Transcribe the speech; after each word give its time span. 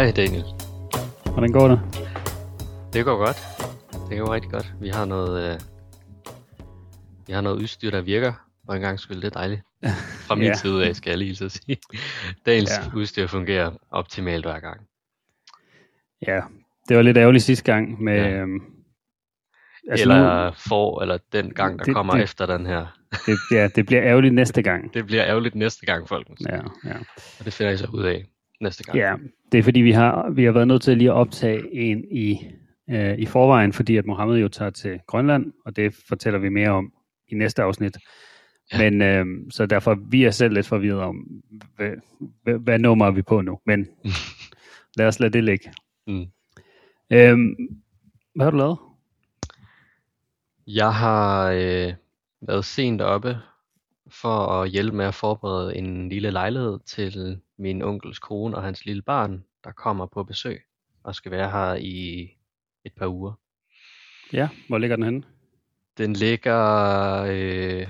Hej 0.00 0.10
Daniel. 0.16 0.44
Hvordan 1.32 1.52
går 1.52 1.68
det? 1.68 1.80
Det 2.92 3.04
går 3.04 3.16
godt. 3.16 3.36
Det 4.10 4.18
går 4.18 4.34
rigtig 4.34 4.50
godt. 4.50 4.74
Vi 4.80 4.88
har 4.88 5.04
noget, 5.04 5.52
øh, 5.54 5.60
vi 7.26 7.32
har 7.32 7.40
noget 7.40 7.56
udstyr, 7.62 7.90
der 7.90 8.00
virker. 8.00 8.32
Og 8.68 8.76
en 8.76 8.82
gang 8.82 9.00
skulle 9.00 9.22
det 9.22 9.26
er 9.26 9.38
dejligt. 9.38 9.60
Fra 10.26 10.34
min 10.34 10.44
Ja. 10.46 10.54
side 10.54 10.86
af, 10.86 10.96
skal 10.96 11.10
jeg 11.10 11.18
lige 11.18 11.36
så 11.36 11.48
sige. 11.48 11.76
Dagens 12.46 12.70
Ja. 12.70 12.96
udstyr 12.98 13.26
fungerer 13.26 13.70
optimalt 13.90 14.44
hver 14.44 14.60
gang. 14.60 14.80
Ja, 16.26 16.40
det 16.88 16.96
var 16.96 17.02
lidt 17.02 17.16
ærgerligt 17.16 17.44
sidste 17.44 17.64
gang 17.64 18.02
med... 18.02 18.16
Ja. 18.16 18.30
Øhm, 18.30 18.60
Altså 19.90 20.02
eller 20.02 20.52
for, 20.68 21.02
eller 21.02 21.18
den 21.32 21.54
gang, 21.54 21.78
der 21.78 21.84
Det- 21.84 21.94
kommer 21.94 22.14
det- 22.14 22.22
efter 22.22 22.46
den 22.46 22.66
her. 22.66 22.86
det, 23.26 23.38
ja, 23.52 23.68
det 23.76 23.86
bliver 23.86 24.02
ærgerligt 24.02 24.34
næste 24.34 24.62
gang. 24.62 24.90
Det 24.94 25.06
bliver 25.06 25.24
ærgerligt 25.26 25.54
næste 25.54 25.86
gang, 25.86 26.08
folkens. 26.08 26.40
Ja, 26.48 26.56
ja. 26.84 26.96
Og 27.38 27.44
det 27.44 27.52
finder 27.52 27.72
I 27.72 27.76
så 27.76 27.86
ud 27.92 28.02
af 28.04 28.26
næste 28.60 28.84
gang. 28.84 28.98
ja, 28.98 29.14
det 29.52 29.58
er 29.58 29.62
fordi, 29.62 29.80
vi 29.80 29.92
har, 29.92 30.30
vi 30.30 30.44
har 30.44 30.52
været 30.52 30.68
nødt 30.68 30.82
til 30.82 30.98
lige 30.98 31.10
at 31.10 31.16
optage 31.16 31.74
en 31.74 32.04
i, 32.10 32.38
øh, 32.90 33.18
i 33.18 33.26
forvejen, 33.26 33.72
fordi 33.72 33.96
at 33.96 34.06
Mohammed 34.06 34.38
jo 34.38 34.48
tager 34.48 34.70
til 34.70 35.00
Grønland, 35.06 35.52
og 35.64 35.76
det 35.76 35.94
fortæller 36.08 36.38
vi 36.38 36.48
mere 36.48 36.70
om 36.70 36.92
i 37.28 37.34
næste 37.34 37.62
afsnit. 37.62 37.98
Ja. 38.72 38.78
Men 38.78 39.02
øh, 39.02 39.26
så 39.50 39.66
derfor 39.66 39.98
vi 40.10 40.24
er 40.24 40.30
selv 40.30 40.54
lidt 40.54 40.66
forvirret 40.66 41.00
om, 41.00 41.16
hvad, 41.76 41.90
hvad, 42.42 42.58
hvad 42.58 42.78
nummer 42.78 43.06
er 43.06 43.10
vi 43.10 43.22
på 43.22 43.40
nu. 43.40 43.58
Men 43.66 43.88
lad 44.96 45.06
os 45.06 45.20
lade 45.20 45.32
det 45.32 45.44
ligge. 45.44 45.72
Mm. 46.06 46.26
Øhm, 47.12 47.54
hvad 48.34 48.46
har 48.46 48.50
du 48.50 48.56
lavet? 48.56 48.78
Jeg 50.66 50.94
har 50.94 51.50
øh, 51.50 51.94
været 52.40 52.64
sent 52.64 53.00
oppe 53.00 53.38
for 54.10 54.46
at 54.46 54.70
hjælpe 54.70 54.96
med 54.96 55.04
at 55.04 55.14
forberede 55.14 55.76
en 55.76 56.08
lille 56.08 56.30
lejlighed 56.30 56.78
til 56.86 57.40
min 57.60 57.82
onkels 57.82 58.18
kone 58.18 58.56
og 58.56 58.62
hans 58.62 58.84
lille 58.84 59.02
barn, 59.02 59.44
der 59.64 59.72
kommer 59.72 60.06
på 60.06 60.24
besøg 60.24 60.62
og 61.02 61.14
skal 61.14 61.32
være 61.32 61.50
her 61.50 61.74
i 61.74 62.20
et 62.84 62.92
par 62.96 63.06
uger. 63.06 63.32
Ja, 64.32 64.48
hvor 64.68 64.78
ligger 64.78 64.96
den 64.96 65.04
henne? 65.04 65.22
Den 65.98 66.12
ligger, 66.12 66.58
øh, 67.22 67.88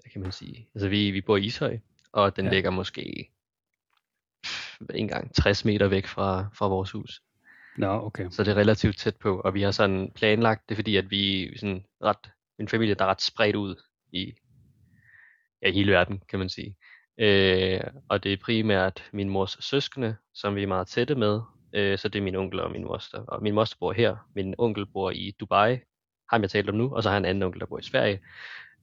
hvad 0.00 0.10
kan 0.12 0.20
man 0.22 0.32
sige, 0.32 0.68
altså 0.74 0.88
vi, 0.88 1.10
vi 1.10 1.20
bor 1.20 1.36
i 1.36 1.44
Ishøj, 1.44 1.78
og 2.12 2.36
den 2.36 2.44
ja. 2.44 2.50
Ligger 2.50 2.70
måske 2.70 3.30
pff, 4.42 4.80
ikke 4.80 4.98
engang 4.98 5.34
60 5.34 5.64
meter 5.64 5.88
væk 5.88 6.06
fra, 6.06 6.48
fra 6.54 6.68
vores 6.68 6.90
hus. 6.90 7.22
Nå, 7.76 8.06
okay. 8.06 8.30
Så 8.30 8.44
det 8.44 8.50
er 8.50 8.56
relativt 8.56 8.98
tæt 8.98 9.16
på, 9.16 9.40
og 9.40 9.54
vi 9.54 9.62
har 9.62 9.70
sådan 9.70 10.12
planlagt 10.14 10.68
det, 10.68 10.76
fordi 10.76 10.96
at 10.96 11.10
vi 11.10 11.56
sådan 11.58 11.84
ret, 12.02 12.30
en 12.58 12.68
familie, 12.68 12.94
der 12.94 13.04
er 13.04 13.08
ret 13.08 13.22
spredt 13.22 13.56
ud 13.56 13.82
i 14.12 14.34
ja, 15.62 15.70
hele 15.70 15.92
verden, 15.92 16.22
kan 16.28 16.38
man 16.38 16.48
sige. 16.48 16.76
Øh, 17.18 17.80
og 18.08 18.24
det 18.24 18.32
er 18.32 18.36
primært 18.44 19.04
min 19.12 19.28
mors 19.28 19.56
søskende, 19.60 20.16
som 20.34 20.56
vi 20.56 20.62
er 20.62 20.66
meget 20.66 20.86
tætte 20.86 21.14
med. 21.14 21.40
Øh, 21.72 21.98
så 21.98 22.08
det 22.08 22.18
er 22.18 22.22
min 22.22 22.36
onkel 22.36 22.60
og 22.60 22.70
min 22.70 22.84
moster. 22.84 23.18
Og 23.18 23.42
min 23.42 23.54
moster 23.54 23.76
bor 23.80 23.92
her. 23.92 24.16
Min 24.34 24.54
onkel 24.58 24.86
bor 24.86 25.10
i 25.10 25.34
Dubai, 25.40 25.78
ham 26.30 26.42
jeg 26.42 26.50
talte 26.50 26.70
om 26.70 26.76
nu, 26.76 26.94
og 26.94 27.02
så 27.02 27.08
har 27.08 27.16
jeg 27.16 27.20
en 27.20 27.24
anden 27.24 27.42
onkel, 27.42 27.60
der 27.60 27.66
bor 27.66 27.78
i 27.78 27.82
Sverige. 27.82 28.20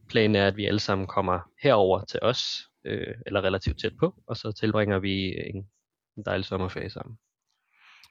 Planen 0.09 0.35
er, 0.35 0.47
at 0.47 0.57
vi 0.57 0.65
alle 0.65 0.79
sammen 0.79 1.07
kommer 1.07 1.39
herover 1.63 2.03
til 2.03 2.19
os, 2.23 2.69
øh, 2.83 3.15
eller 3.25 3.41
relativt 3.41 3.79
tæt 3.79 3.97
på, 3.99 4.15
og 4.27 4.37
så 4.37 4.51
tilbringer 4.51 4.99
vi 4.99 5.39
en, 5.49 5.69
en 6.17 6.25
dejlig 6.25 6.45
sommerferie 6.45 6.89
sammen. 6.89 7.17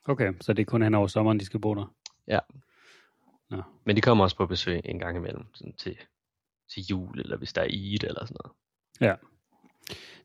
Okay, 0.05 0.33
så 0.41 0.53
det 0.53 0.63
er 0.63 0.67
kun 0.67 0.83
hen 0.83 0.95
over 0.95 1.07
sommeren, 1.07 1.41
de 1.41 1.45
skal 1.45 1.61
bo 1.61 1.75
der? 1.75 1.95
Ja. 2.27 2.39
Nå. 3.51 3.63
Men 3.85 3.97
de 3.97 4.01
kommer 4.01 4.25
også 4.25 4.37
på 4.37 4.47
besøg 4.47 4.81
en 4.85 4.99
gang 4.99 5.17
imellem, 5.17 5.55
sådan 5.55 5.73
til, 5.73 5.99
til 6.75 6.83
jul, 6.91 7.21
eller 7.21 7.37
hvis 7.37 7.53
der 7.53 7.63
er 7.63 7.67
Eid 7.67 8.05
eller 8.05 8.25
sådan 8.25 8.37
noget. 8.45 8.57
Ja. 9.01 9.15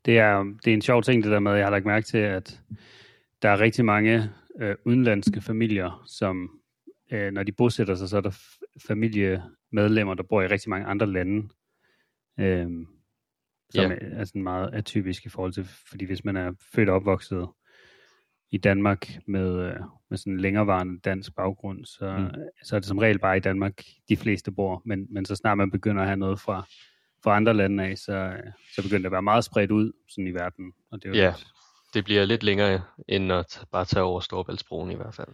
Det 0.06 0.18
er, 0.18 0.44
det 0.66 0.72
er 0.72 0.74
en 0.74 0.82
sjov 0.82 1.04
ting, 1.04 1.24
det 1.24 1.32
der 1.32 1.40
med, 1.40 1.52
jeg 1.54 1.66
har 1.66 1.72
lagt 1.72 1.86
mærke 1.86 2.06
til, 2.06 2.18
at 2.18 2.62
der 3.42 3.50
er 3.50 3.60
rigtig 3.60 3.86
mange 3.86 4.30
øh, 4.60 4.76
udenlandske 4.86 5.42
familier, 5.42 6.04
som 6.08 6.50
øh, 7.12 7.32
når 7.32 7.44
de 7.44 7.52
bosætter 7.52 7.96
sig, 7.96 8.10
så 8.10 8.18
er 8.18 8.22
der 8.22 8.40
familiemedlemmer, 8.88 10.14
der 10.14 10.24
bor 10.24 10.42
i 10.42 10.48
rigtig 10.48 10.70
mange 10.70 10.88
andre 10.88 11.08
lande. 11.08 11.50
Øh, 12.40 12.68
som 13.70 13.92
Ja. 13.92 13.98
er, 14.02 14.24
sådan 14.26 14.44
meget 14.44 14.74
atypisk 14.74 15.26
i 15.26 15.30
forhold 15.30 15.54
til, 15.54 15.66
fordi 15.90 16.06
hvis 16.06 16.26
man 16.26 16.36
er 16.38 16.52
født 16.76 16.90
og 16.90 16.96
opvokset 16.96 17.48
i 18.52 18.58
Danmark 18.58 19.10
med, 19.28 19.60
øh, 19.60 19.76
med 20.10 20.18
sådan 20.18 20.34
en 20.34 20.40
længerevarende 20.40 21.00
dansk 21.00 21.36
baggrund, 21.36 21.86
så, 21.86 22.18
mm. 22.18 22.42
så 22.64 22.76
er 22.76 22.80
det 22.80 22.88
som 22.88 22.98
regel 22.98 23.20
bare 23.20 23.38
i 23.38 23.40
Danmark, 23.40 23.84
de 24.10 24.18
fleste 24.18 24.52
bor. 24.52 24.82
Men, 24.86 25.08
men 25.10 25.26
så 25.26 25.36
snart 25.36 25.58
man 25.58 25.72
begynder 25.72 26.02
at 26.02 26.08
have 26.08 26.18
noget 26.18 26.40
fra, 26.40 26.68
fra 27.24 27.36
andre 27.36 27.54
lande 27.54 27.84
af, 27.84 27.98
så, 27.98 28.14
øh, 28.14 28.52
så 28.76 28.82
begynder 28.82 28.98
det 29.00 29.06
at 29.06 29.12
være 29.12 29.22
meget 29.22 29.44
spredt 29.44 29.72
ud 29.72 29.92
sådan 30.10 30.28
i 30.28 30.32
verden. 30.32 30.74
Og 30.92 31.04
det 31.04 31.06
er 31.06 31.10
jo 31.10 31.16
Ja. 31.16 31.30
lidt- 31.30 31.48
Det 31.94 32.04
bliver 32.04 32.26
lidt 32.26 32.44
længere, 32.44 32.84
end 33.08 33.32
at 33.32 33.66
bare 33.72 33.86
tage 33.86 34.04
over 34.04 34.20
Storbæltsbroen 34.20 34.92
i 34.92 34.96
hvert 34.96 35.16
fald, 35.16 35.28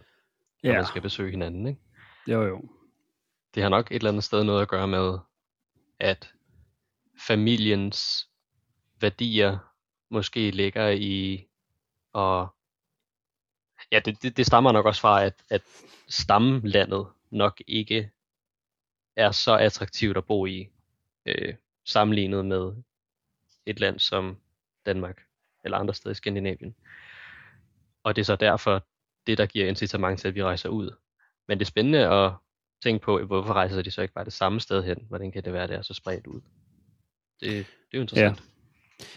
når 0.62 0.70
ja. 0.70 0.76
man 0.76 0.86
skal 0.86 1.02
besøge 1.02 1.30
hinanden. 1.30 1.66
Ikke? 1.66 1.80
Jo, 2.28 2.42
jo. 2.42 2.68
Det 3.54 3.62
har 3.62 3.70
nok 3.70 3.90
et 3.90 3.94
eller 3.94 4.10
andet 4.10 4.24
sted 4.24 4.44
noget 4.44 4.62
at 4.62 4.68
gøre 4.68 4.88
med, 4.88 5.18
at 6.00 6.32
familiens 7.20 8.28
værdier 9.00 9.58
måske 10.10 10.50
ligger 10.50 10.88
i, 10.88 11.46
og 12.12 12.54
ja, 13.92 13.98
det, 13.98 14.22
det, 14.22 14.36
det 14.36 14.46
stammer 14.46 14.72
nok 14.72 14.86
også 14.86 15.00
fra, 15.00 15.24
at, 15.24 15.42
at 15.50 15.62
stamlandet 16.08 17.06
nok 17.30 17.62
ikke 17.66 18.10
er 19.16 19.30
så 19.30 19.56
attraktivt 19.56 20.16
at 20.16 20.24
bo 20.26 20.46
i, 20.46 20.68
øh, 21.26 21.54
sammenlignet 21.86 22.46
med 22.46 22.72
et 23.66 23.80
land 23.80 23.98
som 23.98 24.36
Danmark 24.86 25.22
eller 25.64 25.78
andre 25.78 25.94
steder 25.94 26.12
i 26.12 26.14
Skandinavien. 26.14 26.74
Og 28.02 28.16
det 28.16 28.22
er 28.22 28.24
så 28.24 28.36
derfor 28.36 28.86
det, 29.26 29.38
der 29.38 29.46
giver 29.46 29.68
incitament 29.68 30.20
til, 30.20 30.28
at 30.28 30.34
vi 30.34 30.42
rejser 30.42 30.68
ud. 30.68 30.90
Men 31.48 31.58
det 31.58 31.64
er 31.64 31.68
spændende 31.68 32.08
at 32.08 32.32
tænke 32.82 33.04
på, 33.04 33.24
hvorfor 33.24 33.52
rejser 33.52 33.82
de 33.82 33.90
så 33.90 34.02
ikke 34.02 34.14
bare 34.14 34.24
det 34.24 34.32
samme 34.32 34.60
sted 34.60 34.84
hen? 34.84 35.06
Hvordan 35.08 35.32
kan 35.32 35.44
det 35.44 35.52
være, 35.52 35.66
det 35.66 35.76
er 35.76 35.82
så 35.82 35.94
spredt 35.94 36.26
ud? 36.26 36.40
Det, 37.40 37.50
det 37.50 37.58
er 37.92 37.98
jo 37.98 38.00
interessant. 38.00 38.42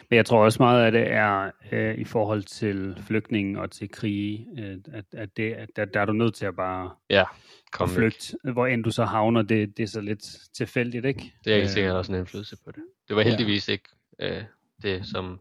Men 0.10 0.18
jeg 0.18 0.26
tror 0.26 0.44
også 0.44 0.64
meget 0.64 0.86
af 0.86 0.92
det 0.92 1.12
er 1.12 1.52
øh, 1.72 1.96
i 1.98 2.04
forhold 2.04 2.44
til 2.44 3.04
flygtninge 3.08 3.62
og 3.62 3.72
til 3.72 3.92
krige, 3.92 4.48
øh, 4.58 4.78
at, 4.94 5.06
at, 5.14 5.38
det, 5.38 5.54
at 5.54 5.70
der, 5.76 5.86
der 5.86 6.02
er 6.02 6.06
du 6.06 6.14
nødt 6.14 6.36
til 6.36 6.46
at 6.46 6.56
bare 6.56 6.92
Ja, 7.10 7.24
Kom 7.72 7.88
kom 7.88 7.90
væk. 7.90 7.96
flygt. 7.96 8.36
Hvor 8.54 8.68
end 8.68 8.84
du 8.84 8.92
så 8.92 9.06
havner, 9.06 9.42
det, 9.42 9.78
det 9.78 9.84
er 9.84 9.88
så 9.88 10.02
lidt 10.02 10.24
tilfældigt, 10.54 11.06
ikke? 11.06 11.34
Det 11.44 11.52
er 11.54 11.56
helt 11.58 11.68
Øh, 11.70 11.74
sikkert 11.74 11.96
også 11.96 12.12
en 12.12 12.18
indflydelse 12.18 12.58
på 12.66 12.72
det. 12.72 12.84
Det 13.08 13.16
var 13.16 13.22
Ja. 13.22 13.28
heldigvis 13.28 13.68
ikke 13.68 13.90
øh, 14.20 14.44
det, 14.82 15.06
som 15.06 15.40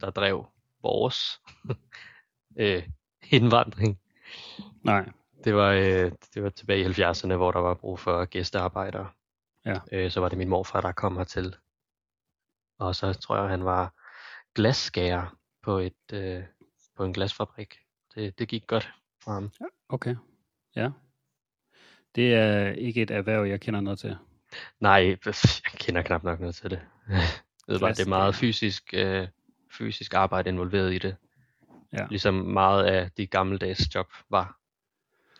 der 0.00 0.10
drev 0.10 0.46
vores 0.82 1.40
øh, 2.60 2.82
indvandring. 3.30 3.98
Nej, 4.84 5.08
Det 5.44 5.54
var, 5.54 5.70
øh, 5.72 6.12
det 6.34 6.42
var 6.42 6.48
tilbage 6.48 6.80
i 6.80 6.84
70'erne, 6.84 7.34
hvor 7.34 7.50
der 7.52 7.60
var 7.60 7.74
brug 7.74 7.98
for 7.98 8.24
gæstearbejdere. 8.24 9.08
Ja. 9.66 9.74
Øh, 9.92 10.10
så 10.10 10.20
var 10.20 10.28
det 10.28 10.38
min 10.38 10.48
morfar, 10.48 10.80
der 10.80 10.92
kom 10.92 11.16
hertil. 11.16 11.54
Og 12.78 12.96
så 12.96 13.12
tror 13.12 13.36
jeg, 13.36 13.48
han 13.48 13.64
var 13.64 13.94
glasskærer 14.54 15.36
på, 15.62 15.78
et, 15.78 16.12
øh, 16.12 16.42
på 16.96 17.04
en 17.04 17.12
glasfabrik. 17.12 17.78
Det, 18.14 18.38
det 18.38 18.48
gik 18.48 18.66
godt 18.66 18.92
for 19.24 19.30
ham. 19.30 19.50
okay. 19.88 20.16
Ja. 20.76 20.90
Det 22.14 22.34
er 22.34 22.68
ikke 22.68 23.02
et 23.02 23.10
erhverv, 23.10 23.46
jeg 23.46 23.60
kender 23.60 23.80
noget 23.80 23.98
til. 23.98 24.16
Nej, 24.80 25.16
jeg 25.26 25.34
kender 25.64 26.02
knap 26.02 26.24
nok 26.24 26.40
noget 26.40 26.54
til 26.54 26.70
det. 26.70 26.80
Jeg 27.08 27.22
ved 27.68 27.80
bare, 27.80 27.92
det 27.92 28.04
er 28.04 28.08
meget 28.08 28.34
fysisk, 28.34 28.94
øh, 28.94 29.28
fysisk 29.72 30.14
arbejde 30.14 30.50
involveret 30.50 30.94
i 30.94 30.98
det. 30.98 31.16
Ja. 31.92 32.06
Ligesom 32.10 32.34
meget 32.34 32.84
af 32.84 33.10
de 33.10 33.26
gammeldags 33.26 33.94
job 33.94 34.06
var. 34.30 34.58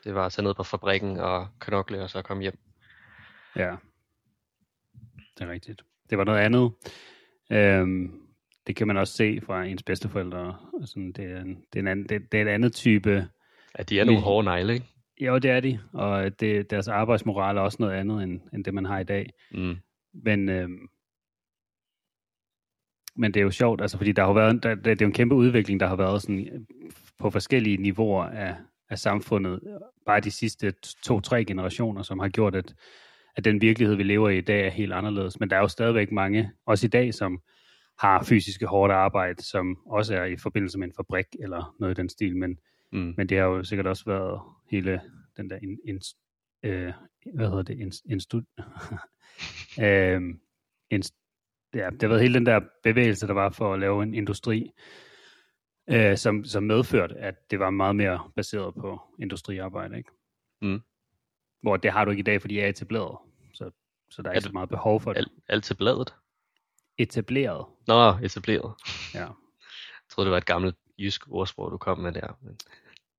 Det 0.05 0.15
var 0.15 0.26
at 0.26 0.32
tage 0.32 0.44
ned 0.44 0.55
på 0.55 0.62
fabrikken 0.62 1.17
og 1.17 1.49
knokle 1.58 2.02
og 2.02 2.11
så 2.11 2.23
komme 2.23 2.43
hjem. 2.43 2.58
Ja. 3.56 3.76
Det 5.38 5.44
er 5.44 5.50
rigtigt. 5.50 5.82
Det 6.11 6.19
var 6.19 6.25
noget 6.25 6.38
andet. 6.38 6.73
Øhm, 7.53 8.12
det 8.67 8.77
kan 8.77 8.87
man 8.87 8.97
også 8.97 9.15
se 9.15 9.41
fra 9.41 9.65
ens 9.65 9.83
bedsteforældre. 9.83 10.56
Sådan, 10.85 11.12
det, 11.12 11.25
er 11.25 11.41
en, 11.41 11.56
det, 11.73 11.79
er 11.79 11.81
en 11.81 11.87
anden, 11.87 12.09
det, 12.09 12.33
det 12.33 12.39
er 12.39 12.43
en 12.43 12.49
anden 12.49 12.71
type. 12.71 13.29
Ja, 13.79 13.83
de 13.83 14.00
er 14.00 14.05
nogle 14.05 14.21
hårde 14.21 14.45
negle, 14.45 14.75
ikke? 14.75 14.87
Jo, 15.21 15.39
det 15.39 15.50
er 15.50 15.61
de. 15.61 15.81
Og 15.93 16.41
det, 16.41 16.71
deres 16.71 16.89
arbejdsmoral 16.89 17.56
er 17.56 17.61
også 17.61 17.77
noget 17.81 17.95
andet, 17.95 18.23
end, 18.23 18.41
end 18.53 18.65
det 18.65 18.75
man 18.75 18.85
har 18.85 18.99
i 18.99 19.05
dag. 19.05 19.31
Mm. 19.50 19.77
Men, 20.12 20.49
øhm, 20.49 20.89
men 23.17 23.35
det 23.35 23.41
er 23.41 23.45
jo 23.45 23.51
sjovt, 23.51 23.81
altså, 23.81 23.97
fordi 23.97 24.12
der 24.12 24.25
har 24.25 24.33
været, 24.33 24.62
der, 24.62 24.75
det 24.75 24.87
er 24.87 24.97
jo 25.01 25.06
en 25.06 25.12
kæmpe 25.12 25.35
udvikling, 25.35 25.81
der 25.81 25.87
har 25.87 25.97
været 25.97 26.23
sådan, 26.23 26.49
øh, 26.53 26.61
på 27.19 27.31
forskellige 27.31 27.77
niveauer 27.77 28.25
af, 28.25 28.56
af 28.91 28.99
samfundet, 28.99 29.61
bare 30.06 30.21
de 30.21 30.31
sidste 30.31 30.75
to-tre 31.03 31.44
generationer, 31.44 32.03
som 32.03 32.19
har 32.19 32.29
gjort, 32.29 32.55
at, 32.55 32.75
at 33.38 33.44
den 33.44 33.61
virkelighed, 33.61 33.96
vi 33.96 34.02
lever 34.02 34.29
i 34.29 34.38
i 34.38 34.40
dag, 34.40 34.67
er 34.67 34.70
helt 34.70 34.93
anderledes. 34.93 35.40
Men 35.40 35.50
der 35.50 35.56
er 35.56 35.61
jo 35.61 35.69
stadigvæk 35.69 36.12
mange, 36.12 36.50
også 36.67 36.87
i 36.87 36.88
dag, 36.88 37.14
som 37.14 37.40
har 37.99 38.23
fysiske 38.25 38.67
hårdt 38.67 38.93
arbejde, 38.93 39.43
som 39.43 39.79
også 39.87 40.14
er 40.17 40.25
i 40.25 40.37
forbindelse 40.37 40.79
med 40.79 40.87
en 40.87 40.94
fabrik 40.96 41.26
eller 41.40 41.76
noget 41.81 41.99
i 41.99 42.00
den 42.00 42.08
stil. 42.08 42.37
Men, 42.37 42.58
Mm. 42.93 43.14
men 43.17 43.29
det 43.29 43.38
har 43.38 43.44
jo 43.44 43.64
sikkert 43.64 43.87
også 43.87 44.05
været 44.06 44.40
hele 44.70 45.00
den 45.37 45.50
der, 45.50 45.58
in, 45.62 45.79
in, 45.85 46.00
øh, 46.62 46.93
hvad 47.35 47.49
hedder 47.49 47.62
det, 47.62 47.79
in, 47.79 47.93
instu, 48.11 48.40
øh, 49.84 50.20
in, 50.91 51.02
ja, 51.75 51.91
det 51.91 52.02
har 52.02 52.08
været 52.08 52.23
hele 52.23 52.34
den 52.34 52.46
der 52.46 52.61
bevægelse, 52.82 53.26
der 53.26 53.32
var 53.32 53.50
for 53.50 53.75
at 53.75 53.81
lave 53.81 54.02
en 54.02 54.14
industri, 54.14 54.70
øh, 55.91 56.17
som, 56.17 56.44
som 56.44 56.62
medførte, 56.62 57.14
at 57.14 57.34
det 57.50 57.58
var 57.58 57.70
meget 57.70 57.96
mere 57.96 58.31
baseret 58.37 58.75
på 58.75 59.00
industriarbejde. 59.19 59.99
Ikke? 59.99 60.11
Mm. 60.62 60.81
Hvor 61.62 61.76
det 61.76 61.93
har 61.93 62.05
du 62.05 62.11
ikke 62.11 62.20
i 62.20 62.31
dag, 62.31 62.41
fordi 62.41 62.55
det 62.55 62.64
er 62.64 62.69
etableret. 62.69 63.19
Så, 64.10 64.22
der 64.22 64.28
er, 64.28 64.32
Er 64.32 64.34
ikke 64.37 64.43
så 64.43 64.49
det- 64.49 64.52
meget 64.52 64.69
behov 64.69 65.00
for 65.00 65.12
det. 65.12 65.19
Alt, 65.19 65.28
alt 65.49 65.64
til 65.64 65.75
bladet. 65.75 66.14
Etableret, 66.99 67.66
Nå, 67.87 68.19
etableret. 68.22 68.75
ja. 69.14 69.19
Jeg 69.20 70.10
troede, 70.10 70.26
det 70.26 70.31
var 70.32 70.38
et 70.38 70.46
gammelt 70.46 70.76
jysk 70.99 71.22
ordsprog, 71.31 71.70
du 71.70 71.78
kom 71.78 71.99
med 71.99 72.12
der. 72.12 72.38
Men 72.43 72.55
det 72.55 72.66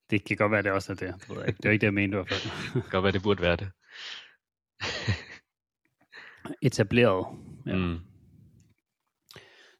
Det 0.09 0.23
kan 0.25 0.37
godt 0.37 0.51
være, 0.51 0.61
det 0.63 0.71
også 0.71 0.91
er 0.91 0.95
det. 0.95 1.13
Det, 1.21 1.29
ved 1.29 1.37
jeg 1.37 1.47
ikke. 1.47 1.57
det 1.57 1.65
er 1.65 1.71
ikke 1.71 1.81
det, 1.81 1.87
jeg 1.87 1.93
mente 1.93 2.15
hvert 2.17 2.29
fald. 2.29 2.51
kan 2.81 2.91
godt 2.91 3.03
være, 3.03 3.11
det 3.11 3.23
burde 3.23 3.41
være 3.41 3.55
det. 3.55 3.71
Etableret. 6.61 7.25
Ja. 7.65 7.75
Mm. 7.75 7.99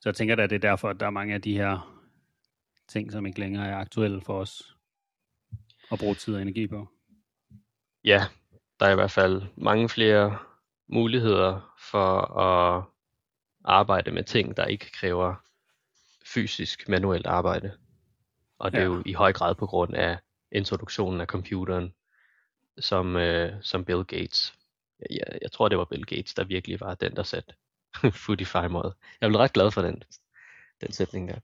Så 0.01 0.09
jeg 0.09 0.15
tænker 0.15 0.35
da, 0.35 0.43
det 0.43 0.55
er 0.55 0.59
derfor, 0.69 0.89
at 0.89 0.99
der 0.99 1.05
er 1.05 1.09
mange 1.09 1.33
af 1.33 1.41
de 1.41 1.53
her 1.53 2.01
ting, 2.87 3.11
som 3.11 3.25
ikke 3.25 3.39
længere 3.39 3.67
er 3.67 3.77
aktuelle 3.77 4.21
for 4.21 4.39
os 4.39 4.75
at 5.91 5.99
bruge 5.99 6.15
tid 6.15 6.35
og 6.35 6.41
energi 6.41 6.67
på. 6.67 6.87
Ja, 8.03 8.25
der 8.79 8.85
er 8.85 8.91
i 8.91 8.95
hvert 8.95 9.11
fald 9.11 9.41
mange 9.57 9.89
flere 9.89 10.37
muligheder 10.89 11.75
for 11.91 12.37
at 12.39 12.83
arbejde 13.65 14.11
med 14.11 14.23
ting, 14.23 14.57
der 14.57 14.65
ikke 14.65 14.91
kræver 14.91 15.35
fysisk 16.25 16.89
manuelt 16.89 17.25
arbejde. 17.25 17.71
Og 18.59 18.71
det 18.71 18.77
er 18.77 18.81
Ja. 18.81 18.87
jo 18.87 19.03
i 19.05 19.13
høj 19.13 19.33
grad 19.33 19.55
på 19.55 19.65
grund 19.65 19.95
af 19.95 20.17
introduktionen 20.51 21.21
af 21.21 21.27
computeren, 21.27 21.93
som, 22.79 23.15
øh, 23.15 23.53
som 23.61 23.85
Bill 23.85 24.03
Gates. 24.03 24.53
Jeg, 25.09 25.39
jeg 25.41 25.51
tror, 25.51 25.69
det 25.69 25.77
var 25.77 25.85
Bill 25.85 26.05
Gates, 26.05 26.33
der 26.33 26.43
virkelig 26.43 26.79
var 26.79 26.95
den, 26.95 27.15
der 27.15 27.23
satte 27.23 27.53
foot 28.25 28.41
i 28.41 28.45
fejmåret. 28.45 28.93
Jeg 29.21 29.29
blev 29.29 29.39
ret 29.39 29.53
glad 29.53 29.71
for 29.71 29.81
den, 29.81 30.03
den 30.81 30.91
sætning 30.91 31.27
der. 31.29 31.39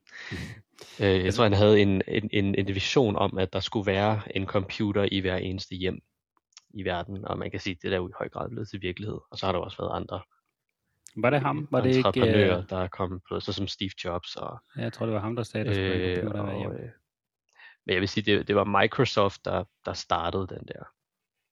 Øh, 0.99 1.25
jeg 1.25 1.33
tror, 1.33 1.43
han 1.43 1.53
havde 1.53 1.79
en, 1.81 2.01
en, 2.07 2.29
en, 2.33 2.55
en 2.55 2.67
vision 2.67 3.15
om, 3.15 3.37
at 3.37 3.53
der 3.53 3.59
skulle 3.59 3.85
være 3.85 4.21
en 4.35 4.45
computer 4.45 5.07
i 5.11 5.19
hver 5.19 5.35
eneste 5.37 5.75
hjem 5.75 5.99
i 6.75 6.83
verden, 6.83 7.25
og 7.25 7.37
man 7.37 7.51
kan 7.51 7.59
sige, 7.59 7.73
at 7.73 7.81
det 7.81 7.93
er 7.93 7.97
jo 7.97 8.09
i 8.09 8.11
høj 8.17 8.29
grad 8.29 8.49
blevet 8.49 8.69
til 8.69 8.81
virkelighed. 8.81 9.19
Og 9.31 9.37
så 9.37 9.45
har 9.45 9.53
der 9.53 9.59
også 9.59 9.77
været 9.77 9.95
andre 9.95 10.21
Var 11.17 11.29
det 11.29 11.41
ham? 11.41 11.67
Var 11.71 11.81
det 11.81 11.95
ikke... 11.95 12.09
Øh, 12.09 12.69
der 12.69 12.77
er 12.77 12.87
kommet 12.87 13.21
på, 13.29 13.39
så 13.39 13.53
som 13.53 13.67
Steve 13.67 13.91
Jobs 14.05 14.35
og 14.35 14.59
ja, 14.77 14.81
jeg 14.81 14.93
tror, 14.93 15.05
det 15.05 15.15
var 15.15 15.21
ham, 15.21 15.35
der 15.35 15.43
sagde, 15.43 15.65
der 15.65 15.73
skulle 15.73 15.95
Øh, 15.95 16.25
og, 16.25 16.59
hjem. 16.59 16.71
øh, 16.71 16.89
men 17.85 17.93
jeg 17.93 17.99
vil 17.99 18.09
sige, 18.09 18.37
det, 18.37 18.47
det 18.47 18.55
var 18.55 18.81
Microsoft, 18.81 19.45
der, 19.45 19.63
der 19.85 19.93
startede 19.93 20.47
den 20.47 20.67
der. 20.67 20.83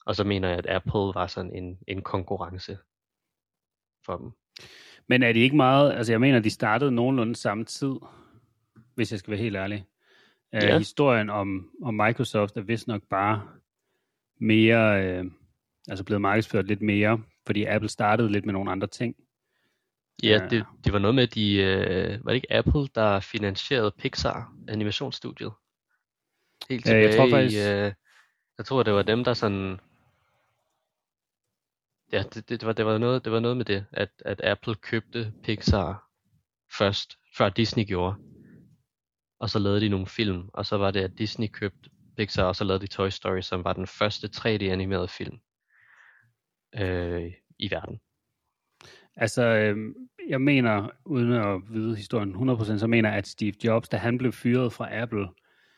Og 0.05 0.15
så 0.15 0.23
mener 0.23 0.49
jeg, 0.49 0.57
at 0.57 0.65
Apple 0.69 0.93
var 0.93 1.27
sådan 1.27 1.55
en, 1.55 1.79
en 1.87 2.01
konkurrence 2.01 2.77
for 4.05 4.17
dem. 4.17 4.31
Men 5.07 5.23
er 5.23 5.33
det 5.33 5.39
ikke 5.39 5.55
meget... 5.55 5.93
Altså, 5.93 6.13
jeg 6.13 6.19
mener, 6.19 6.39
de 6.39 6.49
startede 6.49 6.91
nogenlunde 6.91 7.35
samme 7.35 7.65
tid, 7.65 7.93
hvis 8.95 9.11
jeg 9.11 9.19
skal 9.19 9.31
være 9.31 9.41
helt 9.41 9.55
ærlig. 9.55 9.85
Uh, 10.53 10.63
Ja. 10.63 10.77
Historien 10.77 11.29
om, 11.29 11.69
om 11.83 11.93
Microsoft 11.93 12.57
er 12.57 12.61
vist 12.61 12.87
nok 12.87 13.01
bare 13.09 13.47
mere... 14.43 15.03
Øh, 15.05 15.25
altså 15.87 16.03
blevet 16.03 16.21
markedsført 16.21 16.67
lidt 16.67 16.81
mere, 16.81 17.23
fordi 17.45 17.63
Apple 17.63 17.89
startede 17.89 18.31
lidt 18.31 18.45
med 18.45 18.53
nogle 18.53 18.71
andre 18.71 18.87
ting. 18.87 19.15
Ja, 20.23 20.27
Ja. 20.29 20.47
det, 20.49 20.65
det 20.83 20.93
var 20.93 20.99
noget 20.99 21.15
med, 21.15 21.27
de, 21.27 21.55
øh, 21.55 22.25
var 22.25 22.31
det 22.31 22.35
ikke 22.35 22.53
Apple, 22.53 22.87
der 22.95 23.19
finansierede 23.19 23.91
Pixar 23.97 24.53
animationsstudiet? 24.67 25.51
Helt 26.69 26.85
Ja, 26.85 26.95
jeg 26.97 27.11
tilbage 27.11 27.17
tror 27.17 27.27
i, 27.27 27.31
faktisk- 27.43 27.59
øh, 27.61 27.93
jeg 28.57 28.65
tror, 28.65 28.83
det 28.83 28.93
var 28.93 29.01
dem, 29.01 29.23
der 29.23 29.33
sådan, 29.33 29.79
ja, 32.11 32.23
det, 32.23 32.49
det, 32.49 32.49
det, 32.49 32.65
var, 32.65 32.73
det, 32.73 32.85
var 32.85 32.97
noget, 32.97 33.23
det 33.25 33.31
var 33.33 33.39
noget 33.39 33.57
med 33.57 33.65
det, 33.65 33.85
at, 33.91 34.09
at 34.25 34.41
Apple 34.43 34.75
købte 34.75 35.33
Pixar 35.43 36.09
først, 36.77 37.17
før 37.37 37.49
Disney 37.49 37.85
gjorde. 37.85 38.15
Og 39.39 39.49
så 39.49 39.59
lavede 39.59 39.81
de 39.81 39.89
nogle 39.89 40.07
film, 40.07 40.49
og 40.53 40.65
så 40.65 40.77
var 40.77 40.91
det, 40.91 40.99
at 40.99 41.17
Disney 41.17 41.47
købte 41.47 41.89
Pixar, 42.17 42.43
og 42.43 42.55
så 42.55 42.63
lavede 42.63 42.81
de 42.81 42.87
Toy 42.91 43.09
Story, 43.09 43.41
som 43.41 43.63
var 43.63 43.73
den 43.73 43.87
første 43.87 44.29
3D-animerede 44.35 45.07
film 45.07 45.39
øh, 46.75 47.31
i 47.59 47.71
verden. 47.71 47.99
Altså, 49.15 49.43
øh, 49.43 49.95
jeg 50.29 50.41
mener, 50.41 50.89
uden 51.05 51.31
at 51.31 51.61
vide 51.69 51.95
historien 51.95 52.49
100%, 52.49 52.77
så 52.77 52.87
mener 52.87 53.09
jeg, 53.09 53.17
at 53.17 53.27
Steve 53.27 53.53
Jobs, 53.63 53.89
da 53.89 53.97
han 53.97 54.17
blev 54.17 54.31
fyret 54.31 54.73
fra 54.73 54.95
Apple, 55.01 55.27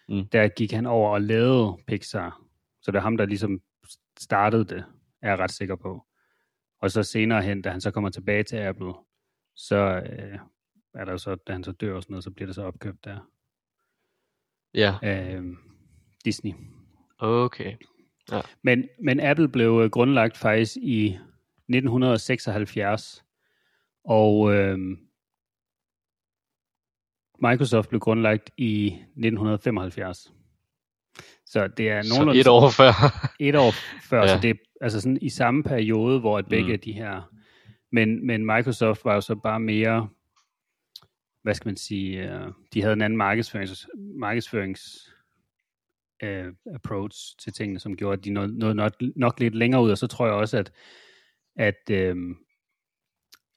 Mm. 0.09 0.27
der 0.27 0.47
gik 0.47 0.71
han 0.71 0.85
over 0.85 1.09
og 1.09 1.21
lavede 1.21 1.77
Pixar. 1.87 2.41
Så 2.81 2.91
det 2.91 2.97
er 2.97 3.01
ham, 3.01 3.17
der 3.17 3.25
ligesom 3.25 3.61
startede 4.19 4.65
det, 4.65 4.85
er 5.21 5.29
jeg 5.29 5.39
ret 5.39 5.51
sikker 5.51 5.75
på. 5.75 6.05
Og 6.81 6.91
så 6.91 7.03
senere 7.03 7.41
hen, 7.41 7.61
da 7.61 7.69
han 7.69 7.81
så 7.81 7.91
kommer 7.91 8.09
tilbage 8.09 8.43
til 8.43 8.55
Apple, 8.57 8.93
så 9.55 9.75
øh, 9.75 10.39
er 10.93 11.05
der 11.05 11.11
jo 11.11 11.17
så, 11.17 11.35
da 11.35 11.53
han 11.53 11.63
så 11.63 11.71
dør 11.71 11.95
og 11.95 12.03
sådan 12.03 12.13
noget, 12.13 12.23
så 12.23 12.31
bliver 12.31 12.45
det 12.45 12.55
så 12.55 12.63
opkøbt 12.63 13.05
der. 13.05 13.31
Ja, 14.73 14.95
Øh, 15.03 15.43
Disney. 16.25 16.53
okay. 17.19 17.73
Men, 18.63 18.87
men 19.03 19.19
Apple 19.19 19.47
blev 19.49 19.81
øh, 19.83 19.89
grundlagt 19.89 20.37
faktisk 20.37 20.77
i 20.77 21.05
1976, 21.07 23.23
og 24.05 24.53
øh, 24.55 24.77
Microsoft 27.41 27.89
blev 27.89 27.99
grundlagt 27.99 28.49
i 28.57 28.85
1975. 28.87 30.33
Så 31.45 31.67
det 31.67 31.89
er 31.89 32.01
Så 32.01 32.09
nogenlunde 32.13 32.39
et 32.39 32.47
år 32.47 32.69
før. 32.69 32.91
et 33.39 33.55
år 33.55 33.71
før, 34.03 34.17
ja. 34.17 34.23
Ja. 34.23 34.27
så 34.35 34.41
det 34.41 34.49
er 34.49 34.55
altså 34.81 35.01
sådan 35.01 35.17
i 35.21 35.29
samme 35.29 35.63
periode, 35.63 36.19
hvor 36.19 36.37
at 36.37 36.47
begge 36.49 36.73
Mm. 36.73 36.79
de 36.79 36.91
her, 36.93 37.31
men, 37.91 38.27
men 38.27 38.45
Microsoft 38.45 39.05
var 39.05 39.13
jo 39.13 39.21
så 39.21 39.35
bare 39.35 39.59
mere, 39.59 40.09
hvad 41.41 41.53
skal 41.53 41.67
man 41.67 41.77
sige, 41.77 42.35
uh, 42.35 42.51
de 42.73 42.81
havde 42.81 42.93
en 42.93 43.01
anden 43.01 43.17
markedsførings, 43.17 43.87
markedsførings 44.19 45.11
øh, 46.23 46.53
approach 46.75 47.17
til 47.39 47.53
tingene, 47.53 47.79
som 47.79 47.97
gjorde, 47.97 48.17
at 48.17 48.25
de 48.25 48.29
nåede, 48.29 48.59
nåede 48.59 48.75
nok, 48.75 48.93
nok 49.15 49.39
lidt 49.39 49.55
længere 49.55 49.83
ud, 49.83 49.91
og 49.91 49.97
så 49.97 50.07
tror 50.07 50.25
jeg 50.25 50.35
også, 50.35 50.57
at, 50.57 50.71
at, 51.55 51.89
øh, 51.91 52.15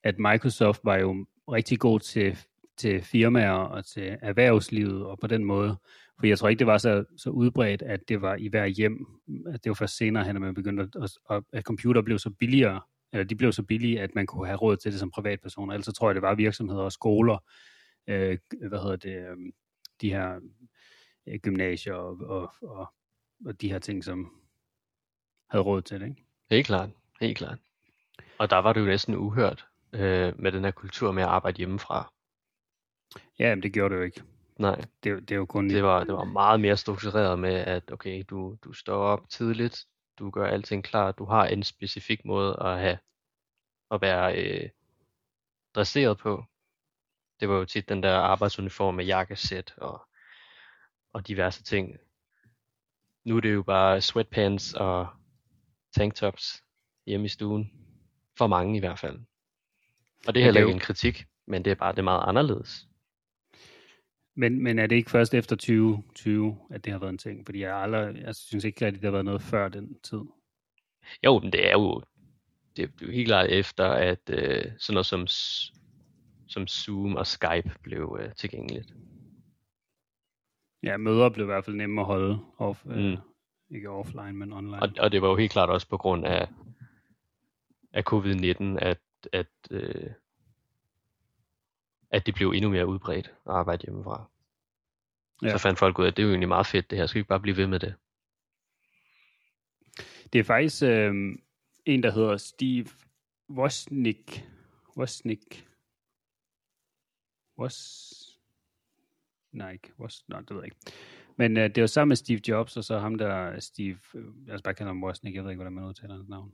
at 0.05 0.19
Microsoft 0.19 0.81
var 0.85 0.97
jo 0.97 1.27
rigtig 1.53 1.79
god 1.79 2.01
til, 2.01 2.39
til 2.77 3.03
firmaer 3.03 3.51
og 3.51 3.85
til 3.87 4.17
erhvervslivet, 4.23 5.07
og 5.07 5.19
på 5.19 5.27
den 5.27 5.45
måde, 5.45 5.77
for 6.19 6.27
jeg 6.27 6.39
tror 6.39 6.49
ikke, 6.49 6.59
det 6.59 6.67
var 6.67 6.79
så, 6.79 7.05
så 7.17 7.31
udbredt, 7.31 7.83
at 7.83 8.09
det 8.09 8.23
var 8.23 8.35
i 8.35 8.49
hver 8.49 8.67
hjem. 8.67 9.07
At 9.47 9.65
det 9.65 9.71
var 9.71 9.75
først 9.75 9.97
senere 9.97 10.25
hen, 10.25 10.37
at 10.37 10.43
man 10.43 10.55
begyndte 10.55 10.83
at, 11.03 11.11
at, 11.31 11.43
at, 11.53 11.65
computer 11.65 12.03
blev 12.03 12.19
så 12.19 12.31
billigere, 12.31 12.81
eller 13.13 13.25
de 13.25 13.37
blev 13.37 13.53
så 13.53 13.63
billige, 13.63 14.01
at 14.01 14.15
man 14.15 14.27
kunne 14.27 14.47
have 14.47 14.57
råd 14.57 14.77
til 14.77 14.93
det 14.93 15.01
som 15.01 15.11
privatpersoner, 15.11 15.73
Ellers 15.73 15.87
så 15.87 15.93
tror 15.93 16.09
jeg, 16.09 16.15
det 16.15 16.23
var 16.23 16.35
virksomheder 16.35 16.83
og 16.83 16.93
skoler, 16.93 17.39
øh, 18.09 18.39
hvad 18.69 18.79
hedder 18.79 18.97
det, 18.97 19.17
øh, 19.17 19.37
de 20.01 20.11
her 20.11 20.41
øh, 21.33 21.39
gymnasier 21.39 21.95
og, 21.95 22.17
og, 22.21 22.53
og, 22.63 22.95
og 23.47 23.61
de 23.61 23.71
her 23.71 23.79
ting, 23.79 24.05
som 24.05 24.33
havde 25.51 25.65
råd 25.65 25.83
til 25.83 26.01
det. 26.01 26.09
Ikke? 26.09 26.25
Helt 26.51 26.67
klart, 26.67 26.91
helt 27.21 27.39
klart. 27.39 27.59
Og 28.39 28.51
der 28.51 28.57
var 28.57 28.73
det 28.73 28.81
jo 28.81 28.87
næsten 28.87 29.15
uhørt 29.15 29.67
øh, 29.93 30.41
med 30.41 30.53
den 30.53 30.65
her 30.65 30.71
kultur 30.71 31.13
med 31.13 31.23
at 31.23 31.29
arbejde 31.29 31.57
hjemmefra. 31.57 32.13
Ja, 33.39 33.55
men 33.55 33.63
det 33.63 33.73
gjorde 33.73 33.95
det 33.95 34.01
jo 34.01 34.05
ikke. 34.05 34.23
Nej, 34.57 34.85
Det, 35.05 35.29
det 35.29 35.31
er 35.31 35.37
jo 35.37 35.47
kun... 35.47 35.69
det 35.69 35.83
var, 35.83 36.05
det 36.05 36.15
var 36.15 36.25
meget 36.25 36.61
mere 36.61 36.77
struktureret 36.77 37.39
med, 37.39 37.55
at 37.55 37.93
okay, 37.93 38.25
du, 38.31 38.57
du 38.65 38.73
står 38.73 38.97
op 38.97 39.29
tidligt, 39.29 39.87
du 40.19 40.31
gør 40.31 40.47
alting 40.47 40.85
klar, 40.85 41.13
du 41.13 41.25
har 41.25 41.47
en 41.47 41.63
specifik 41.63 42.25
måde 42.25 42.57
at 42.61 42.79
have 42.79 42.99
at 43.91 44.01
være 44.01 44.45
øh, 44.45 44.71
dresseret 45.75 46.19
på. 46.19 46.45
Det 47.41 47.49
var 47.49 47.55
jo 47.55 47.65
tit 47.65 47.89
den 47.89 48.03
der 48.03 48.15
arbejdsuniform 48.15 48.95
med 48.95 49.05
jakkesæt 49.05 49.75
og, 49.77 50.09
og 51.13 51.29
diverse 51.29 51.63
ting. 51.63 51.97
Nu 53.25 53.37
er 53.37 53.41
det 53.41 53.55
jo 53.55 53.63
bare 53.63 54.01
sweatpants 54.01 54.75
og 54.75 55.07
tanktops 55.97 56.63
hjemme 57.07 57.27
i 57.27 57.29
stuen. 57.29 57.73
For 58.39 58.47
mange 58.47 58.77
i 58.77 58.81
hvert 58.81 58.99
fald. 58.99 59.21
Og 60.27 60.35
det 60.35 60.41
er 60.41 60.45
heller 60.45 60.61
er 60.61 60.67
ikke 60.67 60.75
en 60.75 60.81
kritik, 60.81 61.27
men 61.47 61.65
det 61.65 61.71
er 61.71 61.75
bare 61.75 61.93
det 61.93 61.99
er 61.99 62.03
meget 62.03 62.29
anderledes. 62.29 62.89
Men, 64.35 64.63
men 64.63 64.79
er 64.79 64.87
det 64.87 64.97
ikke 64.97 65.11
først 65.11 65.35
efter 65.35 65.57
2020, 65.57 66.59
at 66.71 66.85
det 66.85 66.93
har 66.93 67.01
været 67.01 67.13
en 67.13 67.19
ting? 67.19 67.47
Fordi 67.47 67.61
jeg, 67.61 67.77
aldrig, 67.77 68.23
jeg 68.23 68.35
synes 68.35 68.65
ikke 68.65 68.87
rigtig, 68.87 69.03
det 69.03 69.07
har 69.07 69.13
været 69.13 69.25
noget 69.25 69.43
før 69.43 69.69
den 69.69 70.01
tid. 70.03 70.21
Jo, 71.25 71.39
men 71.39 71.53
det 71.53 71.67
er 71.67 71.73
jo, 71.73 72.03
det 72.77 72.85
er 72.85 72.89
jo 73.03 73.11
helt 73.11 73.29
klart 73.29 73.51
efter, 73.51 73.85
at 73.85 74.31
øh, 74.31 74.65
sådan 74.79 74.95
noget 74.95 75.07
som, 75.07 75.27
som 76.47 76.67
Zoom 76.67 77.17
og 77.17 77.27
Skype 77.27 77.71
blev 77.83 78.19
øh, 78.21 78.35
tilgængeligt. 78.35 78.95
Ja, 80.83 80.97
møder 80.97 81.29
blev 81.29 81.45
i 81.45 81.47
hvert 81.47 81.65
fald 81.65 81.77
nemme 81.77 82.01
at 82.01 82.07
holde. 82.07 82.39
Off, 82.59 82.85
mm. 82.85 82.93
øh, 82.93 83.13
Mm. 83.13 83.17
ikke 83.75 83.91
offline, 83.91 84.33
men 84.33 84.53
online. 84.53 84.83
Og, 84.83 84.89
og 84.99 85.13
det 85.13 85.23
var 85.23 85.29
jo 85.29 85.37
helt 85.37 85.53
klart 85.53 85.71
også 85.71 85.89
på 85.89 85.97
grund 85.97 86.27
af, 86.27 86.49
af 87.93 88.03
covid-19, 88.13 88.63
at, 88.79 89.01
at, 89.33 89.47
øh, 89.71 90.11
at 92.11 92.27
det 92.27 92.35
blev 92.35 92.51
endnu 92.51 92.71
mere 92.71 92.87
udbredt 92.87 93.27
at 93.27 93.53
arbejde 93.53 93.83
hjemmefra. 93.83 94.31
Ja. 95.43 95.51
Så 95.51 95.59
fandt 95.59 95.79
folk 95.79 95.99
ud 95.99 96.05
af, 96.05 96.09
at 96.09 96.17
det 96.17 96.23
er 96.23 96.27
jo 96.27 96.31
egentlig 96.33 96.49
meget 96.49 96.67
fedt 96.67 96.91
det 96.91 96.99
her, 96.99 97.07
skal 97.07 97.15
vi 97.15 97.21
ikke 97.21 97.29
bare 97.29 97.41
blive 97.41 97.57
ved 97.57 97.67
med 97.67 97.81
det? 97.81 97.95
Det 100.33 100.39
er 100.39 100.45
faktisk 100.45 100.83
øh, 100.83 101.15
en, 101.87 102.03
der 102.03 102.11
hedder 102.11 102.37
Steve 102.37 102.87
Wozniak. 103.51 104.43
Wozniak. 104.97 105.57
Woz... 107.59 108.13
nej, 109.53 109.73
ikke, 109.73 109.93
was, 110.01 110.25
nej, 110.29 110.41
det 110.41 110.51
ved 110.51 110.57
jeg 110.57 110.65
ikke. 110.65 110.77
Men 111.37 111.57
uh, 111.57 111.63
det 111.63 111.81
var 111.81 111.87
sammen 111.87 112.09
med 112.09 112.17
Steve 112.17 112.41
Jobs, 112.49 112.77
og 112.77 112.85
så 112.85 112.99
ham 112.99 113.15
der, 113.15 113.61
Steve, 113.61 113.99
øh, 114.15 114.47
lad 114.47 114.55
os 114.55 114.63
bare 114.63 114.75
kalde 114.75 114.89
ham 114.89 115.05
Wozniak, 115.05 115.35
jeg 115.35 115.45
ved 115.45 115.51
ikke, 115.51 115.59
hvordan 115.59 115.73
man 115.73 115.85
udtaler 115.85 116.15
hans 116.15 116.29
navn. 116.29 116.53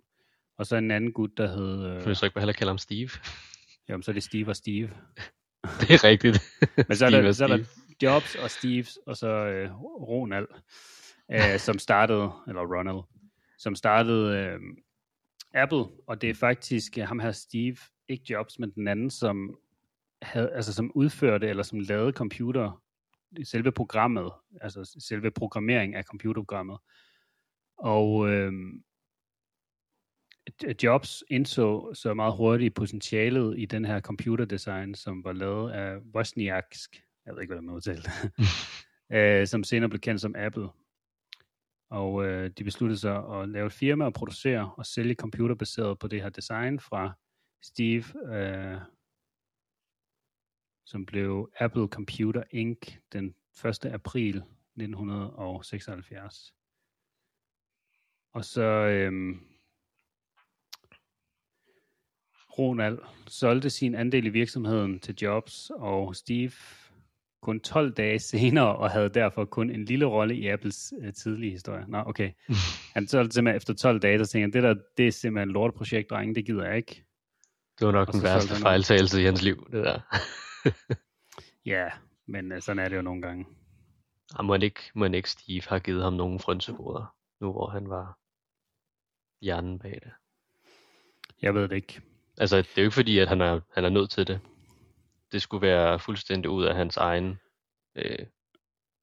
Og 0.59 0.67
så 0.67 0.77
en 0.77 0.91
anden 0.91 1.13
gut, 1.13 1.31
der 1.37 1.47
hed, 1.47 2.01
Kan 2.01 2.11
vi 2.11 2.15
så 2.15 2.27
ikke 2.27 2.35
bare 2.35 2.43
heller 2.43 2.53
kalde 2.53 2.71
ham 2.71 2.79
Steve? 2.79 3.11
jamen 3.89 4.03
så 4.03 4.11
er 4.11 4.13
det 4.13 4.23
Steve 4.23 4.49
og 4.49 4.57
Steve. 4.57 4.91
det 5.81 5.91
er 5.91 6.05
rigtigt. 6.05 6.43
Men 6.89 6.97
så 6.97 7.07
er, 7.07 7.11
der, 7.11 7.33
så 7.33 7.45
er 7.45 7.49
der. 7.49 7.65
Jobs 8.03 8.35
og 8.35 8.51
Steves, 8.51 8.99
og 9.07 9.17
så 9.17 9.29
øh, 9.29 9.81
Ronald, 9.83 10.49
øh, 11.33 11.59
som 11.59 11.79
startede, 11.79 12.33
eller 12.49 12.63
Ronald, 12.63 13.05
som 13.59 13.75
startede 13.75 14.37
øh, 14.39 14.61
Apple, 15.55 15.85
og 16.07 16.23
det 16.23 16.31
er 16.31 16.35
faktisk 16.35 16.99
øh, 16.99 17.05
ham 17.05 17.19
her 17.19 17.33
Steve, 17.33 17.77
ikke 18.09 18.25
Jobs, 18.31 18.59
men 18.59 18.71
den 18.71 18.89
anden, 18.89 19.11
som 19.11 19.59
havde, 20.23 20.51
altså 20.53 20.73
som 20.73 20.93
udførte, 20.95 21.49
eller 21.49 21.63
som 21.63 21.81
lavede 21.81 22.13
computer, 22.13 22.83
selve 23.45 23.73
programmet, 23.73 24.33
altså 24.61 24.97
selve 25.09 25.31
programmering 25.31 25.95
af 25.95 26.05
computerprogrammet. 26.05 26.79
Og 27.79 28.29
øh, 28.29 28.53
Jobs 30.83 31.25
indså 31.31 31.95
så 31.95 32.15
meget 32.15 32.37
hurtigt 32.37 32.75
potentialet 32.75 33.59
i 33.59 33.67
den 33.67 33.85
her 33.85 34.01
computerdesign, 34.01 34.95
som 34.95 35.25
var 35.25 35.33
lavet 35.33 35.71
af 35.73 35.99
Wozniaksk, 36.15 37.03
jeg 37.27 37.35
ved 37.35 37.43
ikke, 37.43 37.55
hvordan 37.55 37.67
man 37.67 37.75
udtaler 37.75 38.03
det, 38.03 38.33
øh, 39.17 39.47
som 39.47 39.65
senere 39.65 39.89
blev 39.89 40.01
kendt 40.01 40.21
som 40.21 40.35
Apple. 40.39 40.69
Og 41.91 42.27
øh, 42.27 42.51
de 42.59 42.65
besluttede 42.65 43.01
sig 43.01 43.17
at 43.17 43.49
lave 43.49 43.67
et 43.67 43.73
firma 43.73 44.05
og 44.05 44.13
producere 44.13 44.73
og 44.77 44.87
sælge 44.87 45.15
computer 45.15 45.55
baseret 45.55 45.99
på 45.99 46.09
det 46.09 46.23
her 46.23 46.29
design 46.29 46.81
fra 46.81 47.13
Steve, 47.63 48.35
øh, 48.35 48.79
som 50.85 51.07
blev 51.07 51.51
Apple 51.59 51.87
Computer 51.87 52.43
Inc. 52.51 52.79
den 53.13 53.35
1. 53.65 53.85
april 53.85 54.37
1976. 54.77 56.55
Og 58.33 58.45
så 58.45 58.63
øh, 58.63 59.37
Ronald 62.59 62.99
solgte 63.27 63.71
sin 63.71 63.95
andel 63.95 64.27
i 64.27 64.29
virksomheden 64.29 65.01
til 65.01 65.17
Jobs, 65.23 65.71
og 65.75 66.17
Steve 66.17 66.53
kun 67.43 67.61
12 67.61 67.93
dage 67.93 68.19
senere, 68.19 68.77
og 68.77 68.91
havde 68.91 69.09
derfor 69.09 69.45
kun 69.45 69.71
en 69.71 69.85
lille 69.85 70.07
rolle 70.07 70.37
i 70.37 70.49
Apples 70.49 70.95
øh, 71.01 71.13
tidlige 71.13 71.51
historie. 71.51 71.85
Nå, 71.89 72.03
okay. 72.07 72.31
Han 72.95 73.09
solgte 73.09 73.35
simpelthen 73.35 73.57
efter 73.57 73.75
12 73.75 74.01
dage, 74.01 74.25
så 74.25 74.33
tænkte 74.33 74.59
han, 74.59 74.65
det 74.65 74.77
der, 74.77 74.83
det 74.97 75.07
er 75.07 75.13
simpelthen 75.13 75.49
et 75.49 75.53
lortprojekt, 75.53 76.11
drenge, 76.11 76.35
det 76.35 76.47
gider 76.47 76.65
jeg 76.67 76.77
ikke. 76.77 77.05
Det 77.79 77.87
var 77.87 77.93
nok 77.93 78.09
Og 78.09 78.15
den 78.15 78.23
værste 78.23 78.55
fejltagelse 78.55 79.23
i 79.23 79.25
hans 79.25 79.43
liv, 79.43 79.69
det 79.73 79.85
der. 79.85 80.01
Ja, 81.67 81.91
men 82.27 82.53
øh, 82.53 82.63
sådan 82.63 82.85
er 82.85 82.89
det 82.89 82.97
jo 82.97 83.03
nogle 83.03 83.23
gange. 83.23 83.47
Og 84.35 84.45
må 84.45 84.55
ikke, 84.55 84.81
må 84.95 85.05
ikke 85.05 85.31
Steve 85.31 85.63
har 85.69 85.79
givet 85.79 86.03
ham 86.03 86.13
nogle 86.13 86.41
frynsegoder, 86.41 87.17
nu 87.41 87.53
hvor 87.53 87.71
han 87.71 87.89
var 87.89 88.19
hjernen 89.41 89.79
bag 89.79 90.01
det. 90.05 90.13
Jeg 91.43 91.55
ved 91.55 91.69
det 91.69 91.77
ikke. 91.77 92.03
Altså, 92.39 92.57
det 92.57 92.79
er 92.79 92.83
jo 92.83 92.87
ikke 92.87 92.95
fordi, 92.95 93.19
at 93.19 93.29
han 93.29 93.41
er, 93.41 93.61
han 93.75 93.85
er 93.85 93.89
nødt 93.89 94.11
til 94.11 94.27
det. 94.27 94.41
Det 95.33 95.43
skulle 95.43 95.67
være 95.67 95.99
fuldstændig 95.99 96.51
ud 96.51 96.65
af 96.65 96.75
hans 96.77 96.97
egen 96.97 97.39
øh, 97.95 98.27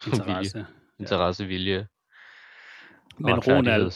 Interesse. 0.07 0.65
interesse, 0.99 1.45
vilje. 1.45 1.87
Men 3.17 3.33
og 3.33 3.47
Ronald, 3.47 3.91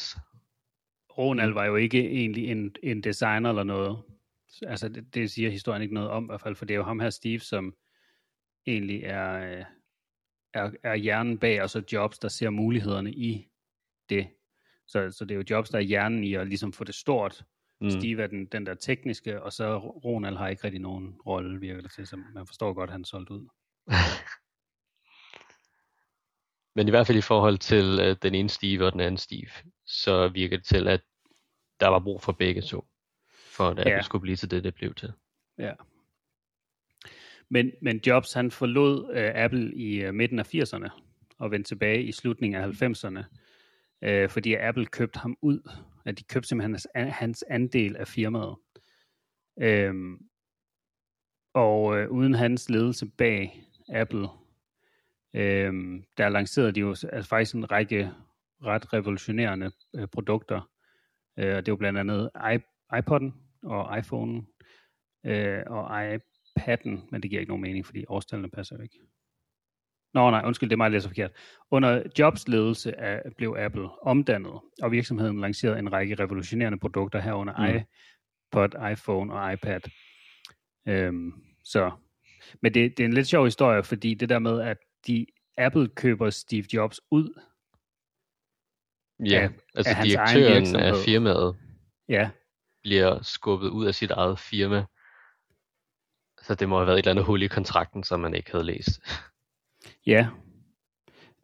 Ronald 1.17 1.53
var 1.53 1.65
jo 1.65 1.75
ikke 1.75 2.09
egentlig 2.09 2.47
en, 2.47 2.75
en 2.83 3.03
designer 3.03 3.49
eller 3.49 3.63
noget. 3.63 4.03
Altså, 4.61 4.89
det, 4.89 5.13
det 5.13 5.31
siger 5.31 5.49
historien 5.49 5.81
ikke 5.81 5.93
noget 5.93 6.09
om, 6.09 6.23
i 6.23 6.25
hvert 6.25 6.41
fald, 6.41 6.55
for 6.55 6.65
det 6.65 6.73
er 6.73 6.77
jo 6.77 6.83
ham 6.83 6.99
her, 6.99 7.09
Steve, 7.09 7.39
som 7.39 7.75
egentlig 8.67 9.03
er, 9.03 9.57
øh, 9.57 9.65
er, 10.53 10.71
er 10.83 10.95
hjernen 10.95 11.37
bag, 11.37 11.61
og 11.61 11.69
så 11.69 11.83
Jobs, 11.93 12.19
der 12.19 12.27
ser 12.27 12.49
mulighederne 12.49 13.11
i 13.11 13.47
det. 14.09 14.27
Så, 14.87 15.11
så 15.11 15.25
det 15.25 15.31
er 15.31 15.35
jo 15.35 15.43
Jobs, 15.49 15.69
der 15.69 15.77
er 15.77 15.81
hjernen 15.81 16.23
i 16.23 16.33
at 16.33 16.47
ligesom 16.47 16.73
få 16.73 16.83
det 16.83 16.95
stort. 16.95 17.45
Mm. 17.81 17.89
Steve 17.89 18.23
er 18.23 18.27
den, 18.27 18.45
den 18.45 18.65
der 18.65 18.73
tekniske, 18.73 19.43
og 19.43 19.53
så 19.53 19.77
Ronald 19.77 20.37
har 20.37 20.47
ikke 20.47 20.63
rigtig 20.63 20.81
nogen 20.81 21.13
rolle, 21.25 21.59
virker 21.59 21.81
det 21.81 21.91
til, 21.91 22.07
så 22.07 22.15
man 22.33 22.47
forstår 22.47 22.73
godt, 22.73 22.89
at 22.89 22.91
han 22.91 23.01
er 23.01 23.05
solgt 23.05 23.29
ud. 23.29 23.47
Men 26.75 26.87
i 26.87 26.89
hvert 26.89 27.07
fald 27.07 27.17
i 27.17 27.21
forhold 27.21 27.57
til 27.57 27.99
øh, 28.01 28.15
den 28.21 28.35
ene 28.35 28.49
Steve 28.49 28.85
og 28.85 28.91
den 28.91 28.99
anden 28.99 29.17
Steve, 29.17 29.49
så 29.85 30.27
virker 30.27 30.57
det 30.57 30.65
til, 30.65 30.87
at 30.87 31.01
der 31.79 31.87
var 31.87 31.99
brug 31.99 32.21
for 32.21 32.31
begge 32.31 32.61
to, 32.61 32.85
for 33.55 33.69
at 33.69 33.79
Apple 33.79 33.91
Ja. 33.93 34.01
skulle 34.01 34.21
blive 34.21 34.35
til 34.35 34.51
det, 34.51 34.63
det 34.63 34.75
blev 34.75 34.93
til. 34.93 35.13
Ja. 35.57 35.73
Men, 37.49 37.71
men 37.81 38.01
Jobs, 38.07 38.33
han 38.33 38.51
forlod 38.51 39.13
øh, 39.13 39.31
Apple 39.35 39.75
i 39.75 40.03
øh, 40.03 40.13
midten 40.13 40.39
af 40.39 40.55
80'erne 40.55 40.89
og 41.37 41.51
vendte 41.51 41.67
tilbage 41.69 42.03
i 42.03 42.11
slutningen 42.11 42.61
af 42.61 42.67
90'erne, 42.83 43.23
øh, 44.01 44.29
fordi 44.29 44.53
Apple 44.55 44.85
købte 44.85 45.19
ham 45.19 45.37
ud. 45.41 45.69
At 46.05 46.19
de 46.19 46.23
købte 46.23 46.47
simpelthen 46.49 46.71
hans, 46.73 46.87
an- 46.95 47.11
hans 47.11 47.43
andel 47.49 47.95
af 47.97 48.07
firmaet. 48.07 48.55
Øhm, 49.61 50.17
og 51.53 51.97
øh, 51.97 52.09
uden 52.09 52.33
hans 52.33 52.69
ledelse 52.69 53.05
bag 53.17 53.63
Apple, 53.89 54.27
øhm, 55.33 56.03
der 56.17 56.29
lancerede 56.29 56.71
de 56.71 56.79
jo 56.79 56.89
altså 56.89 57.29
faktisk 57.29 57.55
en 57.55 57.71
række 57.71 58.11
ret 58.63 58.93
revolutionerende 58.93 59.71
øh, 59.95 60.07
produkter. 60.07 60.69
Øh, 61.39 61.55
og 61.57 61.65
det 61.65 61.71
var 61.71 61.77
blandt 61.77 61.99
andet 61.99 62.29
iPod'en 62.93 63.44
og 63.65 63.97
iPhone'en 63.97 64.61
øh, 65.25 65.63
og 65.67 66.13
iPad'en, 66.15 67.07
men 67.11 67.21
det 67.23 67.29
giver 67.29 67.39
ikke 67.39 67.49
nogen 67.49 67.61
mening, 67.61 67.85
fordi 67.85 68.05
årstallene 68.07 68.49
passer 68.49 68.75
jo 68.75 68.81
ikke. 68.83 68.99
Nå 70.13 70.29
nej, 70.29 70.41
undskyld, 70.45 70.69
det 70.69 70.73
er 70.73 70.77
mig, 70.77 70.89
der 70.91 70.95
læser 70.95 71.09
forkert. 71.09 71.31
Under 71.71 72.03
Jobs 72.19 72.47
ledelse 72.47 72.99
af, 72.99 73.21
blev 73.37 73.55
Apple 73.59 73.89
omdannet, 74.01 74.59
og 74.81 74.91
virksomheden 74.91 75.41
lancerede 75.41 75.79
en 75.79 75.91
række 75.93 76.15
revolutionerende 76.15 76.79
produkter 76.79 77.19
herunder 77.19 77.53
Mm. 77.73 77.75
iPod, 78.51 78.91
iPhone 78.91 79.33
og 79.33 79.53
iPad. 79.53 79.79
Øhm, 80.87 81.31
så, 81.63 81.91
men 82.61 82.73
det, 82.73 82.97
det 82.97 83.03
er 83.03 83.07
en 83.07 83.13
lidt 83.13 83.27
sjov 83.27 83.45
historie, 83.45 83.83
fordi 83.83 84.13
det 84.13 84.29
der 84.29 84.39
med, 84.39 84.61
at 84.61 84.77
de 85.07 85.25
Apple 85.57 85.87
køber 85.87 86.29
Steve 86.29 86.65
Jobs 86.73 87.01
ud, 87.11 87.41
Ja, 89.19 89.43
Af- 89.43 89.49
altså 89.75 89.93
af 89.97 90.03
direktøren 90.05 90.75
af 90.75 90.93
firmaet 91.05 91.57
ja, 92.09 92.29
bliver 92.85 93.21
skubbet 93.21 93.69
ud 93.69 93.85
af 93.85 93.95
sit 93.95 94.11
eget 94.11 94.39
firma. 94.39 94.85
Så 96.41 96.55
det 96.55 96.69
må 96.69 96.77
have 96.77 96.87
været 96.87 96.95
et 96.99 97.03
eller 97.03 97.11
andet 97.11 97.25
hul 97.25 97.41
i 97.43 97.47
kontrakten, 97.47 98.03
som 98.03 98.19
man 98.19 98.33
ikke 98.33 98.51
havde 98.51 98.63
læst. 98.65 99.01
Ja. 100.05 100.27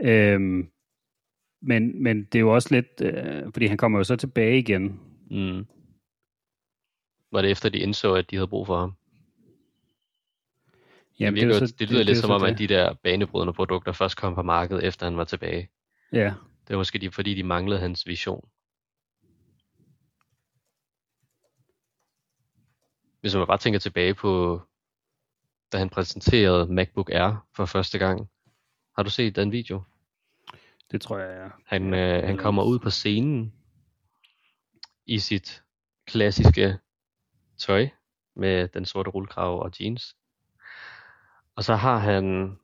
Øhm, 0.01 0.71
men, 1.61 2.03
men 2.03 2.23
det 2.25 2.35
er 2.35 2.39
jo 2.39 2.53
også 2.53 2.69
lidt, 2.71 3.01
øh, 3.01 3.43
fordi 3.53 3.65
han 3.65 3.77
kommer 3.77 3.99
jo 3.99 4.03
så 4.03 4.15
tilbage 4.15 4.57
igen. 4.59 4.99
Mm. 5.31 5.65
Var 7.31 7.41
det 7.41 7.51
efter, 7.51 7.69
de 7.69 7.77
indså, 7.79 8.13
at 8.13 8.31
de 8.31 8.35
havde 8.35 8.47
brug 8.47 8.67
for 8.67 8.79
ham? 8.79 8.93
Jamen, 11.19 11.39
det, 11.43 11.61
det, 11.61 11.69
så- 11.69 11.75
det 11.79 11.89
lyder 11.89 11.99
er 11.99 12.03
lidt 12.05 12.17
jo 12.17 12.21
som 12.21 12.31
om, 12.31 12.41
det. 12.41 12.47
at 12.51 12.57
de 12.57 12.67
der 12.67 12.93
banebrydende 12.93 13.53
produkter 13.53 13.91
først 13.91 14.17
kom 14.17 14.35
på 14.35 14.41
markedet, 14.43 14.83
efter 14.83 15.05
han 15.05 15.17
var 15.17 15.23
tilbage. 15.23 15.69
Ja, 16.11 16.33
Det 16.67 16.69
var 16.69 16.77
måske 16.77 16.99
de, 16.99 17.11
fordi, 17.11 17.33
de 17.33 17.43
manglede 17.43 17.79
hans 17.79 18.07
vision. 18.07 18.49
Hvis 23.21 23.35
man 23.35 23.47
bare 23.47 23.57
tænker 23.57 23.79
tilbage 23.79 24.13
på, 24.13 24.61
da 25.71 25.77
han 25.77 25.89
præsenterede 25.89 26.73
MacBook 26.73 27.09
Air 27.09 27.47
for 27.55 27.65
første 27.65 27.97
gang. 27.97 28.29
Har 28.95 29.03
du 29.03 29.09
set 29.09 29.35
den 29.35 29.51
video? 29.51 29.83
det 30.91 31.01
tror 31.01 31.17
jeg, 31.17 31.37
ja. 31.43 31.49
Han, 31.65 31.93
øh, 31.93 32.23
han 32.23 32.37
kommer 32.37 32.63
ud 32.63 32.79
på 32.79 32.89
scenen 32.89 33.53
i 35.05 35.19
sit 35.19 35.63
klassiske 36.05 36.77
tøj 37.57 37.89
med 38.35 38.67
den 38.67 38.85
sorte 38.85 39.09
rullekrav 39.09 39.61
og 39.61 39.71
jeans. 39.79 40.15
Og 41.55 41.63
så 41.63 41.75
har 41.75 41.97
han 41.97 42.57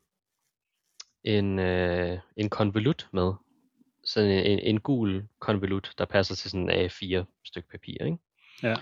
en, 1.24 1.60
øh, 1.60 2.20
en 2.38 2.50
konvolut 2.50 3.10
med. 3.14 3.34
Sådan 4.04 4.32
en, 4.32 4.46
en, 4.46 4.60
en 4.60 4.80
gul 4.80 5.28
konvolut, 5.40 5.94
der 5.98 6.06
passer 6.06 6.36
til 6.36 6.52
sådan 6.52 6.70
en 6.70 6.86
A4 6.86 7.26
stykke 7.46 7.70
papir. 7.70 8.06
Ikke? 8.06 8.18
Ja. 8.64 8.76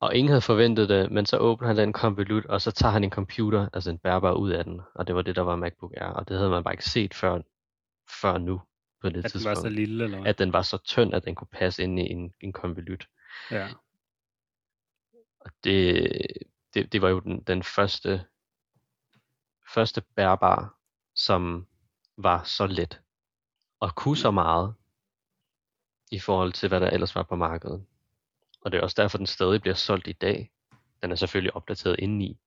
Og 0.00 0.14
ingen 0.14 0.28
havde 0.28 0.40
forventet 0.40 0.88
det, 0.88 1.10
men 1.10 1.26
så 1.26 1.38
åbner 1.38 1.68
han 1.68 1.76
den 1.76 1.92
konvolut, 1.92 2.46
og 2.46 2.60
så 2.60 2.70
tager 2.70 2.92
han 2.92 3.04
en 3.04 3.10
computer, 3.10 3.68
altså 3.72 3.90
en 3.90 3.98
bærbar 3.98 4.32
ud 4.32 4.50
af 4.50 4.64
den. 4.64 4.80
Og 4.94 5.06
det 5.06 5.14
var 5.14 5.22
det, 5.22 5.36
der 5.36 5.42
var 5.42 5.56
MacBook 5.56 5.92
Air. 5.96 6.10
Og 6.10 6.28
det 6.28 6.36
havde 6.36 6.50
man 6.50 6.64
bare 6.64 6.74
ikke 6.74 6.84
set 6.84 7.14
før, 7.14 7.40
før 8.20 8.38
nu 8.38 8.60
på 9.00 9.08
det 9.08 9.16
At 9.16 9.22
den 9.22 9.30
tidspunkt 9.30 9.56
var 9.56 9.62
så 9.62 9.68
lille, 9.68 10.04
eller 10.04 10.18
hvad? 10.18 10.30
at 10.30 10.38
den 10.38 10.52
var 10.52 10.62
så 10.62 10.78
tynd, 10.78 11.14
at 11.14 11.24
den 11.24 11.34
kunne 11.34 11.48
passe 11.52 11.82
ind 11.82 11.98
i 11.98 12.02
en, 12.02 12.34
en 12.40 12.52
konvolut. 12.52 13.08
Ja. 13.50 13.68
Og 15.40 15.50
det, 15.64 16.12
det, 16.74 16.92
det 16.92 17.02
var 17.02 17.08
jo 17.08 17.20
den, 17.20 17.42
den 17.42 17.62
første, 17.62 18.24
første 19.74 20.00
bærbar, 20.00 20.78
som 21.14 21.66
var 22.16 22.42
så 22.42 22.66
let 22.66 23.00
og 23.80 23.94
kunne 23.94 24.16
så 24.16 24.30
meget 24.30 24.74
i 26.10 26.18
forhold 26.18 26.52
til, 26.52 26.68
hvad 26.68 26.80
der 26.80 26.90
ellers 26.90 27.14
var 27.14 27.22
på 27.22 27.36
markedet. 27.36 27.86
Og 28.60 28.72
det 28.72 28.78
er 28.78 28.82
også 28.82 29.02
derfor, 29.02 29.18
den 29.18 29.26
stadig 29.26 29.60
bliver 29.60 29.74
solgt 29.74 30.08
i 30.08 30.12
dag. 30.12 30.50
Den 31.02 31.10
er 31.10 31.14
selvfølgelig 31.14 31.56
opdateret 31.56 31.96
indeni, 31.98 32.38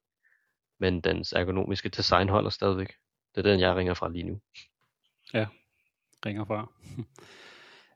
men 0.80 1.01
dens 1.01 1.34
ergonomiske 1.34 1.89
design 1.89 2.30
holder 2.30 2.50
stadigvæk. 2.50 2.94
Det 3.36 3.46
er 3.46 3.51
den, 3.51 3.60
jeg 3.60 3.75
ringer 3.75 3.94
fra 3.94 4.10
lige 4.10 4.24
nu. 4.24 4.41
Ja, 5.34 5.48
ringer 6.25 6.46
fra. 6.46 6.72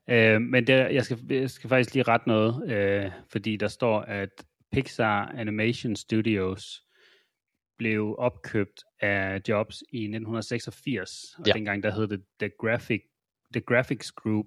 øh, 0.14 0.40
men 0.42 0.66
der, 0.66 0.88
jeg, 0.88 1.04
skal, 1.04 1.18
jeg 1.30 1.50
skal 1.50 1.68
faktisk 1.68 1.94
lige 1.94 2.02
rette 2.02 2.28
noget, 2.28 2.70
øh, 2.72 3.10
fordi 3.28 3.56
der 3.56 3.68
står, 3.68 4.00
at 4.00 4.28
Pixar 4.72 5.26
Animation 5.28 5.96
Studios 5.96 6.82
blev 7.78 8.14
opkøbt 8.18 8.84
af 9.00 9.40
Jobs 9.48 9.80
i 9.92 9.98
1986, 9.98 11.34
og 11.38 11.46
Ja. 11.46 11.52
dengang 11.52 11.82
der 11.82 11.90
hed 11.92 12.08
det 12.08 12.24
The, 12.40 12.50
Graphic, 12.58 13.02
The 13.52 13.60
Graphics 13.60 14.12
Group, 14.12 14.46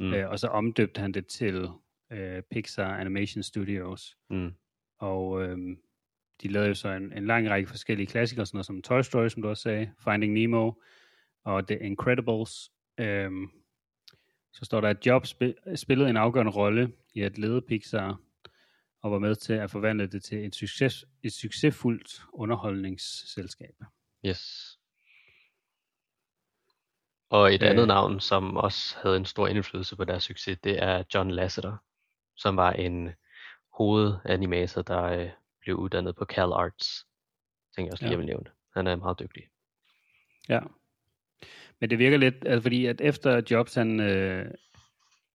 Mm. 0.00 0.14
øh, 0.14 0.30
og 0.30 0.38
så 0.38 0.48
omdøbte 0.48 1.00
han 1.00 1.12
det 1.12 1.26
til 1.26 1.68
øh, 2.14 2.42
Pixar 2.42 2.96
Animation 2.96 3.42
Studios. 3.42 4.16
Mm. 4.30 4.54
Og 4.98 5.42
øhm, 5.42 5.78
de 6.42 6.48
lavede 6.48 6.68
jo 6.68 6.74
så 6.74 6.88
en, 6.88 7.12
en 7.12 7.26
lang 7.26 7.50
række 7.50 7.68
forskellige 7.68 8.06
klassikere, 8.06 8.46
sådan 8.46 8.56
noget 8.56 8.66
som 8.66 8.82
Toy 8.82 9.02
Story, 9.02 9.28
som 9.28 9.42
du 9.42 9.48
også 9.48 9.62
sagde, 9.62 9.92
Finding 10.04 10.32
Nemo 10.32 10.72
og 11.44 11.66
The 11.68 11.78
Incredibles. 11.78 12.70
Øhm, 12.98 13.50
så 14.52 14.64
står 14.64 14.80
der, 14.80 14.88
at 14.88 15.06
Jobs 15.06 15.34
spi- 15.34 15.76
spillede 15.76 16.10
en 16.10 16.16
afgørende 16.16 16.52
rolle 16.52 16.92
i 17.14 17.20
at 17.20 17.38
lede 17.38 17.62
Pixar, 17.62 18.20
og 19.02 19.12
var 19.12 19.18
med 19.18 19.34
til 19.34 19.52
at 19.52 19.70
forvandle 19.70 20.06
det 20.06 20.22
til 20.24 20.46
et, 20.46 20.54
succes, 20.54 21.04
et 21.22 21.32
succesfuldt 21.32 22.22
underholdningsselskab. 22.32 23.74
Yes. 24.26 24.78
Og 27.30 27.54
et 27.54 27.62
Øh. 27.62 27.70
andet 27.70 27.86
navn, 27.86 28.20
som 28.20 28.56
også 28.56 28.96
havde 29.02 29.16
en 29.16 29.24
stor 29.24 29.48
indflydelse 29.48 29.96
på 29.96 30.04
deres 30.04 30.22
succes, 30.22 30.58
det 30.64 30.82
er 30.82 31.04
John 31.14 31.30
Lasseter, 31.30 31.76
som 32.36 32.56
var 32.56 32.72
en 32.72 33.10
hovedanimator, 33.72 34.82
der 34.82 35.02
øh, 35.02 35.30
blev 35.60 35.76
uddannet 35.76 36.16
på 36.16 36.24
Cal 36.24 36.52
Arts. 36.52 37.06
Tænker 37.76 37.86
jeg 37.88 37.92
også 37.92 38.04
lige, 38.04 38.08
Ja. 38.08 38.12
jeg 38.12 38.18
vil 38.18 38.26
nævne. 38.26 38.50
Han 38.74 38.86
er 38.86 38.96
meget 38.96 39.18
dygtig. 39.18 39.42
Ja. 40.48 40.60
Men 41.80 41.90
det 41.90 41.98
virker 41.98 42.16
lidt, 42.16 42.34
altså 42.46 42.62
fordi 42.62 42.86
at 42.86 43.00
efter 43.00 43.42
Jobs 43.50 43.74
han 43.74 44.00
øh, 44.00 44.50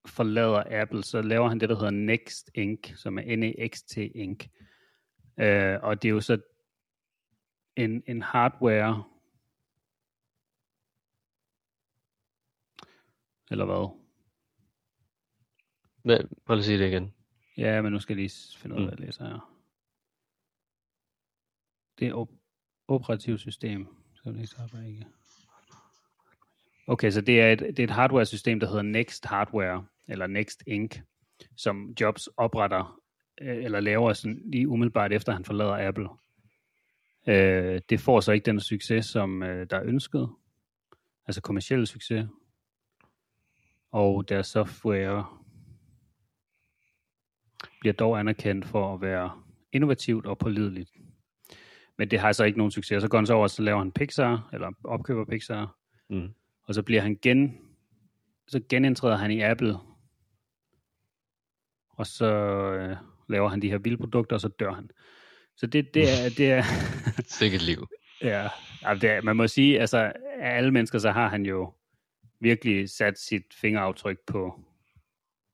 forlader 0.08 0.82
Apple, 0.82 1.04
så 1.04 1.22
laver 1.22 1.48
han 1.50 1.60
det, 1.60 1.70
der 1.70 1.76
hedder 1.76 1.90
Next 1.92 2.50
Inc., 2.56 3.00
som 3.00 3.18
er 3.20 3.36
N-E-X-T 3.36 3.98
Inc. 3.98 4.46
Øh, 5.40 5.78
og 5.84 6.02
det 6.02 6.08
er 6.08 6.14
jo 6.14 6.22
så 6.22 6.38
en, 7.76 8.04
en 8.08 8.22
hardware, 8.22 9.04
eller 13.52 13.66
hvad? 13.66 13.99
Men, 16.04 16.30
prøv 16.46 16.56
lige 16.56 16.60
at 16.60 16.66
sige 16.66 16.80
det 16.80 16.88
igen. 16.88 17.14
Ja, 17.58 17.82
men 17.82 17.92
nu 17.92 18.00
skal 18.00 18.14
jeg 18.14 18.22
lige 18.24 18.58
finde 18.58 18.76
ud 18.76 18.82
af, 18.82 18.84
Mm. 18.84 18.88
hvad 18.88 18.98
jeg 18.98 19.06
læser 19.06 19.26
her. 19.28 19.56
Det 22.00 22.08
er 22.08 22.14
op- 22.14 22.30
operativsystem. 22.88 23.88
Så 24.14 24.32
det 24.32 24.40
ikke 24.42 24.88
ikke. 24.88 25.06
Okay, 26.88 27.12
så 27.12 27.22
det 27.22 27.42
er, 27.42 27.52
et, 27.54 27.60
det 27.60 27.80
er 27.80 27.84
et 27.84 27.90
hardware-system, 27.90 28.60
der 28.60 28.68
hedder 28.68 28.82
Next 28.82 29.26
Hardware, 29.26 29.86
eller 30.08 30.28
Next 30.28 30.64
Inc., 30.68 31.00
som 31.56 31.96
Jobs 32.02 32.28
opretter, 32.38 33.02
øh, 33.42 33.64
eller 33.64 33.80
laver 33.80 34.14
sådan 34.14 34.42
lige 34.46 34.68
umiddelbart 34.68 35.12
efter, 35.14 35.34
han 35.34 35.46
forlader 35.46 35.88
Apple. 35.88 36.10
Øh, 37.28 37.82
det 37.90 38.00
får 38.00 38.20
så 38.20 38.32
ikke 38.32 38.46
den 38.46 38.60
succes, 38.60 39.06
som 39.06 39.44
øh, 39.44 39.68
der 39.70 39.78
er 39.78 39.84
ønsket. 39.86 40.30
Altså 41.28 41.42
kommersiel 41.42 41.88
succes. 41.88 42.26
Og 43.92 44.30
deres 44.30 44.48
software 44.48 45.39
bliver 47.80 47.94
dog 47.94 48.20
anerkendt 48.20 48.66
for 48.66 48.94
at 48.94 49.02
være 49.02 49.32
innovativt 49.72 50.26
og 50.26 50.38
pålideligt. 50.38 50.90
Men 51.98 52.12
det 52.12 52.20
har 52.20 52.32
så 52.32 52.44
ikke 52.44 52.58
nogen 52.58 52.72
succes. 52.72 53.02
Så 53.02 53.08
går 53.10 53.18
han 53.18 53.26
så 53.26 53.34
over, 53.34 53.44
og 53.44 53.50
så 53.50 53.62
laver 53.62 53.80
han 53.80 53.92
Pixar, 53.92 54.50
eller 54.54 54.72
opkøber 54.84 55.26
Pixar, 55.26 55.76
Mm. 56.10 56.30
og 56.64 56.76
så 56.76 56.84
bliver 56.84 57.02
han 57.02 57.18
gen, 57.22 57.58
så 58.48 58.62
genindtræder 58.70 59.18
han 59.18 59.32
i 59.32 59.42
Apple, 59.42 59.76
og 61.90 62.08
så 62.08 62.26
øh, 62.74 62.96
laver 63.30 63.50
han 63.50 63.62
de 63.62 63.70
her 63.70 63.78
vilde 63.78 63.98
produkter, 63.98 64.36
og 64.36 64.42
så 64.42 64.48
dør 64.48 64.74
han. 64.74 64.90
Så 65.56 65.68
det, 65.68 65.94
det 65.94 66.04
er, 66.04 66.30
det 66.38 66.52
er, 66.52 66.64
Sikkert 67.40 67.62
liv. 67.62 67.88
ja, 68.22 68.48
altså 68.82 69.08
det 69.08 69.16
er, 69.16 69.22
man 69.22 69.36
må 69.36 69.48
sige, 69.48 69.80
altså 69.80 69.98
af 70.40 70.58
alle 70.58 70.72
mennesker, 70.72 71.00
så 71.00 71.12
har 71.12 71.28
han 71.30 71.46
jo 71.46 71.74
virkelig 72.40 72.90
sat 72.90 73.20
sit 73.20 73.44
fingeraftryk 73.62 74.18
på, 74.28 74.64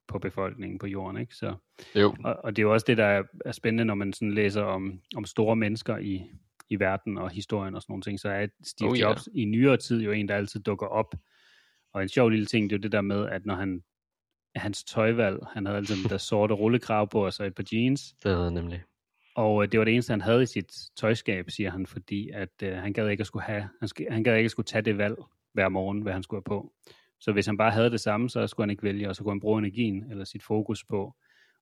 på 0.08 0.18
befolkningen 0.18 0.78
på 0.78 0.86
jorden, 0.86 1.20
ikke? 1.20 1.34
Så, 1.34 1.54
Jo. 1.96 2.14
og, 2.24 2.36
og 2.44 2.56
det 2.56 2.62
er 2.62 2.66
jo 2.66 2.72
også 2.72 2.84
det, 2.88 2.96
der 2.96 3.04
er, 3.04 3.22
er 3.44 3.52
spændende, 3.52 3.84
når 3.84 3.94
man 3.94 4.12
sådan 4.12 4.34
læser 4.34 4.62
om, 4.62 5.00
om 5.16 5.24
store 5.24 5.56
mennesker 5.56 5.96
i, 5.98 6.30
i 6.68 6.80
verden 6.80 7.18
og 7.18 7.30
historien 7.30 7.74
og 7.74 7.82
sådan 7.82 7.92
nogle 7.92 8.02
ting, 8.02 8.20
så 8.20 8.28
er 8.28 8.46
Steve 8.64 8.90
Oh, 8.90 8.98
ja. 8.98 9.08
Jobs 9.08 9.28
i 9.34 9.44
nyere 9.44 9.76
tid 9.76 10.02
jo 10.02 10.10
en, 10.12 10.28
der 10.28 10.34
altid 10.36 10.60
dukker 10.60 10.86
op. 10.86 11.14
Og 11.94 12.02
en 12.02 12.08
sjov 12.08 12.28
lille 12.28 12.46
ting, 12.46 12.70
det 12.70 12.76
er 12.76 12.78
jo 12.78 12.82
det 12.82 12.92
der 12.92 13.00
med, 13.00 13.26
at 13.28 13.46
når 13.46 13.54
han 13.54 13.82
hans 14.56 14.84
tøjvalg, 14.84 15.38
han 15.52 15.66
havde 15.66 15.76
altid 15.78 15.96
den 16.02 16.10
der 16.10 16.18
sorte 16.30 16.54
rullekrav 16.54 17.08
på, 17.10 17.24
og 17.24 17.32
så 17.32 17.44
et 17.44 17.54
par 17.54 17.64
jeans, 17.72 18.14
Det 18.22 18.32
er 18.32 18.42
det 18.44 18.52
nemlig. 18.52 18.82
og 19.34 19.62
øh, 19.62 19.72
det 19.72 19.78
var 19.78 19.84
det 19.84 19.92
eneste, 19.94 20.10
han 20.10 20.20
havde 20.20 20.42
i 20.42 20.46
sit 20.46 20.72
tøjskab, 20.96 21.50
siger 21.50 21.70
han, 21.70 21.86
fordi 21.86 22.30
at 22.34 22.62
øh, 22.62 22.72
han 22.76 22.92
gad 22.92 23.08
ikke 23.08 23.20
at 23.20 23.26
skulle 23.26 23.42
have, 23.42 23.68
han, 23.80 23.88
han 24.10 24.24
gad 24.24 24.36
ikke 24.36 24.46
at 24.46 24.50
skulle 24.50 24.66
tage 24.66 24.82
det 24.82 24.98
valg 24.98 25.16
hver 25.52 25.68
morgen, 25.68 26.02
hvad 26.02 26.12
han 26.12 26.22
skulle 26.22 26.38
have 26.38 26.44
på. 26.60 26.72
Så 27.20 27.32
hvis 27.32 27.46
han 27.46 27.56
bare 27.56 27.70
havde 27.70 27.90
det 27.90 28.00
samme, 28.00 28.30
så 28.30 28.46
skulle 28.46 28.64
han 28.64 28.70
ikke 28.70 28.82
vælge, 28.82 29.08
og 29.08 29.16
så 29.16 29.22
kunne 29.22 29.32
han 29.32 29.40
bruge 29.40 29.58
energien 29.58 30.10
eller 30.10 30.24
sit 30.24 30.42
fokus 30.42 30.84
på 30.84 31.14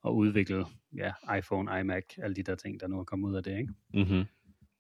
at 0.07 0.11
udvikle 0.11 0.67
ja, 0.97 1.13
iPhone, 1.39 1.81
iMac, 1.81 2.05
alle 2.19 2.37
de 2.37 2.43
der 2.43 2.55
ting, 2.55 2.81
der 2.81 2.87
nu 2.87 3.01
er 3.01 3.05
kommet 3.05 3.29
ud 3.31 3.37
af 3.37 3.43
det. 3.43 3.59
Ikke? 3.59 3.73
Mm-hmm. 3.95 4.25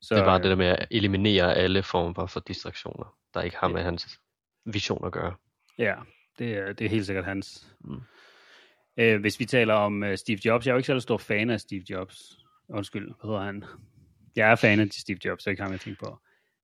Så, 0.00 0.14
Det 0.14 0.20
er 0.20 0.24
bare 0.24 0.38
øh, 0.38 0.42
det 0.42 0.50
der 0.50 0.56
med 0.56 0.66
at 0.66 0.86
eliminere 0.90 1.54
alle 1.54 1.82
former 1.82 2.26
for 2.26 2.40
distraktioner, 2.40 3.16
der 3.34 3.42
ikke 3.42 3.56
har 3.56 3.68
Ja. 3.68 3.74
med 3.74 3.82
hans 3.82 4.20
vision 4.64 5.06
at 5.06 5.12
gøre. 5.12 5.34
Ja, 5.78 5.94
det 6.38 6.54
er, 6.56 6.72
det 6.72 6.84
er 6.84 6.88
helt 6.88 7.06
sikkert 7.06 7.24
hans. 7.24 7.76
Mm. 7.80 8.00
Øh, 8.96 9.20
hvis 9.20 9.40
vi 9.40 9.44
taler 9.44 9.74
om 9.74 10.02
uh, 10.02 10.14
Steve 10.14 10.38
Jobs, 10.44 10.66
jeg 10.66 10.70
er 10.72 10.74
jo 10.74 10.78
ikke 10.78 10.86
særlig 10.86 11.02
stor 11.02 11.18
fan 11.18 11.50
af 11.50 11.60
Steve 11.60 11.82
Jobs. 11.90 12.38
Undskyld, 12.68 13.04
hvad 13.06 13.28
hedder 13.30 13.44
han? 13.44 13.64
Jeg 14.36 14.50
er 14.50 14.56
fan 14.56 14.80
af 14.80 14.86
Steve 14.90 15.18
Jobs, 15.24 15.42
det 15.44 15.46
er 15.46 15.50
ikke 15.50 15.62
ham, 15.62 15.72
jeg 15.72 15.80
tænker 15.80 16.06
på. 16.06 16.18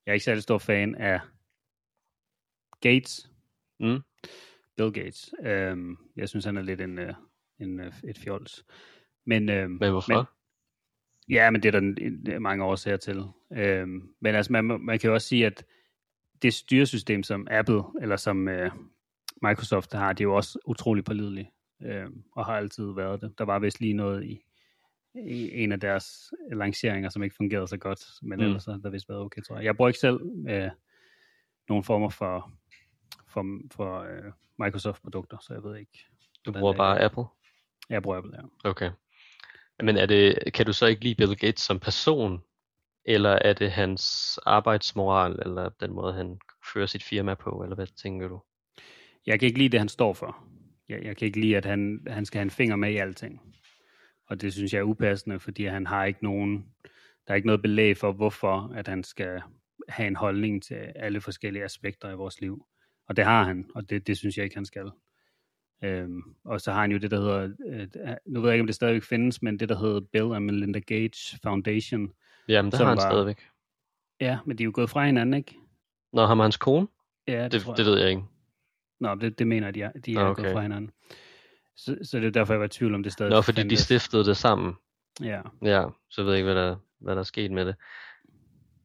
Jeg 0.06 0.12
er 0.12 0.14
ikke 0.14 0.24
særlig 0.24 0.42
stor 0.42 0.58
fan 0.58 0.94
af 0.94 1.20
Gates, 2.80 3.29
Mm. 3.80 4.00
Bill 4.76 4.92
Gates. 4.92 5.30
Øhm, 5.44 5.96
jeg 6.16 6.28
synes, 6.28 6.44
han 6.44 6.56
er 6.56 6.62
lidt 6.62 6.80
en, 6.80 6.98
øh, 6.98 7.14
en, 7.58 7.80
øh, 7.80 7.92
et 8.04 8.18
fjols. 8.18 8.64
Men, 9.26 9.48
øhm, 9.48 9.70
Men 9.70 9.90
hvorfor? 9.90 10.14
Men, 10.14 10.24
ja, 11.36 11.50
men 11.50 11.62
det 11.62 11.74
er 11.74 11.80
der 11.80 11.86
en- 12.34 12.42
mange 12.42 12.64
årsager 12.64 12.96
til. 12.96 13.22
Øhm, 13.52 14.14
men 14.20 14.34
altså, 14.34 14.52
man, 14.52 14.64
man 14.64 14.98
kan 14.98 15.08
jo 15.08 15.14
også 15.14 15.28
sige, 15.28 15.46
at 15.46 15.64
det 16.42 16.54
styresystem, 16.54 17.22
som 17.22 17.48
Apple 17.50 17.82
eller 18.02 18.16
som 18.16 18.48
øh, 18.48 18.70
Microsoft 19.42 19.92
har, 19.92 20.12
det 20.12 20.20
er 20.20 20.28
jo 20.28 20.36
også 20.36 20.58
utrolig 20.66 21.04
pålideligt. 21.04 21.48
Øhm, 21.82 22.22
og 22.32 22.44
har 22.46 22.56
altid 22.56 22.94
været 22.94 23.20
det. 23.20 23.34
Der 23.38 23.44
var 23.44 23.58
vist 23.58 23.80
lige 23.80 23.92
noget 23.94 24.24
i, 24.24 24.44
i 25.14 25.50
en 25.62 25.72
af 25.72 25.80
deres 25.80 26.32
lanceringer, 26.52 27.08
som 27.10 27.22
ikke 27.22 27.36
fungerede 27.36 27.68
så 27.68 27.76
godt, 27.76 28.04
men 28.22 28.38
Mm. 28.38 28.44
ellers 28.44 28.64
har 28.64 28.76
der 28.76 28.90
vist 28.90 29.08
været 29.08 29.20
okay, 29.20 29.42
tror 29.42 29.56
jeg. 29.56 29.64
Jeg 29.64 29.76
bruger 29.76 29.88
ikke 29.88 29.98
selv 30.00 30.20
øh, 30.48 30.70
nogle 31.68 31.84
former 31.84 32.08
for, 32.08 32.52
for, 33.30 33.60
for 33.72 34.00
øh, 34.00 34.32
Microsoft-produkter, 34.58 35.38
så 35.40 35.54
jeg 35.54 35.62
ved 35.62 35.76
ikke. 35.76 36.06
Du 36.46 36.52
bruger 36.52 36.72
bare 36.72 36.98
er. 37.00 37.04
Apple? 37.04 37.24
Jeg 37.90 38.02
bruger 38.02 38.18
Apple, 38.18 38.32
ja. 38.36 38.70
Okay. 38.70 38.90
Men 39.82 39.96
er 39.96 40.06
det, 40.06 40.52
kan 40.54 40.66
du 40.66 40.72
så 40.72 40.86
ikke 40.86 41.04
lide 41.04 41.14
Bill 41.14 41.36
Gates 41.36 41.60
som 41.62 41.78
person? 41.78 42.42
Eller 43.04 43.30
er 43.30 43.52
det 43.52 43.70
hans 43.70 44.38
arbejdsmoral, 44.46 45.38
eller 45.42 45.68
den 45.68 45.92
måde, 45.92 46.12
han 46.12 46.38
fører 46.72 46.86
sit 46.86 47.02
firma 47.02 47.34
på, 47.34 47.62
eller 47.62 47.74
hvad 47.74 47.86
tænker 47.86 48.28
du? 48.28 48.40
Jeg 49.26 49.40
kan 49.40 49.46
ikke 49.46 49.58
lide 49.58 49.68
det, 49.68 49.80
han 49.80 49.88
står 49.88 50.12
for. 50.12 50.44
Jeg, 50.88 51.02
jeg 51.02 51.16
kan 51.16 51.26
ikke 51.26 51.40
lide, 51.40 51.56
at 51.56 51.64
han, 51.64 52.06
han 52.06 52.26
skal 52.26 52.38
have 52.38 52.44
en 52.44 52.50
finger 52.50 52.76
med 52.76 52.92
i 52.92 52.96
alting. 52.96 53.40
Og 54.26 54.40
det 54.40 54.52
synes 54.52 54.72
jeg 54.72 54.78
er 54.78 54.84
upassende, 54.84 55.40
fordi 55.40 55.64
han 55.64 55.86
har 55.86 56.04
ikke 56.04 56.24
nogen, 56.24 56.66
der 57.26 57.32
er 57.32 57.34
ikke 57.34 57.46
noget 57.46 57.62
belæg 57.62 57.96
for, 57.96 58.12
hvorfor 58.12 58.72
at 58.74 58.88
han 58.88 59.04
skal 59.04 59.42
have 59.88 60.06
en 60.06 60.16
holdning 60.16 60.62
til 60.62 60.74
alle 60.74 61.20
forskellige 61.20 61.64
aspekter 61.64 62.10
i 62.10 62.14
vores 62.14 62.40
liv. 62.40 62.66
Og 63.10 63.16
det 63.16 63.24
har 63.24 63.44
han, 63.44 63.66
og 63.74 63.90
det, 63.90 64.06
det 64.06 64.18
synes 64.18 64.36
jeg 64.36 64.44
ikke, 64.44 64.56
han 64.56 64.64
skal. 64.64 64.90
Øhm, 65.84 66.22
og 66.44 66.60
så 66.60 66.72
har 66.72 66.80
han 66.80 66.92
jo 66.92 66.98
det, 66.98 67.10
der 67.10 67.16
hedder, 67.20 67.50
øh, 67.68 67.86
nu 68.26 68.40
ved 68.40 68.48
jeg 68.48 68.54
ikke, 68.54 68.62
om 68.62 68.66
det 68.66 68.74
stadigvæk 68.74 69.02
findes, 69.02 69.42
men 69.42 69.58
det, 69.60 69.68
der 69.68 69.78
hedder 69.78 70.00
Bill 70.12 70.32
and 70.34 70.44
Melinda 70.44 70.78
Gates 70.78 71.34
Foundation. 71.42 72.12
Jamen, 72.48 72.72
det 72.72 72.78
har 72.80 72.86
han 72.86 72.96
var- 72.96 73.10
stadigvæk. 73.10 73.46
Ja, 74.20 74.38
men 74.46 74.58
de 74.58 74.62
er 74.62 74.64
jo 74.64 74.70
gået 74.74 74.90
fra 74.90 75.06
hinanden, 75.06 75.34
ikke? 75.34 75.54
Nå, 76.12 76.26
har 76.26 76.34
hans 76.34 76.56
kone? 76.56 76.86
Ja, 77.28 77.44
det, 77.44 77.52
Det, 77.52 77.76
det 77.76 77.86
ved 77.86 77.98
jeg 78.00 78.08
ikke. 78.10 78.22
Nå, 79.00 79.14
det, 79.14 79.38
det 79.38 79.46
mener 79.46 79.66
jeg, 79.66 79.74
de 79.74 79.82
er, 79.82 79.92
de 79.92 80.14
er 80.14 80.24
okay. 80.24 80.42
gået 80.42 80.52
fra 80.52 80.60
hinanden. 80.62 80.90
Så, 81.76 81.98
så 82.02 82.18
det 82.20 82.26
er 82.26 82.30
derfor, 82.30 82.52
jeg 82.52 82.60
var 82.60 82.66
i 82.66 82.68
tvivl 82.68 82.94
om 82.94 83.02
det 83.02 83.12
stadig 83.12 83.30
Nå, 83.30 83.42
fordi 83.42 83.56
de 83.56 83.62
fandtes. 83.62 83.78
stiftede 83.80 84.24
det 84.24 84.36
sammen. 84.36 84.74
Ja, 85.20 85.40
Ja, 85.64 85.84
så 86.10 86.22
ved 86.22 86.30
jeg 86.32 86.38
ikke, 86.38 86.52
hvad 86.52 86.62
der, 86.62 86.76
hvad 87.00 87.14
der 87.14 87.20
er 87.20 87.24
sket 87.24 87.50
med 87.50 87.66
det. 87.66 87.74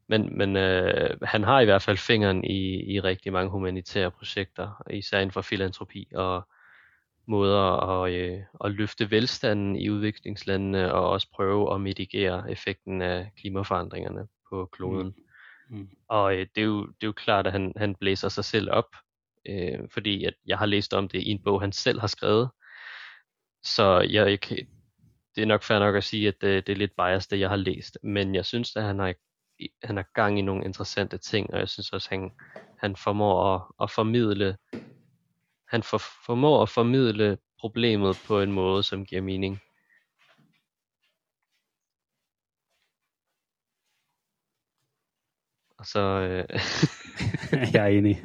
Men, 0.08 0.38
men 0.38 0.56
øh, 0.56 1.18
han 1.22 1.44
har 1.44 1.60
i 1.60 1.66
hvert 1.66 1.82
fald 1.82 1.98
fingeren 1.98 2.44
i, 2.44 2.94
i 2.94 3.00
rigtig 3.00 3.34
mange 3.34 3.52
humanitære 3.52 4.12
projekter, 4.12 4.84
især 4.90 5.20
inden 5.20 5.32
for 5.32 5.42
filantropi 5.42 6.08
og 6.16 6.48
måder 7.28 7.62
at, 7.62 8.14
øh, 8.14 8.40
at 8.64 8.72
løfte 8.72 9.12
velstanden 9.12 9.76
i 9.76 9.90
udviklingslandene 9.90 10.94
og 10.94 11.10
også 11.10 11.28
prøve 11.34 11.74
at 11.74 11.82
mitigere 11.82 12.52
effekten 12.52 13.02
af 13.02 13.32
klimaforandringerne 13.38 14.28
på 14.50 14.66
kloden. 14.66 15.16
Mm. 15.70 15.90
Og 16.08 16.36
øh, 16.36 16.48
det, 16.56 16.62
er 16.62 16.66
jo, 16.66 16.86
det 16.86 17.04
er 17.04 17.08
jo 17.08 17.12
klart, 17.12 17.48
at 17.48 17.52
han, 17.52 17.74
han 17.76 17.96
blæser 17.96 18.30
sig 18.30 18.46
selv 18.46 18.72
op, 18.72 18.96
øh, 19.50 19.80
fordi 19.94 20.26
at 20.26 20.34
jeg 20.46 20.58
har 20.58 20.66
læst 20.66 20.94
om 20.94 21.08
det 21.08 21.22
i 21.22 21.30
en 21.30 21.44
bog, 21.44 21.62
han 21.62 21.72
selv 21.72 22.00
har 22.00 22.08
skrevet. 22.08 22.50
Så 23.64 24.00
jeg, 24.10 24.30
jeg, 24.30 24.40
det 25.36 25.42
er 25.42 25.46
nok 25.46 25.64
fair 25.64 25.80
nok 25.80 25.96
at 25.96 26.04
sige, 26.04 26.28
at 26.28 26.42
det, 26.42 26.68
det 26.68 26.74
er 26.74 26.78
lidt 26.78 26.96
biased, 26.98 27.30
det 27.30 27.40
jeg 27.40 27.50
har 27.50 27.56
læst. 27.56 27.98
Men 28.04 28.36
jeg 28.36 28.46
synes, 28.46 28.76
at 28.76 28.84
han 28.84 29.00
har, 29.00 29.14
han 29.84 29.96
har 29.96 30.06
gang 30.14 30.40
i 30.40 30.42
nogle 30.42 30.66
interessante 30.66 31.18
ting, 31.18 31.54
og 31.54 31.60
jeg 31.60 31.70
synes 31.70 31.94
også, 31.94 32.10
han, 32.10 32.32
han 32.80 32.96
formår 32.96 33.56
at, 33.56 33.62
at 33.82 33.92
formidle 33.92 34.58
han 35.68 35.84
for, 35.84 36.02
formår 36.26 36.62
at 36.64 36.70
formidle 36.70 37.38
problemet 37.60 38.18
på 38.28 38.42
en 38.42 38.52
måde, 38.52 38.84
som 38.84 39.06
giver 39.06 39.22
mening. 39.22 39.60
Og 45.80 45.86
så... 45.86 46.00
Øh... 46.00 46.60
jeg 47.74 47.84
er 47.84 47.88
enig. 47.88 48.24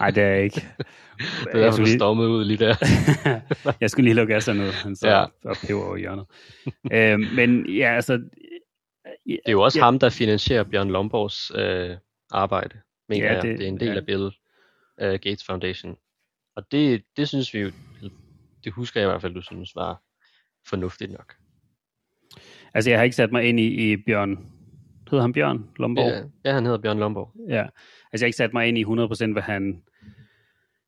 Nej, 0.00 0.10
det 0.10 0.22
er 0.22 0.28
jeg 0.28 0.44
ikke. 0.44 0.66
Det 1.18 1.54
er 1.54 1.58
derfor, 1.58 1.78
du 1.78 1.86
stormede 1.86 2.28
ud 2.28 2.44
lige 2.44 2.58
der. 2.58 2.76
jeg 3.80 3.90
skulle 3.90 4.04
lige 4.04 4.14
lukke 4.14 4.34
af 4.34 4.42
sådan 4.42 4.60
noget, 4.60 4.74
han 4.74 4.96
så 4.96 5.08
ja. 5.08 5.24
og 5.44 5.56
peber 5.66 5.84
over 5.84 5.96
hjørnet. 5.96 6.26
øh, 6.92 7.20
men 7.36 7.66
ja, 7.70 7.94
altså... 7.94 8.22
Det 9.26 9.40
er 9.46 9.52
jo 9.52 9.62
også 9.62 9.78
ja, 9.78 9.84
ham, 9.84 9.98
der 9.98 10.10
finansierer 10.10 10.64
Bjørn 10.64 10.90
Lomborgs 10.90 11.52
øh, 11.54 11.96
arbejde, 12.30 12.80
mener 13.08 13.26
ja, 13.26 13.32
jeg. 13.32 13.42
Det, 13.42 13.58
det 13.58 13.64
er 13.64 13.68
en 13.68 13.80
del 13.80 13.88
ja. 13.88 13.96
af 13.96 14.06
Bill 14.06 14.24
uh, 14.24 14.32
Gates 14.98 15.44
Foundation. 15.46 15.96
Og 16.56 16.72
det, 16.72 17.04
det 17.16 17.28
synes 17.28 17.54
vi 17.54 17.58
jo, 17.58 17.70
det 18.64 18.72
husker 18.72 19.00
jeg 19.00 19.08
i 19.08 19.10
hvert 19.10 19.22
fald, 19.22 19.34
du 19.34 19.42
synes 19.42 19.76
var 19.76 20.02
fornuftigt 20.68 21.10
nok. 21.10 21.34
Altså, 22.74 22.90
jeg 22.90 22.98
har 22.98 23.04
ikke 23.04 23.16
sat 23.16 23.32
mig 23.32 23.44
ind 23.44 23.60
i, 23.60 23.92
i 23.92 23.96
Bjørn, 23.96 24.38
hedder 25.10 25.22
han 25.22 25.32
Bjørn 25.32 25.68
Lomborg? 25.76 26.12
Ja, 26.12 26.50
ja, 26.50 26.54
han 26.54 26.64
hedder 26.64 26.78
Bjørn 26.78 26.98
Lomborg. 26.98 27.32
Ja, 27.48 27.62
altså 27.62 27.70
jeg 28.12 28.20
har 28.20 28.26
ikke 28.26 28.36
sat 28.36 28.52
mig 28.52 28.68
ind 28.68 28.78
i 28.78 28.84
100% 28.84 29.32
hvad 29.32 29.42
han, 29.42 29.82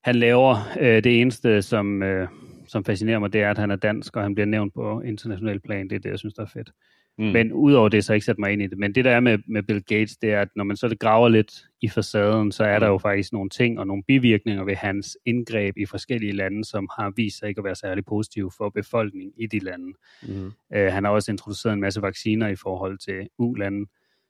han 0.04 0.14
laver. 0.14 0.56
Øh, 0.80 1.04
det 1.04 1.20
eneste, 1.20 1.62
som, 1.62 2.02
øh, 2.02 2.28
som 2.68 2.84
fascinerer 2.84 3.18
mig, 3.18 3.32
det 3.32 3.42
er, 3.42 3.50
at 3.50 3.58
han 3.58 3.70
er 3.70 3.76
dansk, 3.76 4.16
og 4.16 4.22
han 4.22 4.34
bliver 4.34 4.46
nævnt 4.46 4.74
på 4.74 5.00
international 5.00 5.60
plan. 5.60 5.90
Det 5.90 5.96
er 5.96 6.00
det, 6.00 6.10
jeg 6.10 6.18
synes, 6.18 6.34
der 6.34 6.42
er 6.42 6.46
fedt. 6.46 6.70
Mm. 7.18 7.24
Men 7.24 7.52
udover 7.52 7.88
det, 7.88 8.04
så 8.04 8.12
har 8.12 8.14
jeg 8.14 8.16
ikke 8.16 8.24
sat 8.24 8.38
mig 8.38 8.52
ind 8.52 8.62
i 8.62 8.66
det. 8.66 8.78
Men 8.78 8.94
det 8.94 9.04
der 9.04 9.10
er 9.10 9.20
med, 9.20 9.38
med 9.48 9.62
Bill 9.62 9.82
Gates, 9.82 10.16
det 10.16 10.32
er, 10.32 10.40
at 10.40 10.48
når 10.56 10.64
man 10.64 10.76
så 10.76 10.96
graver 11.00 11.28
lidt 11.28 11.52
i 11.80 11.88
facaden, 11.88 12.52
så 12.52 12.64
er 12.64 12.78
mm. 12.78 12.80
der 12.80 12.88
jo 12.88 12.98
faktisk 12.98 13.32
nogle 13.32 13.50
ting 13.50 13.78
og 13.78 13.86
nogle 13.86 14.02
bivirkninger 14.02 14.64
ved 14.64 14.74
hans 14.74 15.18
indgreb 15.24 15.76
i 15.76 15.86
forskellige 15.86 16.32
lande, 16.32 16.64
som 16.64 16.88
har 16.98 17.12
vist 17.16 17.38
sig 17.38 17.48
ikke 17.48 17.58
at 17.58 17.64
være 17.64 17.74
særlig 17.74 18.04
positive 18.04 18.50
for 18.56 18.68
befolkningen 18.68 19.32
i 19.36 19.46
de 19.46 19.58
lande. 19.58 19.92
Mm. 20.22 20.46
Uh, 20.46 20.52
han 20.70 21.04
har 21.04 21.10
også 21.10 21.30
introduceret 21.30 21.72
en 21.72 21.80
masse 21.80 22.02
vacciner 22.02 22.48
i 22.48 22.56
forhold 22.56 22.98
til 22.98 23.28
U-lande, 23.38 23.86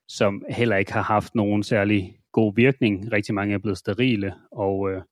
som 0.08 0.44
heller 0.50 0.76
ikke 0.76 0.92
har 0.92 1.02
haft 1.02 1.34
nogen 1.34 1.62
særlig 1.62 2.16
god 2.32 2.52
virkning. 2.56 3.12
Rigtig 3.12 3.34
mange 3.34 3.54
er 3.54 3.58
blevet 3.58 3.78
sterile, 3.78 4.34
og, 4.52 4.78
uh, 4.80 5.02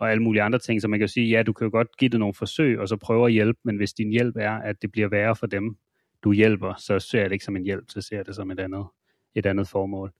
og 0.00 0.10
alle 0.10 0.22
mulige 0.22 0.42
andre 0.42 0.58
ting, 0.58 0.82
så 0.82 0.88
man 0.88 0.98
kan 0.98 1.08
sige, 1.08 1.28
ja, 1.28 1.42
du 1.42 1.52
kan 1.52 1.64
jo 1.64 1.70
godt 1.70 1.96
give 1.98 2.08
det 2.08 2.20
nogle 2.20 2.34
forsøg, 2.34 2.78
og 2.78 2.88
så 2.88 2.96
prøve 2.96 3.26
at 3.26 3.32
hjælpe, 3.32 3.58
men 3.64 3.76
hvis 3.76 3.92
din 3.92 4.10
hjælp 4.10 4.36
er, 4.38 4.52
at 4.52 4.82
det 4.82 4.92
bliver 4.92 5.08
værre 5.08 5.36
for 5.36 5.46
dem, 5.46 5.76
du 6.24 6.32
hjælper, 6.32 6.74
så 6.74 6.98
ser 6.98 7.20
jeg 7.20 7.30
det 7.30 7.34
ikke 7.34 7.44
som 7.44 7.56
en 7.56 7.64
hjælp, 7.64 7.84
så 7.88 8.00
ser 8.00 8.16
jeg 8.16 8.26
det 8.26 8.34
som 8.34 8.50
et 8.50 8.60
andet, 8.60 8.86
et 9.34 9.46
andet 9.46 9.68
formål. 9.68 10.12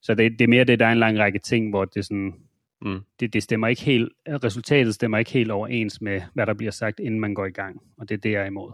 Så 0.00 0.14
det, 0.14 0.32
det 0.32 0.40
er 0.40 0.48
mere 0.48 0.64
det, 0.64 0.78
der 0.78 0.86
er 0.86 0.92
en 0.92 0.98
lang 0.98 1.18
række 1.18 1.38
ting, 1.38 1.70
hvor 1.70 1.84
det 1.84 2.04
sådan, 2.04 2.34
mm. 2.80 3.00
det, 3.20 3.32
det 3.32 3.42
stemmer 3.42 3.68
ikke 3.68 3.82
helt, 3.82 4.12
resultatet 4.26 4.94
stemmer 4.94 5.18
ikke 5.18 5.30
helt 5.30 5.50
overens 5.50 6.00
med, 6.00 6.22
hvad 6.34 6.46
der 6.46 6.54
bliver 6.54 6.72
sagt, 6.72 7.00
inden 7.00 7.20
man 7.20 7.34
går 7.34 7.46
i 7.46 7.50
gang, 7.50 7.82
og 7.96 8.08
det 8.08 8.14
er 8.14 8.18
det, 8.18 8.32
jeg 8.32 8.42
er 8.42 8.46
imod. 8.46 8.72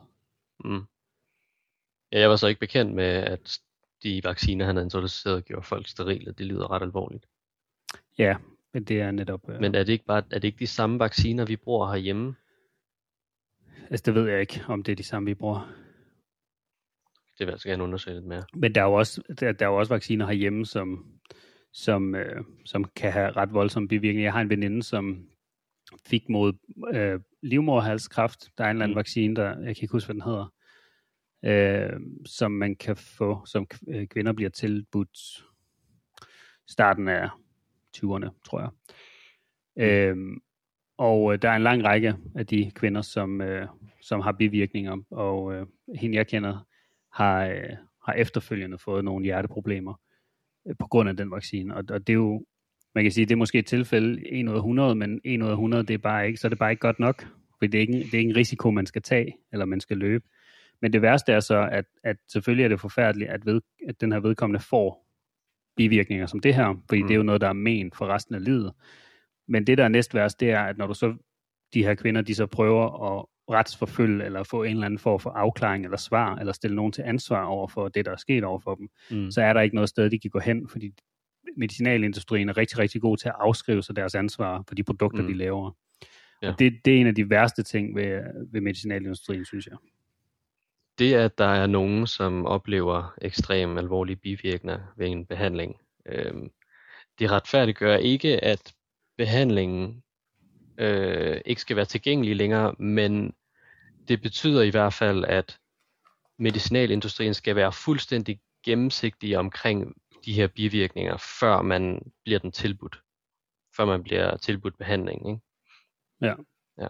Mm. 0.64 0.82
Ja, 2.12 2.20
jeg 2.20 2.30
var 2.30 2.36
så 2.36 2.46
ikke 2.46 2.60
bekendt 2.60 2.94
med, 2.94 3.04
at 3.04 3.60
de 4.02 4.20
vacciner, 4.24 4.64
han 4.66 4.76
havde 4.76 4.86
introduceret, 4.86 5.44
gjorde 5.44 5.66
folk 5.66 5.88
sterile. 5.88 6.32
Det 6.32 6.46
lyder 6.46 6.70
ret 6.70 6.82
alvorligt. 6.82 7.26
Ja, 8.18 8.36
men 8.72 8.84
det 8.84 9.00
er 9.00 9.10
netop... 9.10 9.50
Øh... 9.50 9.60
Men 9.60 9.74
er 9.74 9.84
det 9.84 9.92
ikke 9.92 10.04
bare 10.04 10.22
er 10.30 10.38
det 10.38 10.44
ikke 10.44 10.58
de 10.58 10.66
samme 10.66 10.98
vacciner, 10.98 11.44
vi 11.44 11.56
bruger 11.56 11.90
herhjemme? 11.90 12.34
Altså, 13.90 14.02
det 14.06 14.14
ved 14.14 14.28
jeg 14.28 14.40
ikke, 14.40 14.64
om 14.68 14.82
det 14.82 14.92
er 14.92 14.96
de 14.96 15.02
samme, 15.02 15.26
vi 15.26 15.34
bruger. 15.34 15.74
Det 17.38 17.40
vil 17.40 17.46
jeg 17.46 17.52
altså 17.52 17.68
gerne 17.68 17.84
undersøge 17.84 18.16
lidt 18.16 18.26
mere. 18.26 18.44
Men 18.54 18.74
der 18.74 18.80
er 18.80 18.84
jo 18.84 18.92
også, 18.92 19.22
der, 19.40 19.52
der 19.52 19.66
er 19.66 19.70
jo 19.70 19.78
også 19.78 19.94
vacciner 19.94 20.26
herhjemme, 20.26 20.66
som, 20.66 21.06
som, 21.72 22.14
øh, 22.14 22.44
som 22.64 22.84
kan 22.84 23.12
have 23.12 23.30
ret 23.30 23.52
voldsomme 23.52 23.88
bivirkninger. 23.88 24.22
Jeg 24.24 24.32
har 24.32 24.40
en 24.40 24.50
veninde, 24.50 24.82
som 24.82 25.26
fik 26.06 26.28
mod 26.28 26.52
øh, 26.94 27.20
livmorhalskræft. 27.42 28.50
Der 28.58 28.64
er 28.64 28.70
en 28.70 28.76
eller 28.76 28.84
anden 28.84 28.94
mm. 28.94 28.98
vaccine, 28.98 29.36
der, 29.36 29.48
jeg 29.48 29.76
kan 29.76 29.82
ikke 29.82 29.92
huske, 29.92 30.06
hvad 30.06 30.14
den 30.14 30.22
hedder, 30.22 30.52
øh, 31.44 32.00
som 32.26 32.52
man 32.52 32.76
kan 32.76 32.96
få, 32.96 33.46
som 33.46 33.66
øh, 33.88 34.06
kvinder 34.06 34.32
bliver 34.32 34.50
tilbudt 34.50 35.18
starten 36.68 37.08
af 37.08 37.28
20'erne, 37.96 38.28
tror 38.44 38.60
jeg. 38.60 38.70
Mm. 39.76 39.82
Øh, 39.82 40.36
og 40.96 41.32
øh, 41.32 41.42
der 41.42 41.50
er 41.50 41.56
en 41.56 41.62
lang 41.62 41.84
række 41.84 42.14
af 42.34 42.46
de 42.46 42.70
kvinder, 42.74 43.02
som, 43.02 43.40
øh, 43.40 43.68
som 44.02 44.20
har 44.20 44.32
bivirkninger, 44.32 44.96
og 45.10 45.54
øh, 45.54 45.66
hende 45.94 46.16
jeg 46.16 46.26
kender, 46.26 46.66
har, 47.14 47.46
øh, 47.46 47.76
har 48.06 48.12
efterfølgende 48.12 48.78
fået 48.78 49.04
nogle 49.04 49.24
hjerteproblemer 49.24 49.94
øh, 50.68 50.74
på 50.78 50.86
grund 50.86 51.08
af 51.08 51.16
den 51.16 51.30
vaccine. 51.30 51.74
Og, 51.74 51.84
og 51.90 52.06
det 52.06 52.12
er 52.12 52.14
jo, 52.14 52.44
man 52.94 53.04
kan 53.04 53.12
sige, 53.12 53.26
det 53.26 53.32
er 53.32 53.36
måske 53.36 53.58
et 53.58 53.66
tilfælde 53.66 54.28
1 54.28 54.48
ud 54.48 54.52
af 54.52 54.56
100, 54.56 54.94
men 54.94 55.20
1 55.24 55.42
ud 55.42 55.48
af 55.48 55.52
100, 55.52 55.86
det 55.86 55.94
er 55.94 55.98
bare 55.98 56.26
ikke, 56.26 56.36
så 56.36 56.46
er 56.46 56.48
det 56.48 56.58
bare 56.58 56.70
ikke 56.70 56.80
godt 56.80 56.98
nok. 56.98 57.22
For 57.58 57.66
det 57.66 57.74
er 57.74 57.80
ikke, 57.80 57.92
det 57.92 58.14
er 58.14 58.18
ikke 58.18 58.30
en 58.30 58.36
risiko, 58.36 58.70
man 58.70 58.86
skal 58.86 59.02
tage, 59.02 59.36
eller 59.52 59.64
man 59.64 59.80
skal 59.80 59.96
løbe. 59.96 60.24
Men 60.82 60.92
det 60.92 61.02
værste 61.02 61.32
er 61.32 61.40
så, 61.40 61.68
at, 61.72 61.84
at 62.04 62.16
selvfølgelig 62.28 62.64
er 62.64 62.68
det 62.68 62.80
forfærdeligt, 62.80 63.30
at, 63.30 63.46
ved, 63.46 63.60
at 63.88 64.00
den 64.00 64.12
her 64.12 64.20
vedkommende 64.20 64.60
får 64.60 65.04
bivirkninger 65.76 66.26
som 66.26 66.40
det 66.40 66.54
her, 66.54 66.82
fordi 66.88 67.02
mm. 67.02 67.08
det 67.08 67.14
er 67.14 67.18
jo 67.18 67.22
noget, 67.22 67.40
der 67.40 67.48
er 67.48 67.52
men 67.52 67.92
for 67.92 68.06
resten 68.06 68.34
af 68.34 68.44
livet. 68.44 68.72
Men 69.48 69.66
det, 69.66 69.78
der 69.78 69.84
er 69.84 69.88
næst 69.88 70.14
værst, 70.14 70.40
det 70.40 70.50
er, 70.50 70.60
at 70.60 70.78
når 70.78 70.86
du 70.86 70.94
så, 70.94 71.16
de 71.74 71.84
her 71.84 71.94
kvinder, 71.94 72.20
de 72.20 72.34
så 72.34 72.46
prøver 72.46 73.18
at 73.18 73.26
retsforfølge, 73.50 74.24
eller 74.24 74.42
få 74.42 74.62
en 74.62 74.70
eller 74.70 74.86
anden 74.86 74.98
form 74.98 75.20
for 75.20 75.30
afklaring 75.30 75.84
eller 75.84 75.96
svar, 75.96 76.36
eller 76.36 76.52
stille 76.52 76.76
nogen 76.76 76.92
til 76.92 77.02
ansvar 77.02 77.44
over 77.44 77.68
for 77.68 77.88
det, 77.88 78.04
der 78.04 78.12
er 78.12 78.16
sket 78.16 78.44
over 78.44 78.60
for 78.60 78.74
dem, 78.74 78.88
mm. 79.10 79.30
så 79.30 79.42
er 79.42 79.52
der 79.52 79.60
ikke 79.60 79.74
noget 79.74 79.88
sted, 79.88 80.10
de 80.10 80.18
kan 80.18 80.30
gå 80.30 80.38
hen, 80.38 80.68
fordi 80.68 80.92
medicinalindustrien 81.56 82.48
er 82.48 82.56
rigtig, 82.56 82.78
rigtig 82.78 83.00
god 83.00 83.16
til 83.16 83.28
at 83.28 83.34
afskrive 83.38 83.82
sig 83.82 83.96
deres 83.96 84.14
ansvar 84.14 84.64
for 84.68 84.74
de 84.74 84.84
produkter, 84.84 85.22
mm. 85.22 85.28
de 85.28 85.34
laver. 85.34 85.70
Ja. 86.42 86.48
Og 86.48 86.58
det, 86.58 86.72
det 86.84 86.96
er 86.96 87.00
en 87.00 87.06
af 87.06 87.14
de 87.14 87.30
værste 87.30 87.62
ting 87.62 87.96
ved, 87.96 88.22
ved 88.52 88.60
medicinalindustrien, 88.60 89.44
synes 89.44 89.66
jeg. 89.66 89.76
Det, 90.98 91.14
at 91.14 91.38
der 91.38 91.44
er 91.46 91.66
nogen, 91.66 92.06
som 92.06 92.46
oplever 92.46 93.14
ekstrem 93.22 93.78
alvorlige 93.78 94.16
bivirkninger 94.16 94.94
ved 94.96 95.08
en 95.08 95.26
behandling, 95.26 95.76
øh, 96.06 96.34
det 97.18 97.30
retfærdiggør 97.30 97.96
ikke, 97.96 98.44
at 98.44 98.74
behandlingen 99.18 100.02
øh, 100.78 101.40
ikke 101.46 101.60
skal 101.60 101.76
være 101.76 101.84
tilgængelig 101.84 102.36
længere, 102.36 102.74
men 102.78 103.34
det 104.08 104.22
betyder 104.22 104.62
i 104.62 104.70
hvert 104.70 104.92
fald, 104.92 105.24
at 105.24 105.58
medicinalindustrien 106.38 107.34
skal 107.34 107.56
være 107.56 107.72
fuldstændig 107.72 108.40
gennemsigtig 108.64 109.38
omkring 109.38 109.94
de 110.24 110.32
her 110.32 110.46
bivirkninger, 110.46 111.16
før 111.40 111.62
man 111.62 112.12
bliver 112.24 112.38
den 112.38 112.52
tilbudt. 112.52 113.00
Før 113.76 113.84
man 113.84 114.02
bliver 114.02 114.36
tilbudt 114.36 114.78
behandling. 114.78 115.28
Ikke? 115.28 115.40
Ja. 116.20 116.34
ja. 116.78 116.88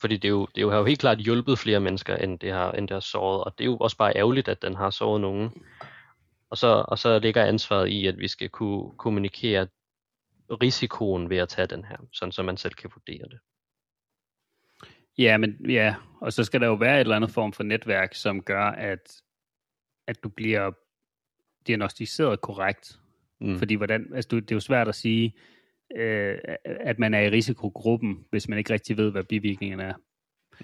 Fordi 0.00 0.16
det, 0.16 0.28
er 0.28 0.32
jo, 0.32 0.46
det 0.46 0.58
er 0.58 0.62
jo, 0.62 0.70
har 0.70 0.78
jo 0.78 0.84
helt 0.84 1.00
klart 1.00 1.18
hjulpet 1.18 1.58
flere 1.58 1.80
mennesker, 1.80 2.16
end 2.16 2.38
det, 2.38 2.52
har, 2.52 2.72
end 2.72 2.88
det 2.88 2.94
har 2.94 3.00
såret. 3.00 3.44
Og 3.44 3.54
det 3.58 3.64
er 3.64 3.68
jo 3.68 3.76
også 3.76 3.96
bare 3.96 4.16
ærgerligt, 4.16 4.48
at 4.48 4.62
den 4.62 4.74
har 4.74 4.90
såret 4.90 5.20
nogen. 5.20 5.50
Og 6.50 6.58
så, 6.58 6.84
og 6.88 6.98
så 6.98 7.18
ligger 7.18 7.44
ansvaret 7.44 7.88
i, 7.88 8.06
at 8.06 8.18
vi 8.18 8.28
skal 8.28 8.48
kunne 8.48 8.96
kommunikere 8.98 9.68
risikoen 10.50 11.30
ved 11.30 11.36
at 11.36 11.48
tage 11.48 11.66
den 11.66 11.84
her, 11.84 11.96
sådan 12.12 12.32
så 12.32 12.42
man 12.42 12.56
selv 12.56 12.74
kan 12.74 12.90
vurdere 12.94 13.28
det. 13.30 13.38
Ja, 15.18 15.36
men 15.36 15.70
ja, 15.70 15.94
og 16.20 16.32
så 16.32 16.44
skal 16.44 16.60
der 16.60 16.66
jo 16.66 16.74
være 16.74 16.94
et 16.96 17.00
eller 17.00 17.16
andet 17.16 17.30
form 17.30 17.52
for 17.52 17.62
netværk, 17.62 18.14
som 18.14 18.42
gør, 18.42 18.64
at, 18.64 19.22
at 20.06 20.22
du 20.22 20.28
bliver 20.28 20.70
diagnostiseret 21.66 22.40
korrekt. 22.40 22.98
Mm. 23.40 23.58
Fordi 23.58 23.74
hvordan, 23.74 24.14
altså, 24.14 24.28
det 24.36 24.50
er 24.50 24.56
jo 24.56 24.60
svært 24.60 24.88
at 24.88 24.94
sige, 24.94 25.34
øh, 25.96 26.38
at 26.64 26.98
man 26.98 27.14
er 27.14 27.20
i 27.20 27.30
risikogruppen, 27.30 28.24
hvis 28.30 28.48
man 28.48 28.58
ikke 28.58 28.72
rigtig 28.72 28.96
ved, 28.96 29.10
hvad 29.10 29.24
bivirkningerne 29.24 29.82
er. 29.82 29.94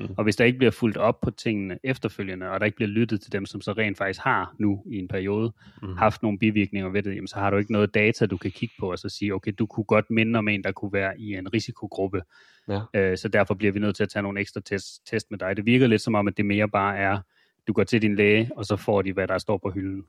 Mm. 0.01 0.15
Og 0.17 0.25
hvis 0.25 0.37
der 0.37 0.45
ikke 0.45 0.59
bliver 0.59 0.71
fuldt 0.71 0.97
op 0.97 1.21
på 1.21 1.31
tingene 1.31 1.79
efterfølgende, 1.85 2.51
og 2.51 2.61
der 2.61 2.67
ikke 2.67 2.77
bliver 2.77 2.89
lyttet 2.89 3.21
til 3.21 3.33
dem, 3.33 3.47
som 3.47 3.61
så 3.61 3.73
rent 3.73 3.99
faktisk 3.99 4.21
har 4.21 4.55
nu 4.59 4.83
i 4.87 4.99
en 4.99 5.09
periode 5.09 5.53
mm. 5.83 5.97
haft 5.97 6.23
nogle 6.23 6.39
bivirkninger 6.39 6.89
ved 6.89 7.03
det, 7.03 7.15
jamen, 7.15 7.29
så 7.29 7.37
har 7.37 7.51
du 7.51 7.57
ikke 7.57 7.73
noget 7.73 7.95
data, 7.95 8.27
du 8.27 8.37
kan 8.37 8.51
kigge 8.51 8.75
på 8.81 8.91
og 8.91 8.99
så 8.99 9.09
sige, 9.09 9.35
okay, 9.35 9.53
du 9.59 9.67
kunne 9.67 9.85
godt 9.85 10.11
minde 10.11 10.39
om 10.39 10.49
en, 10.49 10.65
der 10.65 10.73
kunne 10.73 10.93
være 10.93 11.21
i 11.21 11.35
en 11.35 11.55
risikogruppe. 11.55 12.23
Ja. 12.69 12.81
Øh, 12.95 13.19
så 13.19 13.29
derfor 13.29 13.55
bliver 13.55 13.73
vi 13.73 13.79
nødt 13.79 13.97
til 13.97 14.03
at 14.03 14.09
tage 14.09 14.23
nogle 14.23 14.41
ekstra 14.41 14.61
test, 14.61 15.07
test 15.07 15.31
med 15.31 15.39
dig. 15.39 15.57
Det 15.57 15.67
virker 15.67 15.87
lidt 15.87 16.03
som 16.03 16.15
om, 16.15 16.29
at 16.29 16.37
det 16.37 16.47
mere 16.47 16.69
bare 16.69 16.97
er, 16.97 17.19
du 17.67 17.73
går 17.73 17.85
til 17.85 18.03
din 18.03 18.15
læge, 18.15 18.51
og 18.57 18.65
så 18.65 18.77
får 18.77 19.03
de, 19.03 19.13
hvad 19.13 19.29
der 19.29 19.39
står 19.39 19.59
på 19.59 19.71
hylden. 19.71 20.05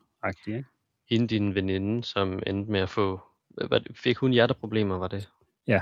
Ikke? 0.47 0.65
Hende 1.09 1.27
din 1.27 1.55
veninde, 1.55 2.03
som 2.03 2.43
endte 2.47 2.71
med 2.71 2.79
at 2.79 2.89
få, 2.89 3.21
fik 3.95 4.17
hun 4.17 4.31
hjerteproblemer, 4.31 4.97
var 4.97 5.07
det? 5.07 5.29
Ja. 5.67 5.81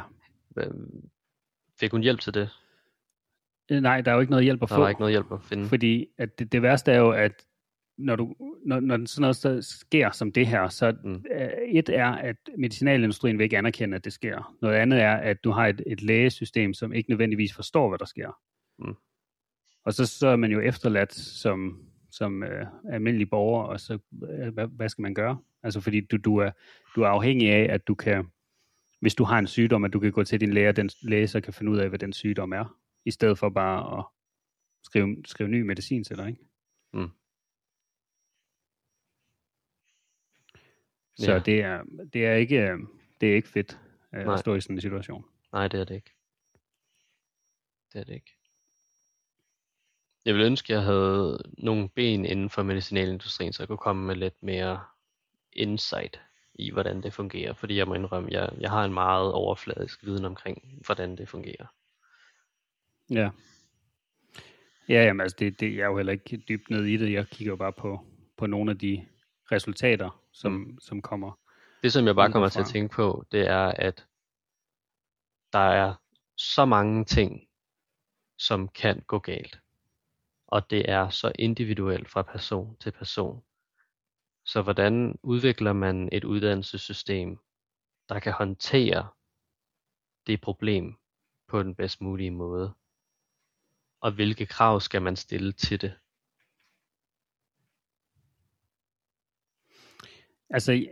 Fik 1.80 1.92
hun 1.92 2.02
hjælp 2.02 2.20
til 2.20 2.34
det? 2.34 2.50
Øh, 3.72 3.82
nej, 3.82 4.02
der 4.02 4.12
er 4.12 4.16
jo 4.16 4.22
ikke 4.22 4.32
noget 4.32 4.44
hjælp 4.44 4.64
at 4.64 4.70
der 4.70 4.76
få. 4.76 4.80
Der 4.80 4.86
er 4.86 4.90
ikke 4.90 5.02
noget 5.02 5.14
hjælp 5.14 5.32
at 5.32 5.44
finde. 5.44 5.66
Fordi 5.66 6.08
at 6.18 6.40
det, 6.40 6.52
det 6.52 6.62
værste 6.62 6.92
er 6.92 7.00
jo, 7.00 7.12
at 7.12 7.46
når, 7.98 8.16
du, 8.16 8.36
når, 8.66 8.80
når 8.80 9.06
sådan 9.06 9.22
noget 9.22 9.36
så 9.36 9.62
sker 9.62 10.12
som 10.12 10.32
det 10.32 10.48
her, 10.48 10.70
så 10.70 10.96
mm. 11.04 11.26
et 11.68 11.90
er, 11.90 12.08
at 12.08 12.36
medicinalindustrien 12.58 13.38
vil 13.38 13.44
ikke 13.44 13.58
anerkende, 13.58 13.96
at 13.96 14.06
det 14.06 14.14
sker. 14.14 14.56
Noget 14.62 14.76
andet 14.76 15.02
er, 15.02 15.16
at 15.16 15.44
du 15.44 15.52
har 15.52 15.68
et, 15.68 15.82
et 15.88 16.02
lægesystem, 16.02 16.74
som 16.74 16.94
ikke 16.94 17.10
nødvendigvis 17.10 17.54
forstår, 17.54 17.90
hvad 17.90 18.00
der 18.00 18.06
sker. 18.06 18.38
Mm. 18.80 18.96
Og 19.86 19.94
så, 19.94 20.06
så 20.06 20.28
er 20.28 20.36
man 20.36 20.52
jo 20.52 20.60
efterladt 20.60 21.14
som, 21.14 21.80
som 22.12 22.44
øh, 22.44 22.66
almindelig 22.90 23.30
borger, 23.30 23.64
og 23.64 23.80
så 23.80 23.98
øh, 24.30 24.54
hvad, 24.54 24.68
hvad 24.68 24.90
skal 24.90 25.02
man 25.02 25.14
gøre? 25.14 25.38
Altså 25.64 25.80
fordi 25.80 26.02
du, 26.02 26.18
du, 26.18 26.38
er, 26.38 26.52
du 26.96 27.02
er 27.02 27.08
afhængig 27.08 27.50
af, 27.50 27.74
at 27.74 27.88
du 27.88 27.96
kan, 27.96 28.26
hvis 29.02 29.16
du 29.16 29.24
har 29.24 29.40
en 29.40 29.48
sygdom, 29.48 29.84
at 29.84 29.94
du 29.94 30.00
kan 30.00 30.12
gå 30.12 30.24
til 30.24 30.42
din 30.42 30.54
læge, 30.54 30.70
og 30.70 30.76
den 30.76 30.90
læge 31.02 31.28
så 31.28 31.42
kan 31.42 31.54
finde 31.54 31.72
ud 31.72 31.78
af, 31.78 31.90
hvad 31.90 32.00
den 32.00 32.14
sygdom 32.14 32.52
er, 32.52 32.81
i 33.06 33.12
stedet 33.12 33.40
for 33.40 33.50
bare 33.50 34.00
at 34.00 34.06
skrive, 34.84 35.24
skrive 35.26 35.50
ny 35.50 35.62
medicin 35.62 36.04
til 36.04 36.18
dig, 36.18 36.28
ikke? 36.28 36.42
Mm. 36.94 37.10
Så 41.18 41.32
ja. 41.32 41.40
det, 41.40 41.62
er, 41.62 41.84
det, 42.14 42.26
er 42.26 42.34
ikke, 42.34 42.78
det 43.22 43.32
er 43.32 43.36
ikke 43.36 43.50
fedt 43.50 43.80
øh, 44.14 44.34
at 44.34 44.40
stå 44.40 44.56
i 44.56 44.62
sådan 44.62 44.76
en 44.76 44.82
situation. 44.82 45.26
Nej, 45.54 45.68
det 45.68 45.80
er 45.80 45.84
det 45.84 45.96
ikke. 45.96 46.12
Det 47.94 48.00
er 48.00 48.04
det 48.04 48.14
ikke. 48.14 48.38
Jeg 50.26 50.34
ville 50.34 50.46
ønske, 50.46 50.74
at 50.74 50.78
jeg 50.78 50.86
havde 50.86 51.44
nogle 51.58 51.90
ben 51.90 52.26
inden 52.26 52.50
for 52.50 52.64
medicinalindustrien, 52.64 53.54
så 53.54 53.64
jeg 53.64 53.68
kunne 53.68 53.78
komme 53.78 54.06
med 54.06 54.16
lidt 54.16 54.44
mere 54.44 54.84
insight 55.54 56.22
i, 56.54 56.72
hvordan 56.72 57.04
det 57.04 57.14
fungerer. 57.14 57.54
Fordi 57.54 57.78
jeg 57.78 57.88
må 57.88 57.94
indrømme, 57.94 58.32
jeg, 58.32 58.50
jeg 58.60 58.70
har 58.70 58.86
en 58.86 58.94
meget 58.94 59.34
overfladisk 59.34 60.06
viden 60.06 60.26
omkring, 60.26 60.82
hvordan 60.86 61.18
det 61.18 61.30
fungerer. 61.30 61.66
Ja. 63.12 63.30
Ja, 64.90 65.04
jamen 65.04 65.22
altså, 65.22 65.36
det, 65.40 65.60
det, 65.60 65.76
jeg 65.76 65.82
er 65.82 65.88
jo 65.88 65.98
heller 65.98 66.14
ikke 66.14 66.38
dybt 66.38 66.70
ned 66.70 66.86
i 66.86 66.98
det. 66.98 67.14
Jeg 67.14 67.28
kigger 67.28 67.52
jo 67.52 67.56
bare 67.56 67.74
på, 67.74 68.06
på 68.38 68.48
nogle 68.48 68.72
af 68.72 68.78
de 68.78 69.08
resultater, 69.52 70.24
som, 70.32 70.52
mm. 70.52 70.80
som 70.80 71.02
kommer. 71.02 71.40
Det, 71.84 71.94
som 71.94 72.06
jeg 72.06 72.16
bare 72.16 72.32
kommer 72.32 72.50
til 72.50 72.60
at 72.60 72.66
tænke 72.66 72.96
på, 72.96 73.26
det 73.32 73.48
er, 73.48 73.66
at 73.66 74.08
der 75.54 75.60
er 75.60 75.94
så 76.38 76.66
mange 76.66 77.06
ting, 77.06 77.48
som 78.38 78.68
kan 78.68 79.04
gå 79.08 79.20
galt. 79.20 79.60
Og 80.48 80.70
det 80.70 80.90
er 80.90 81.10
så 81.10 81.32
individuelt 81.40 82.10
fra 82.10 82.22
person 82.22 82.78
til 82.80 82.92
person. 82.92 83.44
Så 84.46 84.62
hvordan 84.62 85.20
udvikler 85.24 85.74
man 85.74 86.10
et 86.12 86.24
uddannelsessystem, 86.24 87.38
der 88.10 88.20
kan 88.20 88.34
håndtere 88.34 89.08
det 90.28 90.42
problem 90.42 90.96
på 91.48 91.64
den 91.64 91.76
bedst 91.76 92.02
mulige 92.02 92.32
måde? 92.32 92.74
Og 94.02 94.12
hvilke 94.12 94.46
krav 94.46 94.82
skal 94.82 95.02
man 95.02 95.16
stille 95.16 95.52
til 95.52 95.82
det? 95.82 95.94
Altså, 100.50 100.86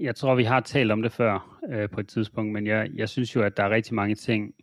jeg 0.00 0.16
tror, 0.16 0.34
vi 0.34 0.44
har 0.44 0.60
talt 0.60 0.92
om 0.92 1.02
det 1.02 1.12
før 1.12 1.60
øh, 1.70 1.90
på 1.90 2.00
et 2.00 2.08
tidspunkt, 2.08 2.52
men 2.52 2.66
jeg, 2.66 2.90
jeg 2.94 3.08
synes 3.08 3.34
jo, 3.36 3.42
at 3.42 3.56
der 3.56 3.62
er 3.62 3.70
rigtig 3.70 3.94
mange 3.94 4.14
ting, 4.14 4.54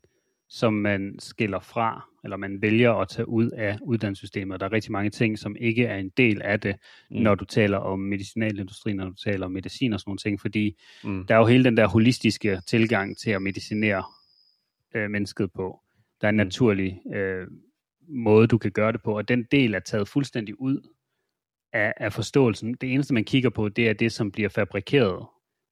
som 0.50 0.74
man 0.74 1.16
skiller 1.20 1.60
fra, 1.60 2.10
eller 2.24 2.38
man 2.38 2.62
vælger 2.62 2.94
at 2.94 3.10
tage 3.10 3.28
ud 3.28 3.50
af 3.50 3.78
uddannelsessystemet. 3.82 4.60
Der 4.60 4.66
er 4.66 4.72
rigtig 4.72 4.92
mange 4.92 5.10
ting, 5.10 5.40
som 5.40 5.56
ikke 5.60 5.86
er 5.86 5.98
en 5.98 6.10
del 6.10 6.42
af 6.42 6.60
det, 6.60 6.76
mm. 7.12 7.18
når 7.18 7.36
du 7.36 7.46
taler 7.46 7.78
om 7.78 8.00
medicinalindustrien, 8.00 8.98
når 8.98 9.06
du 9.06 9.16
taler 9.16 9.46
om 9.46 9.52
medicin 9.52 9.94
og 9.94 10.00
sådan 10.00 10.10
nogle 10.10 10.18
ting, 10.18 10.42
fordi 10.42 10.78
mm. 11.04 11.26
der 11.28 11.36
er 11.36 11.40
jo 11.40 11.46
hele 11.46 11.64
den 11.64 11.78
der 11.78 11.88
holistiske 11.88 12.62
tilgang 12.68 13.18
til 13.18 13.32
at 13.32 13.42
medicinere 13.42 14.04
øh, 14.96 15.10
mennesket 15.10 15.52
på. 15.52 15.80
Der 16.22 16.28
er 16.28 16.30
en 16.30 16.36
mm. 16.36 16.44
naturlig 16.44 17.02
øh, 17.14 17.48
måde, 18.08 18.48
du 18.48 18.58
kan 18.58 18.72
gøre 18.72 18.92
det 18.92 19.04
på, 19.04 19.18
og 19.18 19.28
den 19.28 19.44
del 19.52 19.74
er 19.74 19.80
taget 19.80 20.08
fuldstændig 20.08 20.62
ud 20.62 20.82
af, 21.74 21.94
af 21.98 22.14
forståelsen. 22.14 22.74
Det 22.74 22.94
eneste, 22.94 23.14
man 23.14 23.24
kigger 23.24 23.50
på, 23.50 23.70
det 23.70 23.90
er 23.90 23.94
det, 23.94 24.12
som 24.12 24.32
bliver 24.32 24.50
fabrikeret 24.50 25.26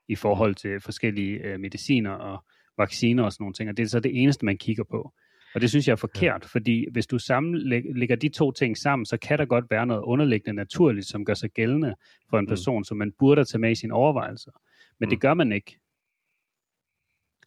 i 0.07 0.15
forhold 0.15 0.55
til 0.55 0.79
forskellige 0.79 1.37
øh, 1.37 1.59
mediciner 1.59 2.11
og 2.11 2.43
vacciner 2.77 3.23
og 3.23 3.31
sådan 3.31 3.43
nogle 3.43 3.53
ting, 3.53 3.69
og 3.69 3.77
det 3.77 3.83
er 3.83 3.87
så 3.87 3.99
det 3.99 4.21
eneste, 4.21 4.45
man 4.45 4.57
kigger 4.57 4.83
på. 4.83 5.13
Og 5.55 5.61
det 5.61 5.69
synes 5.69 5.87
jeg 5.87 5.91
er 5.91 5.97
forkert, 5.97 6.41
ja. 6.43 6.47
fordi 6.47 6.85
hvis 6.91 7.07
du 7.07 7.19
sammenlægger 7.19 8.15
de 8.15 8.29
to 8.29 8.51
ting 8.51 8.77
sammen, 8.77 9.05
så 9.05 9.17
kan 9.17 9.39
der 9.39 9.45
godt 9.45 9.65
være 9.69 9.85
noget 9.85 10.01
underliggende 10.01 10.53
naturligt, 10.53 11.07
som 11.07 11.25
gør 11.25 11.33
sig 11.33 11.49
gældende 11.51 11.95
for 12.29 12.39
en 12.39 12.45
mm. 12.45 12.49
person, 12.49 12.79
mm. 12.79 12.83
som 12.83 12.97
man 12.97 13.11
burde 13.19 13.45
tage 13.45 13.59
med 13.59 13.71
i 13.71 13.75
sine 13.75 13.93
overvejelser. 13.93 14.51
Men 14.99 15.07
mm. 15.07 15.09
det 15.09 15.21
gør 15.21 15.33
man 15.33 15.51
ikke. 15.51 15.79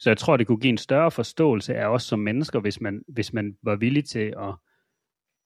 Så 0.01 0.11
jeg 0.11 0.19
tror, 0.19 0.37
det 0.37 0.47
kunne 0.47 0.61
give 0.61 0.71
en 0.71 0.79
større 0.79 1.11
forståelse 1.11 1.75
af 1.75 1.87
os 1.87 2.03
som 2.03 2.19
mennesker, 2.19 2.61
hvis 2.61 2.81
man, 2.81 3.03
hvis 3.09 3.33
man 3.33 3.57
var 3.63 3.77
villig 3.77 4.05
til 4.05 4.35
at 4.39 4.55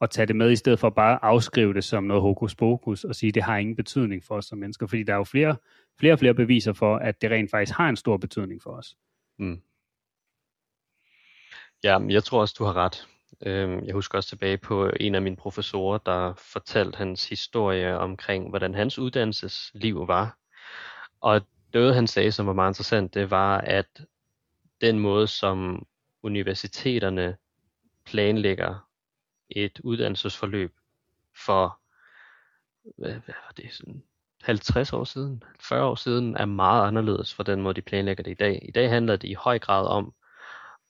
at 0.01 0.11
tage 0.11 0.27
det 0.27 0.37
med, 0.37 0.51
i 0.51 0.57
stedet 0.57 0.79
for 0.79 0.91
bare 0.91 1.13
at 1.13 1.19
afskrive 1.23 1.75
det 1.75 1.85
som 1.85 2.05
noget 2.05 2.23
hokus 2.23 2.55
pokus, 2.55 3.05
og 3.05 3.15
sige, 3.15 3.29
at 3.29 3.35
det 3.35 3.43
har 3.43 3.57
ingen 3.57 3.77
betydning 3.77 4.25
for 4.25 4.37
os 4.37 4.45
som 4.45 4.59
mennesker, 4.59 4.87
fordi 4.87 5.03
der 5.03 5.13
er 5.13 5.17
jo 5.17 5.25
flere, 5.25 5.57
flere 5.99 6.13
og 6.13 6.19
flere 6.19 6.35
beviser 6.35 6.73
for, 6.73 6.97
at 6.97 7.23
det 7.23 7.31
rent 7.31 7.51
faktisk 7.51 7.77
har 7.77 7.89
en 7.89 7.97
stor 7.97 8.17
betydning 8.17 8.63
for 8.63 8.71
os. 8.71 8.97
Mm. 9.39 9.61
Ja, 11.85 11.99
jeg 12.09 12.25
tror 12.25 12.41
også, 12.41 12.55
du 12.59 12.65
har 12.65 12.77
ret. 12.77 13.07
Øhm, 13.47 13.85
jeg 13.85 13.95
husker 13.95 14.19
også 14.19 14.29
tilbage 14.29 14.59
på 14.59 14.91
en 15.01 15.15
af 15.15 15.23
mine 15.23 15.37
professorer, 15.37 15.99
der 15.99 16.35
fortalte 16.35 16.97
hans 16.97 17.29
historie 17.29 17.99
omkring, 17.99 18.49
hvordan 18.49 18.75
hans 18.75 18.99
uddannelsesliv 18.99 20.09
var. 20.09 20.39
Og 21.21 21.41
noget, 21.75 21.95
han 21.95 22.07
sagde, 22.07 22.33
som 22.33 22.47
var 22.47 22.53
meget 22.53 22.71
interessant, 22.71 23.15
det 23.15 23.31
var, 23.31 23.59
at 23.59 24.01
den 24.81 24.99
måde, 24.99 25.27
som 25.27 25.87
universiteterne 26.23 27.37
planlægger 28.05 28.88
et 29.51 29.81
uddannelsesforløb 29.85 30.75
for, 31.47 31.81
hvad, 32.99 33.13
hvad 33.13 33.35
var 33.47 33.53
det, 33.57 33.73
sådan 33.73 34.03
50 34.43 34.93
år 34.93 35.05
siden, 35.05 35.43
40 35.61 35.85
år 35.85 35.95
siden, 35.95 36.37
er 36.37 36.45
meget 36.45 36.89
anderledes 36.89 37.35
fra 37.35 37.43
den 37.43 37.63
måde, 37.63 37.75
de 37.75 37.83
planlægger 37.83 38.23
det 38.25 38.31
i 38.31 38.35
dag. 38.35 38.65
I 38.69 38.71
dag 38.71 38.91
handler 38.91 39.17
det 39.17 39.29
i 39.29 39.35
høj 39.35 39.59
grad 39.59 39.87
om 39.87 40.15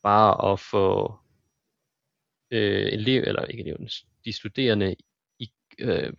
bare 0.02 0.52
at 0.52 0.60
få 0.60 1.14
øh, 2.50 2.92
elev, 2.92 3.22
eller 3.26 3.44
ikke 3.44 3.62
eleven, 3.62 3.88
de 4.24 4.32
studerende, 4.32 4.96
i, 5.38 5.52
øh, 5.78 6.12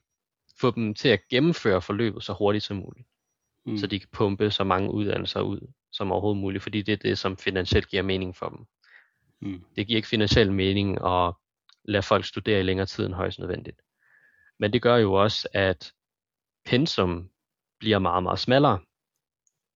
få 0.60 0.72
dem 0.72 0.94
til 0.94 1.10
at 1.10 1.28
gennemføre 1.30 1.82
forløbet 1.82 2.24
så 2.24 2.34
hurtigt 2.34 2.64
som 2.64 2.78
muligt. 2.78 3.08
Mm. 3.66 3.78
Så 3.78 3.88
de 3.88 4.00
kan 4.00 4.10
pumpe 4.12 4.52
så 4.52 4.64
mange 4.64 4.92
uddannelser 4.92 5.42
ud 5.42 5.74
som 5.92 6.12
overhovedet 6.12 6.42
muligt, 6.42 6.64
fordi 6.64 6.82
det 6.82 6.92
er 6.94 6.98
det, 6.98 7.18
som 7.18 7.38
finansielt 7.38 7.88
giver 7.88 8.04
mening 8.04 8.36
for 8.36 8.50
dem. 8.50 8.66
Mm. 9.42 9.64
Det 9.76 9.88
giver 9.88 9.98
ikke 9.98 10.08
finansiel 10.08 10.52
mening 10.52 11.06
at 11.06 11.34
lade 11.84 12.04
folk 12.04 12.26
studere 12.26 12.60
i 12.60 12.64
længere 12.64 12.86
tid 12.86 13.06
end 13.06 13.14
højst 13.14 13.40
nødvendigt. 13.40 13.82
Men 14.60 14.74
det 14.74 14.82
gør 14.82 14.96
jo 14.96 15.14
også, 15.14 15.48
at 15.54 15.94
pensum 16.66 17.30
bliver 17.80 18.00
meget, 18.00 18.24
meget 18.24 18.40
smallere, 18.40 18.80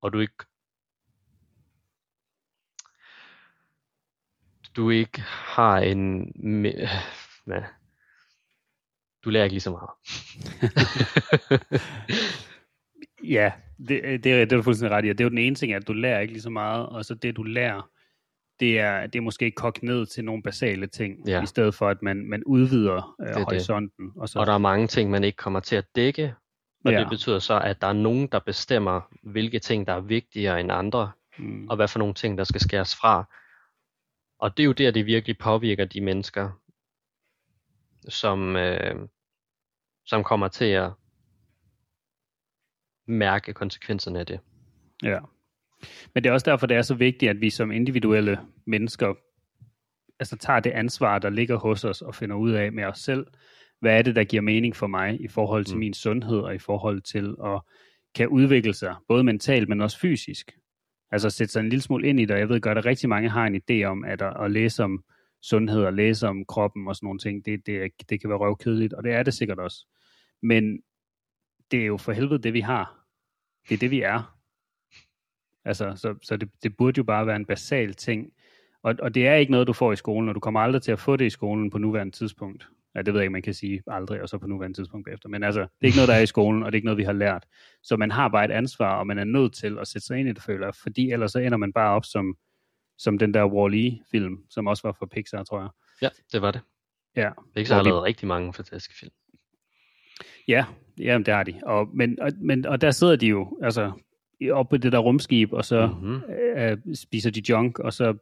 og 0.02 0.13
du 0.13 0.20
ikke 0.20 0.46
du 4.76 4.89
ikke 4.89 5.22
har 5.22 5.78
en 5.78 6.32
hvad, 7.46 7.62
du 9.24 9.30
lærer 9.30 9.44
ikke 9.44 9.54
lige 9.54 9.62
så 9.62 9.72
meget. 9.72 9.89
ja, 13.36 13.52
det, 13.88 14.24
det, 14.24 14.32
er, 14.34 14.46
det 14.46 14.52
er 14.52 14.58
du 14.58 14.62
fuldstændig 14.62 14.98
ret 14.98 15.06
i. 15.06 15.08
Det 15.08 15.20
er 15.20 15.26
jo 15.26 15.30
den 15.30 15.38
ene 15.38 15.56
ting, 15.56 15.74
at 15.74 15.88
du 15.88 15.94
lærer 15.94 16.20
ikke 16.20 16.34
lige 16.34 16.42
så 16.42 16.50
meget, 16.50 16.89
og 16.89 17.06
så 17.06 17.16
det 17.16 17.36
du 17.36 17.44
lærer, 17.44 17.89
det 18.60 18.80
er, 18.80 19.08
det 19.08 19.20
er 19.20 19.24
måske 19.24 19.52
kogt 19.52 19.84
ned 19.84 20.06
til 20.06 20.26
nogle 20.26 20.44
basale 20.44 20.88
ting, 20.88 21.28
ja. 21.28 21.44
i 21.44 21.46
stedet 21.46 21.76
for 21.76 21.89
at 21.89 22.02
man, 22.02 22.30
man 22.30 22.44
udvider 22.44 23.16
øh, 23.22 23.28
det 23.28 23.36
horisonten. 23.36 24.06
Det. 24.06 24.22
Og, 24.22 24.30
så... 24.30 24.39
og 24.39 24.46
der 24.46 24.54
er 24.54 24.58
mange 24.58 24.88
ting, 24.88 25.10
man 25.10 25.24
ikke 25.24 25.36
kommer 25.36 25.60
til 25.60 25.76
at 25.76 25.86
dække, 25.96 26.36
og 26.86 26.92
ja. 26.92 27.00
det 27.00 27.10
betyder 27.10 27.39
så, 27.39 27.60
at 27.60 27.82
der 27.82 27.88
er 27.88 27.94
nogen, 27.94 28.28
der 28.28 28.39
bestemmer, 28.39 29.02
hvilke 29.24 29.60
ting, 29.60 29.88
der 29.88 29.94
er 29.94 30.00
vigtigere 30.00 30.60
end 30.60 30.72
andre, 30.72 31.12
mm. 31.38 31.68
og 31.70 31.76
hvad 31.76 31.88
for 31.88 32.00
nogle 32.00 32.13
ting, 32.13 32.38
der 32.38 32.44
skal 32.44 32.62
skæres 32.62 32.96
fra. 32.96 33.24
Og 34.39 34.58
det 34.58 34.63
er 34.63 34.66
jo 34.66 34.72
der, 34.72 34.92
det 34.92 35.06
virkelig 35.06 35.38
påvirker 35.38 35.86
de 35.86 36.02
mennesker, 36.02 36.50
som, 38.10 38.56
øh, 38.56 38.96
som 40.06 40.24
kommer 40.24 40.48
til 40.48 40.66
at 40.66 40.92
mærke 43.08 43.54
konsekvenserne 43.54 44.20
af 44.20 44.26
det. 44.26 44.39
Ja. 45.04 45.20
Men 46.13 46.24
det 46.24 46.30
er 46.30 46.34
også 46.34 46.52
derfor, 46.52 46.67
det 46.67 46.78
er 46.78 46.82
så 46.82 46.96
vigtigt, 46.96 47.30
at 47.30 47.41
vi 47.41 47.50
som 47.50 47.72
individuelle 47.72 48.39
mennesker 48.65 49.13
altså 50.19 50.38
tager 50.38 50.60
det 50.60 50.69
ansvar, 50.69 51.19
der 51.19 51.30
ligger 51.30 51.58
hos 51.58 51.84
os, 51.84 52.02
og 52.02 52.15
finder 52.15 52.36
ud 52.36 52.52
af 52.52 52.72
med 52.72 52.84
os 52.84 53.00
selv, 53.00 53.28
hvad 53.80 53.98
er 53.98 54.02
det, 54.02 54.15
der 54.15 54.24
giver 54.24 54.41
mening 54.41 54.76
for 54.76 54.88
mig 54.88 55.22
i 55.22 55.28
forhold 55.28 55.65
til 55.65 55.76
mm. 55.76 55.80
min 55.80 55.93
sundhed, 55.93 56.39
og 56.39 56.56
i 56.56 56.60
forhold 56.60 57.02
til 57.02 57.36
at 57.46 57.62
kan 58.15 58.28
udvikle 58.28 58.74
sig, 58.74 58.96
både 59.08 59.24
mentalt, 59.24 59.69
men 59.69 59.82
også 59.82 60.00
fysisk. 60.00 60.52
Altså 61.12 61.30
sætte 61.30 61.52
sig 61.52 61.60
en 61.60 61.69
lille 61.69 61.84
smule 61.84 62.08
ind 62.08 62.19
i 62.19 62.26
det, 62.26 62.38
jeg 62.38 62.50
ved 62.50 62.62
godt, 62.62 62.78
at 62.78 62.86
rigtig 62.86 63.10
mange 63.10 63.30
har 63.30 63.48
en 63.48 63.56
idé 63.56 63.84
om, 63.84 64.04
at 64.04 64.22
at, 64.22 64.43
at 64.43 64.52
læse 64.52 64.84
om 64.84 65.04
sundhed 65.41 65.84
og 65.84 65.93
læse 65.93 66.28
om 66.28 66.46
kroppen 66.46 66.88
og 66.88 66.96
sådan 66.96 67.06
nogle 67.06 67.19
ting, 67.19 67.46
det, 67.46 67.65
det, 67.65 67.91
det 68.10 68.22
kan 68.22 68.30
være 68.30 68.39
røvkedeligt, 68.39 68.93
og 68.93 69.04
det 69.04 69.13
er 69.13 69.24
det 69.24 69.34
sikkert 69.34 69.60
også. 69.60 69.88
Men 70.41 70.80
det 71.72 71.82
er 71.82 71.86
jo 71.86 71.98
for 71.98 72.12
helvede 72.12 72.43
det, 72.43 72.54
vi 72.54 72.60
har. 72.60 73.06
Det 73.69 73.76
er 73.76 73.80
det, 73.80 73.91
vi 73.91 74.02
er. 74.02 74.33
Altså, 75.65 75.93
så, 75.95 76.15
så 76.21 76.38
det, 76.38 76.49
det 76.63 76.78
burde 76.78 76.97
jo 76.97 77.04
bare 77.04 77.28
være 77.28 77.36
en 77.36 77.45
basal 77.45 77.93
ting. 77.93 78.32
Og, 78.84 78.95
og 78.99 79.15
det 79.15 79.28
er 79.28 79.36
ikke 79.36 79.52
noget, 79.52 79.67
du 79.67 79.73
får 79.73 79.91
i 79.93 79.95
skolen, 79.95 80.30
og 80.30 80.36
du 80.36 80.39
kommer 80.39 80.60
aldrig 80.60 80.82
til 80.82 80.91
at 80.91 80.99
få 80.99 81.15
det 81.15 81.26
i 81.26 81.30
skolen 81.30 81.69
på 81.69 81.78
nuværende 81.78 82.15
tidspunkt. 82.15 82.67
Ja, 82.95 83.02
det 83.02 83.13
ved 83.13 83.21
jeg 83.21 83.23
ikke, 83.26 83.32
man 83.34 83.41
kan 83.41 83.54
sige 83.54 83.84
aldrig, 83.88 84.21
og 84.21 84.30
så 84.30 84.38
på 84.38 84.47
nuværende 84.47 84.78
tidspunkt 84.78 85.10
efter. 85.10 85.30
Men 85.30 85.43
altså, 85.43 85.60
det 85.62 85.67
er 85.82 85.86
ikke 85.86 85.97
noget, 85.97 86.08
der 86.08 86.13
er 86.15 86.19
i 86.21 86.26
skolen, 86.26 86.63
og 86.63 86.71
det 86.71 86.76
er 86.76 86.78
ikke 86.78 86.86
noget, 86.86 86.97
vi 86.97 87.04
har 87.04 87.13
lært. 87.13 87.45
Så 87.84 87.97
man 87.97 88.12
har 88.12 88.28
bare 88.28 88.45
et 88.45 88.52
ansvar, 88.52 88.99
og 88.99 89.08
man 89.08 89.17
er 89.19 89.23
nødt 89.23 89.54
til 89.54 89.78
at 89.80 89.88
sætte 89.88 90.08
sig 90.08 90.19
ind 90.19 90.30
i 90.30 90.34
det, 90.34 90.43
føler 90.43 90.71
fordi 90.71 91.12
ellers 91.12 91.32
så 91.32 91.39
ender 91.39 91.58
man 91.58 91.73
bare 91.73 91.95
op 91.95 92.06
som, 92.06 92.38
som 92.97 93.17
den 93.17 93.34
der 93.34 93.45
Wall-E-film, 93.45 94.38
som 94.49 94.67
også 94.67 94.88
var 94.88 94.91
fra 94.99 95.06
Pixar, 95.06 95.43
tror 95.43 95.60
jeg. 95.60 95.69
Ja, 96.02 96.10
det 96.32 96.41
var 96.41 96.52
det. 96.52 96.62
Ja, 97.15 97.30
Pixar 97.56 97.76
har 97.76 97.84
vi- 97.84 97.89
lavet 97.89 98.04
rigtig 98.04 98.28
mange 98.28 98.54
fantastiske 98.54 98.93
film. 98.99 99.12
Ja, 100.47 100.65
jamen, 100.99 101.26
det 101.26 101.34
har 101.34 101.43
de. 101.43 101.60
Og, 101.65 101.89
men, 101.93 102.19
og, 102.21 102.32
men, 102.41 102.65
og 102.65 102.82
der 102.82 102.91
sidder 102.91 103.15
de 103.15 103.28
jo, 103.28 103.60
altså, 103.63 103.91
oppe 104.51 104.69
på 104.69 104.77
det 104.77 104.91
der 104.91 104.97
rumskib, 104.99 105.53
og 105.53 105.65
så 105.65 105.88
Mhm. 105.88 106.21
øh, 106.58 106.77
spiser 106.95 107.32
de 107.32 107.41
junk, 107.49 107.79
og 107.79 107.93
så 107.93 108.13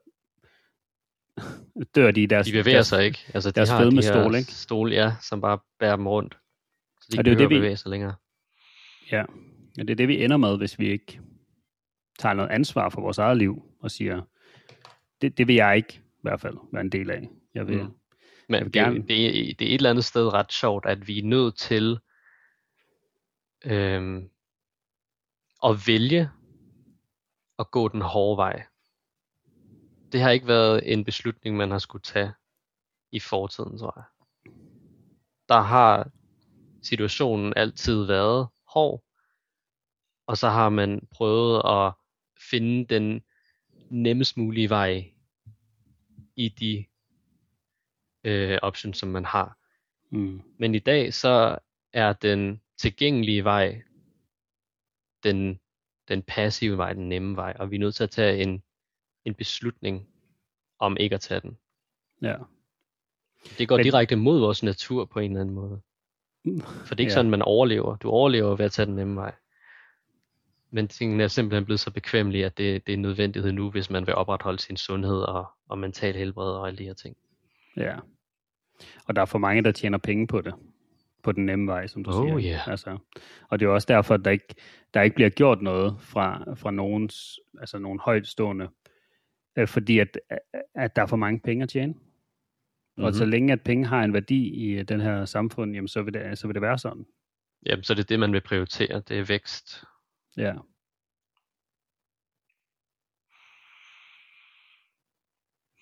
dør 1.96 2.12
de 2.12 2.24
i 2.24 2.26
deres... 2.26 2.48
De 2.48 2.52
bevæger 2.52 2.76
deres, 2.76 2.88
sig 2.88 3.06
ikke. 3.06 3.20
Altså, 3.34 3.50
de 3.50 3.56
deres 3.56 3.70
har 3.70 3.78
de 3.78 3.84
fedmestol, 3.86 4.32
her 4.32 4.40
ikke? 4.40 4.52
stole, 4.52 4.94
ja, 4.96 5.14
som 5.22 5.42
bare 5.42 5.60
bærer 5.80 5.96
dem 5.96 6.08
rundt. 6.08 6.38
Så 7.02 7.08
de 7.14 7.20
Og 7.20 7.26
det 7.26 7.32
er 7.32 7.38
det, 7.38 7.50
vi- 7.50 7.56
at 7.56 7.60
bevæge 7.60 7.78
sig 7.78 7.90
længere. 7.92 8.16
Ja, 9.12 9.22
og 9.80 9.88
det 9.88 9.90
er 9.90 9.96
det, 9.96 10.08
vi 10.08 10.24
ender 10.24 10.38
med, 10.38 10.58
hvis 10.58 10.80
vi 10.80 10.90
ikke 10.92 11.20
tager 12.20 12.34
noget 12.34 12.50
ansvar 12.50 12.90
for 12.90 13.02
vores 13.02 13.18
eget 13.18 13.38
liv, 13.38 13.64
og 13.80 13.92
siger, 13.92 14.22
det, 15.22 15.38
det 15.38 15.48
vil 15.48 15.56
jeg 15.56 15.76
ikke 15.78 15.94
i 15.94 16.20
hvert 16.22 16.42
fald 16.42 16.58
være 16.74 16.82
en 16.82 16.90
del 16.92 17.12
af. 17.12 17.30
Jeg 17.54 17.68
vil, 17.68 17.84
Mm. 17.84 17.90
Men 18.50 18.56
Jeg 18.58 18.66
vil 18.66 18.74
det, 18.74 18.82
gerne- 18.82 19.08
det, 19.08 19.26
er- 19.50 19.54
det 19.60 19.68
er 19.68 19.70
et 19.70 19.74
eller 19.74 19.90
andet 19.90 20.06
sted 20.06 20.34
ret 20.34 20.54
sjovt, 20.54 20.86
at 20.86 21.08
vi 21.08 21.20
er 21.20 21.24
nødt 21.24 21.58
til 21.58 22.00
øhm, 23.66 24.30
at 25.64 25.88
vælge 25.88 26.30
at 27.60 27.72
gå 27.72 27.88
den 27.88 28.02
hårde 28.02 28.38
vej. 28.38 28.66
Det 30.12 30.22
har 30.22 30.30
ikke 30.30 30.48
været 30.48 30.94
en 30.94 31.06
beslutning, 31.06 31.58
man 31.58 31.72
har 31.72 31.80
skulle 31.80 32.02
tage 32.02 32.34
i 33.12 33.20
fortiden, 33.20 33.78
tror 33.78 33.94
jeg. 33.96 34.04
Der 35.50 35.62
har 35.62 36.12
situationen 36.82 37.54
altid 37.56 38.06
været 38.06 38.48
hård, 38.68 39.04
og 40.28 40.38
så 40.38 40.50
har 40.50 40.70
man 40.70 41.08
prøvet 41.12 41.62
at 41.66 41.94
finde 42.50 42.96
den 42.96 43.22
nemmest 43.90 44.38
mulige 44.38 44.70
vej 44.70 45.12
i 46.36 46.50
de 46.50 46.86
øh, 48.24 48.60
options, 48.62 48.98
som 48.98 49.10
man 49.10 49.26
har. 49.26 49.58
Mm. 50.10 50.42
Men 50.60 50.76
i 50.76 50.80
dag 50.80 51.14
så 51.14 51.58
er 51.94 52.14
den 52.14 52.62
tilgængelige 52.78 53.44
vej 53.44 53.82
den, 55.24 55.60
den 56.08 56.22
passive 56.22 56.78
vej, 56.78 56.94
den 56.94 57.10
nemme 57.10 57.36
vej, 57.36 57.56
og 57.60 57.72
vi 57.72 57.76
er 57.76 57.80
nødt 57.80 57.96
til 57.96 58.04
at 58.04 58.10
tage 58.10 58.44
en, 58.44 58.64
en 59.26 59.34
beslutning 59.34 60.08
om 60.80 60.98
ikke 61.00 61.16
at 61.16 61.22
tage 61.22 61.40
den. 61.42 61.58
Ja. 62.22 62.36
Det 63.58 63.68
går 63.68 63.78
Men- 63.78 63.84
direkte 63.84 64.16
mod 64.16 64.40
vores 64.40 64.64
natur 64.64 65.06
på 65.06 65.20
en 65.20 65.32
eller 65.32 65.42
anden 65.42 65.56
måde. 65.56 65.82
For 66.86 66.96
det 66.96 67.00
er 67.00 67.00
ikke 67.00 67.12
Ja. 67.12 67.14
sådan, 67.14 67.32
man 67.32 67.42
overlever. 67.42 67.96
Du 67.96 68.10
overlever 68.10 68.56
ved 68.56 68.66
at 68.66 68.72
tage 68.72 68.86
den 68.86 68.96
nemme 68.96 69.16
vej. 69.16 69.36
Men 70.72 70.88
tingene 70.88 71.24
er 71.24 71.28
simpelthen 71.28 71.66
blevet 71.66 71.80
så 71.80 71.92
bekvemmelige, 71.92 72.46
at 72.46 72.58
det, 72.58 72.86
det 72.88 72.94
er 72.94 72.98
en 72.98 73.02
nødvendighed 73.02 73.52
nu, 73.52 73.72
hvis 73.72 73.90
man 73.90 74.08
vil 74.08 74.16
opretholde 74.16 74.60
sin 74.60 74.78
sundhed 74.78 75.22
og, 75.22 75.46
og 75.70 75.78
mental 75.78 76.16
helbred 76.16 76.52
og 76.52 76.68
alle 76.68 76.78
de 76.78 76.84
her 76.84 76.94
ting. 76.94 77.18
ja. 77.78 77.98
Og 79.06 79.16
der 79.16 79.22
er 79.22 79.26
for 79.26 79.38
mange, 79.40 79.64
der 79.64 79.72
tjener 79.72 79.98
penge 79.98 80.28
på 80.28 80.42
det. 80.42 80.54
På 81.24 81.32
den 81.32 81.46
nemme 81.46 81.68
vej, 81.68 81.88
som 81.88 82.04
du 82.04 82.12
Oh, 82.14 82.40
siger. 82.42 82.52
yeah. 82.54 82.68
Altså, 82.68 82.98
og 83.50 83.60
det 83.60 83.66
er 83.66 83.70
også 83.70 83.86
derfor, 83.90 84.14
at 84.14 84.26
der 84.26 84.32
ikke, 84.32 84.56
der 84.94 85.02
ikke 85.02 85.16
bliver 85.16 85.30
gjort 85.30 85.62
noget 85.62 86.02
fra, 86.02 86.54
fra 86.54 86.72
nogens, 86.72 87.40
altså 87.60 87.80
nogen 87.80 88.00
højtstående, 88.00 88.70
øh, 89.58 89.68
fordi 89.68 90.00
at, 90.00 90.20
at 90.76 90.96
der 90.96 91.02
er 91.02 91.06
for 91.06 91.18
mange 91.18 91.40
penge 91.40 91.64
at 91.64 91.70
tjene. 91.70 91.94
Mm-hmm. 91.94 93.04
Og 93.04 93.14
så 93.14 93.26
længe 93.26 93.54
at 93.54 93.62
penge 93.64 93.86
har 93.88 94.04
en 94.04 94.14
værdi 94.14 94.50
i 94.50 94.72
øh, 94.72 94.84
den 94.84 95.02
her 95.02 95.26
samfund, 95.26 95.74
jamen, 95.74 95.88
så, 95.88 96.02
vil 96.02 96.14
det, 96.14 96.38
så 96.38 96.48
vil 96.48 96.54
det 96.54 96.62
være 96.62 96.78
sådan. 96.78 97.06
Jamen, 97.66 97.84
så 97.84 97.94
er 97.94 97.96
det 97.96 98.10
det, 98.10 98.20
man 98.20 98.34
vil 98.34 98.42
prioritere. 98.42 99.00
Det 99.00 99.20
er 99.20 99.24
vækst. 99.24 99.84
Ja. 100.38 100.54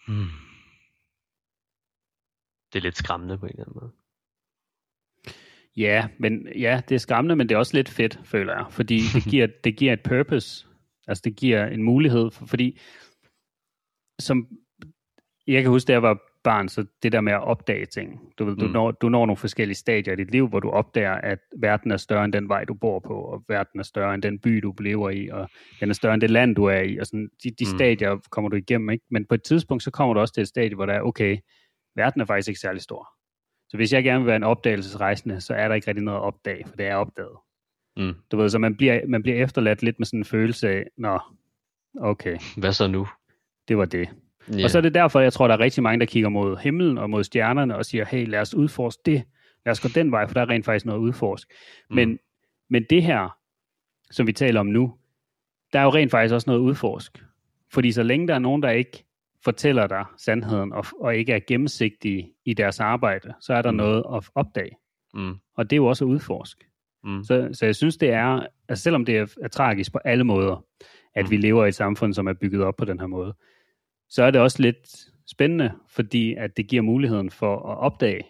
Hmm. 0.07 0.29
Det 2.73 2.79
er 2.79 2.83
lidt 2.83 2.97
skræmmende 2.97 3.37
på 3.37 3.45
en 3.45 3.51
eller 3.51 3.63
anden 3.63 3.79
måde. 3.81 3.91
Ja, 5.79 6.07
men 6.17 6.47
ja, 6.55 6.81
det 6.89 6.95
er 6.95 6.99
skræmmende, 6.99 7.35
men 7.35 7.49
det 7.49 7.55
er 7.55 7.59
også 7.59 7.73
lidt 7.77 7.89
fedt, 7.89 8.19
føler 8.23 8.53
jeg, 8.53 8.65
fordi 8.69 8.99
det 9.13 9.23
giver, 9.23 9.47
det 9.63 9.75
giver 9.77 9.93
et 9.93 10.03
purpose. 10.03 10.67
Altså 11.07 11.21
det 11.25 11.35
giver 11.35 11.65
en 11.67 11.83
mulighed, 11.83 12.31
for, 12.31 12.45
fordi 12.45 12.79
som 14.19 14.47
jeg 15.47 15.61
kan 15.61 15.71
huske, 15.71 15.87
da 15.87 15.93
jeg 15.93 16.01
var 16.03 16.17
barn, 16.43 16.69
så 16.69 16.85
det 17.03 17.11
der 17.11 17.21
med 17.21 17.33
at 17.33 17.43
opdage 17.43 17.85
ting. 17.85 18.33
Du, 18.39 18.45
ved, 18.45 18.55
du, 18.55 18.65
Mm. 18.65 18.71
når, 18.71 18.91
du 18.91 19.09
når 19.09 19.25
nogle 19.25 19.37
forskellige 19.37 19.75
stadier 19.75 20.13
i 20.13 20.15
dit 20.15 20.31
liv, 20.31 20.47
hvor 20.47 20.59
du 20.59 20.69
opdager, 20.69 21.13
at 21.13 21.39
verden 21.57 21.91
er 21.91 21.97
større 21.97 22.25
end 22.25 22.33
den 22.33 22.49
vej, 22.49 22.63
du 22.63 22.73
bor 22.73 22.99
på, 22.99 23.13
og 23.13 23.43
verden 23.47 23.79
er 23.79 23.83
større 23.83 24.13
end 24.13 24.21
den 24.21 24.39
by, 24.39 24.49
du 24.63 24.73
lever 24.79 25.09
i, 25.09 25.27
og 25.29 25.49
den 25.79 25.89
er 25.89 25.93
større 25.93 26.13
end 26.13 26.21
det 26.21 26.29
land, 26.29 26.55
du 26.55 26.65
er 26.65 26.79
i, 26.79 26.97
og 26.97 27.05
sådan, 27.05 27.29
de, 27.43 27.49
de 27.51 27.65
Mm. 27.65 27.77
stadier 27.77 28.17
kommer 28.31 28.49
du 28.49 28.55
igennem, 28.55 28.89
ikke? 28.89 29.05
Men 29.11 29.25
på 29.25 29.35
et 29.35 29.43
tidspunkt, 29.43 29.83
så 29.83 29.91
kommer 29.91 30.13
du 30.13 30.19
også 30.19 30.33
til 30.33 30.41
et 30.41 30.47
stadie, 30.47 30.75
hvor 30.75 30.85
der 30.85 30.93
er, 30.93 31.01
okay, 31.01 31.37
verden 31.95 32.21
er 32.21 32.25
faktisk 32.25 32.47
ikke 32.47 32.59
særlig 32.59 32.81
stor. 32.81 33.07
Så 33.69 33.77
hvis 33.77 33.93
jeg 33.93 34.03
gerne 34.03 34.19
vil 34.19 34.27
være 34.27 34.35
en 34.35 34.43
opdagelsesrejsende, 34.43 35.41
så 35.41 35.53
er 35.53 35.67
der 35.67 35.75
ikke 35.75 35.87
rigtig 35.87 36.03
noget 36.03 36.17
at 36.17 36.23
opdage, 36.23 36.63
for 36.67 36.75
det 36.75 36.85
er 36.85 36.95
opdaget. 36.95 37.37
Mm. 37.97 38.13
Du 38.31 38.37
ved, 38.37 38.49
så 38.49 38.59
man 38.59 38.75
bliver, 38.75 39.01
man 39.07 39.23
bliver 39.23 39.43
efterladt 39.43 39.83
lidt 39.83 39.99
med 39.99 40.05
sådan 40.05 40.19
en 40.19 40.25
følelse 40.25 40.69
af, 40.69 40.85
nå, 40.97 41.19
okay, 42.01 42.37
Hvad 42.57 42.73
så 42.73 42.87
nu? 42.87 43.07
det 43.69 43.77
var 43.77 43.85
det. 43.85 44.09
Ja. 44.57 44.63
Og 44.63 44.69
så 44.69 44.77
er 44.77 44.81
det 44.81 44.93
derfor, 44.93 45.19
jeg 45.19 45.33
tror, 45.33 45.47
der 45.47 45.55
er 45.55 45.59
rigtig 45.59 45.83
mange, 45.83 45.99
der 45.99 46.05
kigger 46.05 46.29
mod 46.29 46.57
himlen 46.57 46.97
og 46.97 47.09
mod 47.09 47.23
stjernerne 47.23 47.75
og 47.75 47.85
siger, 47.85 48.05
hey, 48.05 48.27
lad 48.27 48.39
os 48.39 48.55
udforske 48.55 49.01
det. 49.05 49.23
Lad 49.65 49.71
os 49.71 49.79
gå 49.79 49.89
den 49.95 50.11
vej, 50.11 50.27
for 50.27 50.33
der 50.33 50.41
er 50.41 50.49
rent 50.49 50.65
faktisk 50.65 50.85
noget 50.85 50.99
at 50.99 51.01
udforske. 51.01 51.53
Mm. 51.89 51.95
Men, 51.95 52.19
men 52.69 52.85
det 52.89 53.03
her, 53.03 53.37
som 54.11 54.27
vi 54.27 54.33
taler 54.33 54.59
om 54.59 54.65
nu, 54.65 54.93
der 55.73 55.79
er 55.79 55.83
jo 55.83 55.89
rent 55.89 56.11
faktisk 56.11 56.33
også 56.33 56.49
noget 56.49 56.59
at 56.59 56.63
udforske. 56.63 57.19
Fordi 57.73 57.91
så 57.91 58.03
længe 58.03 58.27
der 58.27 58.35
er 58.35 58.39
nogen, 58.39 58.63
der 58.63 58.69
ikke 58.69 59.05
fortæller 59.43 59.87
dig 59.87 60.05
sandheden 60.17 60.73
og, 60.73 60.85
og 60.99 61.15
ikke 61.15 61.33
er 61.33 61.39
gennemsigtige 61.47 62.33
i 62.45 62.53
deres 62.53 62.79
arbejde, 62.79 63.33
så 63.41 63.53
er 63.53 63.61
der 63.61 63.71
Mm. 63.71 63.77
noget 63.77 64.03
at 64.15 64.29
opdage. 64.35 64.71
Mm. 65.13 65.35
Og 65.57 65.69
det 65.69 65.73
er 65.73 65.77
jo 65.77 65.85
også 65.85 66.05
at 66.05 66.09
udforske. 66.09 66.65
Mm. 67.03 67.23
Så, 67.23 67.49
så 67.53 67.65
jeg 67.65 67.75
synes, 67.75 67.97
det 67.97 68.09
er, 68.09 68.45
altså 68.69 68.83
selvom 68.83 69.05
det 69.05 69.17
er, 69.17 69.35
er 69.41 69.47
tragisk 69.47 69.91
på 69.91 69.97
alle 70.05 70.23
måder, 70.23 70.65
at 71.15 71.25
Mm. 71.25 71.31
vi 71.31 71.37
lever 71.37 71.65
i 71.65 71.67
et 71.67 71.75
samfund, 71.75 72.13
som 72.13 72.27
er 72.27 72.33
bygget 72.33 72.63
op 72.63 72.75
på 72.75 72.85
den 72.85 72.99
her 72.99 73.07
måde, 73.07 73.33
så 74.09 74.23
er 74.23 74.31
det 74.31 74.41
også 74.41 74.61
lidt 74.61 74.87
spændende, 75.27 75.71
fordi 75.87 76.33
at 76.35 76.57
det 76.57 76.67
giver 76.67 76.81
muligheden 76.81 77.29
for 77.29 77.55
at 77.71 77.77
opdage 77.77 78.23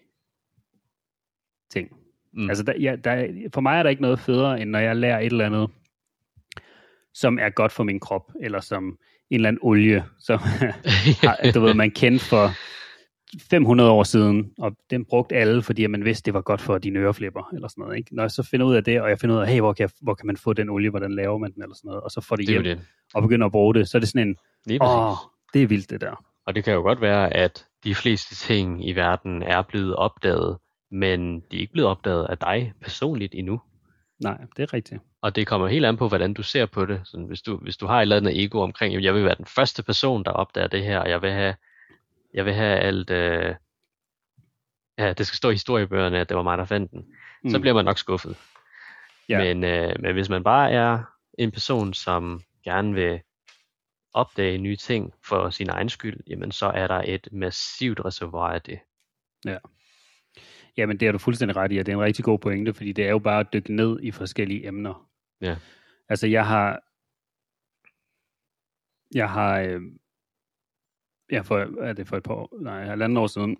ting. 1.69 1.91
Mm. 2.33 2.49
Altså, 2.49 2.63
der, 2.63 2.73
ja, 2.79 2.95
der, 3.03 3.11
er- 3.11 3.49
for 3.53 3.61
mig 3.61 3.79
er 3.79 3.83
der 3.83 3.89
ikke 3.89 4.01
noget 4.01 4.19
federe, 4.19 4.61
end 4.61 4.69
når 4.69 4.79
jeg 4.79 4.95
lærer 4.95 5.19
et 5.19 5.25
eller 5.25 5.45
andet, 5.45 5.69
som 7.13 7.39
er 7.39 7.49
godt 7.49 7.71
for 7.71 7.83
min 7.83 7.99
krop, 7.99 8.31
eller 8.41 8.59
som 8.59 8.97
en 9.29 9.35
eller 9.35 9.47
anden 9.47 9.59
olie, 9.63 10.03
som 10.19 10.39
du 11.53 11.59
ved, 11.59 11.73
man 11.73 11.91
kendte 11.91 12.25
for 12.25 12.51
500 13.49 13.89
år 13.89 14.03
siden, 14.03 14.51
og 14.57 14.71
den 14.89 15.05
brugte 15.05 15.35
alle, 15.35 15.61
fordi 15.61 15.87
man 15.87 16.05
vidste, 16.05 16.25
det 16.25 16.33
var 16.33 16.41
godt 16.41 16.61
for 16.61 16.77
dine 16.77 16.99
øreflipper, 16.99 17.49
eller 17.53 17.67
sådan 17.67 17.81
noget. 17.81 17.97
Ikke? 17.97 18.15
Når 18.15 18.23
jeg 18.23 18.31
så 18.31 18.43
finder 18.43 18.65
ud 18.65 18.75
af 18.75 18.83
det, 18.83 19.01
og 19.01 19.09
jeg 19.09 19.19
finder 19.19 19.35
ud 19.35 19.41
af, 19.41 19.47
hey, 19.47 19.59
hvor 19.59 19.73
kan, 19.73 19.83
jeg, 19.83 19.89
hvor 20.01 20.13
kan 20.13 20.27
man 20.27 20.37
få 20.37 20.53
den 20.53 20.69
olie, 20.69 20.89
hvordan 20.89 21.11
laver 21.15 21.37
man 21.37 21.53
den, 21.53 21.63
eller 21.63 21.75
sådan 21.75 21.87
noget, 21.87 22.03
og 22.03 22.11
så 22.11 22.21
får 22.21 22.35
det 22.35 22.47
det 22.47 22.53
hjem, 22.53 22.63
det. 22.63 22.81
og 23.13 23.21
begynder 23.21 23.45
at 23.45 23.51
bruge 23.51 23.73
det, 23.73 23.89
så 23.89 23.97
er 23.97 23.99
det 23.99 24.09
sådan 24.09 24.27
en, 24.27 24.35
åh, 24.81 25.15
det 25.53 25.63
er 25.63 25.67
vildt 25.67 25.89
det 25.89 26.01
der. 26.01 26.23
Og 26.45 26.55
det 26.55 26.63
kan 26.63 26.73
jo 26.73 26.81
godt 26.81 27.01
være, 27.01 27.33
at 27.33 27.65
de 27.83 27.95
fleste 27.95 28.35
ting 28.35 28.87
i 28.89 28.91
verden 28.91 29.43
er 29.43 29.61
blevet 29.61 29.95
opdaget, 29.95 30.57
men 30.91 31.39
de 31.39 31.57
er 31.57 31.59
ikke 31.59 31.73
blevet 31.73 31.89
opdaget 31.89 32.27
af 32.29 32.37
dig 32.37 32.73
personligt 32.81 33.33
endnu. 33.35 33.61
Nej, 34.23 34.37
det 34.57 34.63
er 34.63 34.73
rigtigt. 34.73 35.01
Og 35.21 35.35
det 35.35 35.47
kommer 35.47 35.67
helt 35.67 35.85
an 35.85 35.97
på, 35.97 36.07
hvordan 36.07 36.33
du 36.33 36.43
ser 36.43 36.65
på 36.65 36.85
det. 36.85 37.01
Sådan, 37.05 37.25
hvis, 37.25 37.41
du, 37.41 37.57
hvis 37.57 37.77
du 37.77 37.87
har 37.87 37.97
et 37.97 38.01
eller 38.01 38.17
andet 38.17 38.43
ego 38.43 38.59
omkring, 38.59 38.93
"Jamen, 38.93 39.03
jeg 39.03 39.13
vil 39.13 39.23
være 39.23 39.35
den 39.35 39.45
første 39.45 39.83
person, 39.83 40.23
der 40.23 40.31
opdager 40.31 40.67
det 40.67 40.83
her, 40.83 40.99
og 40.99 41.09
jeg 41.09 41.21
vil 41.21 41.31
have, 41.31 41.55
jeg 42.33 42.45
vil 42.45 42.53
have 42.53 42.79
alt... 42.79 43.09
Øh, 43.09 43.55
ja, 44.97 45.13
det 45.13 45.27
skal 45.27 45.37
stå 45.37 45.49
i 45.49 45.53
historiebøgerne, 45.53 46.19
at 46.19 46.29
det 46.29 46.37
var 46.37 46.43
mig, 46.43 46.57
der 46.57 46.65
fandt 46.65 46.91
den. 46.91 47.05
Mm. 47.43 47.49
Så 47.49 47.59
bliver 47.59 47.73
man 47.73 47.85
nok 47.85 47.97
skuffet. 47.97 48.37
Ja. 49.29 49.37
Men, 49.37 49.63
øh, 49.63 49.95
men 49.99 50.13
hvis 50.13 50.29
man 50.29 50.43
bare 50.43 50.71
er 50.71 50.99
en 51.37 51.51
person, 51.51 51.93
som 51.93 52.41
gerne 52.63 52.93
vil 52.93 53.19
opdage 54.13 54.57
nye 54.57 54.75
ting 54.75 55.13
for 55.25 55.49
sin 55.49 55.69
egen 55.69 55.89
skyld, 55.89 56.19
jamen 56.27 56.51
så 56.51 56.65
er 56.65 56.87
der 56.87 57.01
et 57.05 57.27
massivt 57.31 58.05
reservoir 58.05 58.53
af 58.53 58.61
det. 58.61 58.79
Jamen, 60.77 60.99
det 60.99 61.05
har 61.05 61.11
du 61.11 61.17
fuldstændig 61.17 61.55
ret 61.55 61.71
i, 61.71 61.77
og 61.77 61.85
det 61.85 61.91
er 61.91 61.97
en 61.97 62.03
rigtig 62.03 62.25
god 62.25 62.39
pointe, 62.39 62.73
fordi 62.73 62.91
det 62.91 63.05
er 63.05 63.09
jo 63.09 63.19
bare 63.19 63.39
at 63.39 63.53
dykke 63.53 63.75
ned 63.75 63.99
i 64.03 64.11
forskellige 64.11 64.67
emner. 64.67 65.08
Ja. 65.41 65.55
Altså, 66.09 66.27
jeg 66.27 66.47
har... 66.47 66.83
Jeg 69.15 69.29
har... 69.29 69.59
Øh, 69.59 69.81
jeg 71.31 71.45
for, 71.45 71.81
er 71.81 71.93
det 71.93 72.07
for 72.07 72.17
et 72.17 72.23
par 72.23 72.33
år, 72.33 72.57
nej, 72.61 72.85
halvanden 72.85 73.17
år 73.17 73.27
siden, 73.27 73.57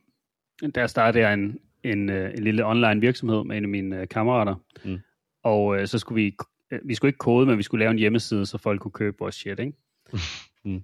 der 0.76 0.88
startede 0.88 1.24
jeg 1.24 1.34
en, 1.34 1.60
en, 1.84 2.10
øh, 2.10 2.34
en 2.34 2.44
lille 2.44 2.66
online 2.66 3.02
virksomhed 3.02 3.44
med 3.44 3.58
en 3.58 3.64
af 3.64 3.70
mine 3.70 4.02
øh, 4.02 4.08
kammerater. 4.08 4.56
Mm. 4.86 5.00
Og 5.44 5.80
øh, 5.80 5.88
så 5.88 6.00
skulle 6.00 6.24
vi, 6.24 6.38
øh, 6.72 6.80
vi 6.84 6.96
skulle 6.96 7.10
ikke 7.10 7.18
kode, 7.18 7.46
men 7.46 7.58
vi 7.58 7.64
skulle 7.64 7.80
lave 7.80 7.92
en 7.92 7.98
hjemmeside, 7.98 8.46
så 8.46 8.58
folk 8.58 8.82
kunne 8.82 8.92
købe 8.92 9.18
vores 9.20 9.36
shit, 9.36 9.60
ikke? 9.60 9.74
Mm. 10.64 10.84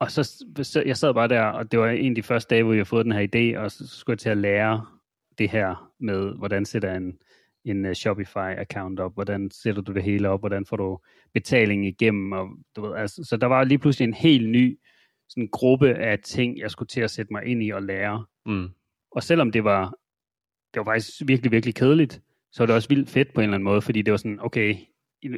Og 0.00 0.10
så, 0.10 0.44
så, 0.62 0.82
jeg 0.86 0.96
sad 0.96 1.14
bare 1.14 1.28
der, 1.28 1.42
og 1.42 1.72
det 1.72 1.80
var 1.80 1.88
en 1.88 2.12
af 2.12 2.14
de 2.14 2.22
første 2.22 2.54
dage, 2.54 2.62
hvor 2.62 2.72
vi 2.72 2.78
havde 2.78 2.84
fået 2.84 3.04
den 3.04 3.12
her 3.12 3.26
idé, 3.34 3.58
og 3.58 3.70
så 3.70 3.86
skulle 3.86 4.14
jeg 4.14 4.18
til 4.18 4.28
at 4.28 4.36
lære 4.36 4.86
det 5.38 5.50
her 5.50 5.92
med, 6.00 6.36
hvordan 6.36 6.64
sætter 6.64 6.94
en, 6.94 7.18
en 7.64 7.84
uh, 7.84 7.90
Shopify-account 7.90 8.98
op, 9.00 9.14
hvordan 9.14 9.50
sætter 9.50 9.82
du 9.82 9.92
det 9.92 10.02
hele 10.02 10.28
op, 10.28 10.40
hvordan 10.40 10.66
får 10.66 10.76
du 10.76 10.98
betaling 11.34 11.86
igennem, 11.86 12.32
og 12.32 12.48
du 12.76 12.82
ved, 12.82 12.94
altså, 12.96 13.24
så 13.24 13.36
der 13.36 13.46
var 13.46 13.64
lige 13.64 13.78
pludselig 13.78 14.06
en 14.08 14.14
helt 14.14 14.48
ny 14.48 14.78
sådan 15.28 15.42
en 15.44 15.48
gruppe 15.48 15.94
af 15.94 16.18
ting, 16.18 16.58
jeg 16.58 16.70
skulle 16.70 16.86
til 16.86 17.00
at 17.00 17.10
sætte 17.10 17.32
mig 17.32 17.44
ind 17.44 17.62
i 17.62 17.70
og 17.70 17.82
lære. 17.82 18.26
Mm. 18.46 18.68
Og 19.10 19.22
selvom 19.22 19.52
det 19.52 19.64
var, 19.64 19.84
det 20.74 20.78
var 20.80 20.84
faktisk 20.84 21.22
virkelig, 21.26 21.52
virkelig 21.52 21.74
kedeligt, 21.74 22.22
så 22.52 22.62
var 22.62 22.66
det 22.66 22.74
også 22.74 22.88
vildt 22.88 23.10
fedt 23.10 23.34
på 23.34 23.40
en 23.40 23.44
eller 23.44 23.54
anden 23.54 23.64
måde, 23.64 23.82
fordi 23.82 24.02
det 24.02 24.10
var 24.10 24.16
sådan, 24.16 24.38
okay, 24.40 24.74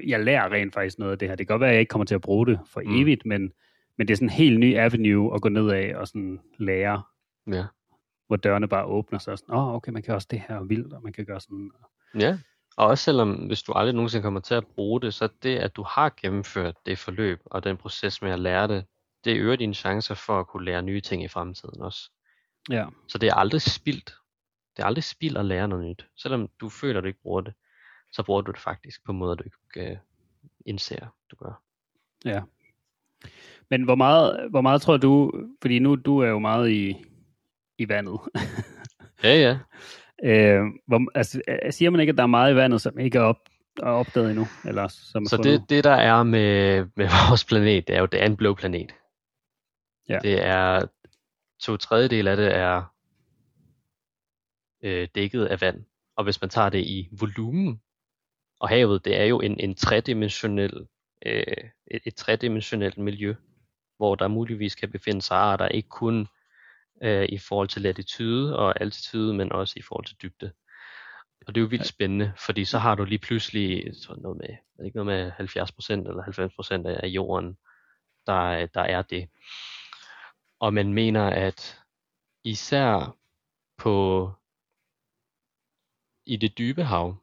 jeg 0.06 0.24
lærer 0.24 0.52
rent 0.52 0.74
faktisk 0.74 0.98
noget 0.98 1.12
af 1.12 1.18
det 1.18 1.28
her. 1.28 1.36
Det 1.36 1.46
kan 1.46 1.54
godt 1.54 1.60
være, 1.60 1.68
at 1.70 1.74
jeg 1.74 1.80
ikke 1.80 1.90
kommer 1.90 2.04
til 2.04 2.14
at 2.14 2.20
bruge 2.20 2.46
det 2.46 2.58
for 2.66 2.80
Mm. 2.80 2.94
evigt, 3.00 3.26
men, 3.26 3.52
men 3.98 4.08
det 4.08 4.14
er 4.14 4.16
sådan 4.16 4.26
en 4.26 4.30
helt 4.32 4.60
ny 4.60 4.76
avenue 4.76 5.34
at 5.34 5.42
gå 5.42 5.48
ned 5.48 5.70
af 5.70 5.96
og 5.96 6.08
sådan 6.08 6.40
lære, 6.58 7.02
Ja. 7.46 7.64
hvor 8.26 8.36
dørene 8.36 8.68
bare 8.68 8.84
åbner 8.84 9.18
sig. 9.18 9.32
og 9.32 9.38
Sådan, 9.38 9.54
Åh, 9.54 9.68
oh, 9.68 9.74
okay, 9.74 9.92
man 9.92 10.02
kan 10.02 10.14
også 10.14 10.28
det 10.30 10.42
her 10.48 10.62
vildt, 10.62 10.92
og 10.92 11.02
man 11.02 11.12
kan 11.12 11.24
gøre 11.24 11.40
sådan. 11.40 11.70
Ja, 12.18 12.38
og 12.76 12.86
også 12.86 13.04
selvom, 13.04 13.32
hvis 13.32 13.62
du 13.62 13.72
aldrig 13.72 13.94
nogensinde 13.94 14.22
kommer 14.22 14.40
til 14.40 14.54
at 14.54 14.66
bruge 14.66 15.00
det, 15.00 15.14
så 15.14 15.28
det, 15.42 15.58
at 15.58 15.76
du 15.76 15.82
har 15.82 16.14
gennemført 16.20 16.74
det 16.86 16.98
forløb 16.98 17.40
og 17.44 17.64
den 17.64 17.76
proces 17.76 18.22
med 18.22 18.30
at 18.30 18.40
lære 18.40 18.68
det, 18.68 18.84
det 19.24 19.36
øger 19.36 19.56
dine 19.56 19.74
chancer 19.74 20.14
for 20.14 20.40
at 20.40 20.46
kunne 20.46 20.64
lære 20.64 20.82
nye 20.82 21.00
ting 21.00 21.24
i 21.24 21.28
fremtiden 21.28 21.82
også. 21.82 22.10
Ja, 22.70 22.86
Så 23.08 23.18
det 23.18 23.28
er 23.28 23.34
aldrig 23.34 23.62
spildt. 23.62 24.14
Det 24.76 24.82
er 24.82 24.86
aldrig 24.86 25.04
spild 25.04 25.36
at 25.36 25.44
lære 25.44 25.68
noget 25.68 25.84
nyt. 25.84 26.06
Selvom 26.16 26.48
du 26.60 26.68
føler, 26.68 26.98
at 26.98 27.02
du 27.02 27.08
ikke 27.08 27.22
bruger 27.22 27.40
det, 27.40 27.54
så 28.12 28.22
bruger 28.22 28.40
du 28.42 28.52
det 28.52 28.60
faktisk 28.60 29.04
på 29.04 29.12
måder, 29.12 29.34
du 29.34 29.44
ikke 29.44 29.90
øh, 29.90 29.96
indser, 30.66 31.06
du 31.30 31.36
gør. 31.36 31.62
ja. 32.24 32.42
Men 33.70 33.82
hvor 33.82 33.94
meget, 33.94 34.50
hvor 34.50 34.60
meget 34.60 34.82
tror 34.82 34.96
du, 34.96 35.32
fordi 35.62 35.78
nu 35.78 35.94
du 35.94 36.18
er 36.18 36.28
jo 36.28 36.38
meget 36.38 36.70
i, 36.70 37.04
i 37.78 37.88
vandet. 37.88 38.20
Ja, 39.22 39.34
ja. 39.34 39.58
Øh, 40.24 40.60
hvor, 40.86 41.18
altså, 41.18 41.40
øh, 41.48 41.72
siger 41.72 41.90
man 41.90 42.00
ikke, 42.00 42.10
at 42.10 42.16
der 42.16 42.22
er 42.22 42.26
meget 42.26 42.52
i 42.52 42.56
vandet, 42.56 42.80
som 42.80 42.98
ikke 42.98 43.18
er, 43.18 43.22
op, 43.22 43.40
er 43.82 43.86
opdaget 43.86 44.30
endnu? 44.30 44.46
Eller 44.64 44.88
som 44.88 45.22
er 45.22 45.28
Så 45.28 45.36
fundet? 45.36 45.60
det, 45.60 45.70
det 45.70 45.84
der 45.84 45.94
er 45.94 46.22
med, 46.22 46.86
med 46.96 47.08
vores 47.28 47.44
planet, 47.44 47.88
det 47.88 47.96
er 47.96 48.00
jo, 48.00 48.06
det 48.06 48.22
er 48.22 48.26
en 48.26 48.36
blå 48.36 48.54
planet. 48.54 48.94
Ja. 50.08 50.18
Det 50.18 50.46
er, 50.46 50.86
to 51.60 51.76
tredjedel 51.76 52.28
af 52.28 52.36
det 52.36 52.56
er 52.56 52.94
øh, 54.82 55.08
dækket 55.14 55.46
af 55.46 55.60
vand. 55.60 55.84
Og 56.16 56.24
hvis 56.24 56.40
man 56.40 56.50
tager 56.50 56.68
det 56.68 56.80
i 56.80 57.08
volumen, 57.20 57.80
og 58.60 58.68
havet, 58.68 59.04
det 59.04 59.20
er 59.20 59.24
jo 59.24 59.40
en, 59.40 59.60
en 59.60 59.74
tredimensionel, 59.74 60.86
øh, 61.26 61.44
et, 61.90 62.02
et 62.04 62.14
tredimensionelt 62.14 62.98
miljø, 62.98 63.34
hvor 63.96 64.14
der 64.14 64.28
muligvis 64.28 64.74
kan 64.74 64.90
befinde 64.90 65.22
sig 65.22 65.36
arter, 65.36 65.68
ikke 65.68 65.88
kun 65.88 66.26
øh, 67.02 67.28
i 67.28 67.38
forhold 67.38 67.68
til 67.68 67.82
latitude 67.82 68.56
og 68.56 68.80
altitude, 68.80 69.34
men 69.34 69.52
også 69.52 69.74
i 69.76 69.82
forhold 69.82 70.04
til 70.06 70.16
dybde. 70.22 70.52
Og 71.46 71.54
det 71.54 71.60
er 71.60 71.62
jo 71.62 71.68
vildt 71.68 71.86
spændende, 71.86 72.32
fordi 72.46 72.64
så 72.64 72.78
har 72.78 72.94
du 72.94 73.04
lige 73.04 73.18
pludselig 73.18 73.92
tror, 74.02 74.16
noget 74.16 74.36
med, 74.36 74.48
er 74.48 74.76
det 74.78 74.84
ikke 74.84 75.04
noget 75.04 75.06
med 75.06 75.32
70% 75.32 75.92
eller 75.92 76.84
90% 76.84 76.88
af 76.88 77.00
af 77.02 77.08
jorden, 77.08 77.58
der, 78.26 78.66
der 78.66 78.80
er 78.80 79.02
det. 79.02 79.28
Og 80.60 80.74
man 80.74 80.94
mener, 80.94 81.26
at 81.26 81.80
især 82.44 83.16
på 83.78 84.30
i 86.26 86.36
det 86.36 86.58
dybe 86.58 86.84
hav, 86.84 87.16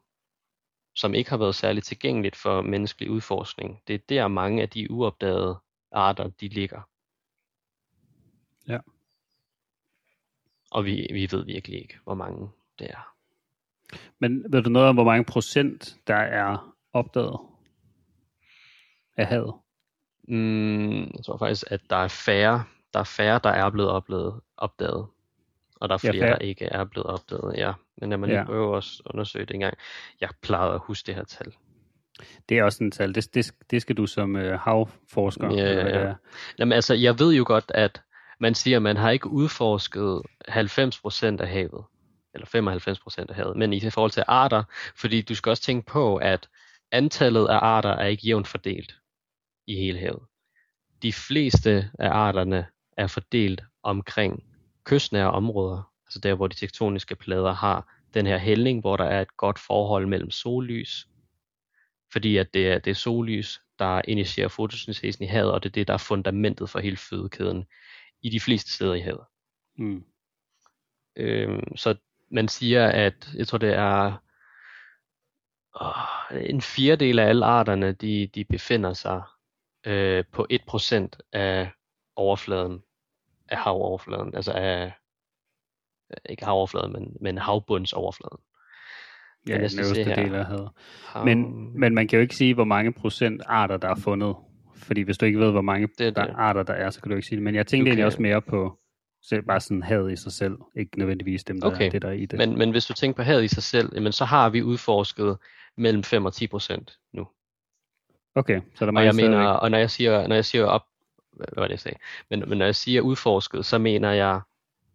som 0.96 1.14
ikke 1.14 1.30
har 1.30 1.38
været 1.38 1.56
særligt 1.56 1.86
tilgængeligt 1.86 2.36
for 2.36 2.62
menneskelig 2.62 3.12
udforskning, 3.12 3.82
det 3.88 3.96
er 3.96 4.00
der 4.10 4.28
mange 4.28 4.62
af 4.62 4.70
de 4.70 4.92
uopdagede 4.92 5.60
arter, 5.92 6.28
de 6.28 6.48
ligger. 6.48 6.82
Ja. 8.68 8.80
Og 10.72 10.86
vi, 10.86 11.08
vi 11.14 11.28
ved 11.32 11.46
virkelig 11.46 11.82
ikke, 11.82 11.98
hvor 12.04 12.14
mange 12.14 12.50
det 12.80 12.88
er. 12.90 13.14
Men 14.20 14.46
ved 14.50 14.64
du 14.64 14.70
noget 14.70 14.90
om, 14.90 14.96
hvor 14.96 15.04
mange 15.04 15.26
procent, 15.26 15.96
der 16.08 16.16
er 16.16 16.76
opdaget 16.94 17.40
af 19.18 19.26
havet? 19.28 19.54
Mm, 20.28 21.00
jeg 21.02 21.26
tror 21.26 21.38
faktisk, 21.38 21.64
at 21.68 21.82
der 21.90 21.96
er 21.96 22.08
færre, 22.08 22.64
der 22.94 23.00
er 23.00 23.04
færre, 23.04 23.40
der 23.44 23.50
er 23.50 23.70
blevet 23.70 23.90
oplevet, 23.92 24.40
opdaget. 24.58 25.08
Og 25.76 25.90
der 25.90 25.96
er 25.96 26.00
Ja, 26.04 26.12
flere, 26.12 26.24
færre. 26.24 26.32
der 26.34 26.40
ikke 26.40 26.66
er 26.66 26.84
blevet 26.84 27.06
opdaget, 27.08 27.54
ja. 27.58 27.74
Men 27.98 28.10
lad 28.10 28.18
mig 28.18 28.28
lige 28.30 28.40
Ja. 28.40 28.46
prøve 28.46 28.78
at 28.78 28.86
undersøge 29.06 29.46
det 29.46 29.54
engang. 29.54 29.74
Jeg 30.22 30.30
plejede 30.42 30.74
at 30.74 30.80
huske 30.84 31.08
det 31.08 31.16
her 31.16 31.24
tal. 31.24 31.54
Det 32.50 32.58
er 32.58 32.64
også 32.64 32.84
en 32.84 32.92
tal. 32.92 33.16
Det, 33.16 33.34
det, 33.36 33.52
det 33.72 33.82
skal 33.82 33.98
du 33.98 34.06
som 34.06 34.36
øh, 34.36 34.60
havforsker. 34.60 35.54
Ja, 35.54 35.74
ja, 35.74 36.08
ja. 36.08 36.14
Jamen 36.60 36.72
altså, 36.74 36.94
jeg 36.94 37.20
ved 37.20 37.34
jo 37.34 37.44
godt, 37.48 37.66
at 37.76 38.02
man 38.40 38.56
siger, 38.56 38.78
at 38.78 38.82
man 38.84 38.98
har 38.98 39.12
ikke 39.12 39.30
udforsket 39.30 40.22
90% 40.50 41.42
af 41.42 41.48
havet, 41.48 41.86
eller 42.34 42.48
95% 43.18 43.26
af 43.30 43.36
havet, 43.36 43.58
men 43.58 43.74
i 43.74 43.90
forhold 43.90 44.12
til 44.12 44.24
arter, 44.28 44.64
fordi 44.96 45.22
du 45.22 45.36
skal 45.36 45.50
også 45.50 45.64
tænke 45.64 45.86
på, 45.86 46.16
at 46.16 46.50
antallet 46.92 47.48
af 47.48 47.60
arter 47.62 47.90
er 47.90 48.06
ikke 48.06 48.28
jævnt 48.28 48.48
fordelt 48.48 48.96
i 49.68 49.76
hele 49.76 50.00
havet. 50.00 50.24
De 51.02 51.14
fleste 51.14 51.92
af 52.00 52.10
arterne 52.10 52.66
er 52.98 53.08
fordelt 53.08 53.62
omkring 53.84 54.44
kystnære 54.84 55.32
områder, 55.32 55.92
altså 56.06 56.20
der, 56.20 56.34
hvor 56.34 56.48
de 56.48 56.56
tektoniske 56.56 57.16
plader 57.16 57.54
har 57.54 57.94
den 58.14 58.26
her 58.26 58.38
hældning, 58.38 58.82
hvor 58.82 58.98
der 58.98 59.04
er 59.06 59.22
et 59.22 59.38
godt 59.38 59.60
forhold 59.60 60.08
mellem 60.08 60.32
sollys, 60.32 61.08
fordi 62.12 62.38
at 62.38 62.54
det 62.54 62.68
er, 62.72 62.80
det 62.80 62.92
er 62.92 62.96
sollys, 62.96 63.62
der 63.80 64.02
initierer 64.08 64.48
fotosyntesen 64.48 65.24
i 65.24 65.28
havet, 65.28 65.52
og 65.52 65.64
det 65.64 65.70
er 65.70 65.74
det, 65.74 65.88
der 65.88 65.94
er 65.94 65.98
fundamentet 65.98 66.70
for 66.70 66.80
hele 66.80 66.98
fødekæden 66.98 67.66
i 68.28 68.30
de 68.30 68.40
fleste 68.40 68.72
steder 68.72 68.94
i 68.94 69.00
havet. 69.00 69.26
Mm. 69.78 70.04
Øhm, 71.16 71.76
så 71.76 71.96
man 72.32 72.48
siger, 72.48 72.88
at 72.88 73.34
jeg 73.36 73.48
tror, 73.48 73.58
det 73.58 73.74
er 73.74 74.18
åh, 75.82 76.42
en 76.50 76.62
fjerdedel 76.62 77.20
af 77.20 77.26
alle 77.26 77.46
arterne, 77.46 77.92
de, 77.92 78.30
de 78.36 78.46
befinder 78.46 78.94
sig 78.94 79.22
øh, 79.86 80.24
på 80.32 80.48
1% 80.54 81.08
af 81.34 81.70
overfladen, 82.16 82.84
af 83.50 83.58
havoverfladen, 83.58 84.36
altså 84.36 84.52
af, 84.52 84.94
ikke 86.30 86.46
havoverfladen, 86.46 86.94
men, 86.94 87.18
men 87.22 87.38
havbundsoverfladen. 87.38 88.40
Ja, 89.48 89.54
den 89.54 89.80
øverste 89.80 90.16
del 90.16 90.36
af 90.36 90.46
havet. 90.46 90.70
Hav... 91.06 91.26
Men, 91.26 91.70
men 91.80 91.96
man 91.96 92.08
kan 92.08 92.18
jo 92.18 92.22
ikke 92.22 92.36
sige, 92.36 92.54
hvor 92.54 92.64
mange 92.64 92.94
procent 92.94 93.42
arter, 93.46 93.78
der 93.78 93.90
er 93.90 93.96
fundet. 93.96 94.36
Fordi 94.78 95.02
hvis 95.02 95.18
du 95.18 95.26
ikke 95.26 95.40
ved, 95.40 95.52
hvor 95.52 95.62
mange 95.62 95.88
Det 95.98 96.16
der 96.16 96.26
det. 96.26 96.34
arter, 96.38 96.64
der 96.64 96.74
er, 96.74 96.90
så 96.90 97.02
kan 97.02 97.10
du 97.10 97.16
ikke 97.16 97.28
sige 97.28 97.36
det. 97.38 97.44
Men 97.44 97.56
jeg 97.56 97.68
tænkte 97.68 97.86
Du 97.86 97.88
egentlig 97.90 98.06
også 98.06 98.22
mere 98.22 98.42
på 98.42 98.80
selv, 99.24 99.42
bare 99.42 99.60
sådan 99.60 99.84
havet 99.84 100.12
i 100.12 100.16
sig 100.16 100.32
selv. 100.32 100.58
Ikke 100.76 101.00
nødvendigvis 101.00 101.44
dem, 101.44 101.62
der 101.62 101.68
Okay, 101.68 101.86
er 101.86 101.90
det, 101.90 102.02
der 102.02 102.08
er 102.08 102.12
i 102.14 102.26
det. 102.26 102.38
Men, 102.40 102.58
men 102.58 102.72
hvis 102.72 102.86
du 102.86 102.94
tænker 102.94 103.16
på 103.16 103.22
havet 103.24 103.44
i 103.44 103.48
sig 103.48 103.64
selv, 103.64 103.90
jamen, 103.96 104.12
så 104.12 104.26
har 104.26 104.50
vi 104.50 104.64
udforsket 104.64 105.38
mellem 105.78 106.04
5 106.04 106.26
og 106.26 106.34
10 106.34 106.48
procent 106.48 106.98
nu. 107.14 107.28
okay, 108.36 108.62
så 108.76 108.86
der 108.86 108.92
er 108.92 108.96
Og 108.98 109.06
jeg 109.06 109.16
mener, 109.16 109.28
stadigvæk- 109.38 109.62
og 109.62 109.72
når 109.72 109.78
jeg 109.78 109.90
siger, 109.92 110.28
når 110.28 110.36
jeg 110.36 110.46
siger 110.46 110.66
op, 110.66 110.84
hvad 111.32 111.48
var 111.58 111.64
det 111.64 111.72
jeg 111.72 111.80
sagde, 111.80 111.98
men, 112.30 112.44
men 112.48 112.58
når 112.58 112.66
jeg 112.66 112.76
siger 112.76 113.02
udforsket, 113.02 113.66
så 113.66 113.78
mener 113.78 114.12
jeg, 114.12 114.42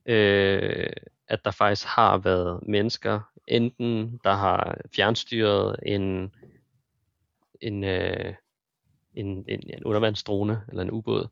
øh, 0.07 0.91
at 1.28 1.45
der 1.45 1.51
faktisk 1.51 1.87
har 1.87 2.18
været 2.18 2.61
mennesker, 2.68 3.20
enten 3.49 4.20
der 4.24 4.33
har 4.33 4.78
fjernstyret 4.97 5.76
en, 5.87 6.35
en, 7.61 7.85
øh, 7.85 8.35
en, 9.14 9.44
en, 9.48 9.70
en 9.74 9.84
undervandsdrone 9.84 10.62
eller 10.68 10.82
en 10.82 10.90
ubåd, 10.90 11.28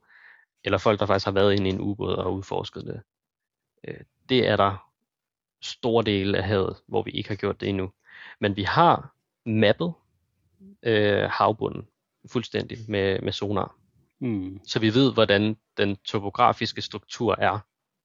eller 0.64 0.78
folk, 0.78 1.00
der 1.00 1.06
faktisk 1.06 1.26
har 1.26 1.32
været 1.32 1.52
inde 1.52 1.70
i 1.70 1.72
en 1.72 1.80
ubåd 1.80 2.14
og 2.14 2.34
udforsket 2.34 2.84
det. 2.84 3.02
Øh, 3.88 4.00
det 4.28 4.48
er 4.48 4.56
der 4.56 4.90
store 5.62 6.04
dele 6.04 6.38
af 6.38 6.44
havet, 6.44 6.76
hvor 6.86 7.02
vi 7.02 7.10
ikke 7.10 7.28
har 7.28 7.36
gjort 7.36 7.60
det 7.60 7.68
endnu. 7.68 7.92
Men 8.40 8.56
vi 8.56 8.62
har 8.62 9.14
mappet 9.46 9.92
øh, 10.82 11.30
havbunden 11.30 11.88
fuldstændig 12.32 12.78
med, 12.88 13.20
med 13.20 13.32
sonar. 13.32 13.76
Mm. 14.18 14.60
Så 14.66 14.78
vi 14.78 14.94
ved, 14.94 15.12
hvordan 15.12 15.56
den 15.76 15.96
topografiske 15.96 16.82
struktur 16.82 17.36
er 17.38 17.58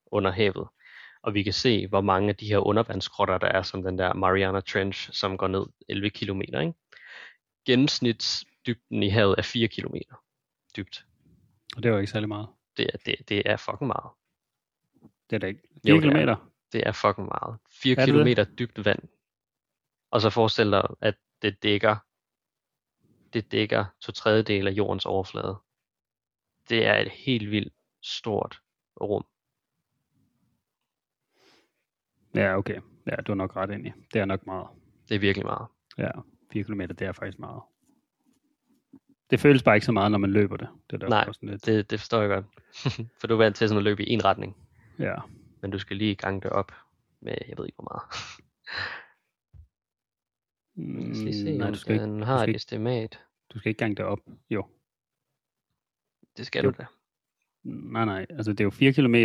under 0.05 0.31
havet. 0.31 0.67
Og 1.21 1.33
vi 1.33 1.43
kan 1.43 1.53
se, 1.53 1.87
hvor 1.87 2.01
mange 2.01 2.29
af 2.29 2.35
de 2.35 2.47
her 2.47 2.57
undervandsgrotter, 2.57 3.37
der 3.37 3.47
er, 3.47 3.61
som 3.61 3.83
den 3.83 3.97
der 3.97 4.13
Mariana 4.13 4.59
Trench, 4.59 5.09
som 5.13 5.37
går 5.37 5.47
ned 5.47 5.65
11 5.89 6.09
km. 6.09 6.41
Ikke? 6.41 6.73
Gennemsnitsdybden 8.65 9.03
i 9.03 9.09
havet 9.09 9.35
er 9.37 9.41
4 9.41 9.67
km 9.67 9.95
dybt. 10.77 11.05
Og 11.75 11.83
det 11.83 11.91
var 11.91 11.97
ikke 11.97 12.11
særlig 12.11 12.29
meget. 12.29 12.47
Det 12.77 12.89
er, 12.93 12.97
det, 12.97 13.29
det 13.29 13.41
er 13.45 13.57
fucking 13.57 13.87
meget. 13.87 14.11
Det 15.29 15.35
er 15.35 15.39
da 15.39 15.47
ikke. 15.47 15.61
Jo, 15.87 16.01
4 16.01 16.11
det 16.11 16.29
er. 16.29 16.51
Det 16.71 16.87
er 16.87 16.91
fucking 16.91 17.27
meget. 17.27 17.59
4 17.69 17.95
Er 17.97 18.05
det 18.05 18.37
det? 18.37 18.37
km 18.47 18.53
dybt 18.59 18.85
vand. 18.85 18.99
Og 20.11 20.21
så 20.21 20.29
forestil 20.29 20.71
dig, 20.71 20.87
at 21.01 21.15
det 21.41 21.63
dækker, 21.63 21.97
det 23.33 23.51
dækker 23.51 23.85
to 24.01 24.11
tredjedel 24.11 24.67
af 24.67 24.71
jordens 24.71 25.05
overflade. 25.05 25.57
Det 26.69 26.85
er 26.85 26.95
et 26.95 27.11
helt 27.11 27.51
vildt 27.51 27.73
stort 28.01 28.61
rum. 29.01 29.25
Ja, 32.35 32.57
okay. 32.57 32.81
Ja, 33.07 33.15
du 33.15 33.31
har 33.31 33.35
nok 33.35 33.55
ret 33.55 33.69
ind 33.71 33.87
i. 33.87 33.91
Det 34.13 34.21
er 34.21 34.25
nok 34.25 34.45
meget. 34.45 34.67
Det 35.09 35.15
er 35.15 35.19
virkelig 35.19 35.45
meget. 35.45 35.67
Ja, 35.97 36.11
4 36.51 36.63
km, 36.63 36.81
det 36.81 37.01
er 37.01 37.11
faktisk 37.11 37.39
meget. 37.39 37.61
Det 39.29 39.39
føles 39.39 39.63
bare 39.63 39.75
ikke 39.75 39.85
så 39.85 39.91
meget, 39.91 40.11
når 40.11 40.17
man 40.17 40.31
løber 40.31 40.57
det. 40.57 40.67
Det 40.89 40.93
er 40.93 40.97
derfor 40.97 41.09
Nej, 41.09 41.33
sådan 41.33 41.49
lidt. 41.49 41.65
Det, 41.65 41.89
det 41.89 41.99
forstår 41.99 42.21
jeg 42.21 42.29
godt. 42.29 42.45
For 43.19 43.27
du 43.27 43.33
er 43.33 43.37
vant 43.37 43.55
til 43.55 43.69
sådan 43.69 43.77
at 43.77 43.83
løbe 43.83 44.03
i 44.05 44.11
en 44.13 44.25
retning. 44.25 44.57
Ja, 44.99 45.15
Men 45.61 45.71
du 45.71 45.79
skal 45.79 45.97
lige 45.97 46.15
gange 46.15 46.41
det 46.41 46.49
op 46.49 46.71
med, 47.21 47.35
jeg 47.47 47.57
ved 47.57 47.65
ikke 47.65 47.75
hvor 47.75 47.89
meget. 47.93 48.03
Mm, 50.75 51.11
lige 51.25 51.33
se, 51.41 51.57
nej, 51.57 51.69
du 51.69 51.75
skal, 51.77 51.93
ikke, 51.93 52.03
den 52.05 52.19
du, 52.19 52.25
har 52.25 52.37
skal 52.37 52.43
et 52.43 52.47
ikke, 52.49 52.57
estimat. 52.57 53.19
du 53.53 53.59
skal 53.59 53.69
ikke 53.69 53.79
gange 53.79 53.95
det 53.95 54.05
op. 54.05 54.19
Jo. 54.49 54.65
Det 56.37 56.45
skal 56.45 56.63
Jo. 56.65 56.71
du 56.71 56.75
da. 56.77 56.85
Nej, 57.63 58.05
nej. 58.05 58.25
Altså, 58.29 58.51
det 58.51 58.59
er 58.59 58.63
jo 58.63 58.69
4 58.69 58.93
km 58.93 59.15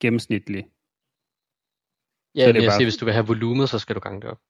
gennemsnitligt. 0.00 0.66
Ja, 2.34 2.44
Så 2.46 2.52
det 2.52 2.62
jeg 2.62 2.68
bare- 2.68 2.76
siger, 2.76 2.84
hvis 2.86 2.96
du 2.96 3.04
vil 3.04 3.14
have 3.14 3.26
volumet, 3.26 3.68
så 3.68 3.78
skal 3.78 3.94
du 3.94 4.00
gange 4.00 4.20
det 4.20 4.30
op. 4.30 4.40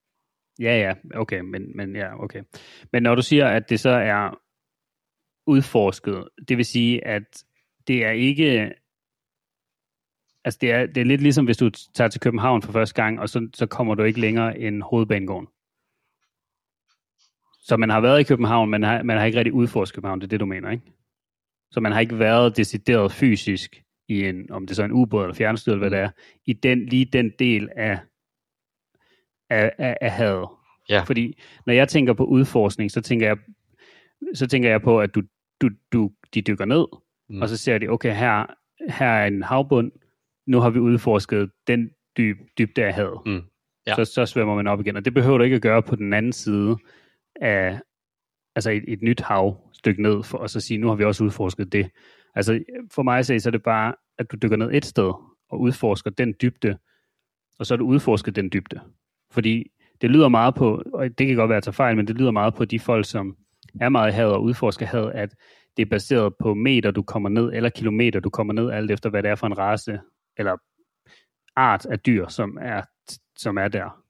Ja, 0.60 0.78
ja, 0.78 0.94
okay, 1.20 1.40
men, 1.40 1.76
men 1.76 1.96
ja, 1.96 2.22
okay. 2.24 2.42
Men 2.92 3.02
når 3.02 3.14
du 3.14 3.22
siger, 3.22 3.48
at 3.48 3.68
det 3.70 3.80
så 3.80 3.90
er 3.90 4.40
udforsket, 5.46 6.28
det 6.48 6.56
vil 6.56 6.64
sige, 6.64 7.06
at 7.06 7.44
det 7.86 8.04
er 8.04 8.10
ikke, 8.10 8.72
altså 10.44 10.58
det 10.60 10.72
er, 10.72 10.86
det 10.86 10.96
er 10.96 11.04
lidt 11.04 11.20
ligesom, 11.20 11.44
hvis 11.44 11.56
du 11.56 11.70
tager 11.70 12.08
til 12.08 12.20
København 12.20 12.62
for 12.62 12.72
første 12.72 13.02
gang, 13.02 13.20
og 13.20 13.28
så, 13.28 13.48
så 13.54 13.66
kommer 13.66 13.94
du 13.94 14.02
ikke 14.02 14.20
længere 14.20 14.58
end 14.58 14.82
hovedbanegården. 14.82 15.48
Så 17.62 17.76
man 17.76 17.90
har 17.90 18.00
været 18.00 18.20
i 18.20 18.24
København, 18.24 18.70
men 18.70 18.82
har, 18.82 19.02
man 19.02 19.18
har 19.18 19.24
ikke 19.24 19.38
rigtig 19.38 19.52
udforsket 19.52 19.94
København, 19.94 20.20
det 20.20 20.26
er 20.26 20.28
det, 20.28 20.40
du 20.40 20.46
mener, 20.46 20.70
ikke? 20.70 20.92
Så 21.70 21.80
man 21.80 21.92
har 21.92 22.00
ikke 22.00 22.18
været 22.18 22.56
decideret 22.56 23.12
fysisk 23.12 23.82
i 24.08 24.28
en, 24.28 24.50
om 24.50 24.66
det 24.66 24.70
er 24.70 24.74
så 24.74 24.84
en 24.84 24.92
ubåd 24.92 25.22
eller 25.24 25.34
fjernstyr, 25.34 25.72
eller 25.72 25.88
hvad 25.88 25.98
det 25.98 26.04
er, 26.04 26.10
i 26.46 26.52
den, 26.52 26.86
lige 26.86 27.04
den 27.04 27.32
del 27.38 27.68
af, 27.76 27.98
af, 29.50 29.72
af, 29.78 29.96
af 30.00 30.10
havet. 30.10 30.48
Ja. 30.88 31.02
Fordi 31.02 31.40
når 31.66 31.72
jeg 31.72 31.88
tænker 31.88 32.12
på 32.12 32.24
udforskning, 32.24 32.90
så 32.90 33.00
tænker 33.00 33.26
jeg, 33.26 33.38
så 34.34 34.46
tænker 34.46 34.70
jeg 34.70 34.82
på, 34.82 35.00
at 35.00 35.14
du, 35.14 35.22
du, 35.60 35.70
du, 35.92 36.10
de 36.34 36.42
dykker 36.42 36.64
ned, 36.64 36.86
Mm. 37.30 37.42
og 37.42 37.48
så 37.48 37.56
ser 37.56 37.78
de, 37.78 37.88
okay, 37.88 38.14
her, 38.14 38.46
her 38.92 39.06
er 39.06 39.26
en 39.26 39.42
havbund, 39.42 39.92
nu 40.46 40.60
har 40.60 40.70
vi 40.70 40.78
udforsket 40.78 41.50
den 41.66 41.90
dyb, 42.16 42.38
dybde 42.58 42.84
af 42.84 42.94
havet. 42.94 43.20
Mm. 43.26 43.42
Ja. 43.86 43.94
Så, 43.94 44.04
så 44.04 44.26
svømmer 44.26 44.54
man 44.54 44.66
op 44.66 44.80
igen, 44.80 44.96
og 44.96 45.04
det 45.04 45.14
behøver 45.14 45.38
du 45.38 45.44
ikke 45.44 45.56
at 45.56 45.62
gøre 45.62 45.82
på 45.82 45.96
den 45.96 46.12
anden 46.12 46.32
side 46.32 46.76
af 47.40 47.80
altså 48.56 48.70
et, 48.70 48.84
et 48.88 49.02
nyt 49.02 49.20
hav, 49.20 49.56
stykke 49.72 50.02
ned, 50.02 50.22
for, 50.22 50.38
og 50.38 50.50
så 50.50 50.60
sige, 50.60 50.78
nu 50.78 50.88
har 50.88 50.94
vi 50.94 51.04
også 51.04 51.24
udforsket 51.24 51.72
det. 51.72 51.90
Altså 52.34 52.64
for 52.92 53.02
mig 53.02 53.18
at 53.18 53.26
se, 53.26 53.40
så 53.40 53.48
er 53.48 53.50
det 53.50 53.62
bare, 53.62 53.94
at 54.18 54.32
du 54.32 54.36
dykker 54.42 54.56
ned 54.56 54.70
et 54.72 54.84
sted, 54.84 55.12
og 55.50 55.60
udforsker 55.60 56.10
den 56.10 56.34
dybde, 56.42 56.78
og 57.58 57.66
så 57.66 57.74
er 57.74 57.78
du 57.78 57.86
udforsket 57.86 58.36
den 58.36 58.50
dybde. 58.52 58.80
Fordi 59.30 59.70
det 60.00 60.10
lyder 60.10 60.28
meget 60.28 60.54
på, 60.54 60.82
og 60.94 61.18
det 61.18 61.26
kan 61.26 61.36
godt 61.36 61.48
være 61.48 61.56
at 61.56 61.62
tage 61.64 61.74
fejl, 61.74 61.96
men 61.96 62.06
det 62.06 62.16
lyder 62.18 62.30
meget 62.30 62.54
på 62.54 62.64
de 62.64 62.78
folk, 62.80 63.06
som 63.06 63.36
er 63.80 63.88
meget 63.88 64.14
havet 64.14 64.34
og 64.34 64.42
udforsker 64.42 64.86
havet, 64.86 65.12
at 65.12 65.34
det 65.76 65.82
er 65.82 65.90
baseret 65.90 66.34
på 66.40 66.54
meter, 66.54 66.90
du 66.90 67.02
kommer 67.02 67.28
ned, 67.28 67.52
eller 67.52 67.70
kilometer, 67.70 68.20
du 68.20 68.30
kommer 68.30 68.52
ned, 68.52 68.70
alt 68.70 68.90
efter 68.90 69.10
hvad 69.10 69.22
det 69.22 69.30
er 69.30 69.34
for 69.34 69.46
en 69.46 69.58
race, 69.58 70.00
eller 70.36 70.56
art 71.56 71.86
af 71.86 72.00
dyr, 72.00 72.28
som 72.28 72.58
er, 72.60 72.82
som 73.36 73.58
er 73.58 73.68
der. 73.68 74.02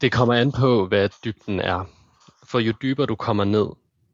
Det 0.00 0.12
kommer 0.12 0.34
an 0.34 0.52
på, 0.60 0.86
hvad 0.86 1.08
dybden 1.24 1.60
er. 1.60 1.84
For 2.44 2.58
jo 2.58 2.72
dybere 2.82 3.06
du 3.06 3.16
kommer 3.16 3.44
ned, 3.44 3.66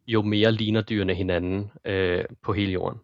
jo 0.06 0.22
mere 0.22 0.52
ligner 0.52 0.82
dyrene 0.82 1.14
hinanden 1.14 1.70
øh, 1.84 2.24
på 2.42 2.52
hele 2.52 2.72
jorden 2.72 3.00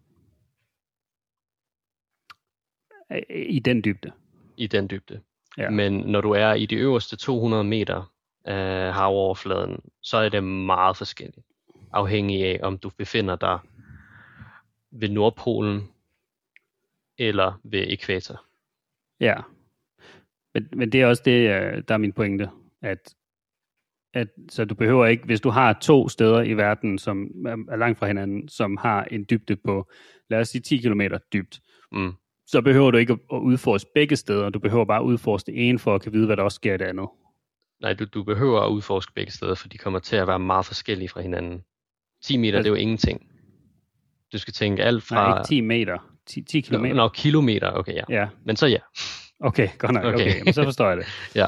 I 3.29 3.59
den 3.59 3.83
dybde. 3.83 4.11
i 4.57 4.67
den 4.67 4.89
dybde. 4.89 5.21
Ja. 5.57 5.69
Men 5.69 5.93
når 5.93 6.21
du 6.21 6.31
er 6.31 6.53
i 6.53 6.65
de 6.65 6.75
øverste 6.75 7.15
200 7.15 7.63
meter 7.63 8.13
af 8.45 8.93
havoverfladen, 8.93 9.79
så 10.01 10.17
er 10.17 10.29
det 10.29 10.43
meget 10.43 10.97
forskelligt. 10.97 11.45
Afhængig 11.93 12.45
af, 12.45 12.59
om 12.63 12.77
du 12.77 12.89
befinder 12.97 13.35
dig 13.35 13.59
ved 14.91 15.09
Nordpolen 15.09 15.89
eller 17.17 17.59
ved 17.63 17.85
ekvator. 17.87 18.45
Ja. 19.19 19.35
Men, 20.53 20.67
men 20.73 20.91
det 20.91 21.01
er 21.01 21.05
også 21.07 21.23
det, 21.25 21.49
øh, 21.49 21.83
der 21.87 21.93
er 21.93 21.97
min 21.97 22.13
pointe, 22.13 22.49
at, 22.81 23.15
at 24.13 24.27
så 24.49 24.65
du 24.65 24.75
behøver 24.75 25.05
ikke, 25.05 25.25
hvis 25.25 25.41
du 25.41 25.49
har 25.49 25.73
to 25.73 26.09
steder 26.09 26.41
i 26.41 26.53
verden, 26.53 26.97
som 26.97 27.45
er 27.45 27.75
langt 27.75 27.99
fra 27.99 28.07
hinanden, 28.07 28.49
som 28.49 28.77
har 28.77 29.03
en 29.03 29.25
dybde 29.29 29.55
på, 29.55 29.89
lad 30.29 30.39
os 30.39 30.49
sige 30.49 30.61
10 30.61 30.77
km 30.77 31.01
dybt, 31.33 31.61
Mm. 31.93 32.13
så 32.47 32.61
behøver 32.61 32.91
du 32.91 32.97
ikke 32.97 33.13
at, 33.13 33.19
at 33.33 33.37
udforske 33.37 33.89
begge 33.95 34.15
steder, 34.15 34.49
du 34.49 34.59
behøver 34.59 34.85
bare 34.85 34.99
at 34.99 35.05
udforske 35.05 35.51
det 35.51 35.69
ene, 35.69 35.79
for 35.79 35.95
at 35.95 36.01
kan 36.01 36.13
vide, 36.13 36.25
hvad 36.25 36.37
der 36.37 36.43
også 36.43 36.55
sker 36.55 36.73
i 36.73 36.77
det 36.77 36.85
andet. 36.85 37.09
Nej, 37.81 37.93
du, 37.93 38.05
du 38.05 38.23
behøver 38.23 38.61
at 38.61 38.69
udforske 38.69 39.13
begge 39.13 39.31
steder, 39.31 39.55
for 39.55 39.67
de 39.67 39.77
kommer 39.77 39.99
til 39.99 40.15
at 40.15 40.27
være 40.27 40.39
meget 40.39 40.65
forskellige 40.65 41.09
fra 41.09 41.21
hinanden. 41.21 41.63
10 42.23 42.37
meter, 42.37 42.57
Altså- 42.57 42.63
det 42.71 42.77
er 42.77 42.79
jo 42.79 42.81
ingenting. 42.81 43.27
Du 44.33 44.37
skal 44.37 44.53
tænke 44.53 44.83
alt 44.83 45.11
Nej, 45.11 45.17
fra... 45.23 45.37
ikke 45.39 45.47
10 45.47 45.61
meter, 45.61 45.97
10, 46.25 46.41
10 46.43 46.61
km. 46.61 46.73
Nå, 46.73 46.93
nå, 46.93 47.09
kilometer, 47.09 47.71
okay, 47.71 47.93
ja. 47.93 48.03
Ja, 48.09 48.27
Men 48.45 48.55
så 48.55 48.67
ja. 48.67 48.77
okay, 49.39 49.69
godt 49.77 49.91
nok, 49.93 50.03
okay, 50.03 50.13
Okay. 50.13 50.37
jamen, 50.37 50.53
så 50.53 50.63
forstår 50.63 50.87
jeg 50.87 50.97
det. 50.97 51.05
Ja. 51.35 51.45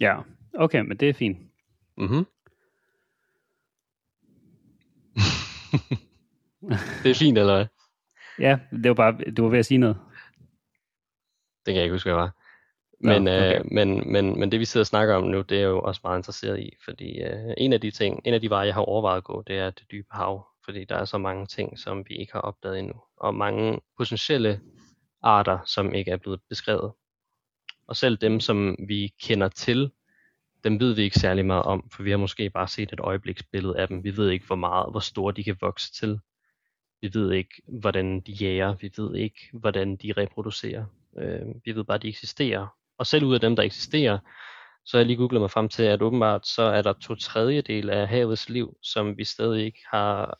Ja, 0.00 0.16
okay, 0.54 0.80
men 0.80 0.96
det 0.96 1.08
er 1.08 1.12
fint. 1.14 1.38
Mm-hmm. 1.96 2.26
det 7.02 7.10
er 7.10 7.14
fint, 7.14 7.38
eller 7.38 7.54
hvad? 7.56 7.66
Ja, 8.38 8.58
det 8.70 8.88
var 8.88 8.94
bare, 8.94 9.12
du 9.36 9.42
var 9.42 9.48
ved 9.50 9.58
at 9.58 9.66
sige 9.66 9.78
noget. 9.78 9.96
Det 11.66 11.72
kan 11.72 11.74
jeg 11.74 11.82
ikke 11.82 11.94
huske, 11.94 12.06
hvad 12.10 12.14
jeg 12.14 12.22
var. 12.22 12.35
Men, 13.00 13.28
okay. 13.28 13.58
øh, 13.58 13.64
men, 13.72 14.12
men, 14.12 14.40
men 14.40 14.52
det 14.52 14.60
vi 14.60 14.64
sidder 14.64 14.82
og 14.82 14.86
snakker 14.86 15.14
om 15.14 15.24
nu, 15.24 15.40
det 15.40 15.58
er 15.58 15.62
jo 15.66 15.80
også 15.80 16.00
meget 16.04 16.18
interesseret 16.18 16.60
i, 16.60 16.72
fordi 16.84 17.20
øh, 17.22 17.54
en 17.58 17.72
af 17.72 17.80
de 17.80 17.90
ting, 17.90 18.20
en 18.24 18.34
af 18.34 18.40
de 18.40 18.50
veje, 18.50 18.66
jeg 18.66 18.74
har 18.74 18.80
overvejet 18.80 19.16
at 19.16 19.24
gå, 19.24 19.42
det 19.46 19.58
er 19.58 19.70
det 19.70 19.90
dybe 19.90 20.08
hav, 20.10 20.46
fordi 20.64 20.84
der 20.84 20.96
er 20.96 21.04
så 21.04 21.18
mange 21.18 21.46
ting, 21.46 21.78
som 21.78 22.04
vi 22.08 22.14
ikke 22.14 22.32
har 22.32 22.40
opdaget 22.40 22.78
endnu, 22.78 22.94
og 23.16 23.34
mange 23.34 23.80
potentielle 23.96 24.60
arter, 25.22 25.58
som 25.64 25.94
ikke 25.94 26.10
er 26.10 26.16
blevet 26.16 26.40
beskrevet. 26.48 26.92
Og 27.88 27.96
selv 27.96 28.16
dem, 28.16 28.40
som 28.40 28.76
vi 28.88 29.12
kender 29.22 29.48
til, 29.48 29.90
dem 30.64 30.80
ved 30.80 30.92
vi 30.94 31.02
ikke 31.02 31.18
særlig 31.18 31.46
meget 31.46 31.62
om, 31.62 31.90
for 31.92 32.02
vi 32.02 32.10
har 32.10 32.16
måske 32.16 32.50
bare 32.50 32.68
set 32.68 32.92
et 32.92 33.00
øjebliksbillede 33.00 33.78
af 33.78 33.88
dem. 33.88 34.04
Vi 34.04 34.16
ved 34.16 34.30
ikke, 34.30 34.46
hvor 34.46 34.56
meget, 34.56 34.90
hvor 34.90 35.00
store 35.00 35.32
de 35.32 35.44
kan 35.44 35.56
vokse 35.60 35.92
til. 35.92 36.20
Vi 37.00 37.10
ved 37.14 37.32
ikke, 37.32 37.62
hvordan 37.68 38.20
de 38.20 38.32
jager. 38.32 38.74
Vi 38.74 38.90
ved 38.96 39.16
ikke, 39.16 39.48
hvordan 39.52 39.96
de 39.96 40.12
reproducerer. 40.12 40.84
Øh, 41.18 41.46
vi 41.64 41.74
ved 41.74 41.84
bare, 41.84 41.94
at 41.94 42.02
de 42.02 42.08
eksisterer. 42.08 42.66
Og 42.98 43.06
selv 43.06 43.24
ud 43.24 43.34
af 43.34 43.40
dem, 43.40 43.56
der 43.56 43.62
eksisterer, 43.62 44.18
så 44.84 44.96
har 44.96 45.00
jeg 45.00 45.06
lige 45.06 45.16
googlet 45.16 45.40
mig 45.40 45.50
frem 45.50 45.68
til, 45.68 45.82
at 45.82 46.02
åbenbart 46.02 46.46
så 46.46 46.62
er 46.62 46.82
der 46.82 46.92
to 46.92 47.14
tredjedel 47.14 47.90
af 47.90 48.08
havets 48.08 48.48
liv, 48.48 48.76
som 48.82 49.16
vi 49.18 49.24
stadig 49.24 49.64
ikke 49.64 49.80
har 49.90 50.38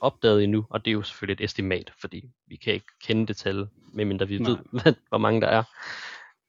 opdaget 0.00 0.44
endnu. 0.44 0.66
Og 0.70 0.84
det 0.84 0.90
er 0.90 0.92
jo 0.94 1.02
selvfølgelig 1.02 1.42
et 1.42 1.44
estimat, 1.44 1.92
fordi 2.00 2.24
vi 2.46 2.56
kan 2.56 2.72
ikke 2.74 2.86
kende 3.04 3.26
det 3.26 3.36
tal, 3.36 3.68
medmindre 3.92 4.28
vi 4.28 4.38
Nej. 4.38 4.50
ved, 4.50 4.58
hvad- 4.82 4.94
hvor 5.08 5.18
mange 5.18 5.40
der 5.40 5.46
er. 5.48 5.62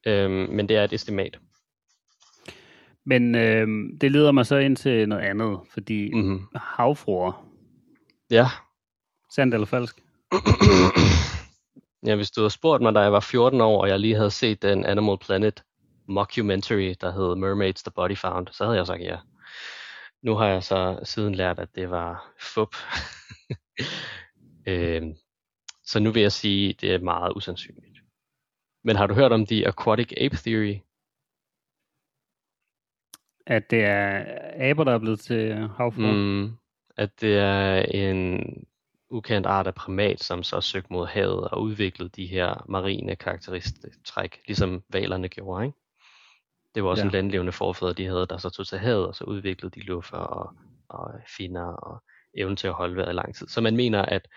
Øhm, 0.08 0.50
men 0.56 0.70
det 0.70 0.78
er 0.78 0.84
et 0.84 0.94
estimat. 0.94 1.40
Men 3.06 3.36
øh, 3.36 3.68
det 4.02 4.12
leder 4.12 4.32
mig 4.32 4.46
så 4.46 4.58
ind 4.58 4.76
til 4.78 5.10
noget 5.10 5.22
andet, 5.22 5.60
fordi 5.74 6.12
mm. 6.14 6.20
Mm-hmm. 6.20 6.48
havfruer, 6.56 7.46
Ja. 8.32 8.48
sandt 9.36 9.54
eller 9.54 9.66
falsk? 9.68 9.96
ja, 12.06 12.16
hvis 12.16 12.32
du 12.32 12.42
havde 12.42 12.50
spurgt 12.50 12.84
mig, 12.84 12.96
da 12.96 13.00
jeg 13.00 13.12
var 13.12 13.20
14 13.20 13.62
år, 13.62 13.82
og 13.82 13.90
jeg 13.90 14.00
lige 14.00 14.16
havde 14.16 14.32
set 14.32 14.62
den 14.62 14.86
Animal 14.86 15.18
Planet 15.18 15.64
mockumentary, 16.08 16.96
der 17.02 17.12
hed 17.12 17.36
Mermaids 17.36 17.84
The 17.84 17.92
Body 17.96 18.18
Found, 18.18 18.48
så 18.52 18.64
havde 18.66 18.78
jeg 18.78 18.88
sagt 18.88 19.02
ja. 19.02 19.18
Nu 20.22 20.36
har 20.36 20.48
jeg 20.48 20.64
så 20.64 21.00
siden 21.04 21.36
lært, 21.36 21.60
at 21.60 21.76
det 21.76 21.90
var 21.90 22.34
fup. 22.40 22.76
øhm, 24.68 25.14
så 25.84 26.00
nu 26.00 26.12
vil 26.12 26.22
jeg 26.22 26.32
sige, 26.32 26.70
at 26.70 26.82
det 26.82 26.94
er 26.94 27.00
meget 27.00 27.34
usandsynligt. 27.36 27.98
Men 28.84 28.96
har 28.96 29.08
du 29.08 29.14
hørt 29.14 29.32
om 29.32 29.46
The 29.46 29.68
Aquatic 29.68 30.14
Ape 30.18 30.36
Theory? 30.36 30.80
At 33.48 33.72
det 33.72 33.84
er 33.84 34.26
aber, 34.70 34.84
der 34.84 34.92
er 34.92 35.00
blevet 35.00 35.20
til 35.20 35.56
havfruer? 35.78 36.12
Mm. 36.12 36.52
At 36.98 37.22
det 37.22 37.38
er 37.38 37.76
en 37.82 38.44
ukendt 39.14 39.48
art 39.48 39.68
af 39.68 39.76
primat, 39.76 40.24
som 40.24 40.44
så 40.44 40.56
har 40.56 40.62
søgt 40.62 40.92
mod 40.92 41.08
havet 41.08 41.48
og 41.48 41.62
udviklet 41.62 42.16
de 42.16 42.26
her 42.26 42.66
marine 42.70 43.16
karakteristik, 43.16 44.40
ligesom 44.48 44.84
valerne 44.90 45.30
gjorde. 45.30 45.66
Ikke? 45.66 45.78
Det 46.76 46.84
var 46.84 46.90
også 46.90 47.02
Ja. 47.04 47.06
en 47.06 47.12
landlevende 47.12 47.52
forfædre, 47.52 47.94
de 47.94 48.06
havde, 48.06 48.28
der 48.30 48.38
så 48.38 48.50
tog 48.50 48.68
til 48.68 48.78
havet, 48.78 49.08
og 49.08 49.16
så 49.16 49.24
udviklede 49.24 49.80
de 49.80 49.86
luffer 49.86 50.18
og, 50.18 50.54
og 50.90 51.12
finner 51.38 51.66
og 51.66 52.04
evnen 52.38 52.56
til 52.56 52.68
at 52.68 52.74
holde 52.74 52.96
vejret 52.96 53.10
i 53.10 53.16
lang 53.16 53.36
tid. 53.36 53.48
Så 53.48 53.62
man 53.62 53.76
mener, 53.76 54.02
at 54.02 54.28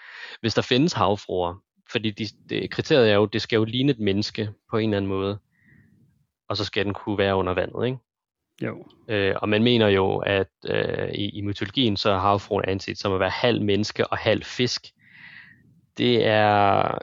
hvis 0.40 0.54
der 0.54 0.62
findes 0.62 0.92
havfruer, 0.92 1.54
fordi 1.92 2.10
de, 2.10 2.26
det, 2.48 2.70
kriteriet 2.70 3.10
er 3.10 3.14
jo, 3.14 3.26
det 3.26 3.42
skal 3.42 3.56
jo 3.56 3.64
ligne 3.64 3.92
et 3.92 3.98
menneske 3.98 4.50
på 4.70 4.76
en 4.78 4.88
eller 4.90 4.96
anden 4.96 5.08
måde, 5.08 5.38
og 6.48 6.56
så 6.56 6.64
skal 6.64 6.84
den 6.84 6.94
kunne 6.94 7.18
være 7.18 7.36
under 7.36 7.54
vandet, 7.54 7.86
ikke? 7.86 7.98
Jo. 8.62 8.86
Øh, 9.08 9.34
og 9.42 9.48
man 9.48 9.62
mener 9.62 9.88
jo, 9.88 10.16
at 10.16 10.52
øh, 10.68 11.08
i, 11.14 11.28
i 11.28 11.40
mytologien, 11.40 11.96
så 11.96 12.10
er 12.10 12.18
havfruen 12.18 12.64
anset 12.68 12.98
som 12.98 13.12
at 13.12 13.20
være 13.20 13.30
halv 13.30 13.62
menneske 13.62 14.06
og 14.06 14.18
halv 14.18 14.44
fisk. 14.44 14.86
Det 15.98 16.26
er 16.26 16.98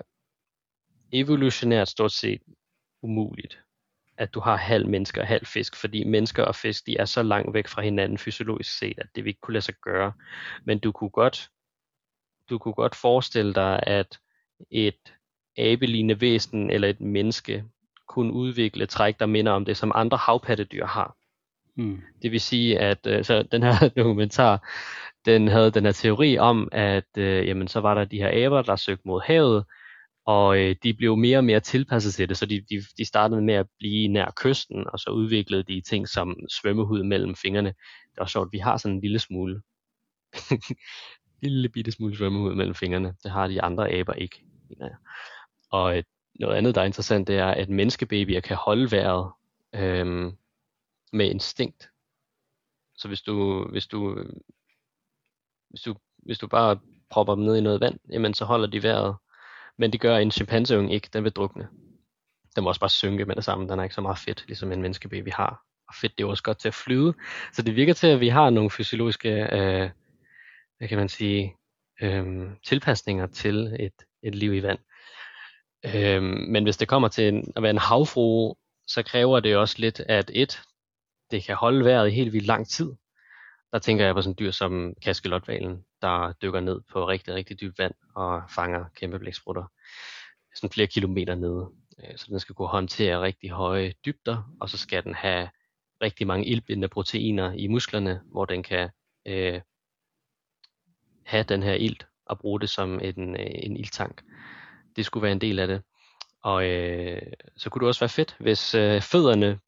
evolutionært 1.11 1.89
stort 1.89 2.11
set 2.11 2.41
umuligt, 3.01 3.59
at 4.17 4.33
du 4.33 4.39
har 4.39 4.55
halv 4.55 4.89
menneske 4.89 5.21
og 5.21 5.27
halv 5.27 5.45
fisk, 5.45 5.75
fordi 5.75 6.03
mennesker 6.03 6.43
og 6.43 6.55
fisk, 6.55 6.85
de 6.85 6.97
er 6.97 7.05
så 7.05 7.23
langt 7.23 7.53
væk 7.53 7.67
fra 7.67 7.81
hinanden 7.81 8.17
fysiologisk 8.17 8.77
set, 8.77 8.99
at 8.99 9.07
det 9.15 9.23
vil 9.23 9.29
ikke 9.29 9.41
kunne 9.41 9.53
lade 9.53 9.65
sig 9.65 9.75
gøre. 9.81 10.13
Men 10.65 10.79
du 10.79 10.91
kunne 10.91 11.09
godt, 11.09 11.49
du 12.49 12.57
kunne 12.57 12.73
godt 12.73 12.95
forestille 12.95 13.53
dig, 13.53 13.83
at 13.87 14.19
et 14.71 15.13
abelignende 15.57 16.21
væsen 16.21 16.69
eller 16.69 16.87
et 16.87 17.01
menneske 17.01 17.63
kunne 18.07 18.33
udvikle 18.33 18.85
træk, 18.85 19.19
der 19.19 19.25
minder 19.25 19.51
om 19.51 19.65
det, 19.65 19.77
som 19.77 19.91
andre 19.95 20.17
havpattedyr 20.17 20.85
har. 20.85 21.17
Mm. 21.75 22.01
Det 22.21 22.31
vil 22.31 22.41
sige, 22.41 22.79
at 22.79 23.07
øh, 23.07 23.23
så 23.23 23.43
den 23.51 23.63
her 23.63 23.89
dokumentar, 23.97 24.69
den 25.25 25.47
havde 25.47 25.71
den 25.71 25.85
her 25.85 25.91
teori 25.91 26.37
om, 26.37 26.69
at 26.71 27.17
øh, 27.17 27.47
jamen, 27.47 27.67
så 27.67 27.79
var 27.79 27.93
der 27.93 28.05
de 28.05 28.17
her 28.17 28.45
aber, 28.45 28.61
der 28.61 28.75
søgte 28.75 29.07
mod 29.07 29.21
havet, 29.25 29.65
og 30.25 30.59
øh, 30.59 30.75
de 30.83 30.93
blev 30.93 31.17
mere 31.17 31.37
og 31.37 31.43
mere 31.43 31.59
tilpasset 31.59 32.13
til 32.13 32.29
det, 32.29 32.37
så 32.37 32.45
de, 32.45 32.61
de, 32.69 32.81
de 32.97 33.05
startede 33.05 33.41
med 33.41 33.53
at 33.53 33.67
blive 33.79 34.07
nær 34.07 34.33
kysten, 34.35 34.87
og 34.87 34.99
så 34.99 35.09
udviklede 35.09 35.63
de 35.63 35.81
ting 35.81 36.09
som 36.09 36.35
svømmehud 36.49 37.03
mellem 37.03 37.35
fingrene. 37.35 37.69
Det 38.11 38.19
var 38.19 38.25
sjovt, 38.25 38.51
vi 38.51 38.57
har 38.57 38.77
sådan 38.77 38.95
en 38.95 39.01
lille 39.01 39.19
smule, 39.19 39.61
lille 41.43 41.69
bitte 41.69 41.91
smule 41.91 42.17
svømmehud 42.17 42.55
mellem 42.55 42.75
fingrene. 42.75 43.13
Det 43.23 43.31
har 43.31 43.47
de 43.47 43.61
andre 43.61 43.91
aber 43.91 44.13
ikke. 44.13 44.43
mener 44.69 44.85
jeg. 44.85 44.95
Og 45.71 45.97
øh, 45.97 46.03
noget 46.39 46.55
andet, 46.55 46.75
der 46.75 46.81
er 46.81 46.85
interessant, 46.85 47.27
det 47.27 47.37
er, 47.37 47.47
at 47.47 47.69
menneskebabyer 47.69 48.39
kan 48.39 48.57
holde 48.57 48.91
vejret 48.91 49.31
øhm, 49.75 50.31
med 51.13 51.29
instinkt. 51.29 51.89
Så 52.97 53.07
hvis 53.07 53.21
du, 53.21 53.67
hvis 53.71 53.87
du, 53.87 54.23
hvis 55.69 55.81
du, 55.81 55.95
hvis 56.17 56.37
du 56.37 56.47
bare 56.47 56.79
propper 57.09 57.35
dem 57.35 57.43
ned 57.43 57.55
i 57.55 57.61
noget 57.61 57.81
vand, 57.81 57.99
jamen 58.11 58.33
så 58.33 58.45
holder 58.45 58.67
de 58.67 58.83
vejret. 58.83 59.15
Men 59.77 59.91
det 59.91 60.01
gør 60.01 60.17
en 60.17 60.31
chimpanseunge 60.31 60.93
ikke, 60.93 61.09
den 61.13 61.23
vil 61.23 61.31
drukne. 61.31 61.67
Den 62.55 62.63
må 62.63 62.69
også 62.69 62.79
bare 62.79 62.89
synke 62.89 63.25
med 63.25 63.35
det 63.35 63.43
samme, 63.43 63.67
den 63.67 63.79
er 63.79 63.83
ikke 63.83 63.95
så 63.95 64.01
meget 64.01 64.17
fedt, 64.17 64.43
ligesom 64.47 64.71
en 64.71 64.81
menneskebaby 64.81 65.31
har. 65.31 65.61
Og 65.87 65.93
fedt, 66.01 66.17
det 66.17 66.23
er 66.23 66.27
også 66.27 66.43
godt 66.43 66.59
til 66.59 66.67
at 66.67 66.73
flyde. 66.73 67.13
Så 67.53 67.61
det 67.61 67.75
virker 67.75 67.93
til, 67.93 68.07
at 68.07 68.19
vi 68.19 68.29
har 68.29 68.49
nogle 68.49 68.69
fysiologiske, 68.69 69.29
øh, 69.29 69.89
hvad 70.77 70.87
kan 70.87 70.97
man 70.97 71.09
sige, 71.09 71.55
øh, 72.01 72.49
tilpasninger 72.65 73.27
til 73.27 73.77
et, 73.79 73.93
et 74.23 74.35
liv 74.35 74.53
i 74.53 74.63
vand. 74.63 74.79
Øh, 75.85 76.23
men 76.23 76.63
hvis 76.63 76.77
det 76.77 76.87
kommer 76.87 77.07
til 77.07 77.27
en, 77.27 77.53
at 77.55 77.63
være 77.63 77.69
en 77.69 77.77
havfrue, 77.77 78.55
så 78.87 79.03
kræver 79.03 79.39
det 79.39 79.57
også 79.57 79.75
lidt, 79.77 79.99
at 79.99 80.31
et, 80.33 80.61
det 81.33 81.43
kan 81.43 81.55
holde 81.55 81.85
vejret 81.85 82.07
i 82.07 82.11
helt 82.11 82.33
vildt 82.33 82.47
lang 82.47 82.67
tid. 82.67 82.93
Der 83.71 83.79
tænker 83.79 84.05
jeg 84.05 84.15
på 84.15 84.21
sådan 84.21 84.31
et 84.31 84.39
dyr 84.39 84.51
som 84.51 84.93
kaskelotvalen, 85.01 85.85
der 86.01 86.33
dykker 86.41 86.59
ned 86.59 86.81
på 86.91 87.07
rigtig, 87.07 87.33
rigtig 87.33 87.61
dybt 87.61 87.79
vand 87.79 87.93
og 88.15 88.43
fanger 88.49 88.85
kæmpe 88.95 89.19
blæksprutter 89.19 89.63
sådan 90.55 90.73
flere 90.73 90.87
kilometer 90.87 91.35
nede. 91.35 91.69
Øh, 91.99 92.17
så 92.17 92.25
den 92.29 92.39
skal 92.39 92.55
kunne 92.55 92.67
håndtere 92.67 93.21
rigtig 93.21 93.49
høje 93.49 93.93
dybder, 94.05 94.55
og 94.59 94.69
så 94.69 94.77
skal 94.77 95.03
den 95.03 95.13
have 95.13 95.49
rigtig 96.01 96.27
mange 96.27 96.45
ildbindende 96.45 96.87
proteiner 96.87 97.51
i 97.51 97.67
musklerne, 97.67 98.21
hvor 98.31 98.45
den 98.45 98.63
kan 98.63 98.89
øh, 99.25 99.61
have 101.25 101.43
den 101.43 101.63
her 101.63 101.73
ilt 101.73 102.07
og 102.25 102.39
bruge 102.39 102.59
det 102.59 102.69
som 102.69 102.99
en, 102.99 103.35
øh, 103.35 103.51
en 103.53 103.77
ildtank. 103.77 104.21
Det 104.95 105.05
skulle 105.05 105.23
være 105.23 105.31
en 105.31 105.41
del 105.41 105.59
af 105.59 105.67
det. 105.67 105.81
Og 106.43 106.65
øh, 106.65 107.21
så 107.57 107.69
kunne 107.69 107.79
det 107.79 107.87
også 107.87 108.01
være 108.01 108.09
fedt, 108.09 108.35
hvis 108.39 108.75
øh, 108.75 109.01
fødderne 109.01 109.59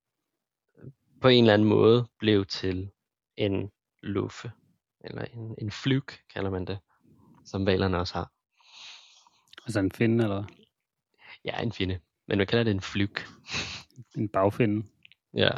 på 1.25 1.29
en 1.29 1.43
eller 1.43 1.53
anden 1.53 1.67
måde 1.67 2.07
blev 2.19 2.45
til 2.45 2.89
en 3.37 3.71
luffe, 4.03 4.51
eller 5.01 5.21
en, 5.21 5.55
en 5.61 5.71
flyg, 5.71 6.03
kalder 6.33 6.49
man 6.49 6.65
det, 6.65 6.79
som 7.45 7.65
valerne 7.65 7.97
også 7.97 8.13
har. 8.13 8.31
Altså 9.65 9.79
en 9.79 9.91
finde, 9.91 10.23
eller 10.23 10.43
Ja, 11.45 11.61
en 11.61 11.71
finde, 11.71 11.99
men 12.27 12.37
man 12.37 12.47
kalder 12.47 12.63
det 12.63 12.71
en 12.71 12.81
flyg. 12.81 13.13
en 14.17 14.29
bagfinde. 14.29 14.87
Ja, 15.33 15.49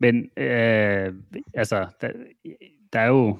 Men 0.00 0.30
øh, 0.36 1.14
altså, 1.54 1.86
der, 2.00 2.12
der 2.92 3.00
er 3.00 3.08
jo, 3.08 3.38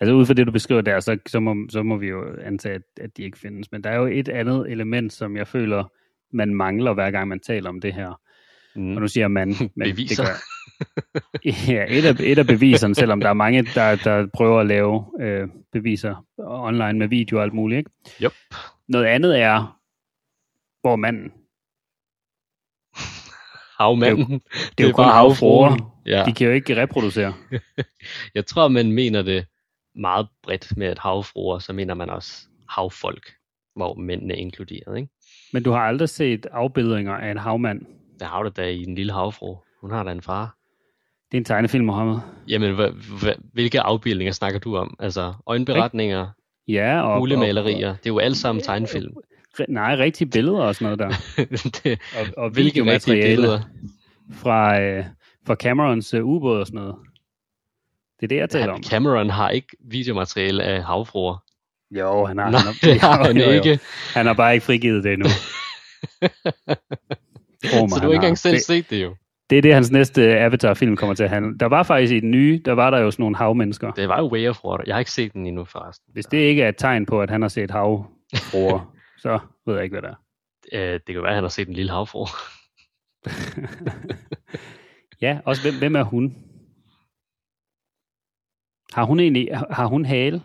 altså 0.00 0.14
ud 0.14 0.26
fra 0.26 0.34
det, 0.34 0.46
du 0.46 0.52
beskriver 0.52 0.80
der, 0.80 1.00
så, 1.00 1.18
så, 1.26 1.40
må, 1.40 1.56
så 1.70 1.82
må 1.82 1.96
vi 1.96 2.08
jo 2.08 2.36
antage, 2.40 2.74
at, 2.74 2.82
at 3.00 3.16
de 3.16 3.22
ikke 3.22 3.38
findes. 3.38 3.72
Men 3.72 3.84
der 3.84 3.90
er 3.90 3.96
jo 3.96 4.06
et 4.06 4.28
andet 4.28 4.70
element, 4.70 5.12
som 5.12 5.36
jeg 5.36 5.48
føler, 5.48 5.84
man 6.32 6.54
mangler, 6.54 6.94
hver 6.94 7.10
gang 7.10 7.28
man 7.28 7.40
taler 7.40 7.68
om 7.68 7.80
det 7.80 7.94
her. 7.94 8.20
Mm. 8.76 8.94
Og 8.94 9.00
nu 9.00 9.08
siger 9.08 9.28
man... 9.28 9.48
men 9.76 9.90
Beviser. 9.90 10.24
Det 10.24 10.32
gør, 10.32 11.72
ja, 11.72 11.84
et 11.88 12.04
af, 12.04 12.14
et 12.20 12.38
af 12.38 12.46
beviserne, 12.46 12.94
selvom 12.94 13.20
der 13.20 13.28
er 13.28 13.32
mange, 13.32 13.62
der, 13.62 13.96
der 13.96 14.26
prøver 14.34 14.60
at 14.60 14.66
lave 14.66 15.04
øh, 15.20 15.48
beviser 15.72 16.26
online 16.38 16.98
med 16.98 17.08
video 17.08 17.36
og 17.36 17.42
alt 17.42 17.52
muligt. 17.52 17.78
Ikke? 17.78 17.90
Jup. 18.22 18.32
Noget 18.88 19.04
andet 19.06 19.38
er, 19.40 19.78
hvor 20.80 20.96
manden, 20.96 21.32
havmanden. 23.78 24.40
det 24.78 24.84
er 24.84 24.88
jo 24.88 24.94
kun 24.94 25.04
havfruer, 25.04 25.96
Ja. 26.06 26.24
de 26.26 26.32
kan 26.32 26.46
jo 26.46 26.52
ikke 26.52 26.82
reproducere. 26.82 27.34
Jeg 28.34 28.46
tror, 28.46 28.68
man 28.68 28.92
mener 28.92 29.22
det 29.22 29.46
meget 29.94 30.28
bredt 30.42 30.76
med 30.76 30.92
et 30.92 30.98
havfruer, 30.98 31.58
så 31.58 31.72
mener 31.72 31.94
man 31.94 32.10
også 32.10 32.46
havfolk, 32.68 33.32
hvor 33.76 33.94
mændene 33.94 34.34
er 34.34 34.38
inkluderet. 34.38 34.96
Ikke? 34.96 35.08
Men 35.52 35.62
du 35.62 35.70
har 35.70 35.80
aldrig 35.80 36.08
set 36.08 36.46
afbildninger 36.46 37.14
af 37.14 37.30
en 37.30 37.38
havmand. 37.38 37.86
Der 38.20 38.26
har 38.26 38.42
du 38.42 38.50
da 38.56 38.68
i 38.68 38.84
den 38.84 38.94
lille 38.94 39.12
havfru. 39.12 39.56
Hun 39.80 39.90
har 39.90 40.02
da 40.02 40.10
en 40.12 40.22
far. 40.22 40.56
Det 41.32 41.36
er 41.36 41.40
en 41.40 41.44
tegnefilm, 41.44 41.84
Mohammed. 41.84 42.18
Jamen, 42.48 42.74
hva, 42.74 42.88
hva, 43.20 43.34
hvilke 43.52 43.80
afbildninger 43.80 44.32
snakker 44.32 44.58
du 44.60 44.76
om? 44.76 44.96
Altså, 44.98 45.34
øjenberetninger, 45.46 46.28
Ja, 46.68 47.00
og, 47.02 47.18
hulemalerier. 47.18 47.88
Det 47.88 48.06
er 48.06 48.10
jo 48.10 48.18
alle 48.18 48.34
sammen 48.36 48.62
tegnefilm. 48.64 49.14
nej, 49.68 49.94
rigtige 49.96 50.28
billeder 50.30 50.60
og 50.62 50.74
sådan 50.74 50.98
noget 50.98 50.98
der. 50.98 51.36
det, 51.84 52.00
Og, 52.20 52.44
og 52.44 52.50
hvilke 52.50 52.84
rigtige 52.84 53.22
billeder? 53.22 53.60
fra, 54.32 54.80
øh, 54.80 55.04
fra 55.46 55.54
Camerons 55.54 56.14
øh, 56.14 56.24
ubåd 56.24 56.60
og 56.60 56.66
sådan 56.66 56.80
noget. 56.80 56.94
Det 58.20 58.26
er 58.26 58.28
det, 58.28 58.36
jeg 58.36 58.50
taler 58.50 58.66
Ja, 58.66 58.72
om. 58.72 58.82
Cameron 58.82 59.30
har 59.30 59.50
ikke 59.50 59.76
videomateriale 59.80 60.62
af 60.62 60.82
havfruer. 60.84 61.36
Jo, 61.90 62.24
han 62.24 62.38
har, 62.38 62.50
Nej, 62.50 62.60
han 62.60 62.66
har, 62.66 62.78
det 62.92 63.00
har 63.00 63.24
han 63.24 63.36
jo, 63.36 63.42
jo. 63.44 63.50
ikke. 63.50 63.78
Han 64.14 64.26
har 64.26 64.34
bare 64.34 64.54
ikke 64.54 64.66
frigivet 64.66 65.04
det 65.04 65.12
endnu. 65.12 65.28
Mig, 67.62 67.90
Så 67.90 67.96
du 67.96 68.00
har 68.00 68.06
ikke 68.06 68.14
engang 68.14 68.38
selv 68.38 68.54
det, 68.54 68.62
set 68.64 68.90
det 68.90 69.02
jo. 69.02 69.16
det 69.50 69.58
er 69.58 69.62
det, 69.62 69.74
hans 69.74 69.90
næste 69.90 70.38
Avatar-film 70.38 70.96
kommer 70.96 71.14
til 71.14 71.24
at 71.24 71.30
handle. 71.30 71.58
Der 71.58 71.66
var 71.66 71.82
faktisk 71.82 72.12
i 72.12 72.20
den 72.20 72.30
nye, 72.30 72.62
der 72.64 72.72
var 72.72 72.90
der 72.90 72.98
jo 72.98 73.10
sådan 73.10 73.22
nogle 73.22 73.36
havmennesker. 73.36 73.90
Det 73.90 74.08
var 74.08 74.18
jo 74.18 74.28
Way 74.32 74.48
of 74.48 74.64
Water. 74.64 74.84
Jeg 74.86 74.94
har 74.94 74.98
ikke 74.98 75.10
set 75.10 75.32
den 75.32 75.46
endnu 75.46 75.64
forresten. 75.64 76.12
Hvis 76.12 76.26
det 76.26 76.38
ikke 76.38 76.62
er 76.62 76.68
et 76.68 76.76
tegn 76.76 77.06
på, 77.06 77.22
at 77.22 77.30
han 77.30 77.42
har 77.42 77.48
set 77.48 77.70
havfruer, 77.70 78.94
så 79.22 79.38
ved 79.66 79.74
jeg 79.74 79.84
ikke, 79.84 80.00
hvad 80.00 80.10
det 80.10 80.16
er. 80.72 80.92
Øh, 80.94 81.00
det 81.06 81.14
kan 81.14 81.22
være, 81.22 81.28
at 81.28 81.34
han 81.34 81.44
har 81.44 81.48
set 81.48 81.68
en 81.68 81.74
lille 81.74 81.90
havfru. 81.92 82.26
Ja, 85.20 85.38
også 85.44 85.62
hvem, 85.62 85.78
hvem 85.78 85.96
er 85.96 86.02
hun? 86.02 86.36
Har 88.92 89.04
hun 89.04 89.20
egentlig, 89.20 89.48
har 89.70 89.86
hun 89.86 90.04
hale? 90.04 90.42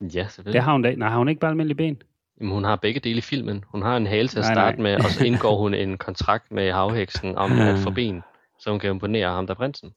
ja, 0.00 0.28
selvfølgelig. 0.28 0.52
Det 0.52 0.62
har 0.62 0.72
hun 0.72 0.82
da. 0.82 0.94
Nej, 0.94 1.08
har 1.08 1.18
hun 1.18 1.28
ikke 1.28 1.40
bare 1.40 1.50
almindelige 1.50 1.76
ben? 1.76 2.02
Jamen, 2.40 2.52
hun 2.52 2.64
har 2.64 2.76
begge 2.76 3.00
dele 3.00 3.18
i 3.18 3.20
filmen. 3.20 3.64
Hun 3.68 3.82
har 3.82 3.96
en 3.96 4.06
hale 4.06 4.28
til 4.28 4.38
at 4.38 4.44
Nej, 4.44 4.54
starte 4.54 4.82
nej. 4.82 4.82
med, 4.82 5.04
og 5.04 5.10
så 5.10 5.24
indgår 5.28 5.56
hun 5.58 5.74
en 5.74 5.98
kontrakt 5.98 6.50
med 6.52 6.72
havheksen 6.72 7.36
om 7.36 7.52
at 7.58 7.78
få 7.78 7.90
ben, 7.90 8.22
så 8.60 8.70
hun 8.70 8.80
kan 8.80 8.90
imponere 8.90 9.30
ham 9.30 9.46
der 9.46 9.54
er 9.54 9.58
prinsen. 9.58 9.92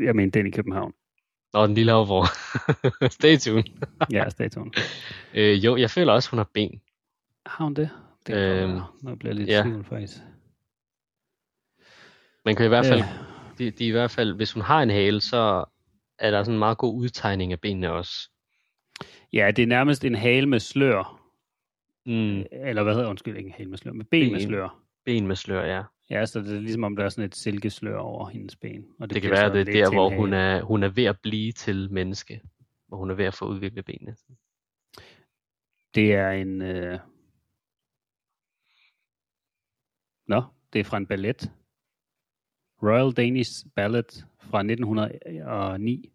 Jeg 0.00 0.16
mener, 0.16 0.30
den 0.30 0.46
i 0.46 0.50
København. 0.50 0.92
Og 1.52 1.68
den 1.68 1.74
lille 1.74 1.92
havfru. 1.92 2.24
Stay 3.10 3.36
tuned. 3.38 3.64
Ja, 4.12 4.28
statuen. 4.28 4.74
Øh, 5.34 5.64
jo, 5.64 5.76
jeg 5.76 5.90
føler 5.90 6.12
også, 6.12 6.30
hun 6.30 6.38
har 6.38 6.48
ben. 6.54 6.80
Har 7.46 7.64
hun 7.64 7.74
det? 7.74 7.90
Det 8.26 8.34
Øhm, 8.36 8.80
nu 9.02 9.14
bliver 9.16 9.30
jeg 9.30 9.34
lidt 9.34 9.48
ja. 9.48 9.56
ja. 9.56 9.62
tvivl, 9.62 9.84
faktisk. 9.84 10.16
Man 12.44 12.56
kan 12.56 12.64
i 12.66 12.68
hvert 12.68 12.86
fald, 12.86 13.00
Øh, 13.00 13.06
de, 13.58 13.70
de 13.70 13.86
i 13.86 13.90
hvert 13.90 14.10
fald, 14.10 14.34
hvis 14.34 14.52
hun 14.52 14.62
har 14.62 14.82
en 14.82 14.90
hale, 14.90 15.20
så 15.20 15.64
er 16.18 16.30
der 16.30 16.42
sådan 16.42 16.54
en 16.54 16.58
meget 16.58 16.78
god 16.78 16.94
udtegning 16.94 17.52
af 17.52 17.60
benene 17.60 17.92
også. 17.92 18.30
ja, 19.32 19.50
det 19.56 19.62
er 19.62 19.66
nærmest 19.66 20.04
en 20.04 20.14
hale 20.14 20.46
med 20.46 20.60
slør. 20.60 21.21
Mm, 22.06 22.44
Eller 22.52 22.82
hvad 22.82 22.94
hedder 22.94 23.08
undskyld, 23.10 23.36
ikke 23.36 23.50
hale 23.50 23.70
med 23.70 23.78
slør, 23.78 23.92
men 23.92 24.06
ben, 24.06 24.32
med 24.32 24.38
Ben. 24.40 24.48
slør. 24.48 24.84
ben 25.04 25.26
med 25.26 25.36
slør, 25.36 25.64
ja. 25.64 25.82
Ja, 26.10 26.26
så 26.26 26.40
det 26.40 26.56
er 26.56 26.60
ligesom 26.60 26.84
om 26.84 26.96
der 26.96 27.04
er 27.04 27.08
sådan 27.08 27.24
et 27.24 27.34
silkeslør 27.34 27.98
over 27.98 28.28
hendes 28.28 28.56
ben. 28.56 28.86
Og 28.98 29.08
Det, 29.08 29.14
det 29.14 29.22
kan 29.22 29.30
være, 29.30 29.52
det 29.52 29.60
er 29.60 29.72
der, 29.84 29.92
hvor 29.92 30.10
hun 30.10 30.32
er, 30.32 30.62
hun 30.62 30.82
er 30.82 30.88
ved 30.88 31.04
at 31.04 31.20
blive 31.22 31.52
til 31.52 31.92
menneske. 31.92 32.40
Hvor 32.88 32.96
hun 32.98 33.10
er 33.10 33.14
ved 33.14 33.24
at 33.24 33.34
få 33.34 33.44
udviklet 33.48 33.84
benene. 33.84 34.16
Det 35.94 36.14
er 36.14 36.30
en... 36.30 36.62
Øh... 36.62 36.98
Nå, 40.26 40.42
det 40.72 40.80
er 40.80 40.84
fra 40.84 40.96
en 40.96 41.06
ballet. 41.06 41.50
Royal 42.82 43.12
Danish 43.12 43.66
Ballet 43.76 44.26
fra 44.38 44.58
1909. 44.58 46.12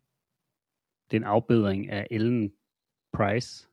Det 1.11 1.17
er 1.17 1.21
en 1.21 1.23
afbedring 1.27 1.89
af 1.89 2.07
Ellen 2.11 2.53
Price. 3.13 3.67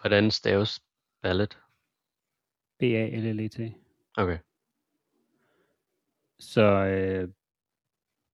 Hvordan 0.00 0.30
staves 0.30 0.82
ballet? 1.22 1.58
B-A-L-L-E-T. 2.78 3.74
Okay. 4.16 4.38
Så 6.38 6.62
øh, 6.62 7.28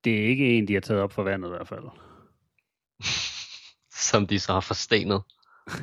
det 0.04 0.20
er 0.20 0.28
ikke 0.28 0.58
en, 0.58 0.68
de 0.68 0.74
har 0.74 0.80
taget 0.80 1.02
op 1.02 1.12
for 1.12 1.22
vandet 1.22 1.48
i 1.48 1.50
hvert 1.50 1.68
fald. 1.68 1.84
Som 4.10 4.26
de 4.26 4.38
så 4.38 4.52
har 4.52 4.60
forstenet. 4.60 5.22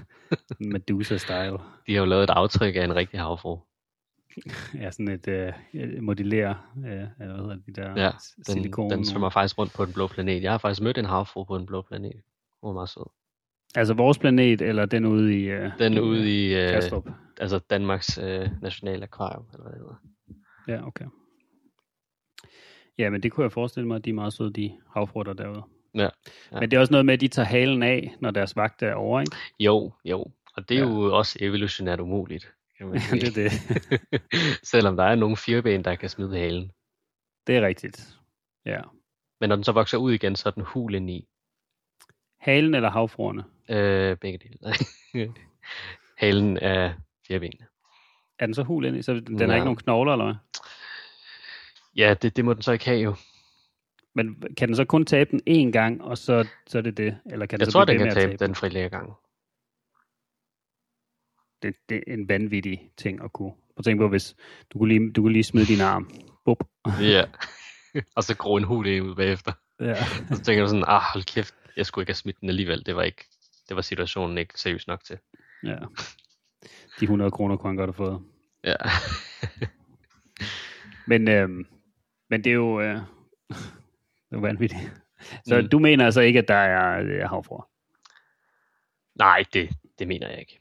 Medusa-style. 0.73 1.57
De 1.87 1.93
har 1.93 1.99
jo 1.99 2.05
lavet 2.05 2.23
et 2.23 2.29
aftryk 2.29 2.75
af 2.75 2.83
en 2.83 2.95
rigtig 2.95 3.19
havfru. 3.19 3.59
Ja, 4.81 4.91
sådan 4.91 5.07
et 5.07 5.27
øh, 5.27 5.53
modellere, 6.03 6.57
øh, 6.77 6.85
eller 7.19 7.33
hvad 7.33 7.35
hedder 7.35 7.55
de 7.55 7.71
der 7.73 8.01
Ja, 8.03 8.11
Den, 8.35 8.43
silikon. 8.45 8.91
den 8.91 9.05
svømmer 9.05 9.29
faktisk 9.29 9.57
rundt 9.57 9.73
på 9.73 9.85
den 9.85 9.93
blå 9.93 10.07
planet. 10.07 10.43
Jeg 10.43 10.51
har 10.51 10.57
faktisk 10.57 10.81
mødt 10.81 10.97
en 10.97 11.05
havfru 11.05 11.43
på 11.43 11.57
den 11.57 11.65
blå 11.65 11.81
planet. 11.81 12.21
Hun 12.61 12.67
var 12.67 12.73
meget 12.73 12.89
sød. 12.89 13.05
Altså 13.75 13.93
vores 13.93 14.17
planet, 14.19 14.61
eller 14.61 14.85
den 14.85 15.05
ude 15.05 15.39
i... 15.39 15.43
Øh, 15.43 15.71
Den 15.79 15.99
ude 15.99 16.45
i... 16.47 16.55
Øh, 16.55 16.69
Kastrup. 16.69 17.09
altså 17.39 17.59
Danmarks 17.59 18.17
øh, 18.17 18.49
nationale 18.61 19.03
akvarium, 19.03 19.45
eller 19.53 19.63
hvad 19.63 19.71
det 19.73 19.79
hedder. 19.81 19.95
Ja, 20.67 20.87
okay. 20.87 21.05
Ja, 22.97 23.09
men 23.09 23.23
det 23.23 23.31
kunne 23.31 23.43
jeg 23.43 23.51
forestille 23.51 23.87
mig, 23.87 23.95
at 23.95 24.05
de 24.05 24.09
er 24.09 24.13
meget 24.13 24.33
søde, 24.33 24.53
de 24.53 24.77
havfrutter 24.93 25.33
derude. 25.33 25.63
Ja, 25.95 26.01
ja. 26.51 26.59
Men 26.59 26.71
det 26.71 26.77
er 26.77 26.79
også 26.81 26.91
noget 26.93 27.05
med, 27.05 27.13
at 27.13 27.21
de 27.21 27.27
tager 27.27 27.45
halen 27.45 27.83
af, 27.83 28.15
når 28.19 28.31
deres 28.31 28.55
vagt 28.55 28.83
er 28.83 28.93
over, 28.93 29.19
ikke? 29.21 29.35
Jo, 29.59 29.91
jo. 30.05 30.25
Og 30.55 30.69
det 30.69 30.77
er 30.79 30.81
Ja. 30.81 30.89
jo 30.89 31.17
også 31.17 31.37
evolutionært 31.41 31.99
umuligt. 31.99 32.53
Kan 32.77 32.87
man 32.87 32.99
sige. 33.01 33.19
det 33.21 33.45
er 33.45 33.49
det. 34.11 34.21
Selvom 34.63 34.95
der 34.97 35.03
er 35.03 35.15
nogle 35.15 35.37
fireben, 35.37 35.83
der 35.85 35.95
kan 35.95 36.09
smide 36.09 36.37
halen. 36.37 36.71
Det 37.47 37.57
er 37.57 37.61
rigtigt. 37.67 38.17
Ja. 38.65 38.81
Men 39.41 39.49
når 39.49 39.55
den 39.55 39.63
så 39.63 39.71
vokser 39.71 39.97
ud 39.97 40.11
igen, 40.13 40.35
så 40.35 40.49
er 40.49 40.53
den 40.53 40.63
hul 40.63 41.09
i. 41.09 41.27
Halen 42.39 42.75
eller 42.75 42.89
havfruerne? 42.89 43.43
Øh, 43.69 44.17
begge 44.17 44.37
dele. 44.37 45.33
Halen 46.17 46.57
er 46.57 46.93
firbenene. 47.27 47.65
Er 48.39 48.45
den 48.45 48.55
så 48.55 48.63
hul 48.63 48.85
ind 48.85 48.97
i? 48.97 49.01
Så 49.01 49.13
den 49.13 49.39
har 49.39 49.55
ikke 49.55 49.65
nogen 49.65 49.75
knogler, 49.77 50.13
eller 50.13 50.25
hvad? 50.25 50.35
Ja, 51.95 52.13
det, 52.13 52.35
det 52.35 52.45
må 52.45 52.53
den 52.53 52.61
så 52.61 52.71
ikke 52.71 52.85
have 52.85 52.99
jo. 52.99 53.15
Men 54.15 54.43
kan 54.57 54.67
den 54.67 54.75
så 54.75 54.85
kun 54.85 55.05
tabe 55.05 55.31
den 55.31 55.41
én 55.49 55.71
gang, 55.71 56.01
og 56.01 56.17
så, 56.17 56.47
så 56.67 56.77
er 56.77 56.81
det 56.81 56.97
det? 56.97 57.17
Eller 57.25 57.45
kan 57.45 57.59
den 57.59 57.65
Jeg 57.65 57.71
så 57.71 57.71
tror, 57.71 57.85
den 57.85 57.97
kan 57.97 58.07
at 58.07 58.13
tabe 58.13 58.37
den 58.37 58.55
frilæggergang. 58.55 59.13
Det, 61.61 61.75
det 61.89 62.03
er 62.07 62.13
en 62.13 62.29
vanvittig 62.29 62.91
ting 62.97 63.23
at 63.23 63.33
kunne. 63.33 63.51
Prøv 63.51 63.77
at 63.77 63.85
tænke 63.85 64.01
på, 64.01 64.07
hvis 64.09 64.35
du 64.73 64.79
kunne 64.79 64.89
lige, 64.89 65.11
du 65.11 65.21
kunne 65.21 65.33
lige 65.33 65.43
smide 65.43 65.65
din 65.65 65.81
arm. 65.81 66.11
Bup. 66.45 66.63
Ja. 67.01 67.25
og 68.15 68.23
så 68.23 68.35
gro 68.37 68.55
en 68.55 68.63
hul 68.63 68.87
ind 68.87 69.05
ud 69.05 69.15
bagefter. 69.15 69.51
Ja. 69.79 69.95
Og 70.29 70.35
så 70.35 70.43
tænker 70.43 70.63
du 70.63 70.69
sådan, 70.69 70.83
ah, 70.87 71.01
hold 71.13 71.23
kæft, 71.23 71.55
jeg 71.77 71.85
skulle 71.85 72.03
ikke 72.03 72.09
have 72.09 72.15
smidt 72.15 72.41
den 72.41 72.49
alligevel. 72.49 72.85
Det 72.85 72.95
var 72.95 73.03
ikke, 73.03 73.25
det 73.69 73.75
var 73.75 73.81
situationen 73.81 74.37
ikke 74.37 74.59
seriøs 74.59 74.87
nok 74.87 75.03
til. 75.03 75.17
ja. 75.63 75.75
De 76.99 77.03
100 77.05 77.31
kroner 77.31 77.57
kunne 77.57 77.69
han 77.69 77.75
godt 77.77 77.87
have 77.87 77.93
fået. 77.93 78.21
Ja. 78.63 78.75
Men, 81.07 81.27
øhm, 81.27 81.65
men 82.29 82.43
det 82.43 82.49
er 82.49 82.53
jo, 82.53 82.81
øh, 82.81 82.95
det 84.29 84.35
er 84.35 84.39
vanvittigt. 84.39 84.81
Så 85.47 85.55
Mm. 85.57 85.63
mm. 85.63 85.69
du 85.69 85.79
mener 85.79 86.05
altså 86.05 86.21
ikke, 86.21 86.39
at 86.39 86.47
der 86.47 86.55
er 86.55 86.99
øh, 87.01 87.29
havfruer? 87.29 87.69
Nej, 89.15 89.43
det, 89.53 89.69
det 89.99 90.07
mener 90.07 90.29
jeg 90.29 90.39
ikke. 90.39 90.59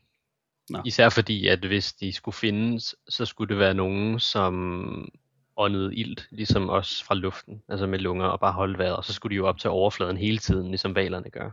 Nå. 0.71 0.83
Især 0.85 1.09
fordi, 1.09 1.47
at 1.47 1.59
hvis 1.65 1.93
de 1.93 2.13
skulle 2.13 2.35
findes, 2.35 2.95
så 3.09 3.25
skulle 3.25 3.49
det 3.49 3.59
være 3.59 3.75
nogen, 3.75 4.21
som 4.21 5.13
åndede 5.57 5.95
ilt, 5.97 6.29
ligesom 6.31 6.71
os 6.71 7.03
fra 7.03 7.15
luften, 7.15 7.63
altså 7.69 7.87
med 7.87 7.99
lunger 7.99 8.27
og 8.27 8.41
bare 8.41 8.53
holde 8.53 8.79
vejret, 8.79 8.97
og 8.97 9.05
så 9.05 9.13
skulle 9.13 9.31
de 9.31 9.37
jo 9.37 9.47
op 9.47 9.59
til 9.59 9.71
overfladen 9.71 10.17
hele 10.17 10.39
tiden, 10.39 10.69
ligesom 10.69 10.95
valerne 10.95 11.31
gør. 11.31 11.51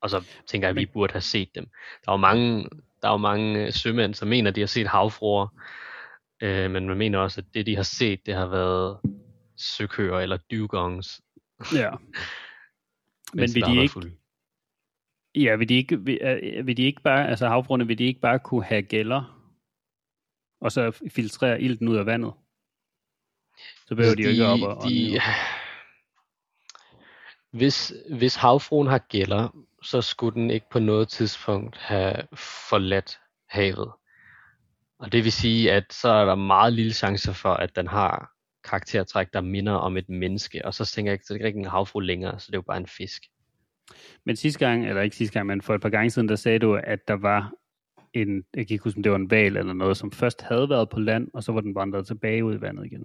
Og 0.00 0.10
så 0.10 0.24
tænker 0.46 0.68
jeg, 0.68 0.76
at 0.76 0.80
vi 0.80 0.86
burde 0.86 1.12
have 1.12 1.20
set 1.20 1.54
dem. 1.54 1.70
Der 2.04 2.12
er 2.12 2.12
jo 2.12 2.16
mange, 2.16 2.68
der 3.02 3.08
er 3.08 3.12
jo 3.12 3.16
mange 3.16 3.66
øh, 3.66 3.72
sømænd, 3.72 4.14
som 4.14 4.28
mener, 4.28 4.50
at 4.50 4.56
de 4.56 4.60
har 4.60 4.66
set 4.66 4.86
havfruer, 4.86 5.46
øh, 6.42 6.70
men 6.70 6.86
man 6.88 6.98
mener 6.98 7.18
også, 7.18 7.40
at 7.40 7.54
det, 7.54 7.66
de 7.66 7.76
har 7.76 7.82
set, 7.82 8.26
det 8.26 8.34
har 8.34 8.46
været 8.46 8.98
søkøer 9.56 10.18
eller 10.18 10.36
dugongs. 10.50 11.20
Ja. 11.74 11.90
Men 13.34 13.54
vil 13.54 13.62
de 13.62 13.82
ikke, 13.82 14.12
ja, 15.34 15.56
vil 15.56 15.68
de 15.68 15.74
ikke, 15.74 16.00
vil, 16.00 16.18
vil 16.64 16.76
de 16.76 16.82
ikke 16.82 17.02
bare, 17.02 17.28
altså 17.28 17.48
havfruerne, 17.48 17.86
vil 17.86 17.98
de 17.98 18.04
ikke 18.04 18.20
bare 18.20 18.38
kunne 18.38 18.64
have 18.64 18.82
gælder, 18.82 19.50
og 20.60 20.72
så 20.72 21.08
filtrere 21.10 21.60
ilten 21.60 21.88
ud 21.88 21.96
af 21.96 22.06
vandet? 22.06 22.32
Så 23.86 23.94
behøver 23.94 24.14
de, 24.14 24.22
jo 24.22 24.28
ikke 24.28 24.46
op 24.46 24.62
og, 24.62 24.76
og 24.76 24.88
de, 24.88 25.20
hvis, 27.58 27.92
hvis 28.16 28.34
havfruen 28.34 28.88
har 28.88 28.98
gælder, 28.98 29.66
så 29.82 30.02
skulle 30.02 30.34
den 30.34 30.50
ikke 30.50 30.66
på 30.70 30.78
noget 30.78 31.08
tidspunkt 31.08 31.76
have 31.76 32.16
forladt 32.68 33.18
havet. 33.48 33.90
Og 34.98 35.12
det 35.12 35.24
vil 35.24 35.32
sige, 35.32 35.72
at 35.72 35.92
så 35.92 36.08
er 36.08 36.24
der 36.24 36.34
meget 36.34 36.72
lille 36.72 36.92
chance 36.92 37.34
for, 37.34 37.48
at 37.54 37.76
den 37.76 37.86
har 37.86 38.30
karaktertræk, 38.64 39.26
der 39.32 39.40
minder 39.40 39.72
om 39.72 39.96
et 39.96 40.08
menneske. 40.08 40.64
Og 40.64 40.74
så 40.74 40.84
tænker 40.86 41.10
jeg 41.12 41.14
ikke, 41.14 41.24
så 41.24 41.34
er 41.34 41.38
det 41.38 41.46
ikke 41.46 41.58
en 41.58 41.64
havfru 41.64 42.00
længere, 42.00 42.38
så 42.40 42.46
det 42.46 42.54
er 42.54 42.58
jo 42.58 42.62
bare 42.62 42.76
en 42.76 42.86
fisk. 42.86 43.22
Men 44.26 44.36
sidste 44.36 44.58
gang, 44.58 44.88
eller 44.88 45.02
ikke 45.02 45.16
sidste 45.16 45.32
gang, 45.32 45.46
men 45.46 45.62
for 45.62 45.74
et 45.74 45.80
par 45.80 45.88
gange 45.88 46.10
siden, 46.10 46.28
der 46.28 46.36
sagde 46.36 46.58
du, 46.58 46.74
at 46.74 47.08
der 47.08 47.14
var 47.14 47.52
en, 48.14 48.36
jeg 48.54 48.66
kan 48.66 48.74
ikke 48.74 48.84
huske, 48.84 48.98
om 48.98 49.02
det 49.02 49.12
var 49.12 49.18
en 49.18 49.30
val 49.30 49.56
eller 49.56 49.72
noget, 49.72 49.96
som 49.96 50.12
først 50.12 50.42
havde 50.42 50.68
været 50.68 50.88
på 50.88 51.00
land, 51.00 51.28
og 51.34 51.42
så 51.44 51.52
var 51.52 51.60
den 51.60 51.74
vandret 51.74 52.06
tilbage 52.06 52.44
ud 52.44 52.54
i 52.54 52.60
vandet 52.60 52.86
igen. 52.86 53.04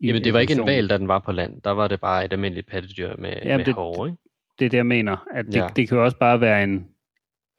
I 0.00 0.06
Jamen 0.06 0.24
det 0.24 0.32
var 0.32 0.40
ikke 0.40 0.52
en 0.52 0.66
val, 0.66 0.88
da 0.88 0.98
den 0.98 1.08
var 1.08 1.18
på 1.18 1.32
land. 1.32 1.62
Der 1.62 1.70
var 1.70 1.88
det 1.88 2.00
bare 2.00 2.24
et 2.24 2.32
almindeligt 2.32 2.66
pattedyr 2.66 3.16
med, 3.16 3.32
Jamen, 3.44 3.56
med 3.56 3.64
det- 3.64 3.74
hår, 3.74 4.06
ikke? 4.06 4.18
Det 4.62 4.66
er 4.66 4.70
det, 4.70 4.76
jeg 4.76 4.86
mener. 4.86 5.26
At 5.30 5.46
det, 5.46 5.54
Ja. 5.54 5.68
det 5.76 5.88
kan 5.88 5.98
jo 5.98 6.04
også 6.04 6.18
bare 6.18 6.40
være 6.40 6.64
en, 6.64 6.88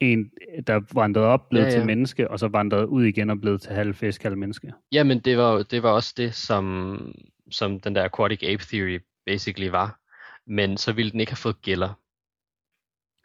en 0.00 0.30
der 0.66 0.80
vandrede 0.94 1.26
op, 1.26 1.48
blev 1.48 1.62
Ja, 1.62 1.68
ja, 1.68 1.72
til 1.74 1.86
menneske, 1.86 2.30
og 2.30 2.38
så 2.38 2.48
vandrede 2.48 2.88
ud 2.88 3.04
igen 3.04 3.30
og 3.30 3.40
blev 3.40 3.58
til 3.58 3.72
halv 3.72 3.94
fisk, 3.94 4.22
halv 4.22 4.36
menneske. 4.38 4.72
Jamen, 4.92 5.20
det 5.20 5.38
var, 5.38 5.62
det 5.62 5.82
var 5.82 5.90
også 5.90 6.14
det, 6.16 6.34
som, 6.34 7.14
som 7.50 7.80
den 7.80 7.94
der 7.94 8.04
aquatic 8.04 8.42
ape 8.42 8.64
theory 8.64 9.00
basically 9.26 9.68
var. 9.70 10.00
Men 10.46 10.76
så 10.76 10.92
ville 10.92 11.10
den 11.10 11.20
ikke 11.20 11.32
have 11.32 11.36
fået 11.36 11.62
gælder. 11.62 12.00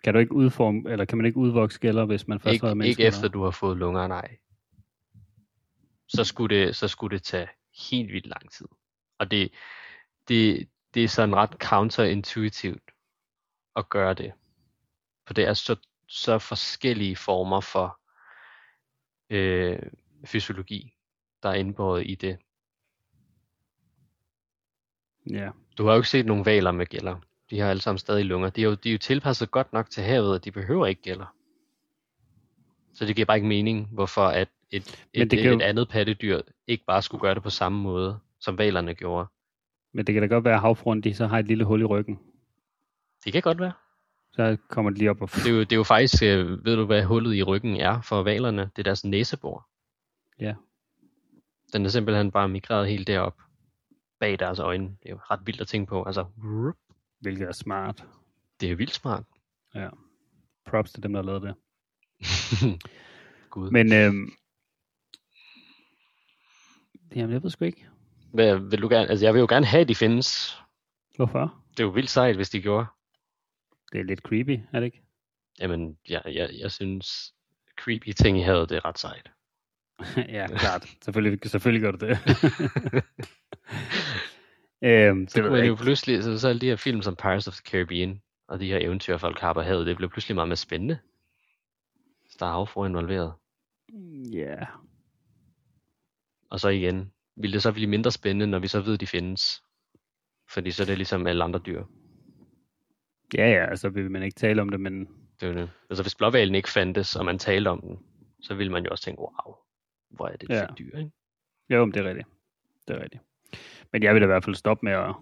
Kan 0.03 0.13
du 0.13 0.19
ikke 0.19 0.33
udforme, 0.33 0.91
eller 0.91 1.05
kan 1.05 1.17
man 1.17 1.25
ikke 1.25 1.37
udvokse 1.37 1.79
gælder, 1.79 2.05
hvis 2.05 2.27
man 2.27 2.39
først 2.39 2.45
har 2.45 2.53
Ikke, 2.53 2.63
været 2.65 2.77
menneske? 2.77 3.01
ikke 3.01 3.07
efter 3.07 3.27
du 3.27 3.43
har 3.43 3.51
fået 3.51 3.77
lunger, 3.77 4.07
nej. 4.07 4.37
Så 6.07 6.23
skulle 6.23 6.55
det, 6.55 6.75
så 6.75 6.87
skulle 6.87 7.15
det 7.17 7.23
tage 7.23 7.47
helt 7.91 8.11
vildt 8.13 8.27
lang 8.27 8.51
tid. 8.51 8.65
Og 9.19 9.31
det, 9.31 9.51
det, 10.27 10.69
det 10.93 11.03
er 11.03 11.07
sådan 11.07 11.35
ret 11.35 11.51
counterintuitivt 11.51 12.83
at 13.75 13.89
gøre 13.89 14.13
det. 14.13 14.33
For 15.27 15.33
det 15.33 15.47
er 15.47 15.53
så, 15.53 15.75
så 16.07 16.39
forskellige 16.39 17.15
former 17.15 17.61
for 17.61 17.99
øh, 19.29 19.79
fysiologi, 20.25 20.93
der 21.43 21.49
er 21.49 21.53
indbåret 21.53 22.03
i 22.07 22.15
det. 22.15 22.37
Ja. 25.29 25.49
Du 25.77 25.85
har 25.85 25.91
jo 25.93 25.99
ikke 25.99 26.09
set 26.09 26.25
nogen 26.25 26.45
valer 26.45 26.71
med 26.71 26.85
gælder. 26.85 27.15
De 27.49 27.59
har 27.59 27.69
alle 27.69 27.81
sammen 27.81 27.97
stadig 27.97 28.25
lunger. 28.25 28.49
De 28.49 28.61
er 28.61 28.65
jo, 28.65 28.73
de 28.73 28.89
er 28.89 28.93
jo 28.93 28.97
tilpasset 28.97 29.51
godt 29.51 29.73
nok 29.73 29.89
til 29.89 30.03
havet, 30.03 30.33
og 30.33 30.45
de 30.45 30.51
behøver 30.51 30.85
ikke 30.85 31.01
gælder. 31.01 31.35
Så 32.93 33.05
det 33.05 33.15
giver 33.15 33.25
bare 33.25 33.37
ikke 33.37 33.47
mening, 33.47 33.87
hvorfor 33.91 34.21
at 34.27 34.49
et, 34.71 35.07
Men 35.13 35.21
et, 35.21 35.31
det 35.31 35.39
et, 35.39 35.45
jo- 35.45 35.55
et 35.55 35.61
andet 35.61 35.89
pattedyr 35.89 36.41
ikke 36.67 36.85
bare 36.85 37.01
skulle 37.01 37.21
gøre 37.21 37.35
det 37.35 37.43
på 37.43 37.49
samme 37.49 37.81
måde, 37.81 38.19
som 38.39 38.57
valerne 38.57 38.95
gjorde. 38.95 39.27
Men 39.93 40.07
det 40.07 40.13
kan 40.13 40.21
da 40.21 40.27
godt 40.27 40.43
være, 40.45 40.53
at 40.53 40.61
havfruen, 40.61 41.01
de 41.01 41.13
så 41.15 41.27
har 41.27 41.39
et 41.39 41.45
lille 41.45 41.63
hul 41.63 41.81
i 41.81 41.85
ryggen. 41.85 42.19
Det 43.25 43.33
kan 43.33 43.41
godt 43.41 43.59
være. 43.59 43.73
Så 44.33 44.57
kommer 44.67 44.91
de 44.91 44.97
lige 44.97 45.09
op 45.09 45.21
og... 45.21 45.29
Det 45.29 45.45
er 45.47 45.51
jo, 45.51 45.59
det 45.59 45.71
er 45.71 45.75
jo 45.75 45.83
faktisk, 45.83 46.23
øh, 46.23 46.65
ved 46.65 46.75
du 46.75 46.85
hvad 46.85 47.03
hullet 47.03 47.35
i 47.35 47.43
ryggen 47.43 47.75
er 47.75 48.01
for 48.01 48.23
valerne? 48.23 48.61
Det 48.61 48.79
er 48.79 48.83
deres 48.83 49.05
næsebor. 49.05 49.67
Ja. 50.39 50.55
Den 51.73 51.85
er 51.85 51.89
simpelthen 51.89 52.31
bare 52.31 52.49
migreret 52.49 52.87
helt 52.87 53.07
derop 53.07 53.41
bag 54.19 54.39
deres 54.39 54.59
øjne. 54.59 54.85
Det 54.85 55.05
er 55.05 55.09
jo 55.09 55.19
ret 55.31 55.39
vildt 55.45 55.61
at 55.61 55.67
tænke 55.67 55.89
på. 55.89 56.03
Altså, 56.03 56.25
rup, 56.43 56.75
Hvilket 57.19 57.47
er 57.47 57.51
smart. 57.51 58.05
det 58.61 58.71
er 58.71 58.75
vildt 58.75 58.93
smart. 58.93 59.23
Ja. 59.75 59.89
Props 60.65 60.91
til 60.91 61.03
dem, 61.03 61.13
der 61.13 61.21
lavet 61.21 61.41
det. 61.41 61.55
Gud. 63.49 63.71
Men 63.71 63.93
øhm, 63.93 64.31
jamen, 67.15 67.33
jeg 67.33 67.43
ved 67.43 67.49
sgu 67.49 67.65
ikke. 67.65 67.87
Hvad, 68.33 68.57
vil 68.57 68.81
du 68.81 68.89
gerne, 68.89 69.07
altså 69.09 69.25
jeg 69.25 69.33
vil 69.33 69.39
jo 69.39 69.47
gerne 69.49 69.65
have, 69.65 69.81
at 69.81 69.87
de 69.87 69.95
findes. 69.95 70.57
Hvorfor? 71.15 71.63
Det 71.71 71.79
er 71.79 71.83
jo 71.83 71.89
vildt 71.89 72.09
sejt, 72.09 72.35
hvis 72.35 72.49
de 72.49 72.61
gjorde. 72.61 72.85
Det 73.91 73.99
er 73.99 74.03
lidt 74.03 74.19
creepy, 74.19 74.59
er 74.73 74.79
det 74.79 74.85
ikke? 74.85 75.01
Jamen, 75.59 75.97
jeg, 76.09 76.21
jeg, 76.25 76.49
jeg 76.59 76.71
synes, 76.71 77.33
creepy 77.79 78.11
ting 78.11 78.39
i 78.39 78.41
havet, 78.41 78.69
det 78.69 78.75
er 78.75 78.85
ret 78.85 78.99
sejt. 78.99 79.31
ja, 80.37 80.47
klart. 80.47 80.85
Selvfølgelig, 81.01 81.49
selvfølgelig 81.49 81.81
gør 81.81 81.91
du 81.91 82.05
det. 82.05 82.17
øhm, 84.83 85.27
Så 85.29 85.35
det 85.35 85.43
ved 85.43 85.49
kunne 85.49 85.59
man 85.59 85.67
jo 85.67 85.75
pludselig, 85.75 86.23
så, 86.23 86.39
så 86.39 86.47
alle 86.47 86.61
de 86.61 86.65
her 86.65 86.75
film 86.75 87.01
som 87.01 87.15
Pirates 87.15 87.47
of 87.47 87.53
the 87.53 87.71
Caribbean, 87.71 88.21
og 88.47 88.59
de 88.59 88.67
her 88.67 88.77
eventyr, 88.77 89.17
folk 89.17 89.39
har 89.39 89.53
på 89.53 89.61
havet, 89.61 89.87
det 89.87 89.97
blev 89.97 90.09
pludselig 90.09 90.35
meget 90.35 90.47
mere 90.47 90.55
spændende. 90.55 90.99
Så 92.29 92.37
der 92.39 92.45
er 92.45 92.51
havfru 92.51 92.85
involveret. 92.85 93.33
Ja. 94.33 94.55
Og 96.49 96.59
så 96.59 96.69
igen, 96.69 97.11
vil 97.35 97.53
det 97.53 97.63
så 97.63 97.71
blive 97.71 97.87
mindre 97.87 98.11
spændende, 98.11 98.47
når 98.47 98.59
vi 98.59 98.67
så 98.67 98.81
ved, 98.81 98.93
at 98.93 98.99
de 98.99 99.07
findes. 99.07 99.63
Fordi 100.49 100.71
så 100.71 100.83
er 100.83 100.85
det 100.85 100.97
ligesom 100.97 101.27
alle 101.27 101.43
andre 101.43 101.61
dyr. 101.65 101.83
Ja, 103.33 103.49
ja, 103.49 103.65
altså 103.69 103.89
vil 103.89 104.11
man 104.11 104.23
ikke 104.23 104.35
tale 104.35 104.61
om 104.61 104.69
det, 104.69 104.79
men 104.79 105.07
Det 105.41 105.49
er 105.49 105.53
det. 105.53 105.69
Altså 105.89 106.03
hvis 106.03 106.15
blåvalen 106.15 106.55
ikke 106.55 106.69
fandtes, 106.69 107.15
og 107.15 107.25
man 107.25 107.39
talte 107.39 107.67
om 107.69 107.81
den, 107.81 107.99
så 108.41 108.55
ville 108.55 108.71
man 108.71 108.83
jo 108.83 108.89
også 108.91 109.03
tænke, 109.03 109.19
wow, 109.21 109.55
hvor 110.09 110.27
er 110.27 110.35
det 110.35 110.49
et 110.49 110.55
Ja. 110.55 110.61
fedt 110.65 110.77
dyr, 110.79 110.97
ikke? 110.97 111.11
jo, 111.69 111.85
men 111.85 111.93
det 111.93 112.05
er 112.05 112.09
rigtigt. 112.09 112.27
Det 112.87 112.95
er 112.95 113.03
rigtigt. 113.03 113.23
Men 113.93 114.03
jeg 114.03 114.13
vil 114.13 114.21
da 114.21 114.25
i 114.25 114.27
hvert 114.27 114.43
fald 114.43 114.55
stoppe 114.55 114.85
med 114.85 114.93
at, 114.93 115.15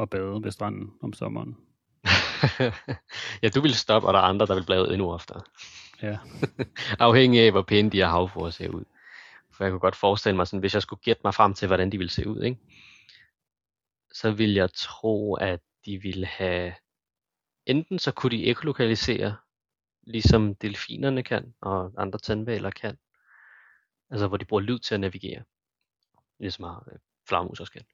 at 0.00 0.10
bade 0.10 0.42
ved 0.42 0.50
stranden 0.50 0.92
om 1.02 1.12
sommeren. 1.12 1.56
ja, 3.42 3.48
du 3.54 3.60
vil 3.60 3.74
stoppe, 3.74 4.08
og 4.08 4.14
der 4.14 4.20
er 4.20 4.24
andre, 4.24 4.46
der 4.46 4.54
vil 4.54 4.64
blive 4.66 4.92
endnu 4.92 5.12
oftere. 5.12 5.40
Ja. 6.02 6.18
Afhængig 7.06 7.40
af, 7.40 7.50
hvor 7.50 7.62
pæne 7.62 7.90
de 7.90 7.96
her 7.96 8.06
havfruer 8.06 8.50
ser 8.50 8.68
ud. 8.68 8.84
For 9.52 9.64
jeg 9.64 9.70
kunne 9.70 9.80
godt 9.80 9.96
forestille 9.96 10.36
mig, 10.36 10.46
sådan, 10.46 10.60
hvis 10.60 10.74
jeg 10.74 10.82
skulle 10.82 11.00
gætte 11.02 11.20
mig 11.24 11.34
frem 11.34 11.54
til, 11.54 11.66
hvordan 11.66 11.92
de 11.92 11.98
ville 11.98 12.10
se 12.10 12.28
ud, 12.28 12.42
ikke? 12.42 12.58
så 14.12 14.30
ville 14.30 14.56
jeg 14.56 14.68
tro, 14.74 15.34
at 15.34 15.60
de 15.86 15.98
ville 16.02 16.26
have... 16.26 16.72
Enten 17.68 17.98
så 17.98 18.12
kunne 18.12 18.30
de 18.30 18.46
ekolokalisere, 18.46 19.36
ligesom 20.02 20.54
delfinerne 20.54 21.22
kan, 21.22 21.54
og 21.60 21.92
andre 21.96 22.18
tandvaler 22.18 22.70
kan. 22.70 22.98
Altså 24.10 24.28
hvor 24.28 24.36
de 24.36 24.44
bruger 24.44 24.60
lyd 24.62 24.78
til 24.78 24.94
at 24.94 25.00
navigere. 25.00 25.44
Ligesom 26.40 26.64
har 26.64 26.88
øh, 26.92 26.98
flagmus 27.28 27.60
også 27.60 27.72
kan. 27.72 27.84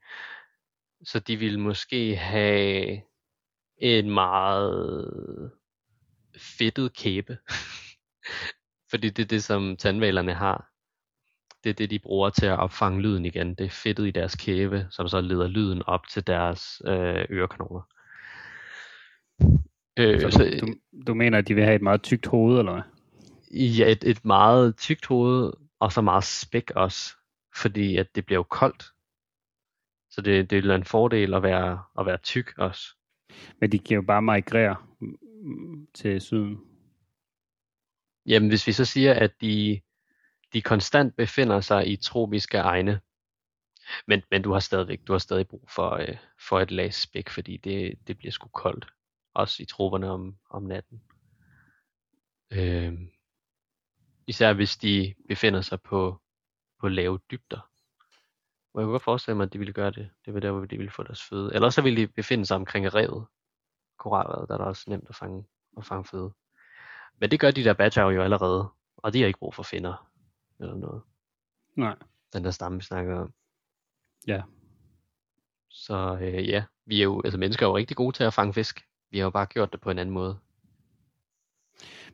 Så 1.04 1.18
de 1.18 1.36
ville 1.36 1.60
måske 1.60 2.16
have 2.16 3.02
en 3.76 4.10
meget 4.10 5.52
fedtet 6.58 6.96
kæbe. 6.96 7.38
Fordi 8.90 9.10
det 9.10 9.22
er 9.22 9.26
det, 9.26 9.44
som 9.44 9.76
tandvalerne 9.76 10.34
har. 10.34 10.70
Det 11.64 11.70
er 11.70 11.74
det, 11.74 11.90
de 11.90 11.98
bruger 11.98 12.30
til 12.30 12.46
at 12.46 12.58
opfange 12.58 13.02
lyden 13.02 13.24
igen. 13.24 13.54
Det 13.54 13.66
er 13.66 13.70
fedtet 13.70 14.06
i 14.06 14.10
deres 14.10 14.34
kæbe, 14.34 14.86
som 14.90 15.08
så 15.08 15.20
leder 15.20 15.46
lyden 15.46 15.82
op 15.82 16.08
til 16.08 16.26
deres 16.26 16.82
øh, 16.86 17.26
øreknogler. 17.30 17.93
Øh, 19.98 20.20
så, 20.20 20.30
så 20.30 20.58
du, 20.60 20.74
du 21.06 21.14
mener, 21.14 21.38
at 21.38 21.48
de 21.48 21.54
vil 21.54 21.64
have 21.64 21.76
et 21.76 21.82
meget 21.82 22.02
tykt 22.02 22.26
hoved, 22.26 22.58
eller 22.58 22.72
hvad? 22.72 22.82
Ja, 23.60 23.90
et, 23.90 24.04
et 24.04 24.24
meget 24.24 24.76
tykt 24.76 25.06
hoved, 25.06 25.52
og 25.80 25.92
så 25.92 26.00
meget 26.00 26.24
spæk 26.24 26.70
også, 26.70 27.16
fordi 27.56 27.96
at 27.96 28.14
det 28.14 28.26
bliver 28.26 28.38
jo 28.38 28.42
koldt. 28.42 28.84
Så 30.10 30.20
det, 30.20 30.50
det 30.50 30.64
er 30.64 30.74
en 30.74 30.84
fordel 30.84 31.34
at 31.34 31.42
være, 31.42 31.82
at 31.98 32.06
være 32.06 32.16
tyk 32.16 32.58
også. 32.58 32.96
Men 33.60 33.72
de 33.72 33.78
kan 33.78 33.94
jo 33.94 34.02
bare 34.02 34.22
migrere 34.22 34.76
til 35.94 36.20
syden. 36.20 36.60
Jamen, 38.26 38.48
hvis 38.48 38.66
vi 38.66 38.72
så 38.72 38.84
siger, 38.84 39.14
at 39.14 39.40
de, 39.40 39.80
de 40.52 40.62
konstant 40.62 41.16
befinder 41.16 41.60
sig 41.60 41.88
i 41.88 41.96
tropiske 41.96 42.58
egne, 42.58 43.00
men, 44.06 44.22
men 44.30 44.42
du 44.42 44.52
har 44.52 44.60
stadigvæk 44.60 45.00
du 45.06 45.12
har 45.12 45.18
stadig 45.18 45.48
brug 45.48 45.64
for, 45.68 45.90
øh, 45.90 46.16
for 46.48 46.60
et 46.60 46.70
lag 46.70 46.94
spæk, 46.94 47.28
fordi 47.28 47.56
det, 47.56 47.98
det 48.06 48.18
bliver 48.18 48.32
sgu 48.32 48.48
koldt. 48.48 48.86
Også 49.34 49.62
i 49.62 49.66
troperne 49.66 50.10
om, 50.10 50.36
om 50.50 50.62
natten. 50.62 51.02
Øh, 52.50 52.98
især 54.26 54.52
hvis 54.52 54.76
de 54.76 55.14
befinder 55.28 55.60
sig 55.60 55.82
på, 55.82 56.20
på 56.80 56.88
lave 56.88 57.20
dybder. 57.30 57.70
Og 58.74 58.80
jeg 58.80 58.86
kunne 58.86 58.92
godt 58.92 59.02
forestille 59.02 59.36
mig, 59.36 59.44
at 59.44 59.52
de 59.52 59.58
ville 59.58 59.72
gøre 59.72 59.90
det. 59.90 60.10
Det 60.24 60.34
var 60.34 60.40
der, 60.40 60.50
hvor 60.50 60.64
de 60.64 60.76
ville 60.76 60.90
få 60.90 61.02
deres 61.02 61.22
føde. 61.22 61.54
Eller 61.54 61.70
så 61.70 61.82
ville 61.82 62.02
de 62.02 62.06
befinde 62.06 62.46
sig 62.46 62.56
omkring 62.56 62.94
revet. 62.94 63.26
Koralrevet, 63.98 64.48
der 64.48 64.54
er 64.54 64.58
det 64.58 64.66
også 64.66 64.90
nemt 64.90 65.08
at 65.08 65.14
fange, 65.14 65.44
at 65.76 65.84
fange 65.84 66.04
føde. 66.04 66.32
Men 67.20 67.30
det 67.30 67.40
gør 67.40 67.50
de 67.50 67.64
der 67.64 67.72
badger 67.72 68.10
jo 68.10 68.22
allerede. 68.22 68.68
Og 68.96 69.12
de 69.12 69.20
har 69.20 69.26
ikke 69.26 69.38
brug 69.38 69.54
for 69.54 69.62
finder. 69.62 70.10
Eller 70.60 70.74
noget. 70.74 71.02
Nej. 71.76 71.96
Den 72.32 72.44
der 72.44 72.50
stamme, 72.50 72.78
vi 72.78 72.84
snakker 72.84 73.18
om. 73.18 73.34
Ja. 74.26 74.42
Så 75.68 76.18
øh, 76.20 76.48
ja, 76.48 76.64
vi 76.86 76.98
er 77.00 77.04
jo, 77.04 77.22
altså 77.24 77.38
mennesker 77.38 77.66
er 77.66 77.70
jo 77.70 77.76
rigtig 77.76 77.96
gode 77.96 78.16
til 78.16 78.24
at 78.24 78.34
fange 78.34 78.54
fisk. 78.54 78.86
Vi 79.14 79.18
har 79.18 79.24
jo 79.24 79.30
bare 79.30 79.46
gjort 79.46 79.72
det 79.72 79.80
på 79.80 79.90
en 79.90 79.98
anden 79.98 80.12
måde. 80.12 80.36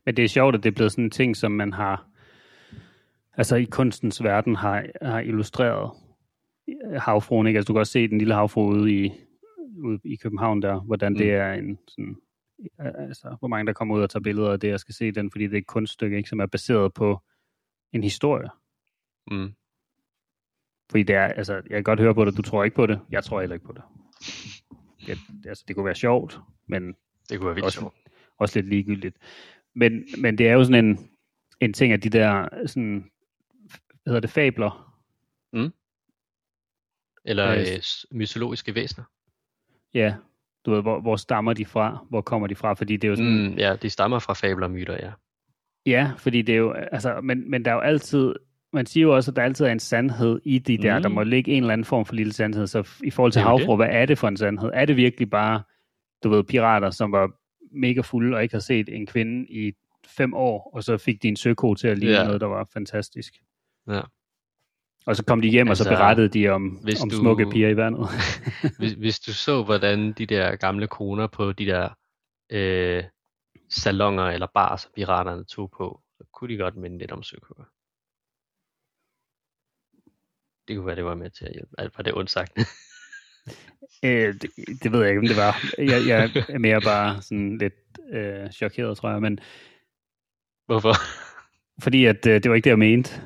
Men 0.05 0.17
det 0.17 0.25
er 0.25 0.29
sjovt, 0.29 0.55
at 0.55 0.63
det 0.63 0.71
er 0.71 0.75
blevet 0.75 0.93
sådan 0.93 1.05
en 1.05 1.11
ting, 1.11 1.37
som 1.37 1.53
man 1.53 1.73
har, 1.73 2.07
altså 3.33 3.57
i 3.57 3.65
kunstens 3.65 4.23
verden 4.23 4.57
har, 4.57 4.87
har 5.03 5.21
illustreret 5.21 5.91
havfruen, 6.97 7.47
ikke? 7.47 7.59
Altså 7.59 7.67
du 7.67 7.73
kan 7.73 7.81
også 7.81 7.93
se 7.93 8.09
den 8.09 8.19
lille 8.19 8.35
havfru 8.35 8.67
ude 8.67 8.93
i, 8.93 9.13
ude 9.85 10.01
i 10.05 10.17
København 10.17 10.63
der, 10.63 10.81
hvordan 10.81 11.13
mm. 11.13 11.19
det 11.19 11.33
er 11.35 11.53
en 11.53 11.79
sådan, 11.89 12.17
altså 12.79 13.37
hvor 13.39 13.49
mange 13.49 13.67
der 13.67 13.73
kommer 13.73 13.97
ud 13.97 14.03
og 14.03 14.11
tager 14.11 14.23
billeder 14.23 14.53
af 14.53 14.61
det, 14.61 14.69
jeg 14.69 14.81
skal 14.81 14.95
se 14.95 15.13
den, 15.13 15.31
fordi 15.31 15.45
det 15.45 15.55
er 15.55 15.59
et 15.59 15.67
kunststykke, 15.67 16.17
ikke? 16.17 16.29
Som 16.29 16.41
er 16.41 16.47
baseret 16.47 16.95
på 16.95 17.21
en 17.93 18.03
historie. 18.03 18.49
Mm. 19.31 19.55
Fordi 20.91 21.03
det 21.03 21.17
er, 21.17 21.27
altså, 21.27 21.55
jeg 21.55 21.71
kan 21.71 21.85
godt 21.85 22.01
høre 22.01 22.15
på 22.15 22.25
det, 22.25 22.37
du 22.37 22.43
tror 22.43 22.65
ikke 22.65 22.77
på 22.77 22.87
det, 22.87 23.01
jeg 23.11 23.25
tror 23.25 23.41
heller 23.41 23.55
ikke 23.55 23.67
på 23.67 23.73
det. 23.73 23.83
Det 25.17 25.47
altså, 25.47 25.65
det 25.69 25.77
kunne 25.77 25.87
være 25.87 25.95
sjovt, 25.95 26.41
men 26.67 26.97
det 27.29 27.39
kunne 27.39 27.47
være 27.47 27.55
vildt 27.55 27.67
også, 27.67 27.81
sjovt. 27.81 27.95
også 28.39 28.59
lidt 28.59 28.69
ligegyldigt. 28.69 29.17
Men, 29.75 30.05
men 30.19 30.39
det 30.39 30.49
er 30.49 30.53
jo 30.53 30.65
sådan 30.65 30.85
en, 30.85 31.11
en 31.61 31.73
ting 31.73 31.93
af 31.93 32.01
de 32.01 32.09
der, 32.09 32.49
sådan, 32.67 33.11
hvad 34.03 34.11
hedder 34.13 34.21
det, 34.21 34.31
fabler. 34.31 34.97
Mm. 35.53 35.73
Eller 37.25 37.51
øh, 37.51 37.83
mytologiske 38.11 38.75
væsener. 38.75 39.05
Ja, 39.95 40.15
du 40.67 40.71
ved, 40.71 40.83
hvor, 40.83 41.01
hvor 41.01 41.17
stammer 41.17 41.53
de 41.53 41.67
fra? 41.67 42.07
Hvor 42.09 42.21
kommer 42.21 42.47
de 42.47 42.55
fra? 42.55 42.75
Fordi 42.75 42.97
det 42.97 43.05
er 43.05 43.11
jo 43.11 43.17
sådan... 43.17 43.51
Mm, 43.51 43.59
ja, 43.59 43.77
de 43.77 43.91
stammer 43.91 44.19
fra 44.19 44.33
fabler 44.33 44.67
og 44.67 44.73
myter, 44.73 44.95
ja. 44.95 45.13
Ja, 45.87 46.13
fordi 46.19 46.43
det 46.43 46.53
er 46.53 46.59
jo, 46.59 46.73
altså, 46.73 47.21
men, 47.21 47.51
men 47.51 47.65
der 47.65 47.71
er 47.71 47.75
jo 47.75 47.81
altid, 47.81 48.35
man 48.73 48.87
siger 48.87 49.03
jo 49.03 49.15
også, 49.15 49.31
at 49.31 49.37
der 49.37 49.43
altid 49.43 49.67
er 49.67 49.73
en 49.73 49.81
sandhed 49.81 50.41
i 50.45 50.59
de 50.59 50.79
der, 50.79 50.99
mm. 50.99 51.03
der 51.03 51.09
må 51.09 51.23
ligge 51.23 51.53
en 51.53 51.63
eller 51.63 51.73
anden 51.73 51.85
form 51.85 52.07
for 52.07 52.15
lille 52.15 52.33
sandhed. 52.33 52.67
Så 52.67 52.89
i 53.05 53.11
forhold 53.11 53.33
til 53.33 53.43
havfru, 53.43 53.77
hvad 53.77 53.89
er 53.91 54.07
det 54.07 54.19
for 54.19 54.29
en 54.29 54.37
sandhed? 54.37 54.71
Er 54.75 54.85
det 54.85 54.97
virkelig 54.97 55.31
bare, 55.31 55.63
du 56.25 56.29
ved, 56.29 56.45
pirater, 56.45 56.91
som 56.91 57.13
var 57.13 57.31
mega 57.73 58.01
fulde 58.01 58.37
og 58.37 58.43
ikke 58.43 58.55
har 58.55 58.61
set 58.61 58.89
en 58.89 59.07
kvinde 59.07 59.47
i 59.51 59.73
fem 60.07 60.35
år, 60.35 60.71
og 60.75 60.85
så 60.85 60.99
fik 60.99 61.23
de 61.23 61.29
en 61.29 61.37
søko 61.37 61.75
til 61.75 61.89
at 61.89 61.99
ligne 61.99 62.17
ja. 62.17 62.25
noget, 62.25 62.41
der 62.41 62.47
var 62.47 62.69
fantastisk? 62.73 63.35
Ja. 63.89 64.01
Og 65.07 65.17
så 65.17 65.25
kom 65.25 65.41
de 65.41 65.49
hjem, 65.49 65.69
altså, 65.69 65.83
og 65.83 65.85
så 65.85 65.91
altså, 65.91 66.01
berettede 66.01 66.29
de 66.29 66.49
om, 66.49 66.79
om 67.03 67.11
du, 67.11 67.17
smukke 67.17 67.51
piger 67.51 67.69
i 67.69 67.77
vandet. 67.77 68.09
hvis, 68.79 68.93
hvis 68.93 69.21
du 69.21 69.33
så, 69.33 69.63
hvordan 69.63 70.13
de 70.13 70.27
der 70.27 70.57
gamle 70.57 70.87
koner 70.87 71.27
på 71.27 71.53
de 71.53 71.67
der 71.67 71.89
øh, 72.51 73.05
salonger 73.71 74.25
eller 74.25 74.47
bar, 74.55 74.77
som 74.77 74.91
piraterne 74.97 75.45
tog 75.45 75.71
på, 75.71 76.01
så 76.19 76.25
kunne 76.33 76.55
de 76.55 76.59
godt 76.59 76.77
minde 76.77 76.99
lidt 76.99 77.13
om 77.13 77.23
søkoger. 77.23 77.65
Det 80.71 80.77
kunne 80.77 80.87
være, 80.87 80.97
det 80.97 81.05
var 81.05 81.15
med 81.15 81.31
til 81.31 81.45
at 81.45 81.53
hjælpe. 81.53 81.75
Altså, 81.79 81.97
var 81.97 82.03
det 82.03 82.15
ondt 82.15 82.31
sagt? 82.31 82.53
øh, 84.05 84.35
det, 84.35 84.51
det, 84.83 84.93
ved 84.93 85.01
jeg 85.01 85.09
ikke, 85.09 85.21
om 85.21 85.27
det 85.27 85.37
var. 85.37 85.65
Jeg, 85.79 86.07
jeg 86.07 86.45
er 86.49 86.59
mere 86.59 86.81
bare 86.81 87.23
sådan 87.23 87.59
lidt 87.59 87.75
øh, 88.13 88.51
chokeret, 88.51 88.97
tror 88.97 89.11
jeg. 89.11 89.23
Men, 89.23 89.41
Hvorfor? 90.67 90.95
Fordi 91.83 92.05
at, 92.05 92.27
øh, 92.27 92.43
det 92.43 92.49
var 92.49 92.55
ikke 92.55 92.65
det, 92.65 92.71
jeg 92.71 92.79
mente. 92.79 93.23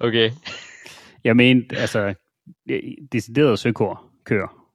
Okay. 0.00 0.30
Jeg 1.24 1.36
mente, 1.36 1.76
altså, 1.76 2.14
decideret 3.12 3.58
søkor 3.58 4.10
kører. 4.24 4.70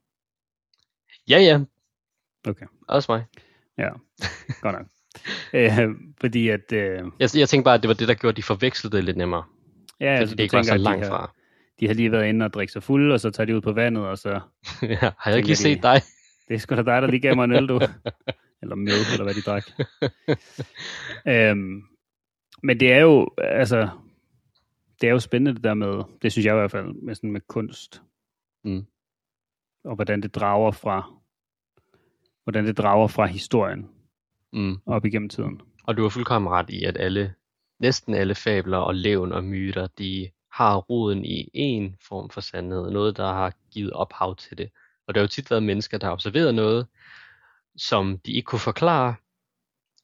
Ja, 1.30 1.40
ja. 1.40 1.60
Okay. 2.48 2.66
Også 2.88 3.12
mig. 3.12 3.26
Ja, 3.78 3.90
godt 4.62 4.76
nok. 4.76 4.86
Øh, 5.54 5.90
fordi 6.22 6.50
at... 6.50 6.74
Øh, 6.74 7.04
jeg, 7.20 7.30
jeg 7.36 7.50
tænkte 7.50 7.64
bare, 7.64 7.76
at 7.76 7.82
det 7.82 7.88
var 7.88 7.94
det, 7.94 8.08
der 8.08 8.14
gjorde, 8.14 8.34
at 8.34 8.38
de 8.38 8.44
forvekslede 8.44 8.98
det 8.98 9.04
lidt 9.04 9.18
nemmere. 9.18 9.44
Ja, 10.00 10.16
altså, 10.16 10.36
det 10.36 10.44
ikke 10.44 10.54
var 10.54 10.64
så 10.64 10.78
langt 10.78 11.06
har, 11.06 11.12
fra. 11.12 11.34
De 11.82 11.88
har 11.88 11.94
lige 11.94 12.12
været 12.12 12.30
inde 12.30 12.46
og 12.46 12.54
drikke 12.54 12.74
sig 12.74 12.84
fulde, 12.84 13.14
og 13.14 13.20
så 13.20 13.30
tager 13.32 13.46
de 13.46 13.56
ud 13.56 13.62
på 13.62 13.72
vandet, 13.72 14.06
og 14.06 14.18
så... 14.18 14.30
ja, 14.82 15.12
har 15.18 15.32
jeg 15.32 15.38
ikke 15.38 15.50
lige 15.50 15.56
set 15.56 15.84
dig? 15.84 16.02
Det 16.48 16.54
er 16.56 16.60
sgu 16.60 16.76
da 16.76 16.82
dig, 16.82 17.02
der 17.02 17.08
lige 17.08 17.20
gav 17.20 17.36
mig 17.36 17.44
en 17.44 17.52
øl, 17.52 17.68
du. 17.68 17.80
eller 18.62 18.76
mjød, 18.76 19.12
eller 19.14 19.24
hvad 19.24 19.34
de 19.34 19.42
drak. 19.42 19.64
øhm, 21.28 21.84
men 22.64 22.80
det 22.80 22.94
er 22.94 23.00
jo, 23.00 23.30
altså, 23.38 23.90
det 25.02 25.08
er 25.08 25.12
jo 25.12 25.20
spændende 25.20 25.56
det 25.56 25.64
der 25.64 25.74
med, 25.74 26.04
det 26.22 26.32
synes 26.32 26.46
jeg 26.46 26.54
i 26.54 26.60
hvert 26.60 26.72
fald, 26.72 26.94
med, 26.94 27.16
sådan 27.16 27.32
med 27.32 27.42
kunst. 27.42 28.02
Mm. 28.64 28.86
Og 29.84 29.96
hvordan 29.96 30.22
det 30.22 30.36
drager 30.36 30.72
fra, 30.72 31.12
hvordan 32.44 32.66
det 32.66 32.78
drager 32.78 33.08
fra 33.08 33.26
historien 33.26 33.90
mm. 34.54 34.78
op 34.86 35.06
igennem 35.06 35.30
tiden. 35.30 35.62
Og 35.84 35.98
du 35.98 36.02
har 36.02 36.10
fuldkommen 36.10 36.52
ret 36.52 36.70
i, 36.70 36.84
at 36.84 36.98
alle, 36.98 37.34
næsten 37.80 38.14
alle 38.14 38.36
fabler 38.36 38.78
og 38.78 38.96
levn 38.96 39.32
og 39.32 39.44
myter, 39.44 39.88
de 39.88 40.30
har 40.52 40.78
roden 40.78 41.26
i 41.26 41.50
en 41.54 41.98
form 42.08 42.30
for 42.30 42.42
sandhed, 42.42 42.92
noget 42.92 43.18
der 43.18 43.34
har 43.34 43.54
givet 43.72 43.94
ophav 43.94 44.36
til 44.36 44.58
det. 44.58 44.72
Og 45.08 45.16
der 45.16 45.22
har 45.22 45.24
jo 45.24 45.28
tit 45.28 45.52
været 45.52 45.64
mennesker, 45.64 45.98
der 45.98 46.08
har 46.08 46.14
observeret 46.14 46.56
noget, 46.56 46.88
som 47.78 48.20
de 48.26 48.32
ikke 48.32 48.46
kunne 48.46 48.60
forklare, 48.60 49.16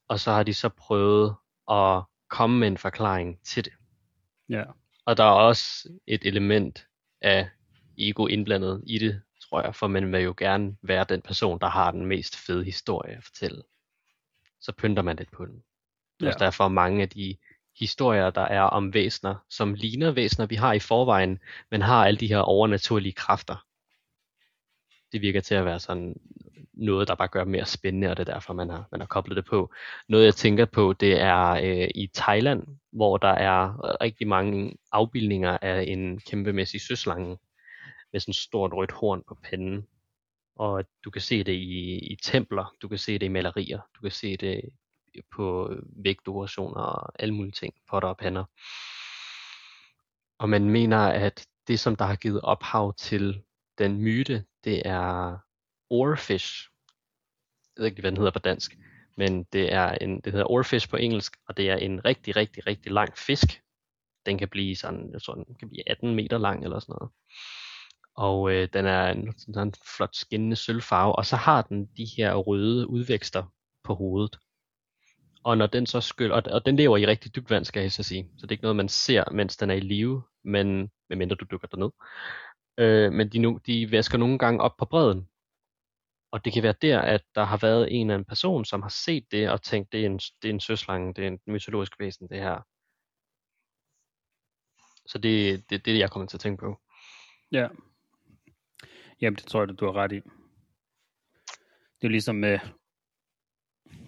og 0.08 0.20
så 0.20 0.32
har 0.32 0.42
de 0.42 0.54
så 0.54 0.68
prøvet 0.68 1.34
at 1.70 2.02
komme 2.28 2.58
med 2.58 2.68
en 2.68 2.78
forklaring 2.78 3.40
til 3.44 3.64
det. 3.64 3.72
Ja. 4.48 4.64
Og 5.04 5.16
der 5.16 5.24
er 5.24 5.30
også 5.30 5.88
et 6.06 6.24
element 6.24 6.86
af 7.20 7.48
ego 7.98 8.26
indblandet 8.26 8.82
i 8.86 8.98
det, 8.98 9.22
tror 9.48 9.62
jeg, 9.62 9.74
for 9.74 9.86
man 9.86 10.12
vil 10.12 10.22
jo 10.22 10.34
gerne 10.38 10.76
være 10.82 11.06
den 11.08 11.22
person, 11.22 11.58
der 11.60 11.68
har 11.68 11.90
den 11.90 12.06
mest 12.06 12.36
fede 12.36 12.64
historie 12.64 13.16
at 13.16 13.24
fortælle. 13.24 13.62
Så 14.60 14.72
pynter 14.72 15.02
man 15.02 15.16
lidt 15.16 15.30
på 15.30 15.46
den. 15.46 15.54
Det 15.54 15.62
er 16.20 16.26
ja. 16.26 16.28
også 16.28 16.44
derfor 16.44 16.68
mange 16.68 17.02
af 17.02 17.08
de 17.08 17.36
historier, 17.80 18.30
der 18.30 18.40
er 18.42 18.62
om 18.62 18.94
væsner, 18.94 19.34
som 19.50 19.74
ligner 19.74 20.10
væsner, 20.10 20.46
vi 20.46 20.54
har 20.54 20.72
i 20.72 20.78
forvejen, 20.78 21.38
men 21.70 21.82
har 21.82 22.06
alle 22.06 22.20
de 22.20 22.26
her 22.26 22.38
overnaturlige 22.38 23.12
kræfter. 23.12 23.64
Det 25.12 25.20
virker 25.22 25.40
til 25.40 25.54
at 25.54 25.64
være 25.64 25.80
sådan 25.80 26.14
noget, 26.72 27.08
der 27.08 27.14
bare 27.14 27.28
gør 27.28 27.44
mere 27.44 27.66
spændende, 27.66 28.10
og 28.10 28.16
det 28.16 28.28
er 28.28 28.32
derfor, 28.32 28.54
man 28.54 28.70
har, 28.70 28.88
man 28.90 29.00
har 29.00 29.06
koblet 29.06 29.36
det 29.36 29.44
på. 29.44 29.72
Noget, 30.08 30.24
jeg 30.24 30.34
tænker 30.34 30.64
på, 30.64 30.92
det 30.92 31.20
er 31.20 31.48
øh, 31.50 31.88
i 31.94 32.10
Thailand, 32.14 32.66
hvor 32.92 33.16
der 33.16 33.28
er 33.28 33.64
øh, 33.64 33.94
rigtig 34.00 34.28
mange 34.28 34.76
afbildninger 34.92 35.58
af 35.62 35.84
en 35.88 36.20
kæmpemæssig 36.20 36.80
søslange 36.80 37.38
med 38.12 38.20
sådan 38.20 38.32
et 38.32 38.36
stort 38.36 38.72
rødt 38.72 38.92
horn 38.92 39.22
på 39.28 39.38
panden. 39.44 39.86
Og 40.56 40.84
du 41.04 41.10
kan 41.10 41.22
se 41.22 41.44
det 41.44 41.52
i, 41.52 41.98
i 41.98 42.16
templer, 42.22 42.74
du 42.82 42.88
kan 42.88 42.98
se 42.98 43.12
det 43.12 43.26
i 43.26 43.28
malerier, 43.28 43.80
du 43.96 44.00
kan 44.00 44.10
se 44.10 44.36
det 44.36 44.60
på 45.32 45.74
vægtoperationer 45.96 46.80
og 46.80 47.12
alle 47.18 47.34
mulige 47.34 47.52
ting, 47.52 47.74
potter 47.90 48.08
og 48.08 48.16
pander. 48.16 48.44
Og 50.38 50.48
man 50.48 50.70
mener, 50.70 50.98
at 50.98 51.46
det, 51.68 51.80
som 51.80 51.96
der 51.96 52.04
har 52.04 52.16
givet 52.16 52.40
ophav 52.40 52.94
til 52.94 53.42
den 53.78 54.00
myte, 54.02 54.44
det 54.64 54.82
er 54.84 55.38
oarfish. 55.90 56.68
Jeg 57.76 57.82
ved 57.82 57.86
ikke, 57.86 58.00
hvad 58.00 58.10
den 58.10 58.16
hedder 58.16 58.32
på 58.32 58.38
dansk, 58.38 58.76
men 59.16 59.44
det 59.44 59.72
er 59.72 59.90
en, 59.90 60.20
det 60.20 60.32
hedder 60.32 60.50
oarfish 60.50 60.90
på 60.90 60.96
engelsk, 60.96 61.36
og 61.48 61.56
det 61.56 61.70
er 61.70 61.76
en 61.76 62.04
rigtig, 62.04 62.36
rigtig, 62.36 62.66
rigtig 62.66 62.92
lang 62.92 63.18
fisk, 63.18 63.62
Den 64.26 64.38
kan 64.38 64.48
blive 64.48 64.76
sådan, 64.76 65.10
jeg 65.12 65.22
tror, 65.22 65.34
den 65.34 65.54
kan 65.60 65.68
blive 65.68 65.90
18 65.90 66.14
meter 66.14 66.38
lang 66.38 66.64
eller 66.64 66.78
sådan 66.78 66.92
noget. 66.98 67.12
Og 68.14 68.52
øh, 68.52 68.68
den 68.72 68.86
er 68.86 69.10
en, 69.10 69.38
sådan 69.38 69.68
en 69.68 69.74
flot 69.96 70.16
skinnende 70.16 70.56
sølvfarve, 70.56 71.16
og 71.16 71.26
så 71.26 71.36
har 71.36 71.62
den 71.62 71.86
de 71.86 72.06
her 72.16 72.34
røde 72.34 72.90
udvækster 72.90 73.44
på 73.84 73.94
hovedet. 73.94 74.38
Og 75.44 75.58
når 75.58 75.66
den 75.66 75.86
så 75.86 76.00
skyller, 76.00 76.36
og, 76.36 76.42
og 76.52 76.66
den 76.66 76.76
lever 76.76 76.96
i 76.96 77.06
rigtig 77.06 77.36
dybt 77.36 77.50
vand, 77.50 77.64
skal 77.64 77.80
jeg 77.80 77.92
så 77.92 78.02
sige. 78.02 78.30
Så 78.36 78.46
det 78.46 78.50
er 78.50 78.52
ikke 78.52 78.62
noget, 78.62 78.76
man 78.76 78.88
ser, 78.88 79.30
mens 79.32 79.56
den 79.56 79.70
er 79.70 79.74
i 79.74 79.80
live, 79.80 80.22
men 80.44 80.90
medmindre 81.08 81.36
du 81.36 81.44
dykker 81.50 81.68
derned. 81.68 81.90
Øh, 82.78 83.12
men 83.12 83.28
de, 83.28 83.38
nu, 83.38 83.60
de 83.66 83.90
vasker 83.90 84.18
nogle 84.18 84.38
gange 84.38 84.60
op 84.60 84.76
på 84.78 84.84
bredden. 84.84 85.28
Og 86.30 86.44
det 86.44 86.52
kan 86.52 86.62
være 86.62 86.74
der, 86.82 87.00
at 87.00 87.24
der 87.34 87.44
har 87.44 87.56
været 87.56 87.94
en 87.94 88.06
eller 88.06 88.14
anden 88.14 88.24
person, 88.24 88.64
som 88.64 88.82
har 88.82 88.88
set 88.88 89.24
det 89.30 89.50
og 89.50 89.62
tænkt, 89.62 89.92
det 89.92 90.00
er 90.00 90.06
en, 90.06 90.18
det 90.18 90.48
er 90.48 90.50
en 90.50 90.60
søslange, 90.60 91.14
det 91.14 91.24
er 91.24 91.28
en 91.28 91.40
mytologisk 91.46 91.98
væsen, 91.98 92.28
det 92.28 92.38
her. 92.38 92.60
Så 95.06 95.18
det, 95.18 95.58
det, 95.58 95.70
det 95.70 95.76
er 95.76 95.94
det, 95.94 95.98
jeg 95.98 96.10
kommer 96.10 96.26
til 96.26 96.36
at 96.36 96.40
tænke 96.40 96.60
på. 96.60 96.80
Ja. 97.52 97.68
Jamen, 99.20 99.36
det 99.36 99.46
tror 99.46 99.60
jeg, 99.60 99.78
du 99.78 99.84
har 99.84 99.92
ret 99.92 100.12
i. 100.12 100.20
Det 102.00 102.06
er 102.06 102.08
ligesom 102.08 102.36
med, 102.36 102.58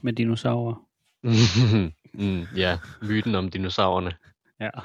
med 0.02 0.12
dinosaurer 0.12 0.89
mm, 1.22 2.46
ja, 2.56 2.78
myten 3.02 3.34
om 3.34 3.50
dinosaurerne. 3.50 4.12
Ja. 4.60 4.70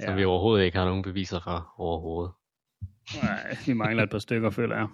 Som 0.00 0.10
ja. 0.10 0.14
vi 0.14 0.24
overhovedet 0.24 0.64
ikke 0.64 0.78
har 0.78 0.84
nogen 0.84 1.02
beviser 1.02 1.40
for 1.40 1.74
overhovedet. 1.76 2.32
Nej, 3.22 3.56
vi 3.66 3.72
mangler 3.72 4.02
et 4.02 4.10
par 4.10 4.18
stykker, 4.18 4.50
føler 4.50 4.76
jeg. 4.76 4.88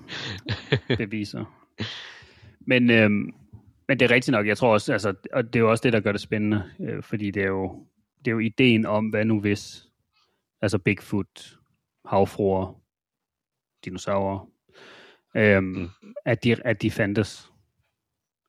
Beviser. 0.98 1.44
Men, 2.60 2.90
øhm, 2.90 3.34
men 3.88 4.00
det 4.00 4.02
er 4.02 4.14
rigtigt 4.14 4.32
nok. 4.32 4.46
Jeg 4.46 4.58
tror 4.58 4.72
også, 4.72 4.92
altså, 4.92 5.14
og 5.32 5.44
det 5.44 5.56
er 5.56 5.60
jo 5.60 5.70
også 5.70 5.82
det, 5.82 5.92
der 5.92 6.00
gør 6.00 6.12
det 6.12 6.20
spændende, 6.20 6.70
øh, 6.80 7.02
fordi 7.02 7.30
det 7.30 7.42
er, 7.42 7.46
jo, 7.46 7.86
det 8.18 8.28
er 8.28 8.32
jo 8.32 8.38
ideen 8.38 8.86
om, 8.86 9.08
hvad 9.08 9.24
nu 9.24 9.40
hvis, 9.40 9.86
altså 10.62 10.78
Bigfoot, 10.78 11.58
havfruer, 12.04 12.80
dinosaurer, 13.84 14.50
øhm, 15.36 15.64
mm. 15.64 15.90
at, 16.24 16.44
de, 16.44 16.56
at 16.64 16.82
de 16.82 16.90
fandtes. 16.90 17.52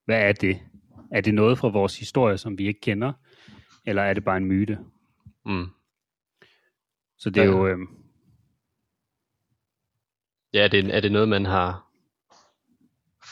Hvad 0.09 0.21
er 0.21 0.31
det? 0.31 0.59
Er 1.11 1.21
det 1.21 1.33
noget 1.33 1.57
fra 1.57 1.67
vores 1.67 1.99
historie, 1.99 2.37
som 2.37 2.57
vi 2.57 2.67
ikke 2.67 2.79
kender? 2.79 3.13
Eller 3.85 4.01
er 4.01 4.13
det 4.13 4.23
bare 4.23 4.37
en 4.37 4.45
myte? 4.45 4.79
Mm. 5.45 5.67
Så 7.17 7.29
det 7.29 7.43
er 7.43 7.45
jo... 7.45 7.67
Øhm, 7.67 7.87
ja, 10.53 10.63
er 10.63 10.67
det, 10.67 10.95
er 10.95 10.99
det 10.99 11.11
noget, 11.11 11.29
man 11.29 11.45
har 11.45 11.91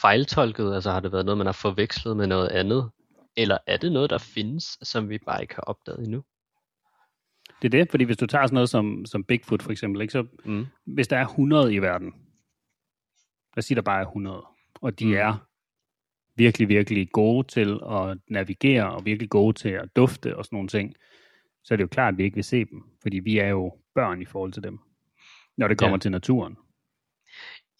fejltolket? 0.00 0.74
Altså 0.74 0.90
har 0.90 1.00
det 1.00 1.12
været 1.12 1.24
noget, 1.24 1.38
man 1.38 1.46
har 1.46 1.52
forvekslet 1.52 2.16
med 2.16 2.26
noget 2.26 2.48
andet? 2.48 2.90
Eller 3.36 3.58
er 3.66 3.76
det 3.76 3.92
noget, 3.92 4.10
der 4.10 4.18
findes, 4.18 4.78
som 4.82 5.08
vi 5.08 5.18
bare 5.18 5.42
ikke 5.42 5.54
har 5.54 5.62
opdaget 5.62 6.04
endnu? 6.04 6.24
Det 7.62 7.74
er 7.74 7.78
det, 7.78 7.90
fordi 7.90 8.04
hvis 8.04 8.16
du 8.16 8.26
tager 8.26 8.46
sådan 8.46 8.54
noget 8.54 8.68
som, 8.68 9.04
som 9.06 9.24
Bigfoot 9.24 9.62
for 9.62 9.70
eksempel, 9.70 10.02
ikke, 10.02 10.12
så 10.12 10.26
mm. 10.44 10.66
hvis 10.84 11.08
der 11.08 11.16
er 11.16 11.26
100 11.26 11.74
i 11.74 11.78
verden, 11.78 12.10
lad 13.54 13.58
os 13.58 13.64
sige, 13.64 13.76
der 13.76 13.82
bare 13.82 14.00
er 14.00 14.06
100, 14.06 14.46
og 14.74 14.98
de 14.98 15.06
mm. 15.06 15.14
er 15.14 15.47
virkelig, 16.38 16.68
virkelig 16.68 17.10
gode 17.12 17.46
til 17.46 17.80
at 17.90 18.18
navigere, 18.28 18.92
og 18.92 19.04
virkelig 19.04 19.30
gode 19.30 19.58
til 19.58 19.68
at 19.68 19.96
dufte 19.96 20.36
og 20.36 20.44
sådan 20.44 20.56
nogle 20.56 20.68
ting, 20.68 20.94
så 21.64 21.74
er 21.74 21.76
det 21.76 21.82
jo 21.82 21.88
klart, 21.88 22.14
at 22.14 22.18
vi 22.18 22.24
ikke 22.24 22.34
vil 22.34 22.44
se 22.44 22.64
dem, 22.64 22.82
fordi 23.02 23.18
vi 23.18 23.38
er 23.38 23.48
jo 23.48 23.74
børn 23.94 24.22
i 24.22 24.24
forhold 24.24 24.52
til 24.52 24.62
dem, 24.62 24.78
når 25.56 25.68
det 25.68 25.78
kommer 25.78 25.96
ja. 25.96 26.00
til 26.00 26.10
naturen. 26.10 26.56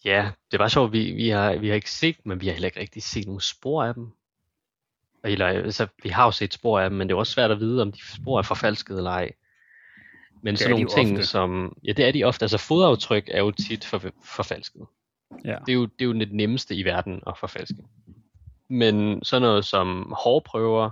Ja, 0.05 0.31
det 0.51 0.59
var 0.59 0.67
sjovt, 0.67 0.91
vi, 0.91 1.11
vi, 1.11 1.29
har, 1.29 1.55
vi 1.57 1.67
har 1.67 1.75
ikke 1.75 1.91
set 1.91 2.15
men 2.25 2.41
vi 2.41 2.47
har 2.47 2.53
heller 2.53 2.67
ikke 2.67 2.79
rigtig 2.79 3.03
set 3.03 3.25
nogen 3.25 3.41
spor 3.41 3.83
af 3.83 3.93
dem. 3.93 4.07
Eller, 5.23 5.45
altså, 5.45 5.87
vi 6.03 6.09
har 6.09 6.25
jo 6.25 6.31
set 6.31 6.53
spor 6.53 6.79
af 6.79 6.89
dem, 6.89 6.97
men 6.97 7.07
det 7.07 7.13
er 7.13 7.17
også 7.17 7.33
svært 7.33 7.51
at 7.51 7.59
vide, 7.59 7.81
om 7.81 7.91
de 7.91 7.99
spor 8.01 8.37
er 8.37 8.41
forfalsket 8.41 8.97
eller 8.97 9.11
ej. 9.11 9.31
Men 10.41 10.53
det 10.53 10.59
sådan 10.59 10.71
nogle 10.71 10.87
ting 10.87 11.17
ofte. 11.17 11.27
som, 11.27 11.77
ja 11.83 11.91
det 11.91 12.07
er 12.07 12.11
de 12.11 12.23
ofte, 12.23 12.43
altså 12.43 12.57
fodaftryk 12.57 13.29
er 13.31 13.39
jo 13.39 13.51
tit 13.51 13.85
for, 13.85 14.03
forfalsket. 14.23 14.85
Ja. 15.45 15.55
Det, 15.65 15.69
er 15.69 15.73
jo, 15.73 15.85
det 15.85 16.01
er 16.01 16.05
jo 16.05 16.13
det 16.13 16.33
nemmeste 16.33 16.75
i 16.75 16.85
verden 16.85 17.21
at 17.27 17.37
forfalske. 17.37 17.77
Men 18.69 19.23
sådan 19.23 19.41
noget 19.41 19.65
som 19.65 20.13
hårprøver, 20.23 20.91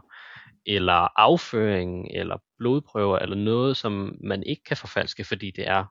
eller 0.65 1.19
afføring, 1.19 2.07
eller 2.13 2.37
blodprøver, 2.57 3.19
eller 3.19 3.35
noget, 3.35 3.77
som 3.77 4.17
man 4.23 4.43
ikke 4.43 4.63
kan 4.63 4.77
forfalske, 4.77 5.23
fordi 5.23 5.51
det 5.51 5.67
er 5.67 5.85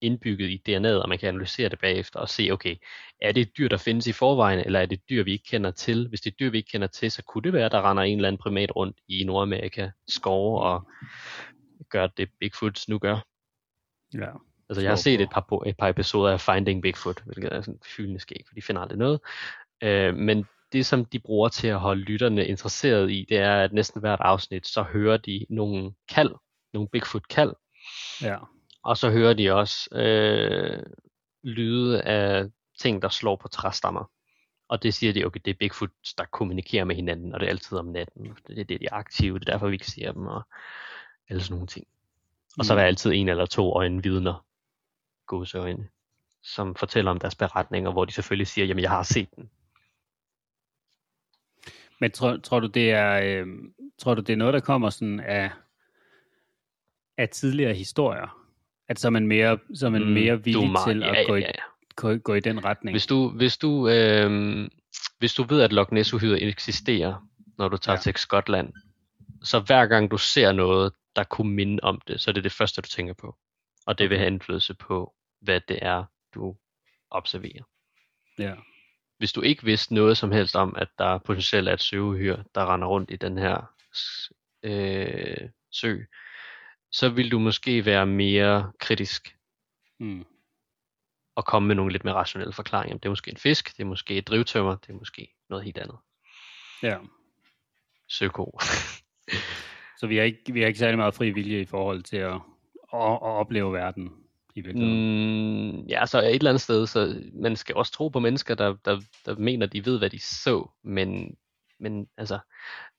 indbygget 0.00 0.50
i 0.50 0.62
DNA'et, 0.68 1.02
og 1.02 1.08
man 1.08 1.18
kan 1.18 1.28
analysere 1.28 1.68
det 1.68 1.78
bagefter 1.78 2.20
og 2.20 2.28
se, 2.28 2.48
okay, 2.52 2.76
er 3.22 3.32
det 3.32 3.40
et 3.40 3.58
dyr, 3.58 3.68
der 3.68 3.76
findes 3.76 4.06
i 4.06 4.12
forvejen, 4.12 4.58
eller 4.58 4.80
er 4.80 4.86
det 4.86 4.96
et 4.96 5.08
dyr, 5.10 5.22
vi 5.22 5.32
ikke 5.32 5.44
kender 5.44 5.70
til? 5.70 6.08
Hvis 6.08 6.20
det 6.20 6.30
er 6.30 6.34
et 6.34 6.40
dyr, 6.40 6.50
vi 6.50 6.58
ikke 6.58 6.70
kender 6.70 6.86
til, 6.86 7.10
så 7.10 7.22
kunne 7.22 7.42
det 7.42 7.52
være, 7.52 7.68
der 7.68 7.90
render 7.90 8.02
en 8.02 8.18
eller 8.18 8.28
anden 8.28 8.42
primat 8.42 8.76
rundt 8.76 8.96
i 9.08 9.24
Nordamerika, 9.24 9.90
skove 10.08 10.60
og 10.60 10.88
gør 11.90 12.06
det 12.06 12.28
Bigfoots 12.40 12.88
nu 12.88 12.98
gør. 12.98 13.18
Ja. 14.14 14.30
Altså 14.68 14.82
jeg 14.82 14.90
har 14.90 14.96
set 14.96 15.20
et 15.20 15.30
par, 15.30 15.62
et 15.66 15.76
par 15.76 15.88
episoder 15.88 16.32
af 16.32 16.40
Finding 16.40 16.82
Bigfoot, 16.82 17.22
hvilket 17.24 17.52
er 17.52 17.60
sådan 17.60 17.80
fyldende 17.96 18.20
skæg, 18.20 18.44
for 18.46 18.54
de 18.54 18.62
finder 18.62 18.82
aldrig 18.82 18.98
noget. 18.98 19.20
Øh, 19.82 20.14
men 20.14 20.46
det, 20.72 20.86
som 20.86 21.04
de 21.04 21.18
bruger 21.18 21.48
til 21.48 21.68
at 21.68 21.80
holde 21.80 22.02
lytterne 22.02 22.46
interesseret 22.46 23.10
i, 23.10 23.26
det 23.28 23.38
er, 23.38 23.64
at 23.64 23.72
næsten 23.72 24.00
hvert 24.00 24.20
afsnit, 24.20 24.66
så 24.66 24.82
hører 24.82 25.16
de 25.16 25.46
nogle 25.50 25.92
kald, 26.08 26.34
nogle 26.72 26.88
Bigfoot-kald. 26.88 27.52
Ja. 28.22 28.36
Og 28.84 28.96
så 28.96 29.10
hører 29.10 29.34
de 29.34 29.54
også 29.54 29.88
øh, 29.92 30.82
lyde 31.42 32.02
af 32.02 32.46
ting, 32.78 33.02
der 33.02 33.08
slår 33.08 33.36
på 33.36 33.48
træstammer. 33.48 34.10
Og 34.68 34.82
det 34.82 34.94
siger 34.94 35.12
de, 35.12 35.24
okay, 35.24 35.40
det 35.44 35.50
er 35.50 35.58
Bigfoot, 35.58 35.90
der 36.18 36.24
kommunikerer 36.24 36.84
med 36.84 36.96
hinanden, 36.96 37.34
og 37.34 37.40
det 37.40 37.46
er 37.46 37.50
altid 37.50 37.78
om 37.78 37.86
natten. 37.86 38.36
Det 38.46 38.58
er 38.58 38.64
det, 38.64 38.80
de 38.80 38.86
er 38.86 38.94
aktive, 38.94 39.38
det 39.38 39.48
er 39.48 39.52
derfor, 39.52 39.68
vi 39.68 39.74
ikke 39.74 39.90
ser 39.90 40.12
dem. 40.12 40.26
Og, 40.26 40.42
eller 41.28 41.42
sådan 41.42 41.54
nogle 41.54 41.66
ting. 41.66 41.86
Og 42.58 42.64
så 42.64 42.72
er 42.72 42.76
der 42.76 42.84
mm. 42.84 42.88
altid 42.88 43.12
en 43.12 43.28
eller 43.28 43.46
to 43.46 43.72
øjne 43.72 44.02
vidner, 44.02 44.46
gåseøjne, 45.26 45.88
som 46.42 46.74
fortæller 46.74 47.10
om 47.10 47.18
deres 47.18 47.34
beretninger, 47.34 47.92
hvor 47.92 48.04
de 48.04 48.12
selvfølgelig 48.12 48.46
siger, 48.46 48.66
jamen 48.66 48.82
jeg 48.82 48.90
har 48.90 49.02
set 49.02 49.28
den. 49.36 49.50
Men 52.00 52.10
tror, 52.10 52.36
tror 52.36 52.60
du, 52.60 52.66
det 52.66 52.90
er, 52.90 53.20
øh, 53.24 53.46
tror 53.98 54.14
du, 54.14 54.20
det 54.20 54.32
er 54.32 54.36
noget, 54.36 54.54
der 54.54 54.60
kommer 54.60 54.90
sådan 54.90 55.20
af, 55.20 55.50
af 57.16 57.28
tidligere 57.28 57.74
historier? 57.74 58.44
At 58.88 58.98
så 58.98 59.08
er 59.08 59.10
man 59.10 59.26
mere, 59.26 59.58
så 59.74 59.86
er 59.86 59.90
man 59.90 60.04
mm, 60.04 60.10
mere 60.10 60.44
villig 60.44 60.70
meget, 60.70 60.86
til 60.88 61.02
at 61.02 61.16
ja, 61.16 61.22
gå, 61.22 61.34
ja, 61.34 61.40
ja. 61.40 61.62
Gå, 61.96 62.16
gå 62.16 62.34
i 62.34 62.40
den 62.40 62.64
retning? 62.64 62.94
Hvis 62.94 63.06
du, 63.06 63.28
hvis 63.28 63.56
du, 63.56 63.88
øh, 63.88 64.68
hvis 65.18 65.34
du 65.34 65.42
ved, 65.42 65.62
at 65.62 65.72
Loch 65.72 65.92
ness 65.92 66.12
eksisterer, 66.12 67.28
når 67.58 67.68
du 67.68 67.76
tager 67.76 67.96
ja. 67.96 68.00
til 68.00 68.16
Skotland, 68.16 68.72
så 69.42 69.60
hver 69.60 69.86
gang 69.86 70.10
du 70.10 70.18
ser 70.18 70.52
noget, 70.52 70.92
der 71.16 71.24
kunne 71.24 71.52
minde 71.52 71.80
om 71.82 72.00
det, 72.08 72.20
så 72.20 72.30
er 72.30 72.32
det 72.32 72.44
det 72.44 72.52
første, 72.52 72.82
du 72.82 72.88
tænker 72.88 73.14
på. 73.14 73.36
Og 73.86 73.98
det 73.98 74.10
vil 74.10 74.18
have 74.18 74.26
indflydelse 74.26 74.74
på, 74.74 75.14
hvad 75.40 75.60
det 75.68 75.78
er, 75.82 76.04
du 76.34 76.56
observerer. 77.10 77.62
Ja. 78.38 78.54
Hvis 79.18 79.32
du 79.32 79.40
ikke 79.40 79.64
vidste 79.64 79.94
noget 79.94 80.18
som 80.18 80.32
helst 80.32 80.56
om, 80.56 80.74
at 80.76 80.88
der 80.98 81.18
potentielt 81.18 81.68
er 81.68 81.72
et 81.72 81.82
søvhyr, 81.82 82.42
der 82.54 82.74
render 82.74 82.88
rundt 82.88 83.10
i 83.10 83.16
den 83.16 83.38
her 83.38 83.72
øh, 84.62 85.48
sø, 85.72 85.98
så 86.92 87.08
vil 87.08 87.30
du 87.30 87.38
måske 87.38 87.84
være 87.84 88.06
mere 88.06 88.72
kritisk. 88.80 89.36
Mm. 90.00 90.24
Og 91.36 91.44
komme 91.44 91.66
med 91.66 91.74
nogle 91.74 91.92
lidt 91.92 92.04
mere 92.04 92.14
rationelle 92.14 92.52
forklaringer. 92.52 92.98
Det 92.98 93.04
er 93.04 93.10
måske 93.10 93.30
en 93.30 93.36
fisk, 93.36 93.76
det 93.76 93.82
er 93.82 93.86
måske 93.86 94.14
et 94.14 94.28
drivtømmer, 94.28 94.76
det 94.76 94.88
er 94.88 94.98
måske 94.98 95.34
noget 95.48 95.64
helt 95.64 95.78
andet. 95.78 95.96
Ja. 96.82 96.98
Søko. 98.08 98.58
Så 99.98 100.06
vi 100.06 100.16
har 100.16 100.24
ikke, 100.24 100.52
vi 100.52 100.60
har 100.60 100.66
ikke 100.66 100.78
særlig 100.78 100.98
meget 100.98 101.14
fri 101.14 101.30
vilje 101.30 101.60
i 101.60 101.64
forhold 101.64 102.02
til 102.02 102.16
at, 102.16 102.34
at, 102.94 103.12
at 103.12 103.22
opleve 103.22 103.72
verden 103.72 104.27
i 104.58 104.60
virkeligheden. 104.60 105.80
Mm, 105.80 105.86
ja, 105.86 106.06
så 106.06 106.20
et 106.20 106.34
eller 106.34 106.50
andet 106.50 106.60
sted, 106.60 106.86
så 106.86 107.22
man 107.34 107.56
skal 107.56 107.74
også 107.76 107.92
tro 107.92 108.08
på 108.08 108.20
mennesker, 108.20 108.54
der, 108.54 108.76
der, 108.84 109.00
der 109.26 109.36
mener, 109.36 109.66
de 109.66 109.86
ved, 109.86 109.98
hvad 109.98 110.10
de 110.10 110.18
så, 110.18 110.70
men, 110.84 111.36
men 111.80 112.08
altså, 112.16 112.38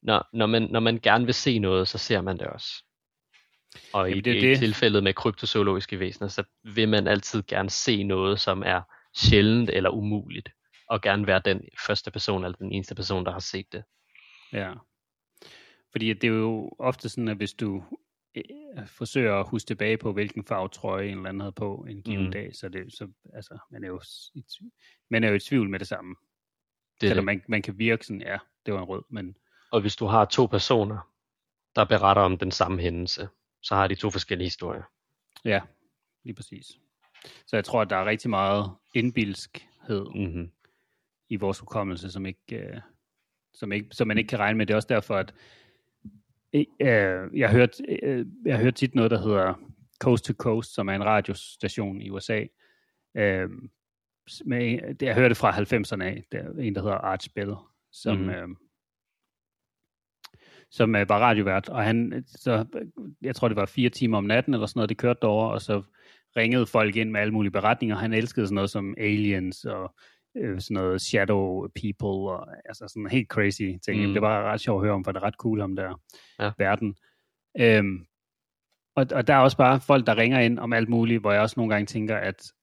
når, 0.02 0.28
når, 0.34 0.46
man, 0.46 0.62
når 0.72 0.80
man 0.80 1.00
gerne 1.00 1.26
vil 1.26 1.34
se 1.34 1.60
noget, 1.60 1.88
så 1.88 1.98
ser 1.98 2.22
man 2.22 2.38
det 2.38 2.48
også. 2.48 2.84
Og 3.94 4.10
Jamen, 4.10 4.18
i, 4.18 4.22
det, 4.22 4.36
i 4.36 4.48
det. 4.48 4.58
tilfældet 4.58 5.04
med 5.04 5.14
kryptozoologiske 5.14 6.00
væsener, 6.00 6.28
så 6.28 6.44
vil 6.64 6.90
man 6.90 7.08
altid 7.08 7.44
gerne 7.48 7.70
se 7.70 8.04
noget, 8.04 8.40
som 8.40 8.64
er 8.66 8.82
sjældent 9.16 9.70
eller 9.70 9.90
umuligt, 9.90 10.50
og 10.90 11.02
gerne 11.02 11.28
være 11.28 11.42
den 11.46 11.62
første 11.88 12.12
person, 12.12 12.44
eller 12.44 12.58
den 12.58 12.72
eneste 12.72 12.96
person, 12.96 13.26
der 13.26 13.32
har 13.32 13.40
set 13.40 13.66
det. 13.72 13.84
Ja. 14.54 14.74
Fordi 15.92 16.14
det 16.14 16.24
er 16.24 16.32
jo 16.32 16.72
ofte 16.80 17.10
sådan, 17.10 17.28
at 17.28 17.38
hvis 17.38 17.54
du 17.54 17.84
forsøger 18.86 19.36
at 19.36 19.50
huske 19.50 19.68
tilbage 19.68 19.98
på, 19.98 20.14
hvilken 20.14 20.46
farve 20.46 20.70
trøje 20.70 21.08
en 21.08 21.18
eller 21.18 21.30
anden 21.30 21.42
havde 21.42 21.52
på 21.52 21.86
en 21.90 22.02
given 22.02 22.26
mm. 22.26 22.32
dag, 22.32 22.56
så, 22.56 22.70
det, 22.70 22.94
så 22.94 23.08
altså, 23.34 23.58
man, 23.72 23.84
er 23.84 23.88
jo 23.88 24.02
i, 24.36 24.44
man 25.10 25.24
er 25.24 25.30
jo 25.30 25.36
i 25.36 25.40
tvivl 25.40 25.70
med 25.70 25.80
det 25.80 25.88
samme. 25.88 26.16
Det 27.02 27.10
Selvom 27.10 27.26
man, 27.26 27.44
man 27.48 27.62
kan 27.62 27.78
virke 27.78 28.06
sådan, 28.06 28.22
ja, 28.22 28.38
det 28.66 28.74
var 28.74 28.80
en 28.80 28.86
rød, 28.86 29.04
men... 29.10 29.36
Og 29.72 29.82
hvis 29.82 29.96
du 29.96 30.06
har 30.06 30.26
to 30.26 30.46
personer, 30.46 31.12
der 31.76 31.86
beretter 31.86 32.22
om 32.22 32.38
den 32.38 32.52
samme 32.52 32.82
hændelse, 32.82 33.30
så 33.62 33.76
har 33.76 33.88
de 33.88 33.96
to 33.96 34.10
forskellige 34.10 34.46
historier. 34.46 34.84
Ja, 35.46 35.62
lige 36.24 36.36
præcis. 36.36 36.66
Så 37.48 37.56
jeg 37.56 37.66
tror, 37.66 37.82
at 37.82 37.90
der 37.90 37.96
er 37.96 38.06
rigtig 38.06 38.30
meget 38.30 38.72
indbilskhed 38.96 40.06
mm-hmm. 40.16 40.52
i 41.30 41.36
vores 41.36 41.60
hukommelse, 41.60 42.12
som 42.12 42.26
ikke, 42.26 42.72
uh, 42.74 42.82
som 43.54 43.72
ikke, 43.72 43.88
som 43.92 44.08
man 44.08 44.18
ikke 44.18 44.28
kan 44.28 44.40
regne 44.40 44.58
med. 44.58 44.66
Det 44.66 44.74
er 44.74 44.76
også 44.76 44.88
derfor, 44.88 45.16
at 45.16 45.32
øh, 45.32 45.38
jeg, 47.34 47.50
har 47.50 47.58
hørt, 47.58 47.82
øh, 48.04 48.26
jeg 48.46 48.56
har 48.56 48.64
hørt 48.64 48.76
tit 48.76 48.96
noget, 48.96 49.12
der 49.12 49.22
hedder 49.22 49.54
Coast 50.02 50.26
to 50.26 50.34
Coast, 50.34 50.74
som 50.74 50.90
er 50.90 50.94
en 50.94 51.06
radiostation 51.06 52.02
i 52.02 52.10
USA. 52.10 52.46
Øh, 53.18 53.50
med, 54.46 54.80
jeg 55.02 55.16
hørte 55.16 55.30
det 55.30 55.38
fra 55.38 55.52
90'erne 55.52 56.04
af. 56.04 56.24
Der 56.32 56.40
er 56.40 56.52
en, 56.60 56.76
der 56.76 56.82
hedder 56.82 56.96
Arch 56.96 57.30
Bell, 57.36 57.56
som, 57.92 58.18
mm. 58.18 58.30
øh, 58.30 58.48
som 60.72 60.96
øh, 60.96 61.10
var 61.10 61.20
radiovært. 61.20 61.70
Og 61.70 61.84
han, 61.84 62.24
så, 62.28 62.66
jeg 63.22 63.36
tror, 63.36 63.48
det 63.48 63.58
var 63.58 63.66
fire 63.66 63.90
timer 63.90 64.18
om 64.18 64.24
natten, 64.24 64.54
eller 64.54 64.68
sådan 64.68 64.80
noget, 64.80 64.90
det 64.90 64.98
kørte 64.98 65.20
derover, 65.22 65.48
og 65.48 65.62
så 65.62 65.84
ringede 66.38 66.66
folk 66.66 66.96
ind 66.96 67.12
med 67.12 67.22
alle 67.22 67.34
mulige 67.34 67.52
beretninger. 67.52 67.96
Han 67.96 68.14
elskede 68.14 68.48
sådan 68.48 68.56
noget 68.56 68.70
som 68.70 68.96
aliens 68.98 69.66
og 69.66 69.96
øh, 70.38 70.62
sådan 70.62 70.76
noget 70.76 71.02
shadow 71.02 71.68
people 71.68 72.32
og 72.34 72.48
altså 72.66 72.88
sådan 72.88 73.10
helt 73.12 73.28
crazy 73.28 73.72
ting. 73.86 74.08
Mm. 74.08 74.14
Det 74.14 74.22
var 74.22 74.44
ret 74.44 74.62
sjovt 74.62 74.82
at 74.82 74.86
høre 74.86 74.94
om, 74.94 75.04
for 75.04 75.12
det 75.12 75.20
er 75.20 75.24
ret 75.24 75.34
cool 75.34 75.62
om 75.62 75.76
der 75.76 76.02
ja. 76.40 76.52
verden. 76.58 76.96
Øhm, 77.60 78.06
og, 78.96 79.06
og 79.12 79.28
der 79.28 79.34
er 79.34 79.40
også 79.40 79.58
bare 79.58 79.80
folk, 79.80 80.08
der 80.08 80.18
ringer 80.18 80.40
ind 80.40 80.60
om 80.60 80.74
alt 80.74 80.90
muligt, 80.90 81.22
hvor 81.22 81.32
jeg 81.32 81.42
også 81.42 81.54
nogle 81.58 81.74
gange 81.74 81.86
tænker, 81.86 82.18
at 82.18 82.54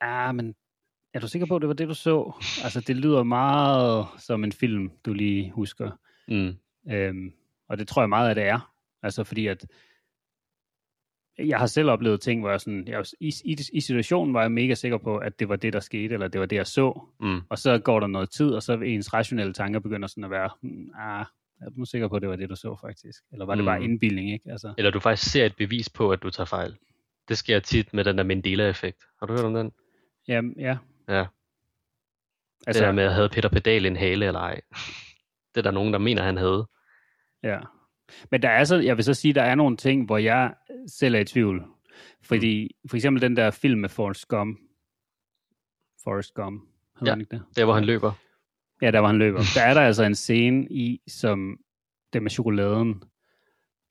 ah, 0.00 0.34
men 0.34 0.54
er 1.14 1.20
du 1.20 1.28
sikker 1.28 1.46
på, 1.46 1.56
at 1.56 1.62
det 1.62 1.68
var 1.68 1.74
det, 1.74 1.88
du 1.88 1.94
så? 1.94 2.32
Altså, 2.64 2.80
det 2.80 2.96
lyder 2.96 3.22
meget 3.22 4.06
som 4.18 4.44
en 4.44 4.52
film, 4.52 4.90
du 5.04 5.12
lige 5.12 5.50
husker. 5.50 5.90
Mm. 6.28 6.54
Øhm, 6.92 7.32
og 7.68 7.78
det 7.78 7.88
tror 7.88 8.02
jeg 8.02 8.08
meget, 8.08 8.30
at 8.30 8.36
det 8.36 8.44
er. 8.44 8.72
Altså, 9.02 9.24
fordi 9.24 9.46
at 9.46 9.66
jeg 11.38 11.58
har 11.58 11.66
selv 11.66 11.90
oplevet 11.90 12.20
ting, 12.20 12.40
hvor 12.40 12.50
jeg 12.50 12.60
sådan, 12.60 12.88
jeg, 12.88 13.04
i, 13.20 13.34
i, 13.44 13.56
i 13.72 13.80
situationen 13.80 14.34
var 14.34 14.42
jeg 14.42 14.52
mega 14.52 14.74
sikker 14.74 14.98
på, 14.98 15.18
at 15.18 15.40
det 15.40 15.48
var 15.48 15.56
det, 15.56 15.72
der 15.72 15.80
skete, 15.80 16.14
eller 16.14 16.28
det 16.28 16.40
var 16.40 16.46
det, 16.46 16.56
jeg 16.56 16.66
så. 16.66 17.00
Mm. 17.20 17.40
Og 17.48 17.58
så 17.58 17.78
går 17.78 18.00
der 18.00 18.06
noget 18.06 18.30
tid, 18.30 18.50
og 18.50 18.62
så 18.62 18.72
ens 18.72 19.14
rationelle 19.14 19.52
tanker 19.52 19.80
begynder 19.80 20.08
sådan 20.08 20.24
at 20.24 20.30
være, 20.30 20.50
hmm, 20.60 20.90
ah, 20.98 21.24
er 21.60 21.70
du 21.70 21.84
sikker 21.84 22.08
på, 22.08 22.16
at 22.16 22.22
det 22.22 22.28
var 22.28 22.36
det, 22.36 22.50
du 22.50 22.56
så 22.56 22.76
faktisk? 22.80 23.22
Eller 23.32 23.46
var 23.46 23.54
det 23.54 23.64
mm. 23.64 23.66
bare 23.66 23.82
indbildning, 23.82 24.32
ikke? 24.32 24.50
Altså. 24.50 24.74
Eller 24.78 24.90
du 24.90 25.00
faktisk 25.00 25.30
ser 25.32 25.46
et 25.46 25.56
bevis 25.56 25.88
på, 25.88 26.10
at 26.10 26.22
du 26.22 26.30
tager 26.30 26.46
fejl. 26.46 26.76
Det 27.28 27.38
sker 27.38 27.60
tit 27.60 27.94
med 27.94 28.04
den 28.04 28.18
der 28.18 28.24
Mandela-effekt. 28.24 29.02
Har 29.18 29.26
du 29.26 29.32
hørt 29.32 29.44
om 29.44 29.54
den? 29.54 29.72
Jamen, 30.28 30.54
ja. 30.58 30.76
Ja. 31.08 31.26
Altså, 32.66 32.80
det 32.82 32.86
der 32.86 32.92
med, 32.92 33.04
at 33.04 33.14
havde 33.14 33.28
Peter 33.28 33.48
Pedal 33.48 33.86
en 33.86 33.96
hale 33.96 34.26
eller 34.26 34.40
ej. 34.40 34.60
Det 35.54 35.60
er 35.60 35.62
der 35.62 35.70
nogen, 35.70 35.92
der 35.92 35.98
mener, 35.98 36.22
han 36.22 36.36
havde. 36.36 36.66
Ja. 37.42 37.58
Men 38.30 38.42
der 38.42 38.48
er 38.48 38.64
så, 38.64 38.76
jeg 38.76 38.96
vil 38.96 39.04
så 39.04 39.14
sige, 39.14 39.34
der 39.34 39.42
er 39.42 39.54
nogle 39.54 39.76
ting, 39.76 40.06
hvor 40.06 40.18
jeg 40.18 40.54
selv 40.86 41.14
er 41.14 41.18
i 41.18 41.24
tvivl. 41.24 41.64
Fordi 42.22 42.76
mm. 42.84 42.88
for 42.88 42.96
eksempel 42.96 43.22
den 43.22 43.36
der 43.36 43.50
film 43.50 43.80
med 43.80 43.88
Forrest 43.88 44.28
Gump. 44.28 44.58
Forrest 46.04 46.34
Gump, 46.34 46.62
hedder 47.00 47.12
ja, 47.12 47.18
ikke 47.18 47.30
det? 47.30 47.42
der 47.56 47.64
hvor 47.64 47.74
han 47.74 47.84
løber. 47.84 48.12
Ja, 48.82 48.90
der 48.90 49.00
hvor 49.00 49.08
han 49.08 49.18
løber. 49.18 49.40
Der 49.54 49.62
er 49.62 49.74
der 49.74 49.80
altså 49.80 50.04
en 50.04 50.14
scene 50.14 50.66
i, 50.70 51.00
som 51.08 51.58
det 52.12 52.22
med 52.22 52.30
chokoladen, 52.30 53.02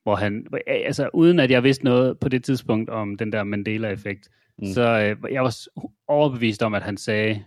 hvor 0.03 0.15
han, 0.15 0.47
altså 0.67 1.09
uden 1.13 1.39
at 1.39 1.51
jeg 1.51 1.63
vidste 1.63 1.83
noget 1.83 2.19
på 2.19 2.29
det 2.29 2.43
tidspunkt 2.43 2.89
om 2.89 3.17
den 3.17 3.31
der 3.31 3.43
Mandela-effekt, 3.43 4.29
mm. 4.57 4.65
så 4.65 4.81
øh, 4.81 5.33
jeg 5.33 5.43
var 5.43 5.55
overbevist 6.07 6.63
om, 6.63 6.73
at 6.73 6.83
han 6.83 6.97
sagde, 6.97 7.45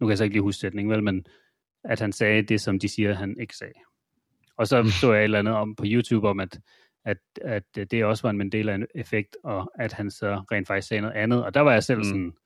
nu 0.00 0.06
kan 0.06 0.10
jeg 0.10 0.18
så 0.18 0.24
ikke 0.24 0.34
lige 0.34 0.42
huske 0.42 0.60
sætningen, 0.60 0.92
vel, 0.92 1.02
men 1.02 1.26
at 1.84 2.00
han 2.00 2.12
sagde 2.12 2.42
det, 2.42 2.60
som 2.60 2.78
de 2.78 2.88
siger, 2.88 3.14
han 3.14 3.36
ikke 3.40 3.56
sagde. 3.56 3.74
Og 4.56 4.66
så 4.66 4.90
så 5.00 5.12
jeg 5.12 5.20
et 5.20 5.24
eller 5.24 5.38
andet 5.38 5.54
om 5.54 5.76
på 5.76 5.84
YouTube 5.86 6.28
om, 6.28 6.40
at, 6.40 6.60
at, 7.04 7.18
at 7.42 7.64
det 7.90 8.04
også 8.04 8.22
var 8.22 8.30
en 8.30 8.38
Mandela-effekt, 8.38 9.36
og 9.44 9.72
at 9.74 9.92
han 9.92 10.10
så 10.10 10.44
rent 10.52 10.66
faktisk 10.66 10.88
sagde 10.88 11.00
noget 11.00 11.14
andet. 11.14 11.44
Og 11.44 11.54
der 11.54 11.60
var 11.60 11.72
jeg 11.72 11.84
selv 11.84 11.98
mm. 11.98 12.04
sådan, 12.04 12.36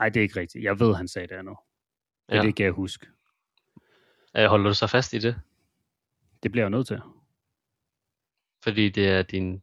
ej, 0.00 0.08
det 0.08 0.20
er 0.20 0.22
ikke 0.22 0.40
rigtigt. 0.40 0.64
Jeg 0.64 0.80
ved, 0.80 0.94
han 0.94 1.08
sagde 1.08 1.28
det 1.28 1.34
andet. 1.34 1.56
Det, 2.28 2.36
ja. 2.36 2.42
det 2.42 2.56
kan 2.56 2.64
jeg 2.64 2.72
huske. 2.72 3.06
Holder 4.36 4.68
du 4.68 4.74
så 4.74 4.86
fast 4.86 5.12
i 5.12 5.18
det? 5.18 5.40
Det 6.42 6.52
bliver 6.52 6.64
jeg 6.64 6.70
nødt 6.70 6.86
til. 6.86 7.00
Fordi 8.62 8.88
det 8.88 9.08
er 9.08 9.22
din... 9.22 9.62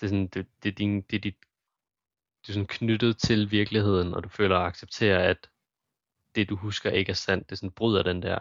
Det 0.00 0.06
er, 0.06 0.08
sådan, 0.08 0.26
det, 0.26 0.46
det 0.62 0.68
er, 0.68 0.74
din, 0.74 1.02
det 1.02 1.16
er 1.16 1.20
dit 1.20 1.36
du 2.46 2.52
er 2.52 2.54
sådan 2.54 2.66
knyttet 2.66 3.18
til 3.18 3.50
virkeligheden, 3.50 4.14
og 4.14 4.24
du 4.24 4.28
føler 4.28 4.58
at 4.58 4.66
acceptere, 4.66 5.22
at 5.24 5.50
det 6.34 6.48
du 6.48 6.56
husker 6.56 6.90
ikke 6.90 7.10
er 7.10 7.14
sandt. 7.14 7.50
Det 7.50 7.58
sådan 7.58 7.70
bryder 7.70 8.02
den 8.02 8.22
der, 8.22 8.38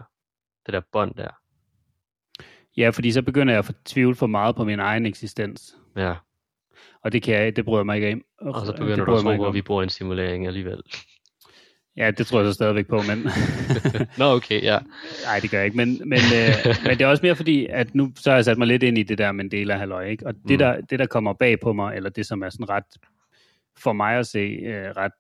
det 0.68 0.74
der 0.74 0.82
bånd 0.92 1.14
der. 1.14 1.30
Ja, 2.78 2.90
fordi 2.90 3.12
så 3.12 3.22
begynder 3.22 3.54
jeg 3.54 3.60
at 3.70 3.76
tvivle 3.86 4.16
for 4.16 4.28
meget 4.28 4.56
på 4.56 4.64
min 4.64 4.80
egen 4.80 5.06
eksistens. 5.06 5.76
Ja. 5.96 6.14
Og 7.04 7.12
det 7.12 7.24
kan 7.24 7.36
jeg, 7.36 7.56
det 7.56 7.66
bryder 7.66 7.84
mig 7.84 7.96
ikke 7.96 8.08
af. 8.08 8.16
Og 8.42 8.66
så 8.66 8.72
begynder 8.72 9.06
du 9.06 9.16
at 9.16 9.22
tro, 9.22 9.46
at 9.46 9.54
vi 9.54 9.62
bor 9.62 9.82
i 9.82 9.84
en 9.84 9.90
simulering 9.90 10.48
alligevel. 10.48 10.82
Ja, 11.98 12.12
det 12.12 12.28
tror 12.28 12.40
jeg 12.40 12.48
så 12.48 12.54
stadigvæk 12.54 12.88
på, 12.88 13.02
men... 13.02 13.28
Nå, 14.20 14.26
okay, 14.26 14.64
ja. 14.64 14.80
Nej, 15.26 15.40
det 15.42 15.52
gør 15.52 15.58
jeg 15.58 15.66
ikke, 15.66 15.78
men, 15.78 16.02
men, 16.06 16.20
øh, 16.20 16.76
men 16.86 16.98
det 16.98 17.02
er 17.02 17.08
også 17.08 17.26
mere 17.26 17.36
fordi, 17.36 17.66
at 17.66 17.96
nu 17.96 18.12
så 18.16 18.30
har 18.30 18.38
jeg 18.38 18.46
sat 18.46 18.58
mig 18.58 18.68
lidt 18.68 18.84
ind 18.84 18.98
i 18.98 19.04
det 19.04 19.18
der 19.18 19.32
Mandela 19.32 19.78
halløj, 19.78 20.06
ikke? 20.06 20.28
Og 20.28 20.34
det, 20.34 20.52
mm. 20.52 20.58
der, 20.58 20.82
det, 20.82 21.00
der 21.00 21.06
kommer 21.06 21.34
bag 21.34 21.60
på 21.60 21.74
mig, 21.74 21.96
eller 21.96 22.10
det, 22.10 22.26
som 22.26 22.42
er 22.42 22.50
sådan 22.50 22.70
ret, 22.70 22.84
for 23.78 23.94
mig 23.94 24.18
at 24.18 24.28
se, 24.28 24.40
øh, 24.40 24.90
ret, 24.98 25.12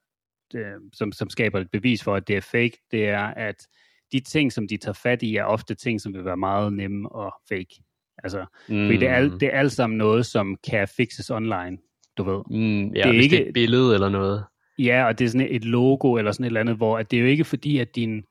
øh, 0.55 0.73
som, 0.93 1.11
som 1.11 1.29
skaber 1.29 1.59
et 1.59 1.71
bevis 1.71 2.03
for, 2.03 2.15
at 2.15 2.27
det 2.27 2.37
er 2.37 2.41
fake, 2.41 2.77
det 2.91 3.07
er, 3.09 3.25
at 3.25 3.67
de 4.11 4.19
ting, 4.19 4.53
som 4.53 4.67
de 4.67 4.77
tager 4.77 4.93
fat 4.93 5.23
i, 5.23 5.35
er 5.35 5.43
ofte 5.43 5.75
ting, 5.75 6.01
som 6.01 6.13
vil 6.13 6.25
være 6.25 6.37
meget 6.37 6.73
nemme 6.73 7.11
og 7.11 7.33
fake. 7.49 7.83
Altså, 8.23 8.45
mm. 8.69 8.85
fordi 8.85 8.97
det 8.97 9.07
er, 9.07 9.29
mm. 9.29 9.39
det 9.39 9.47
er 9.47 9.59
alt 9.59 9.71
sammen 9.71 9.97
noget, 9.97 10.25
som 10.25 10.57
kan 10.69 10.87
fixes 10.97 11.29
online, 11.29 11.77
du 12.17 12.23
ved. 12.23 12.41
Mm, 12.49 12.93
ja, 12.93 13.01
det 13.01 13.17
er 13.17 13.21
ikke, 13.21 13.35
det 13.35 13.43
er 13.43 13.47
et 13.47 13.53
billede 13.53 13.93
eller 13.93 14.09
noget. 14.09 14.43
Ja, 14.79 15.05
og 15.05 15.19
det 15.19 15.25
er 15.25 15.29
sådan 15.29 15.47
et 15.49 15.65
logo 15.65 16.13
eller 16.13 16.31
sådan 16.31 16.43
et 16.43 16.47
eller 16.47 16.59
andet, 16.59 16.75
hvor 16.75 16.97
at 16.97 17.11
det 17.11 17.17
er 17.17 17.21
jo 17.21 17.27
ikke 17.27 17.43
fordi, 17.43 17.77
at 17.77 17.95
din, 17.95 18.23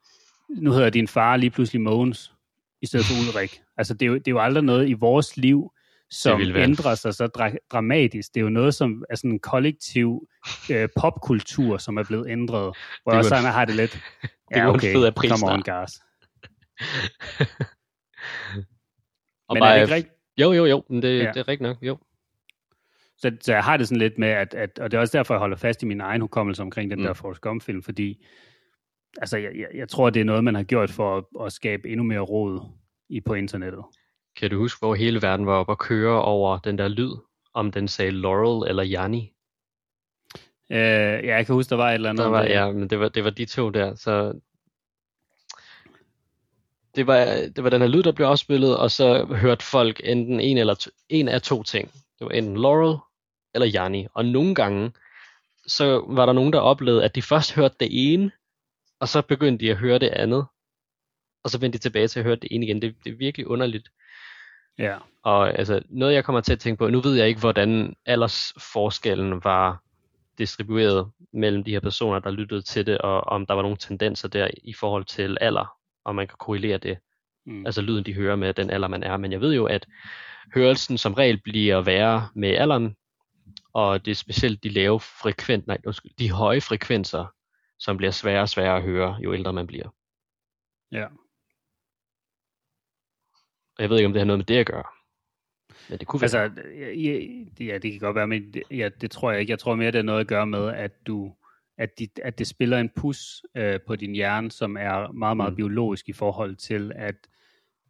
nu 0.49 0.73
hedder 0.73 0.91
din 0.91 1.09
far 1.09 1.37
lige 1.37 1.51
pludselig 1.51 1.81
Mogens, 1.81 2.33
i 2.83 2.87
stedet 2.87 3.07
for 3.07 3.15
Ulrik. 3.15 3.61
Altså, 3.77 3.95
det 3.95 4.03
er, 4.03 4.07
jo, 4.07 4.15
det 4.15 4.29
er 4.29 4.33
jo 4.33 4.41
aldrig 4.41 4.65
noget 4.65 4.89
i 4.89 4.93
vores 4.93 5.37
liv, 5.37 5.73
som 6.11 6.41
ændrer 6.41 6.95
sig 6.95 7.15
så 7.15 7.29
dra- 7.39 7.67
dramatisk. 7.73 8.35
Det 8.35 8.41
er 8.41 8.45
jo 8.45 8.51
noget, 8.51 8.75
som 8.75 9.05
er 9.11 9.15
sådan 9.17 9.31
en 9.31 9.39
kollektiv 9.39 10.29
øh, 10.71 10.89
popkultur, 11.01 11.79
som 11.79 11.97
er 11.97 12.05
blevet 12.05 12.31
ændret. 12.31 12.77
Hvor 13.03 13.13
jeg 13.13 13.19
også 13.19 13.29
sådan, 13.29 13.45
har 13.45 13.65
det 13.65 13.75
lidt, 13.75 14.01
ja, 14.57 14.69
okay, 14.69 14.95
come 15.29 15.53
on, 15.53 15.63
gas. 15.63 16.01
Men 19.53 19.63
er 19.63 19.75
det 19.75 19.83
ikke 19.83 19.95
rigtigt? 19.95 20.15
Jo, 20.39 20.53
jo, 20.53 20.65
jo, 20.65 20.85
det, 20.91 21.03
ja. 21.03 21.33
det 21.35 21.37
er 21.37 21.49
rigtigt 21.49 21.61
nok, 21.61 21.77
jo. 21.83 21.99
Så, 23.19 23.37
så 23.41 23.53
jeg 23.53 23.65
har 23.65 23.77
det 23.77 23.89
sådan 23.89 23.99
lidt 23.99 24.19
med, 24.19 24.29
at, 24.29 24.55
at, 24.55 24.79
og 24.79 24.91
det 24.91 24.97
er 24.97 25.01
også 25.01 25.19
derfor, 25.19 25.35
jeg 25.35 25.39
holder 25.39 25.57
fast 25.57 25.83
i 25.83 25.87
min 25.87 26.01
egen 26.01 26.21
hukommelse 26.21 26.63
omkring 26.63 26.91
den 26.91 26.99
mm. 26.99 27.05
der 27.05 27.13
Forrest 27.13 27.41
Gump-film, 27.41 27.83
fordi 27.83 28.27
altså, 29.19 29.37
jeg, 29.37 29.51
jeg, 29.55 29.69
jeg 29.75 29.89
tror, 29.89 30.11
det 30.11 30.21
er 30.21 30.25
noget, 30.25 30.45
man 30.45 30.55
har 30.55 30.63
gjort 30.63 30.91
for 30.91 31.17
at, 31.17 31.47
at 31.47 31.53
skabe 31.53 31.89
endnu 31.89 32.05
mere 32.05 32.21
råd 32.21 32.61
i, 33.09 33.21
på 33.21 33.35
internettet. 33.35 33.85
Kan 34.37 34.51
du 34.51 34.59
huske, 34.59 34.79
hvor 34.79 34.95
hele 34.95 35.23
verden 35.23 35.47
var 35.47 35.53
oppe 35.53 35.73
at 35.73 35.79
køre 35.79 36.23
over 36.23 36.59
den 36.59 36.79
der 36.79 36.89
lyd, 36.89 37.13
om 37.55 37.73
den 37.73 37.89
sagde 37.89 38.11
Laurel 38.11 38.71
eller 38.71 38.83
Janni? 38.83 39.33
Øh, 40.71 40.79
ja, 41.25 41.37
jeg 41.37 41.47
kan 41.47 41.55
huske, 41.55 41.71
der 41.71 41.77
var 41.77 41.91
et 41.91 41.95
eller 41.95 42.11
andet. 42.11 42.25
Der 42.25 42.31
var, 42.31 42.43
ja, 42.43 42.73
men 42.73 42.91
det 42.91 43.01
var, 43.01 43.09
det 43.09 43.25
var 43.25 43.31
de 43.31 43.45
to 43.45 43.71
der, 43.71 43.95
så 43.95 44.41
det 46.97 47.07
var, 47.07 47.25
det 47.57 47.65
var 47.65 47.71
den 47.71 47.81
her 47.81 47.89
lyd, 47.89 48.03
der 48.03 48.13
blev 48.13 48.27
afspillet, 48.27 48.77
og 48.77 48.91
så 48.91 49.25
hørte 49.25 49.65
folk 49.65 50.01
enten 50.05 50.41
en, 50.41 50.59
eller 50.59 50.75
to, 50.75 50.91
en 51.09 51.29
af 51.29 51.43
to 51.43 51.63
ting. 51.63 51.93
Det 51.93 52.25
var 52.25 52.31
enten 52.31 52.57
Laurel 52.57 52.99
eller 53.55 53.67
Janni. 53.67 54.07
Og 54.15 54.25
nogle 54.25 54.55
gange, 54.55 54.93
så 55.67 56.05
var 56.09 56.27
der 56.27 56.33
nogen, 56.33 56.53
der 56.53 56.59
oplevede, 56.59 57.05
at 57.05 57.15
de 57.15 57.23
først 57.23 57.53
hørte 57.53 57.77
det 57.81 57.89
ene, 57.91 58.31
og 59.01 59.09
så 59.09 59.23
begyndte 59.23 59.65
de 59.65 59.71
at 59.71 59.77
høre 59.77 59.99
det 59.99 60.09
andet. 60.09 60.47
Og 61.45 61.51
så 61.51 61.59
vendte 61.59 61.79
de 61.79 61.83
tilbage 61.83 62.09
til 62.09 62.19
at 62.21 62.25
høre 62.25 62.37
det 62.37 62.49
ene 62.51 62.67
igen. 62.67 62.83
Det, 62.83 62.95
det 63.05 63.13
er 63.13 63.17
virkelig 63.17 63.47
underligt. 63.47 63.89
Ja. 64.79 64.97
Og 65.23 65.59
altså, 65.59 65.83
noget 65.89 66.15
jeg 66.15 66.25
kommer 66.25 66.41
til 66.41 66.53
at 66.53 66.61
tænke 66.61 66.79
på, 66.79 66.89
nu 66.89 67.01
ved 67.01 67.15
jeg 67.15 67.29
ikke, 67.29 67.41
hvordan 67.41 67.97
aldersforskellen 68.07 69.45
var 69.45 69.83
distribueret 70.39 71.11
mellem 71.33 71.65
de 71.65 71.71
her 71.71 71.81
personer, 71.81 72.19
der 72.19 72.31
lyttede 72.31 72.63
til 72.63 72.87
det, 72.87 72.99
og 72.99 73.21
om 73.21 73.47
der 73.47 73.55
var 73.55 73.63
nogle 73.63 73.77
tendenser 73.77 74.29
der 74.29 74.49
i 74.65 74.73
forhold 74.73 75.05
til 75.05 75.39
alder, 75.41 75.77
og 76.05 76.15
man 76.15 76.29
kan 76.29 76.37
korrelere 76.39 76.79
det. 76.79 76.99
Mm. 77.47 77.67
Altså 77.67 77.83
lyden, 77.83 78.05
de 78.05 78.15
hører 78.15 78.37
med 78.37 78.55
den 78.55 78.71
alder, 78.71 78.89
man 78.89 79.03
er. 79.03 79.17
Men 79.17 79.33
jeg 79.33 79.41
ved 79.41 79.55
jo, 79.55 79.65
at 79.65 79.87
hørelsen 80.55 80.99
som 80.99 81.15
regel 81.15 81.41
bliver 81.45 81.81
værre 81.81 82.29
med 82.35 82.57
alderen, 82.57 82.97
og 83.73 84.05
det 84.05 84.11
er 84.11 84.15
specielt 84.15 84.63
de 84.63 84.69
lave 84.69 85.01
frekvent, 85.01 85.67
nej, 85.67 85.79
de 86.19 86.31
høje 86.31 86.61
frekvenser, 86.61 87.27
som 87.79 87.97
bliver 87.97 88.11
sværere 88.11 88.43
og 88.43 88.49
sværere 88.49 88.77
at 88.77 88.83
høre, 88.83 89.19
jo 89.21 89.35
ældre 89.35 89.53
man 89.53 89.67
bliver. 89.67 89.89
Ja. 90.93 91.07
Og 93.79 93.83
jeg 93.83 93.91
ved 93.91 93.97
ikke, 93.97 94.07
om 94.07 94.13
det 94.13 94.21
har 94.21 94.27
noget 94.27 94.39
med 94.39 94.45
det 94.45 94.57
at 94.57 94.67
gøre. 94.67 94.85
Men 95.91 95.99
det 95.99 96.07
kunne 96.07 96.23
altså, 96.23 96.39
være. 96.39 96.51
Ja, 96.97 97.21
ja, 97.61 97.79
det 97.79 97.93
kan 97.93 98.01
godt 98.01 98.17
være, 98.17 98.27
men 98.27 98.55
det, 98.55 98.63
ja, 98.71 98.89
det 99.01 99.11
tror 99.11 99.31
jeg 99.31 99.41
ikke. 99.41 99.51
Jeg 99.51 99.59
tror 99.59 99.75
mere, 99.75 99.87
det 99.87 99.95
har 99.95 100.03
noget 100.03 100.21
at 100.21 100.27
gøre 100.27 100.47
med, 100.47 100.69
at 100.69 101.07
du 101.07 101.33
at, 101.79 101.99
de, 101.99 102.09
at 102.23 102.39
det 102.39 102.47
spiller 102.47 102.79
en 102.79 102.91
pus 102.97 103.43
øh, 103.55 103.81
på 103.87 103.97
din 103.97 104.13
hjerne, 104.13 104.51
som 104.51 104.77
er 104.77 105.13
meget, 105.13 105.37
meget 105.37 105.53
mm. 105.53 105.57
biologisk 105.57 106.09
i 106.09 106.13
forhold 106.13 106.57
til, 106.57 106.93
at 106.95 107.15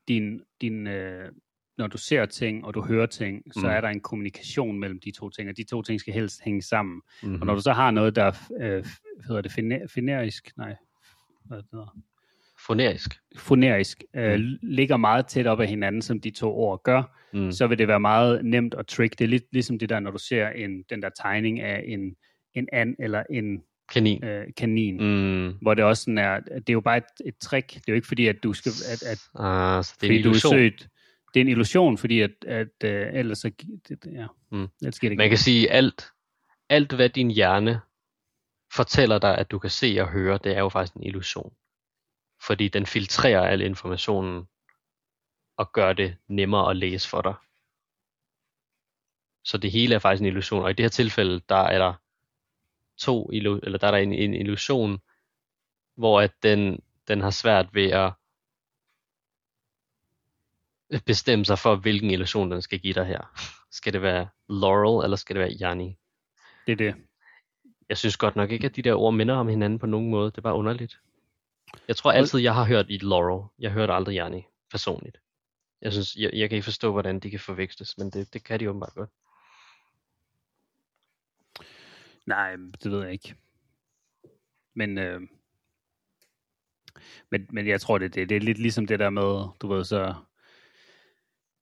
din, 0.08 0.40
din, 0.60 0.86
øh, 0.86 1.32
når 1.78 1.86
du 1.86 1.98
ser 1.98 2.26
ting, 2.26 2.64
og 2.64 2.74
du 2.74 2.82
hører 2.82 3.06
ting, 3.06 3.54
så 3.54 3.60
mm. 3.60 3.66
er 3.66 3.80
der 3.80 3.88
en 3.88 4.00
kommunikation 4.00 4.78
mellem 4.78 5.00
de 5.00 5.10
to 5.10 5.30
ting, 5.30 5.48
og 5.48 5.56
de 5.56 5.64
to 5.64 5.82
ting 5.82 6.00
skal 6.00 6.14
helst 6.14 6.40
hænge 6.44 6.62
sammen. 6.62 7.02
Mm-hmm. 7.22 7.40
Og 7.40 7.46
når 7.46 7.54
du 7.54 7.60
så 7.60 7.72
har 7.72 7.90
noget, 7.90 8.16
der 8.16 8.32
øh, 8.60 8.84
hedder 9.26 9.40
det 9.40 9.52
finerisk, 9.90 10.56
nej, 10.56 10.76
hvad 11.44 11.58
det 11.58 11.66
hedder? 11.72 11.96
Fonerisk. 12.66 13.14
fonerisk 13.36 14.02
øh, 14.16 14.40
ligger 14.62 14.96
meget 14.96 15.26
tæt 15.26 15.46
op 15.46 15.60
ad 15.60 15.66
hinanden, 15.66 16.02
som 16.02 16.20
de 16.20 16.30
to 16.30 16.54
ord 16.56 16.82
gør, 16.82 17.02
Mm. 17.32 17.52
så 17.52 17.66
vil 17.66 17.78
det 17.78 17.88
være 17.88 18.00
meget 18.00 18.44
nemt 18.44 18.74
at 18.74 18.86
trick. 18.86 19.18
Det 19.18 19.24
er 19.24 19.28
lidt 19.28 19.44
ligesom 19.52 19.78
det 19.78 19.88
der, 19.88 20.00
når 20.00 20.10
du 20.10 20.18
ser 20.18 20.48
en, 20.48 20.82
den 20.90 21.02
der 21.02 21.08
tegning 21.22 21.60
af 21.60 21.84
en, 21.86 22.16
en 22.54 22.68
and 22.72 22.94
eller 22.98 23.22
en 23.30 23.62
Kanin. 23.92 24.24
øh, 24.24 24.44
kanin, 24.56 24.96
mm. 24.96 25.46
Mm. 25.46 25.54
hvor 25.62 25.74
det 25.74 25.84
også 25.84 26.02
sådan 26.02 26.18
er, 26.18 26.40
det 26.40 26.68
er 26.68 26.72
jo 26.72 26.80
bare 26.80 26.96
et, 26.96 27.04
et 27.26 27.34
trick. 27.40 27.68
Det 27.70 27.76
er 27.78 27.82
jo 27.88 27.94
ikke 27.94 28.06
fordi, 28.06 28.26
at 28.26 28.36
du 28.42 28.52
skal, 28.52 28.72
at, 28.92 29.02
at 29.02 29.18
Ah, 29.44 29.84
så 29.84 29.94
det 30.00 30.06
er 30.06 30.10
en 30.12 30.16
fordi 30.18 30.22
du 30.22 30.28
er 30.28 30.32
illusion. 30.32 30.52
sødt. 30.52 30.88
Det 31.34 31.40
er 31.40 31.44
en 31.44 31.48
illusion, 31.48 31.98
fordi 31.98 32.20
at, 32.20 32.30
at 32.46 32.68
øh, 32.84 33.06
ellers 33.12 33.38
så, 33.38 33.50
det, 33.88 33.98
ja, 34.12 34.26
Mm. 34.52 34.66
det. 34.82 35.16
Man 35.16 35.28
kan 35.28 35.38
sige, 35.38 35.70
alt, 35.70 36.06
alt 36.70 36.92
hvad 36.92 37.08
din 37.08 37.30
hjerne 37.30 37.80
fortæller 38.74 39.18
dig, 39.18 39.38
at 39.38 39.50
du 39.50 39.58
kan 39.58 39.70
se 39.70 39.96
og 40.00 40.08
høre, 40.08 40.38
det 40.44 40.56
er 40.56 40.60
jo 40.60 40.68
faktisk 40.68 40.94
en 40.94 41.02
illusion. 41.02 41.52
Fordi 42.46 42.68
den 42.68 42.86
filtrerer 42.86 43.40
al 43.40 43.60
informationen 43.60 44.48
og 45.56 45.72
gør 45.72 45.92
det 45.92 46.16
nemmere 46.28 46.70
at 46.70 46.76
læse 46.76 47.08
for 47.08 47.22
dig. 47.22 47.34
Så 49.44 49.58
det 49.58 49.70
hele 49.70 49.94
er 49.94 49.98
faktisk 49.98 50.20
en 50.20 50.26
illusion. 50.26 50.62
Og 50.62 50.70
i 50.70 50.72
det 50.72 50.84
her 50.84 50.88
tilfælde, 50.88 51.40
der 51.48 51.56
er 51.56 51.78
der 51.78 51.94
to 52.98 53.30
illu- 53.32 53.60
eller 53.62 53.78
der 53.78 53.86
er 53.86 53.90
der 53.90 53.98
en, 53.98 54.12
en 54.12 54.34
illusion, 54.34 54.98
hvor 55.94 56.20
at 56.20 56.32
den, 56.42 56.82
den 57.08 57.20
har 57.20 57.30
svært 57.30 57.74
ved 57.74 57.90
at 57.90 58.12
bestemme 61.06 61.44
sig 61.44 61.58
for, 61.58 61.76
hvilken 61.76 62.10
illusion 62.10 62.50
den 62.50 62.62
skal 62.62 62.80
give 62.80 62.94
dig 62.94 63.06
her. 63.06 63.20
Skal 63.70 63.92
det 63.92 64.02
være 64.02 64.28
Laurel, 64.48 65.04
eller 65.04 65.16
skal 65.16 65.36
det 65.36 65.40
være 65.40 65.58
Yanni? 65.62 65.98
Det 66.66 66.72
er 66.72 66.76
det. 66.76 66.94
Jeg 67.88 67.98
synes 67.98 68.16
godt 68.16 68.36
nok 68.36 68.50
ikke, 68.50 68.66
at 68.66 68.76
de 68.76 68.82
der 68.82 68.94
ord 68.94 69.14
minder 69.14 69.34
om 69.34 69.48
hinanden 69.48 69.78
på 69.78 69.86
nogen 69.86 70.10
måde. 70.10 70.30
Det 70.30 70.38
er 70.38 70.42
bare 70.42 70.54
underligt. 70.54 71.00
Jeg 71.88 71.96
tror 71.96 72.12
altid, 72.12 72.40
jeg 72.40 72.54
har 72.54 72.64
hørt 72.64 72.86
i 72.88 72.98
Laurel. 73.02 73.48
Jeg 73.58 73.72
hørte 73.72 73.92
aldrig 73.92 74.16
Yanni, 74.16 74.42
personligt. 74.70 75.20
Jeg 75.82 75.92
synes, 75.92 76.16
jeg, 76.16 76.30
jeg 76.32 76.48
kan 76.48 76.56
ikke 76.56 76.64
forstå, 76.64 76.92
hvordan 76.92 77.20
de 77.20 77.30
kan 77.30 77.40
forveksles, 77.40 77.98
men 77.98 78.10
det, 78.10 78.32
det 78.32 78.44
kan 78.44 78.60
de 78.60 78.70
åbenbart 78.70 78.94
godt. 78.94 79.10
Nej, 82.26 82.56
det 82.82 82.90
ved 82.92 83.02
jeg 83.02 83.12
ikke. 83.12 83.34
Men, 84.74 84.98
øh, 84.98 85.20
men, 87.30 87.46
men 87.50 87.66
jeg 87.66 87.80
tror, 87.80 87.98
det, 87.98 88.14
det, 88.14 88.28
det 88.28 88.36
er 88.36 88.40
lidt 88.40 88.58
ligesom 88.58 88.86
det 88.86 88.98
der 88.98 89.10
med, 89.10 89.48
du 89.60 89.68
ved, 89.68 89.84
så 89.84 90.14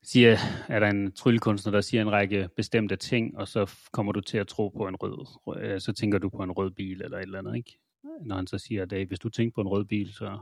siger, 0.02 0.36
er 0.68 0.80
der 0.80 0.86
en 0.86 1.12
tryllekunstner, 1.12 1.72
der 1.72 1.80
siger 1.80 2.02
en 2.02 2.12
række 2.12 2.48
bestemte 2.56 2.96
ting, 2.96 3.38
og 3.38 3.48
så 3.48 3.74
kommer 3.92 4.12
du 4.12 4.20
til 4.20 4.38
at 4.38 4.48
tro 4.48 4.68
på 4.68 4.88
en 4.88 4.96
rød, 4.96 5.80
så 5.80 5.92
tænker 5.92 6.18
du 6.18 6.28
på 6.28 6.42
en 6.42 6.52
rød 6.52 6.70
bil 6.70 7.02
eller 7.02 7.18
et 7.18 7.22
eller 7.22 7.38
andet, 7.38 7.56
ikke? 7.56 7.78
Når 8.22 8.36
han 8.36 8.46
så 8.46 8.58
siger, 8.58 8.82
at 8.82 9.06
hvis 9.06 9.18
du 9.18 9.28
tænker 9.28 9.54
på 9.54 9.60
en 9.60 9.68
rød 9.68 9.84
bil, 9.84 10.12
så 10.12 10.38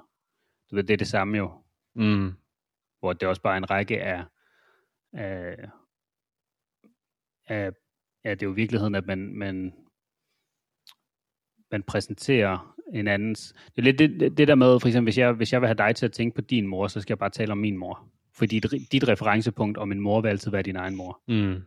du 0.71 0.77
ved, 0.77 0.85
det 0.85 0.93
er 0.93 0.99
det 0.99 1.09
samme 1.09 1.39
jo, 1.39 1.63
Mm. 1.95 2.33
hvor 2.99 3.13
det 3.13 3.29
også 3.29 3.43
bare 3.43 3.55
er 3.55 3.59
en 3.59 3.71
række 3.71 4.03
af, 4.03 4.25
af, 5.13 5.69
af 7.49 7.73
ja, 8.25 8.31
det 8.31 8.43
er 8.43 8.47
jo 8.47 8.53
i 8.53 8.57
virkeligheden, 8.57 8.95
at 8.95 9.07
man, 9.07 9.35
man, 9.35 9.75
man 11.71 11.83
præsenterer 11.83 12.77
en 12.93 13.09
andens. 13.09 13.55
Det 13.67 13.79
er 13.79 13.83
lidt 13.83 13.99
det, 13.99 14.37
det, 14.39 14.49
der 14.49 14.55
med, 14.55 14.81
for 14.81 14.89
eksempel, 14.89 15.07
hvis 15.07 15.19
jeg, 15.19 15.33
hvis 15.33 15.53
jeg 15.53 15.61
vil 15.61 15.69
have 15.69 15.77
dig 15.77 15.97
til 15.97 16.07
at 16.07 16.13
tænke 16.13 16.35
på 16.35 16.41
din 16.41 16.67
mor, 16.67 16.89
så 16.89 17.01
skal 17.01 17.13
jeg 17.13 17.19
bare 17.19 17.31
tale 17.31 17.53
om 17.53 17.59
min 17.59 17.77
mor. 17.77 18.09
Fordi 18.33 18.61
dit, 18.61 18.93
dit 18.93 19.09
referencepunkt 19.09 19.79
om 19.79 19.93
en 19.93 20.01
mor 20.01 20.21
vil 20.21 20.29
altid 20.29 20.51
være 20.51 20.63
din 20.63 20.77
egen 20.77 20.97
mor. 20.97 21.23
Mm. 21.29 21.63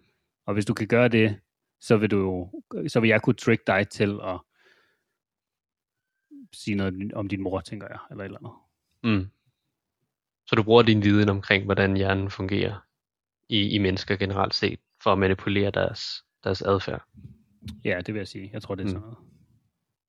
Og 0.46 0.54
hvis 0.54 0.66
du 0.66 0.74
kan 0.74 0.88
gøre 0.88 1.08
det, 1.08 1.40
så 1.80 1.98
vil 1.98 2.12
du 2.12 2.50
så 2.88 3.00
vil 3.00 3.08
jeg 3.08 3.22
kunne 3.22 3.34
trick 3.34 3.68
dig 3.68 3.90
til 3.90 4.20
at 4.24 4.40
sige 6.56 6.76
noget 6.76 7.14
om 7.14 7.28
din 7.28 7.42
mor, 7.42 7.60
tænker 7.62 7.88
jeg, 7.90 7.98
eller 8.12 8.24
et 8.24 8.26
eller 8.26 8.38
andet. 8.40 9.20
Mm. 9.20 9.30
Så 10.48 10.56
du 10.56 10.64
bruger 10.64 10.82
din 10.84 11.04
viden 11.04 11.30
omkring, 11.30 11.66
hvordan 11.66 11.98
hjernen 11.98 12.30
fungerer 12.30 12.86
i, 13.50 13.70
i 13.70 13.78
mennesker 13.78 14.16
generelt 14.16 14.54
set, 14.56 14.80
for 15.04 15.12
at 15.14 15.20
manipulere 15.20 15.72
deres, 15.72 16.24
deres 16.44 16.62
adfærd. 16.62 17.04
Ja, 17.86 17.98
det 18.06 18.14
vil 18.14 18.20
jeg 18.20 18.28
sige. 18.28 18.50
Jeg 18.54 18.62
tror, 18.62 18.76
det 18.76 18.82
er 18.82 18.86
Mm. 18.86 18.90
sådan 18.90 19.02
noget. 19.02 19.18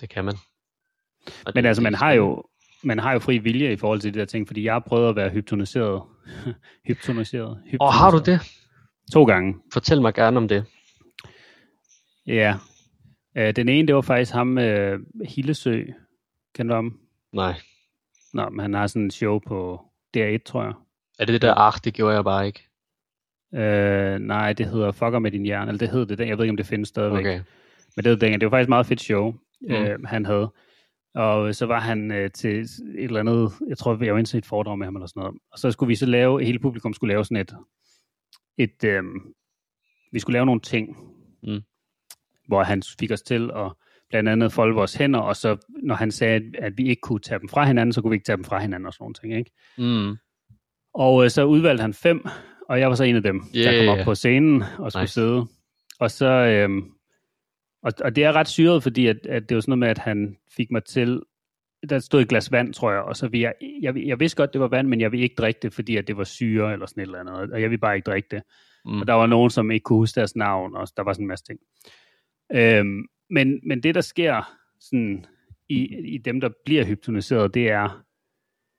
Det 0.00 0.08
kan 0.08 0.24
man. 0.24 0.34
Og 1.26 1.52
Men 1.54 1.64
det- 1.64 1.68
altså, 1.68 1.82
man 1.82 1.94
har 1.94 2.12
jo, 2.12 2.44
man 2.84 2.98
har 2.98 3.12
jo 3.12 3.18
fri 3.18 3.38
vilje 3.38 3.72
i 3.72 3.76
forhold 3.76 4.00
til 4.00 4.14
de 4.14 4.18
der 4.18 4.24
ting, 4.24 4.46
fordi 4.46 4.64
jeg 4.64 4.72
har 4.74 4.84
prøvet 4.86 5.08
at 5.08 5.16
være 5.16 5.30
hypnotiseret. 5.30 6.02
hypnotiseret. 6.88 7.56
hypnotiseret. 7.56 7.80
Og 7.80 7.92
har 7.94 8.10
du 8.10 8.18
det? 8.26 8.40
To 9.12 9.24
gange. 9.24 9.54
Fortæl 9.72 10.02
mig 10.02 10.14
gerne 10.14 10.36
om 10.36 10.48
det. 10.48 10.64
Ja. 12.26 12.56
Øh, 13.36 13.56
den 13.56 13.68
ene, 13.68 13.86
det 13.86 13.94
var 13.94 14.00
faktisk 14.00 14.32
ham, 14.32 14.58
øh, 14.58 15.00
Hillesø. 15.28 15.82
Kender 16.56 16.74
du 16.74 16.76
ham? 16.76 16.98
Nej. 17.32 17.54
Nå, 18.34 18.48
men 18.48 18.60
han 18.60 18.74
har 18.74 18.86
sådan 18.86 19.02
en 19.02 19.10
show 19.10 19.38
på 19.38 19.80
DR1, 20.16 20.38
tror 20.44 20.62
jeg. 20.64 20.72
Er 21.18 21.24
det 21.24 21.32
det 21.32 21.42
der, 21.42 21.54
ach, 21.54 21.78
det 21.84 21.94
gjorde 21.94 22.14
jeg 22.14 22.24
bare 22.24 22.46
ikke? 22.46 22.68
Øh, 23.54 24.18
nej, 24.18 24.52
det 24.52 24.66
hedder 24.66 24.92
Fucker 24.92 25.18
med 25.18 25.30
din 25.30 25.42
hjerne. 25.42 25.68
Eller 25.68 25.78
det 25.78 25.88
hed 25.90 26.06
det. 26.06 26.18
Jeg 26.20 26.38
ved 26.38 26.44
ikke, 26.44 26.50
om 26.50 26.56
det 26.56 26.66
findes 26.66 26.88
stadigvæk. 26.88 27.20
Okay. 27.20 27.40
Men 27.96 28.04
det, 28.04 28.20
det 28.20 28.42
var 28.44 28.50
faktisk 28.50 28.66
et 28.66 28.68
meget 28.68 28.86
fedt 28.86 29.00
show, 29.00 29.34
Mm. 29.60 29.74
øh, 29.74 30.04
han 30.04 30.26
havde. 30.26 30.52
Og 31.14 31.54
så 31.54 31.66
var 31.66 31.80
han 31.80 32.10
øh, 32.12 32.30
til 32.30 32.60
et 32.60 32.68
eller 32.98 33.20
andet, 33.20 33.52
jeg 33.68 33.78
tror, 33.78 34.04
jeg 34.04 34.12
var 34.12 34.18
inde 34.18 34.30
til 34.30 34.38
et 34.38 34.46
foredrag 34.46 34.78
med 34.78 34.86
ham 34.86 34.96
eller 34.96 35.06
sådan 35.06 35.20
noget. 35.20 35.38
Og 35.52 35.58
så 35.58 35.70
skulle 35.70 35.88
vi 35.88 35.94
så 35.94 36.06
lave, 36.06 36.44
hele 36.44 36.58
publikum 36.58 36.92
skulle 36.94 37.12
lave 37.12 37.24
sådan 37.24 37.36
et, 37.36 37.56
et 38.58 38.84
øh, 38.84 39.02
vi 40.12 40.18
skulle 40.18 40.32
lave 40.34 40.46
nogle 40.46 40.60
ting, 40.60 40.96
Mm. 41.42 41.60
hvor 42.46 42.62
han 42.62 42.82
fik 43.00 43.10
os 43.10 43.22
til 43.22 43.50
at 43.54 43.72
blandt 44.10 44.28
andet 44.28 44.52
folde 44.52 44.74
vores 44.74 44.94
hænder, 44.94 45.20
og 45.20 45.36
så 45.36 45.56
når 45.82 45.94
han 45.94 46.10
sagde, 46.10 46.42
at, 46.58 46.72
vi 46.76 46.88
ikke 46.88 47.00
kunne 47.00 47.20
tage 47.20 47.38
dem 47.38 47.48
fra 47.48 47.64
hinanden, 47.64 47.92
så 47.92 48.02
kunne 48.02 48.10
vi 48.10 48.14
ikke 48.14 48.24
tage 48.26 48.36
dem 48.36 48.44
fra 48.44 48.60
hinanden 48.60 48.86
og 48.86 48.92
sådan 48.92 49.02
nogle 49.02 49.14
ting, 49.14 49.34
ikke? 49.38 49.50
Mm. 49.78 50.16
Og 50.94 51.24
øh, 51.24 51.30
så 51.30 51.44
udvalgte 51.44 51.82
han 51.82 51.94
fem, 51.94 52.26
og 52.68 52.80
jeg 52.80 52.88
var 52.88 52.94
så 52.94 53.04
en 53.04 53.16
af 53.16 53.22
dem, 53.22 53.40
der 53.54 53.64
kom 53.64 53.84
Yeah. 53.86 53.98
op 53.98 54.04
på 54.04 54.14
scenen 54.14 54.62
og 54.78 54.92
skulle 54.92 55.02
Nice. 55.02 55.14
sidde. 55.14 55.46
Og 56.00 56.10
så, 56.10 56.26
øhm, 56.26 56.82
og, 57.82 57.92
og 58.04 58.16
det 58.16 58.24
er 58.24 58.32
ret 58.32 58.48
syret, 58.48 58.82
fordi 58.82 59.06
at, 59.06 59.26
at 59.26 59.48
det 59.48 59.54
var 59.54 59.60
sådan 59.60 59.70
noget 59.70 59.78
med, 59.78 59.88
at 59.88 59.98
han 59.98 60.36
fik 60.56 60.70
mig 60.70 60.84
til, 60.84 61.22
der 61.90 61.98
stod 61.98 62.20
et 62.20 62.28
glas 62.28 62.52
vand, 62.52 62.74
tror 62.74 62.92
jeg, 62.92 63.00
og 63.00 63.16
så 63.16 63.28
vi 63.28 63.42
jeg, 63.42 63.54
jeg, 63.82 63.96
jeg 64.06 64.20
vidste 64.20 64.36
godt, 64.36 64.52
det 64.52 64.60
var 64.60 64.68
vand, 64.68 64.88
men 64.88 65.00
jeg 65.00 65.12
ville 65.12 65.24
ikke 65.24 65.34
drikke 65.38 65.60
det, 65.62 65.72
fordi 65.72 65.96
at 65.96 66.06
det 66.08 66.16
var 66.16 66.24
syre 66.24 66.72
eller 66.72 66.86
sådan 66.86 67.00
et 67.00 67.06
eller 67.06 67.20
andet, 67.20 67.52
og 67.52 67.60
jeg 67.62 67.70
ville 67.70 67.80
bare 67.80 67.96
ikke 67.96 68.06
drikke 68.06 68.28
det. 68.30 68.42
Mm. 68.84 69.00
Og 69.00 69.06
der 69.06 69.14
var 69.14 69.26
nogen, 69.26 69.50
som 69.50 69.70
ikke 69.70 69.84
kunne 69.84 69.98
huske 69.98 70.20
deres 70.20 70.36
navn, 70.36 70.76
og 70.76 70.88
der 70.96 71.02
var 71.02 71.12
sådan 71.12 71.24
en 71.24 71.28
masse 71.28 71.44
ting. 71.44 71.58
Øhm, 72.54 73.04
men, 73.30 73.60
men 73.62 73.82
det, 73.82 73.94
der 73.94 74.00
sker 74.00 74.56
sådan, 74.80 75.24
i, 75.68 75.96
i 76.14 76.18
dem, 76.18 76.40
der 76.40 76.50
bliver 76.64 76.84
hypnotiseret, 76.84 77.54
det 77.54 77.70
er, 77.70 78.04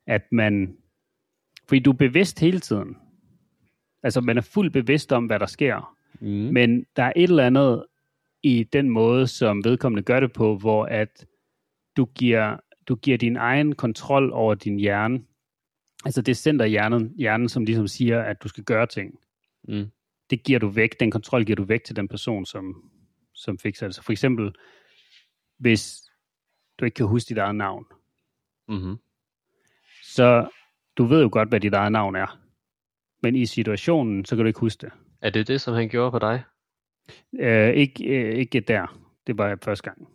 at 0.07 0.23
man, 0.31 0.77
fordi 1.67 1.79
du 1.79 1.91
er 1.91 1.95
bevidst 1.97 2.39
hele 2.39 2.59
tiden. 2.59 2.97
Altså, 4.03 4.21
man 4.21 4.37
er 4.37 4.41
fuldt 4.41 4.73
bevidst 4.73 5.11
om, 5.11 5.25
hvad 5.25 5.39
der 5.39 5.45
sker. 5.45 5.97
Mm. 6.21 6.27
Men 6.27 6.85
der 6.95 7.03
er 7.03 7.13
et 7.15 7.23
eller 7.23 7.45
andet 7.45 7.85
i 8.43 8.63
den 8.63 8.89
måde, 8.89 9.27
som 9.27 9.63
vedkommende 9.63 10.03
gør 10.03 10.19
det 10.19 10.33
på, 10.33 10.57
hvor 10.57 10.85
at 10.85 11.25
du 11.97 12.05
giver, 12.05 12.57
du 12.87 12.95
giver 12.95 13.17
din 13.17 13.35
egen 13.35 13.75
kontrol 13.75 14.31
over 14.33 14.55
din 14.55 14.79
hjerne. 14.79 15.23
Altså 16.05 16.21
det 16.21 16.37
center 16.37 16.65
i 16.65 16.69
hjernen, 16.69 17.13
hjernen, 17.17 17.49
som 17.49 17.65
ligesom 17.65 17.87
siger, 17.87 18.21
at 18.21 18.43
du 18.43 18.47
skal 18.47 18.63
gøre 18.63 18.87
ting 18.87 19.19
Mm. 19.67 19.85
det 20.29 20.43
giver 20.43 20.59
du 20.59 20.67
væk, 20.67 20.99
den 20.99 21.11
kontrol 21.11 21.45
giver 21.45 21.55
du 21.55 21.63
væk 21.63 21.83
til 21.83 21.95
den 21.95 22.07
person, 22.07 22.45
som, 22.45 22.91
som 23.37 23.59
fikser 23.59 23.87
det. 23.87 23.95
Så 23.95 24.01
for 24.03 24.11
eksempel, 24.11 24.55
hvis 25.57 26.03
du 26.79 26.85
ikke 26.85 26.95
kan 26.95 27.05
huske 27.05 27.29
dit 27.29 27.37
eget 27.37 27.55
navn, 27.55 27.85
Mm-hmm. 28.69 28.97
så 30.03 30.49
du 30.97 31.05
ved 31.05 31.21
jo 31.21 31.29
godt, 31.31 31.49
hvad 31.49 31.59
dit 31.59 31.73
eget 31.73 31.91
navn 31.91 32.15
er. 32.15 32.39
Men 33.23 33.35
i 33.35 33.45
situationen, 33.45 34.25
så 34.25 34.35
kan 34.35 34.43
du 34.45 34.47
ikke 34.47 34.59
huske 34.59 34.81
det. 34.81 34.91
Er 35.21 35.29
det 35.29 35.47
det, 35.47 35.61
som 35.61 35.73
han 35.73 35.89
gjorde 35.89 36.11
på 36.11 36.19
dig? 36.19 36.43
Øh, 37.39 37.73
ikke, 37.73 38.05
øh, 38.05 38.33
ikke 38.35 38.59
der. 38.59 38.99
Det 39.27 39.37
var 39.37 39.57
første 39.63 39.83
gang, 39.83 40.07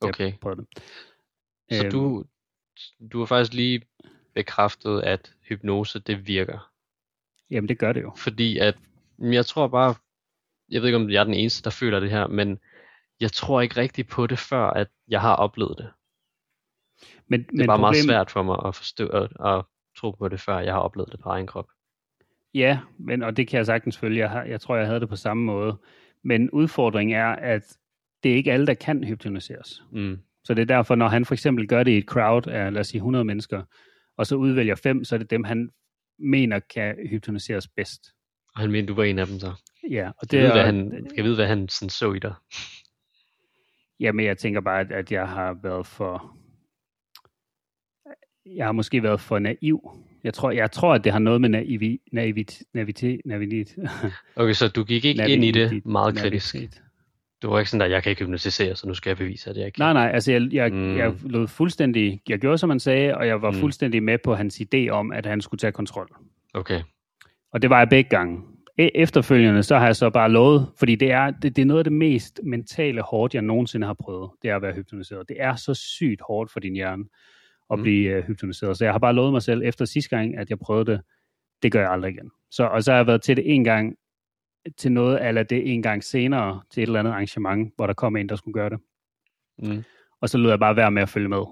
Okay. 0.00 0.24
jeg 0.24 0.38
prøvede 0.40 0.60
det. 0.60 0.82
Så 1.72 1.82
Øhm, 1.84 1.90
du, 1.90 2.24
du 3.12 3.18
har 3.18 3.26
faktisk 3.26 3.54
lige 3.54 3.82
bekræftet, 4.34 5.00
at 5.00 5.34
hypnose, 5.42 5.98
det 5.98 6.26
virker. 6.26 6.72
Jamen, 7.50 7.68
det 7.68 7.78
gør 7.78 7.92
det 7.92 8.02
jo. 8.02 8.12
Fordi 8.16 8.58
at, 8.58 8.78
jeg 9.18 9.46
tror 9.46 9.68
bare, 9.68 9.94
jeg 10.70 10.80
ved 10.80 10.88
ikke 10.88 10.96
om 10.96 11.10
jeg 11.10 11.20
er 11.20 11.24
den 11.24 11.34
eneste, 11.34 11.62
der 11.64 11.70
føler 11.70 12.00
det 12.00 12.10
her, 12.10 12.26
men 12.26 12.58
jeg 13.20 13.32
tror 13.32 13.60
ikke 13.60 13.80
rigtigt 13.80 14.08
på 14.08 14.26
det, 14.26 14.38
før 14.38 14.70
at 14.70 14.88
jeg 15.08 15.20
har 15.20 15.34
oplevet 15.34 15.74
det. 15.78 15.90
Men, 17.28 17.42
Det 17.42 17.60
er 17.60 17.66
bare 17.66 17.78
meget 17.78 18.04
svært 18.04 18.30
for 18.30 18.42
mig 18.42 18.58
at 18.66 18.74
forstå 18.74 19.06
at, 19.08 19.64
tro 19.96 20.10
på 20.10 20.28
det, 20.28 20.40
før 20.40 20.58
jeg 20.58 20.72
har 20.72 20.80
oplevet 20.80 21.12
det 21.12 21.20
på 21.20 21.28
egen 21.28 21.46
krop. 21.46 21.68
Ja, 22.54 22.78
men, 22.98 23.22
og 23.22 23.36
det 23.36 23.48
kan 23.48 23.56
jeg 23.56 23.66
sagtens 23.66 23.98
følge. 23.98 24.18
Jeg, 24.18 24.30
har, 24.30 24.42
jeg 24.42 24.60
tror, 24.60 24.76
jeg 24.76 24.86
havde 24.86 25.00
det 25.00 25.08
på 25.08 25.16
samme 25.16 25.44
måde. 25.44 25.76
Men 26.24 26.50
udfordringen 26.50 27.16
er, 27.16 27.26
at 27.26 27.76
det 28.22 28.32
er 28.32 28.36
ikke 28.36 28.52
alle, 28.52 28.66
der 28.66 28.74
kan 28.74 29.04
hypnotiseres. 29.04 29.82
Mm. 29.92 30.18
Så 30.44 30.54
det 30.54 30.62
er 30.62 30.66
derfor, 30.66 30.94
når 30.94 31.08
han 31.08 31.24
for 31.24 31.34
eksempel 31.34 31.68
gør 31.68 31.82
det 31.82 31.90
i 31.90 31.98
et 31.98 32.04
crowd 32.04 32.46
af, 32.46 32.72
lad 32.72 32.80
os 32.80 32.86
sige, 32.86 32.98
100 32.98 33.24
mennesker, 33.24 33.62
og 34.16 34.26
så 34.26 34.36
udvælger 34.36 34.74
fem, 34.74 35.04
så 35.04 35.14
er 35.14 35.18
det 35.18 35.30
dem, 35.30 35.44
han 35.44 35.70
mener 36.18 36.58
kan 36.58 37.08
hypnotiseres 37.10 37.68
bedst. 37.68 38.06
Og 38.54 38.60
han 38.60 38.70
mente, 38.70 38.88
du 38.88 38.94
var 38.94 39.04
en 39.04 39.18
af 39.18 39.26
dem 39.26 39.38
så. 39.38 39.52
Ja, 39.90 40.08
og 40.08 40.14
Det 40.22 40.30
det 40.30 40.36
jeg 40.38 40.44
ved, 40.44 40.52
hvad 40.52 40.60
er, 40.62 40.66
han, 40.66 41.06
skal 41.08 41.16
jeg 41.16 41.24
vide, 41.24 41.34
hvad 41.36 41.46
han 41.46 41.68
sådan 41.68 41.90
så 41.90 42.12
i 42.12 42.18
dig? 42.18 42.34
jamen 44.00 44.26
jeg 44.26 44.38
tænker 44.38 44.60
bare, 44.60 44.80
at, 44.80 44.92
at 44.92 45.12
jeg 45.12 45.28
har 45.28 45.56
været 45.62 45.86
for, 45.86 46.36
jeg 48.56 48.64
har 48.66 48.72
måske 48.72 49.02
været 49.02 49.20
for 49.20 49.38
naiv. 49.38 49.90
Jeg 50.24 50.34
tror, 50.34 50.50
jeg 50.50 50.70
tror 50.70 50.94
at 50.94 51.04
det 51.04 51.12
har 51.12 51.18
noget 51.18 51.40
med 51.40 51.48
naivi, 51.48 52.00
naivit, 52.12 52.62
navit, 52.74 53.04
navit, 53.24 53.76
Okay, 54.36 54.52
så 54.52 54.68
du 54.68 54.84
gik 54.84 55.04
ikke 55.04 55.28
ind 55.28 55.44
i 55.44 55.50
det 55.50 55.86
meget 55.86 56.16
kritisk. 56.16 56.54
navitet. 56.54 56.82
Du 57.42 57.50
var 57.50 57.58
ikke 57.58 57.70
sådan 57.70 57.80
der, 57.80 57.94
jeg 57.94 58.02
kan 58.02 58.10
ikke 58.10 58.22
hypnotisere, 58.24 58.76
så 58.76 58.88
nu 58.88 58.94
skal 58.94 59.10
jeg 59.10 59.16
bevise, 59.16 59.50
at 59.50 59.56
jeg 59.56 59.72
kan. 59.72 59.82
Nej, 59.82 59.92
nej, 59.92 60.10
altså 60.14 60.32
jeg, 60.32 60.48
jeg, 60.52 60.72
Mm. 60.72 60.96
jeg 60.96 61.14
lod 61.22 61.48
fuldstændig, 61.48 62.20
jeg 62.28 62.38
gjorde 62.38 62.58
som 62.58 62.70
han 62.70 62.80
sagde, 62.80 63.16
og 63.16 63.26
jeg 63.26 63.42
var 63.42 63.50
mm. 63.50 63.56
fuldstændig 63.56 64.02
med 64.02 64.18
på 64.24 64.34
hans 64.34 64.60
idé 64.60 64.88
om, 64.88 65.12
at 65.12 65.26
han 65.26 65.40
skulle 65.40 65.58
tage 65.58 65.72
kontrol. 65.72 66.08
Okay. 66.54 66.82
Og 67.52 67.62
det 67.62 67.70
var 67.70 67.78
jeg 67.78 67.88
begge 67.88 68.10
gange. 68.10 68.42
E- 68.80 68.90
Efterfølgende, 68.94 69.62
så 69.62 69.78
har 69.78 69.86
jeg 69.86 69.96
så 69.96 70.10
bare 70.10 70.30
lovet, 70.30 70.68
fordi 70.78 70.94
det 70.94 71.10
er, 71.10 71.30
det, 71.30 71.56
det 71.56 71.62
er 71.62 71.66
noget 71.66 71.78
af 71.80 71.84
det 71.84 71.92
mest 71.92 72.40
mentale 72.44 73.02
hårdt, 73.02 73.34
jeg 73.34 73.42
nogensinde 73.42 73.86
har 73.86 73.94
prøvet, 73.94 74.30
det 74.42 74.50
er 74.50 74.56
at 74.56 74.62
være 74.62 74.74
hypnotiseret. 74.74 75.28
Det 75.28 75.36
er 75.40 75.54
så 75.56 75.74
sygt 75.74 76.20
hårdt 76.28 76.50
for 76.52 76.60
din 76.60 76.74
hjerne 76.74 77.04
at 77.70 77.78
Mm. 77.78 77.82
blive 77.82 78.18
uh, 78.18 78.24
hypnotiseret. 78.24 78.78
Så 78.78 78.84
jeg 78.84 78.94
har 78.94 78.98
bare 78.98 79.12
lovet 79.14 79.32
mig 79.32 79.42
selv, 79.42 79.62
efter 79.64 79.84
sidste 79.84 80.16
gang, 80.16 80.38
at 80.38 80.50
jeg 80.50 80.58
prøvede 80.58 80.90
det, 80.92 81.00
det 81.62 81.72
gør 81.72 81.80
jeg 81.80 81.90
aldrig 81.90 82.10
igen. 82.14 82.30
Så, 82.50 82.64
og 82.66 82.82
så 82.82 82.90
har 82.92 82.96
jeg 82.98 83.06
været 83.06 83.22
til 83.22 83.36
det 83.36 83.54
en 83.54 83.64
gang, 83.64 83.94
til 84.76 84.92
noget, 84.92 85.26
eller 85.28 85.42
det 85.42 85.72
en 85.74 85.82
gang 85.82 86.04
senere, 86.04 86.60
til 86.70 86.82
et 86.82 86.86
eller 86.86 86.98
andet 87.00 87.12
arrangement, 87.12 87.72
hvor 87.76 87.86
der 87.86 87.94
kom 87.94 88.16
en, 88.16 88.28
der 88.28 88.36
skulle 88.36 88.52
gøre 88.54 88.70
det. 88.70 88.78
Mm. 89.58 89.84
Og 90.20 90.28
så 90.28 90.38
lød 90.38 90.50
jeg 90.50 90.58
bare 90.58 90.76
være 90.76 90.90
med 90.90 91.02
at 91.02 91.08
følge 91.08 91.28
med. 91.28 91.42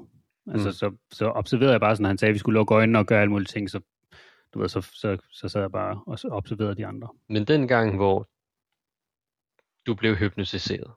Altså, 0.53 0.69
Mm. 0.69 0.73
så, 0.73 0.91
så 1.11 1.27
observerede 1.31 1.73
jeg 1.73 1.81
bare, 1.81 1.97
sådan, 1.97 2.07
han 2.07 2.19
sagde, 2.19 2.31
at 2.31 2.35
vi 2.35 2.39
skulle 2.39 2.55
lukke 2.55 2.75
øjnene 2.75 2.99
og 2.99 3.07
gøre 3.07 3.21
alle 3.21 3.31
mulige 3.31 3.47
ting, 3.47 3.71
så, 3.71 3.81
du 4.57 4.61
ved, 4.61 4.69
så, 4.69 4.81
så, 4.81 5.19
så 5.31 5.49
sad 5.49 5.61
jeg 5.61 5.73
bare 5.73 6.03
og 6.07 6.19
observerede 6.31 6.75
de 6.77 6.87
andre. 6.87 7.09
Men 7.29 7.45
den 7.45 7.69
gang, 7.69 7.97
hvor 7.97 8.29
du 9.87 9.95
blev 9.95 10.17
hypnotiseret, 10.17 10.93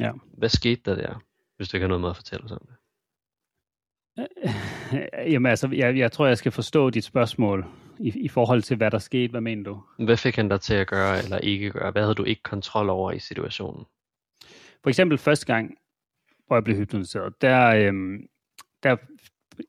Ja. 0.00 0.12
hvad 0.38 0.48
skete 0.48 0.82
der 0.84 0.94
der, 0.94 1.24
hvis 1.56 1.68
du 1.68 1.76
ikke 1.76 1.82
har 1.84 1.88
noget 1.88 2.00
med 2.00 2.10
at 2.10 2.16
fortælle 2.16 2.44
os 2.44 2.52
om 2.52 2.66
det? 2.66 2.76
Jamen 5.32 5.50
altså, 5.50 5.68
jeg, 5.72 5.98
jeg 5.98 6.12
tror, 6.12 6.26
jeg 6.26 6.38
skal 6.38 6.52
forstå 6.52 6.90
dit 6.90 7.04
spørgsmål 7.04 7.66
i, 8.00 8.12
i 8.24 8.28
forhold 8.28 8.62
til, 8.62 8.76
hvad 8.76 8.90
der 8.90 8.98
skete. 8.98 9.30
Hvad 9.30 9.40
mener 9.40 9.64
du? 9.64 9.82
Hvad 10.04 10.16
fik 10.16 10.36
han 10.36 10.48
dig 10.48 10.60
til 10.60 10.74
at 10.74 10.86
gøre 10.86 11.18
eller 11.18 11.38
ikke 11.38 11.70
gøre? 11.70 11.90
Hvad 11.90 12.02
havde 12.02 12.14
du 12.14 12.24
ikke 12.24 12.42
kontrol 12.42 12.90
over 12.90 13.12
i 13.12 13.18
situationen? 13.18 13.84
For 14.82 14.88
eksempel 14.88 15.18
første 15.18 15.46
gang, 15.46 15.74
hvor 16.46 16.56
jeg 16.56 16.64
blev 16.64 16.76
hypnotiseret, 16.76 17.42
der, 17.42 17.66
øhm, 17.66 18.26
der 18.82 18.96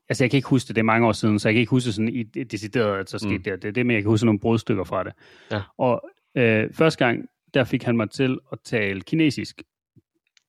altså 0.08 0.24
jeg 0.24 0.30
kan 0.30 0.38
ikke 0.38 0.48
huske 0.48 0.68
det, 0.68 0.76
det 0.76 0.80
er 0.80 0.84
mange 0.84 1.06
år 1.06 1.12
siden, 1.12 1.38
så 1.38 1.48
jeg 1.48 1.54
kan 1.54 1.60
ikke 1.60 1.70
huske 1.70 1.92
sådan 1.92 2.08
i 2.08 2.22
decideret, 2.22 2.98
at 2.98 3.10
så 3.10 3.18
skete 3.18 3.32
Mm. 3.32 3.36
mm. 3.36 3.42
det, 3.42 3.62
det 3.62 3.68
er 3.68 3.72
det, 3.72 3.86
men 3.86 3.94
jeg 3.94 4.02
kan 4.02 4.08
huske 4.10 4.26
nogle 4.26 4.40
brudstykker 4.40 4.84
fra 4.84 5.04
det. 5.04 5.12
Ja. 5.52 5.60
Og 5.78 6.10
øh, 6.36 6.72
første 6.74 7.04
gang, 7.04 7.24
der 7.54 7.64
fik 7.64 7.82
han 7.82 7.96
mig 7.96 8.10
til 8.10 8.38
at 8.52 8.58
tale 8.64 9.00
kinesisk, 9.00 9.62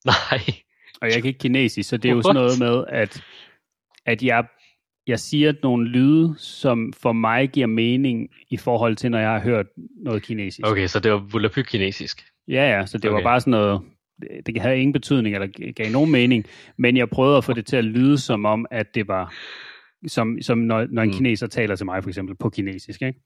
Nej. 0.05 0.39
og 1.01 1.07
jeg 1.07 1.13
kan 1.21 1.25
ikke 1.25 1.39
kinesisk, 1.39 1.89
så 1.89 1.97
det 1.97 2.09
er 2.09 2.13
jo 2.15 2.21
sådan 2.21 2.35
noget 2.35 2.59
med, 2.59 2.83
at, 2.89 3.23
at 4.05 4.23
jeg, 4.23 4.45
jeg 5.07 5.19
siger 5.19 5.53
nogle 5.63 5.87
lyde, 5.89 6.35
som 6.37 6.93
for 6.93 7.11
mig 7.11 7.49
giver 7.49 7.67
mening 7.67 8.29
i 8.49 8.57
forhold 8.57 8.95
til, 8.95 9.11
når 9.11 9.19
jeg 9.19 9.29
har 9.29 9.39
hørt 9.39 9.65
noget 10.03 10.23
kinesisk. 10.23 10.67
Okay, 10.67 10.87
så 10.87 10.99
det 10.99 11.11
var 11.11 11.17
volapyk 11.17 11.65
kinesisk. 11.65 12.25
Ja, 12.47 12.77
ja, 12.77 12.85
så 12.85 12.97
det. 12.97 13.05
Okay. 13.05 13.15
var 13.15 13.23
bare 13.23 13.39
sådan 13.39 13.51
noget, 13.51 13.81
det- 14.45 14.61
havde 14.61 14.77
ingen 14.79 14.93
betydning, 14.93 15.35
eller 15.35 15.71
gav 15.73 15.91
nogen 15.91 16.11
mening, 16.11 16.45
men 16.77 16.97
jeg 16.97 17.09
prøvede 17.09 17.37
at 17.37 17.43
få 17.43 17.53
det 17.53 17.65
til 17.65 17.75
at 17.75 17.85
lyde 17.85 18.17
som 18.17 18.45
om, 18.45 18.65
at 18.71 18.95
det 18.95 19.07
var, 19.07 19.33
som, 20.07 20.41
som 20.41 20.57
når, 20.57 20.87
når 20.91 21.01
en 21.01 21.09
Mm. 21.09 21.13
kineser 21.13 21.47
taler 21.47 21.75
til 21.75 21.85
mig, 21.85 22.03
for 22.03 22.09
eksempel, 22.09 22.35
på 22.35 22.49
kinesisk, 22.49 23.01
ikke? 23.01 23.19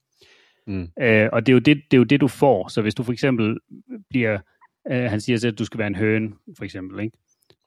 Mm. 0.68 0.88
Øh, 1.02 1.30
og 1.34 1.46
det 1.46 1.52
er, 1.52 1.54
jo 1.54 1.60
det, 1.60 1.78
det 1.92 1.94
er 1.94 1.98
jo 1.98 2.04
det, 2.04 2.22
du 2.22 2.28
får. 2.28 2.68
Så 2.68 2.82
hvis 2.82 2.96
du 2.96 3.04
for 3.04 3.12
eksempel 3.12 3.58
bliver, 4.10 4.40
øh, 4.92 5.04
han 5.04 5.22
siger 5.22 5.38
til, 5.38 5.48
at 5.48 5.60
du 5.60 5.66
skal 5.66 5.78
være 5.78 5.88
en 5.88 5.96
høne, 5.96 6.32
for 6.58 6.64
eksempel, 6.66 7.00
ikke? 7.04 7.18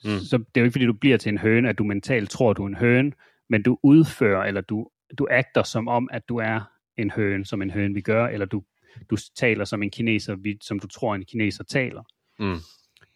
Mm. 0.04 0.10
Mm. 0.10 0.18
Så 0.18 0.38
det 0.38 0.44
er 0.56 0.60
jo 0.60 0.64
ikke, 0.64 0.72
fordi 0.72 0.86
du 0.86 0.92
bliver 0.92 1.16
til 1.16 1.30
en 1.30 1.38
høne, 1.38 1.68
at 1.68 1.78
du 1.78 1.84
mentalt 1.84 2.30
tror, 2.30 2.50
at 2.50 2.56
du 2.56 2.62
er 2.62 2.68
en 2.68 2.74
høne, 2.76 3.12
men 3.50 3.62
du 3.62 3.78
udfører, 3.82 4.44
eller 4.44 4.60
du, 4.60 4.88
du 5.18 5.26
agter 5.30 5.62
som 5.62 5.88
om, 5.88 6.08
at 6.12 6.28
du 6.28 6.36
er 6.36 6.60
en 6.96 7.10
høne, 7.10 7.44
som 7.46 7.62
en 7.62 7.70
høne 7.70 7.94
vi 7.94 8.00
gør, 8.00 8.26
eller 8.26 8.46
du, 8.46 8.62
du 9.10 9.16
taler 9.36 9.64
som 9.64 9.82
en 9.82 9.90
kineser, 9.90 10.34
vi- 10.34 10.58
som 10.62 10.78
du 10.78 10.86
tror, 10.86 11.14
en 11.14 11.24
kineser 11.24 11.64
taler. 11.64 12.02
Mm. 12.38 12.56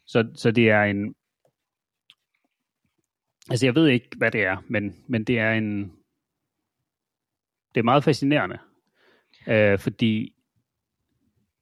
Så, 0.09 0.31
så 0.35 0.51
det 0.51 0.71
er 0.71 0.83
en... 0.83 1.15
Altså, 3.51 3.67
jeg 3.67 3.75
ved 3.75 3.89
ikke, 3.89 4.09
hvad 4.17 4.31
det 4.31 4.45
er, 4.45 4.57
men, 4.69 5.05
men 5.09 5.25
det 5.25 5.39
er 5.39 5.53
en... 5.53 5.93
Det 7.75 7.81
er 7.81 7.83
meget 7.83 8.05
fascinerende, 8.05 8.59
øh, 9.47 9.79
fordi 9.79 10.35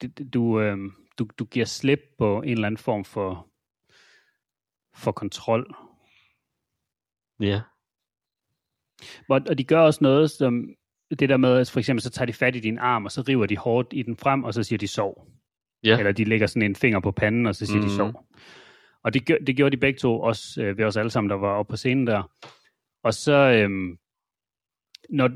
det, 0.00 0.34
du, 0.34 0.60
øh, 0.60 0.78
du, 1.18 1.28
du 1.38 1.44
giver 1.44 1.66
slip 1.66 2.00
på 2.18 2.42
en 2.42 2.52
eller 2.52 2.66
anden 2.66 2.78
form 2.78 3.04
for, 3.04 3.48
for 4.94 5.12
kontrol. 5.12 5.76
Ja. 7.40 7.60
Og, 9.28 9.40
og 9.48 9.58
de 9.58 9.64
gør 9.64 9.80
også 9.80 9.98
noget, 10.02 10.30
som 10.30 10.68
det 11.10 11.28
der 11.28 11.36
med, 11.36 11.58
at 11.58 11.70
for 11.70 11.78
eksempel 11.78 12.02
så 12.02 12.10
tager 12.10 12.26
de 12.26 12.32
fat 12.32 12.56
i 12.56 12.60
din 12.60 12.78
arm, 12.78 13.04
og 13.04 13.12
så 13.12 13.22
river 13.22 13.46
de 13.46 13.56
hårdt 13.56 13.92
i 13.92 14.02
den 14.02 14.16
frem, 14.16 14.44
og 14.44 14.54
så 14.54 14.62
siger 14.62 14.78
de 14.78 14.88
sov. 14.88 15.35
Ja. 15.86 15.98
Eller 15.98 16.12
de 16.12 16.24
lægger 16.24 16.46
sådan 16.46 16.62
en 16.62 16.76
finger 16.76 17.00
på 17.00 17.10
panden, 17.10 17.46
og 17.46 17.54
så 17.54 17.66
siger 17.66 17.78
mm. 17.78 17.82
Mhm. 17.82 17.90
de 17.90 17.96
sov. 17.96 18.24
Og 19.02 19.14
det, 19.14 19.28
det 19.46 19.56
gjorde 19.56 19.76
de 19.76 19.80
begge 19.80 19.98
to, 19.98 20.20
også 20.20 20.62
øh, 20.62 20.78
ved 20.78 20.84
os 20.84 20.96
alle 20.96 21.10
sammen, 21.10 21.30
der 21.30 21.36
var 21.36 21.52
oppe 21.52 21.70
på 21.70 21.76
scenen 21.76 22.06
der. 22.06 22.30
Og 23.02 23.14
så, 23.14 23.32
øhm, 23.32 23.98
når, 25.10 25.30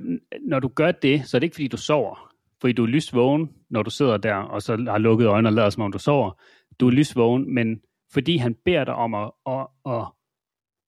når 0.49 0.61
du 0.61 0.69
gør 0.69 0.93
det, 0.93 1.29
så 1.29 1.37
er 1.37 1.39
det 1.39 1.47
ikke 1.47 1.55
fordi, 1.55 1.69
du 1.69 1.77
sover. 1.77 2.33
Fordi 2.61 2.73
du 2.73 2.83
er 2.83 2.87
lysvågen, 2.87 3.51
når 3.71 3.83
du 3.83 3.91
sidder 3.91 4.17
der, 4.17 4.35
og 4.35 4.63
så 4.63 4.77
har 4.77 4.99
lukket 4.99 5.27
øjnene 5.27 5.49
og 5.49 5.53
lader 5.53 5.71
som 5.71 5.83
om 5.83 5.93
du 5.93 5.99
sover. 5.99 6.41
Du 6.81 6.87
er 6.87 6.91
lysvågen, 6.91 7.55
men 7.55 7.81
fordi 8.13 8.37
han 8.37 8.55
beder 8.65 8.85
dig 8.85 8.95
om 8.95 9.15
at, 9.15 9.31
at, 9.47 9.67
at 9.87 10.05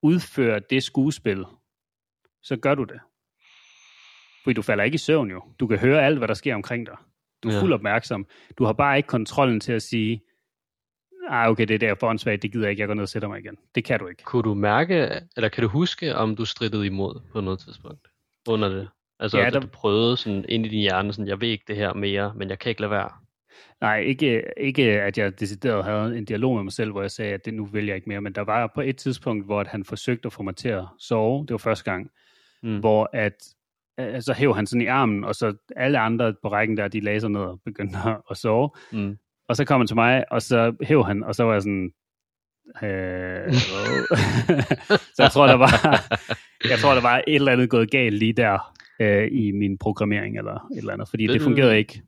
udføre 0.03 0.61
det 0.71 0.83
skuespil, 0.83 1.45
så 2.43 2.57
gør 2.57 2.75
du 2.75 2.85
det. 2.85 3.01
Fordi 4.45 4.55
du 4.55 4.63
falder 4.63 4.85
ikke 4.85 4.95
i 4.95 4.99
søvn 4.99 5.31
jo. 5.31 5.43
Du 5.61 5.67
kan 5.67 5.79
høre 5.79 6.03
alt, 6.03 6.19
hvad 6.19 6.29
der 6.29 6.35
sker 6.35 6.55
omkring 6.55 6.87
dig. 6.87 6.97
Du 7.43 7.49
er 7.49 7.53
Ja. 7.55 7.61
fuld 7.61 7.73
opmærksom. 7.73 8.27
Du 8.59 8.65
har 8.65 8.73
bare 8.73 8.97
ikke 8.97 9.07
kontrollen 9.07 9.61
til 9.61 9.73
at 9.73 9.83
sige, 9.83 10.23
ah, 11.29 11.49
okay, 11.51 11.67
det 11.67 11.75
er 11.75 11.79
der 11.79 11.95
for 11.95 12.09
åndssvagt, 12.09 12.43
det 12.43 12.53
gider 12.53 12.65
jeg 12.65 12.71
ikke, 12.71 12.81
jeg 12.81 12.87
går 12.89 12.95
ned 12.95 13.03
og 13.03 13.09
sætter 13.09 13.29
mig 13.29 13.39
igen. 13.41 13.57
Det 13.75 13.85
kan 13.85 13.99
du 14.01 14.07
ikke. 14.07 14.23
Kunne 14.23 14.43
du 14.43 14.55
mærke, 14.55 15.09
eller 15.37 15.49
kan 15.49 15.63
du 15.63 15.69
huske, 15.69 16.15
om 16.15 16.37
du 16.37 16.45
strittede 16.45 16.87
imod 16.87 17.21
på 17.33 17.41
noget 17.41 17.59
tidspunkt 17.61 18.09
under 18.49 18.69
det? 18.69 18.89
Altså, 19.21 19.39
Ja, 19.39 19.45
ja, 19.45 19.51
der- 19.51 19.61
du 19.61 19.67
prøvede 19.67 20.17
sådan 20.17 20.45
ind 20.49 20.67
i 20.67 20.69
din 20.69 20.81
hjerne, 20.81 21.13
sådan, 21.13 21.29
jeg 21.29 21.41
ved 21.41 21.49
ikke 21.49 21.65
det 21.69 21.77
her 21.77 21.93
mere, 21.95 22.33
men 22.37 22.49
jeg 22.51 22.59
kan 22.59 22.69
ikke 22.71 22.81
lade 22.81 22.91
være. 22.91 23.11
Nej, 23.81 23.99
ikke, 24.01 24.45
ikke 24.57 24.83
at 25.03 25.19
jeg 25.19 25.41
decideret 25.41 25.85
havde 25.85 26.19
en 26.19 26.25
dialog 26.25 26.55
med 26.55 26.63
mig 26.63 26.73
selv, 26.73 26.91
hvor 26.91 27.01
jeg 27.01 27.11
sagde, 27.11 27.35
at 27.35 27.45
det 27.45 27.55
nu 27.55 27.65
vil 27.65 27.87
jeg 27.87 27.97
ikke 27.97 28.09
mere, 28.09 28.21
men 28.21 28.33
der 28.33 28.41
var 28.43 28.73
på 28.75 28.81
et 28.81 28.97
tidspunkt, 28.97 29.45
hvor 29.47 29.61
at 29.61 29.67
han 29.67 29.85
forsøgte 29.85 30.27
at 30.27 30.33
få 30.33 30.43
mig 30.43 30.57
til 30.57 30.69
at 30.69 30.85
sove, 30.99 31.43
det 31.47 31.51
var 31.53 31.59
første 31.59 31.85
gang, 31.91 32.11
Mm. 32.63 32.79
hvor 32.81 33.11
at, 33.13 33.35
så 33.99 34.35
hæv 34.37 34.55
han 34.55 34.67
sådan 34.67 34.83
i 34.83 34.87
armen, 34.87 35.25
og 35.25 35.35
så 35.35 35.55
alle 35.77 35.99
andre 35.99 36.35
på 36.43 36.49
rækken 36.49 36.77
der, 36.77 36.89
de 36.89 37.01
lagde 37.01 37.21
sig 37.21 37.31
ned 37.31 37.41
og 37.41 37.61
begyndte 37.65 37.99
at, 38.31 38.37
sove, 38.37 38.71
Mm. 38.93 39.19
og 39.49 39.57
så 39.57 39.65
kom 39.65 39.81
han 39.81 39.87
til 39.87 39.97
mig, 39.97 40.25
og 40.33 40.43
så 40.43 40.77
hæv 40.83 41.05
han, 41.05 41.25
og 41.25 41.35
så 41.35 41.45
var 41.45 41.53
jeg 41.53 41.63
sådan, 41.63 41.93
øh, 42.83 43.53
så 45.17 45.23
jeg 45.23 45.31
tror, 45.33 45.47
der 45.47 45.55
var, 45.57 45.71
jeg 46.71 46.79
tror, 46.79 46.95
der 46.95 47.03
var 47.03 47.17
et 47.27 47.35
eller 47.35 47.53
andet 47.53 47.71
gået 47.71 47.91
galt 47.91 48.15
lige 48.19 48.33
der 48.33 48.75
øh, 49.01 49.29
i 49.33 49.51
min 49.53 49.79
programmering, 49.79 50.39
eller 50.39 50.55
et 50.73 50.79
eller 50.79 50.93
andet, 50.93 51.09
fordi 51.09 51.27
Ved 51.27 51.33
det 51.33 51.41
du- 51.41 51.45
fungerede 51.45 51.79
ikke. 51.79 52.03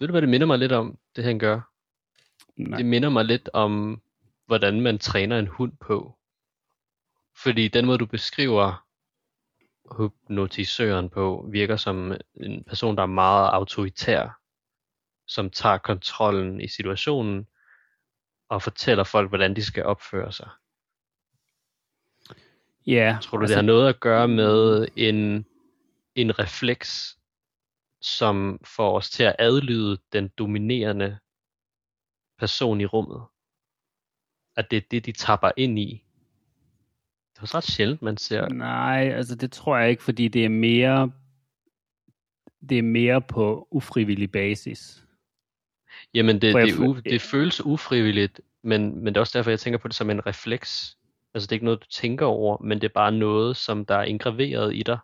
Ved 0.00 0.08
du, 0.08 0.12
hvad 0.12 0.22
det 0.22 0.28
minder 0.30 0.46
mig 0.46 0.58
lidt 0.58 0.72
om, 0.72 0.98
det 1.16 1.24
han 1.24 1.38
gør? 1.38 1.60
Nej. 2.56 2.76
Det 2.76 2.86
minder 2.86 3.08
mig 3.08 3.24
lidt 3.24 3.50
om, 3.52 4.02
hvordan 4.46 4.80
man 4.80 4.98
træner 4.98 5.38
en 5.38 5.46
hund 5.46 5.72
på. 5.80 6.18
Fordi 7.42 7.68
den 7.68 7.86
måde, 7.86 7.98
du 7.98 8.06
beskriver 8.06 8.83
hypnotisøren 9.98 11.10
på, 11.10 11.48
virker 11.50 11.76
som 11.76 12.12
en 12.34 12.64
person, 12.64 12.96
der 12.96 13.02
er 13.02 13.06
meget 13.06 13.48
autoritær, 13.48 14.40
som 15.26 15.50
tager 15.50 15.78
kontrollen 15.78 16.60
i 16.60 16.68
situationen, 16.68 17.46
og 18.48 18.62
fortæller 18.62 19.04
folk, 19.04 19.28
hvordan 19.28 19.56
de 19.56 19.64
skal 19.64 19.84
opføre 19.84 20.32
sig. 20.32 20.48
Ja, 22.86 23.18
Tror 23.22 23.38
du, 23.38 23.42
altså, 23.42 23.52
det 23.52 23.56
har 23.56 23.66
noget 23.66 23.88
at 23.88 24.00
gøre 24.00 24.28
med 24.28 24.88
en, 24.96 25.46
en 26.14 26.38
refleks, 26.38 27.18
som 28.00 28.60
får 28.64 28.96
os 28.96 29.10
til 29.10 29.22
at 29.22 29.36
adlyde 29.38 29.98
den 30.12 30.28
dominerende 30.28 31.18
person 32.38 32.80
i 32.80 32.86
rummet? 32.86 33.22
At 34.56 34.70
det 34.70 34.76
er 34.76 34.86
det, 34.90 35.06
de 35.06 35.12
tapper 35.12 35.50
ind 35.56 35.78
i? 35.78 36.03
Det 37.34 37.38
er 37.38 37.42
også 37.42 37.56
ret 37.56 37.64
sjældent, 37.64 38.02
man 38.02 38.16
ser. 38.16 38.48
Nej, 38.48 39.10
altså 39.14 39.34
det 39.34 39.52
tror 39.52 39.78
jeg 39.78 39.90
ikke, 39.90 40.02
fordi 40.02 40.28
det 40.28 40.44
er 40.44 40.48
mere 40.48 41.10
det 42.68 42.78
er 42.78 42.82
mere 42.82 43.22
på 43.22 43.68
ufrivillig 43.70 44.32
basis. 44.32 45.04
Jamen, 46.14 46.40
det, 46.40 46.52
For 46.52 46.60
det, 46.60 46.78
u, 46.78 46.96
det 47.04 47.22
føles 47.22 47.64
ufrivilligt, 47.64 48.40
men, 48.62 49.04
men 49.04 49.06
det 49.06 49.16
er 49.16 49.20
også 49.20 49.38
derfor, 49.38 49.50
jeg 49.50 49.60
tænker 49.60 49.78
på 49.78 49.88
det 49.88 49.96
som 49.96 50.10
en 50.10 50.26
refleks. 50.26 50.96
Altså, 51.34 51.46
det 51.46 51.52
er 51.52 51.56
ikke 51.56 51.64
noget, 51.64 51.80
du 51.80 51.86
tænker 51.90 52.26
over, 52.26 52.62
men 52.62 52.80
det 52.80 52.84
er 52.84 52.92
bare 52.94 53.12
noget, 53.12 53.56
som 53.56 53.84
der 53.84 53.94
er 53.94 54.04
indgraveret 54.04 54.76
i 54.76 54.82
dig. 54.82 54.98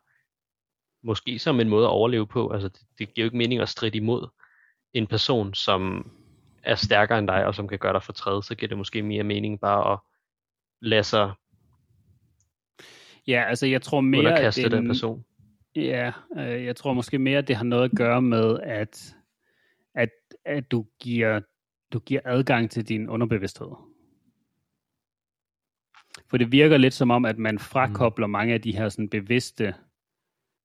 Måske 1.02 1.38
som 1.38 1.60
en 1.60 1.68
måde 1.68 1.86
at 1.86 1.90
overleve 1.90 2.26
på. 2.26 2.50
Altså, 2.50 2.68
det, 2.68 2.80
det 2.98 3.14
giver 3.14 3.24
jo 3.24 3.26
ikke 3.26 3.36
mening 3.36 3.60
at 3.60 3.68
stride 3.68 3.96
imod 3.96 4.28
en 4.92 5.06
person, 5.06 5.54
som 5.54 6.10
er 6.62 6.74
stærkere 6.74 7.18
end 7.18 7.28
dig, 7.28 7.46
og 7.46 7.54
som 7.54 7.68
kan 7.68 7.78
gøre 7.78 7.92
dig 7.92 8.02
fortræd. 8.02 8.42
Så 8.42 8.54
giver 8.54 8.68
det 8.68 8.78
måske 8.78 9.02
mere 9.02 9.24
mening 9.24 9.60
bare 9.60 9.92
at 9.92 9.98
lade 10.80 11.02
sig 11.02 11.32
Ja, 13.26 13.44
altså 13.48 13.66
jeg 13.66 13.82
tror 13.82 14.00
mere, 14.00 14.40
at 14.40 14.54
det 14.56 14.74
en- 14.74 14.86
person. 14.86 15.24
Ja, 15.76 16.12
øh, 16.36 16.64
jeg 16.64 16.76
tror 16.76 16.92
måske 16.92 17.18
mere, 17.18 17.38
at 17.38 17.48
det 17.48 17.56
har 17.56 17.64
noget 17.64 17.84
at 17.84 17.96
gøre 17.96 18.22
med, 18.22 18.58
at, 18.62 19.14
at, 19.94 20.10
at 20.44 20.70
du, 20.70 20.86
giver, 21.00 21.40
du 21.92 21.98
giver 21.98 22.20
adgang 22.24 22.70
til 22.70 22.88
din 22.88 23.08
underbevidsthed. 23.08 23.68
For 26.30 26.36
det 26.36 26.52
virker 26.52 26.76
lidt 26.76 26.94
som 26.94 27.10
om, 27.10 27.24
at 27.24 27.38
man 27.38 27.58
frakobler 27.58 28.26
mm. 28.26 28.30
mange 28.30 28.54
af 28.54 28.62
de 28.62 28.76
her 28.76 28.88
sådan 28.88 29.08
bevidste 29.08 29.74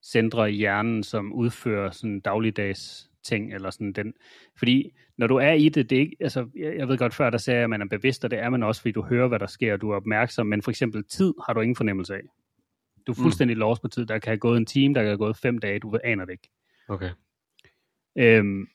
centre 0.03 0.51
i 0.51 0.55
hjernen, 0.55 1.03
som 1.03 1.33
udfører 1.33 1.91
sådan 1.91 2.19
dagligdags 2.19 3.09
ting, 3.23 3.53
eller 3.53 3.69
sådan 3.69 3.93
den. 3.93 4.13
Fordi 4.57 4.91
når 5.17 5.27
du 5.27 5.35
er 5.35 5.51
i 5.51 5.69
det, 5.69 5.89
det 5.89 5.95
er 5.95 5.99
ikke, 5.99 6.17
altså, 6.19 6.49
jeg, 6.55 6.75
jeg 6.77 6.87
ved 6.87 6.97
godt 6.97 7.13
før, 7.13 7.29
der 7.29 7.37
sagde 7.37 7.63
at 7.63 7.69
man 7.69 7.81
er 7.81 7.87
bevidst, 7.87 8.23
og 8.25 8.31
det 8.31 8.39
er 8.39 8.49
man 8.49 8.63
også, 8.63 8.81
fordi 8.81 8.91
du 8.91 9.01
hører, 9.01 9.27
hvad 9.27 9.39
der 9.39 9.47
sker, 9.47 9.73
og 9.73 9.81
du 9.81 9.91
er 9.91 9.95
opmærksom, 9.95 10.47
men 10.47 10.61
for 10.61 10.71
eksempel 10.71 11.03
tid 11.03 11.33
har 11.45 11.53
du 11.53 11.61
ingen 11.61 11.75
fornemmelse 11.75 12.15
af. 12.15 12.21
Du 13.07 13.11
er 13.11 13.15
mm. 13.17 13.23
fuldstændig 13.23 13.57
mm. 13.57 13.59
lost 13.59 13.81
på 13.81 13.87
tid. 13.87 14.05
Der 14.05 14.19
kan 14.19 14.29
have 14.29 14.37
gået 14.37 14.57
en 14.57 14.65
time, 14.65 14.93
der 14.93 15.01
kan 15.01 15.07
have 15.07 15.17
gået 15.17 15.37
fem 15.37 15.57
dage, 15.57 15.79
du 15.79 15.97
aner 16.03 16.25
det 16.25 16.31
ikke. 16.31 16.49
Okay. 16.87 17.09
Øhm, 18.17 18.67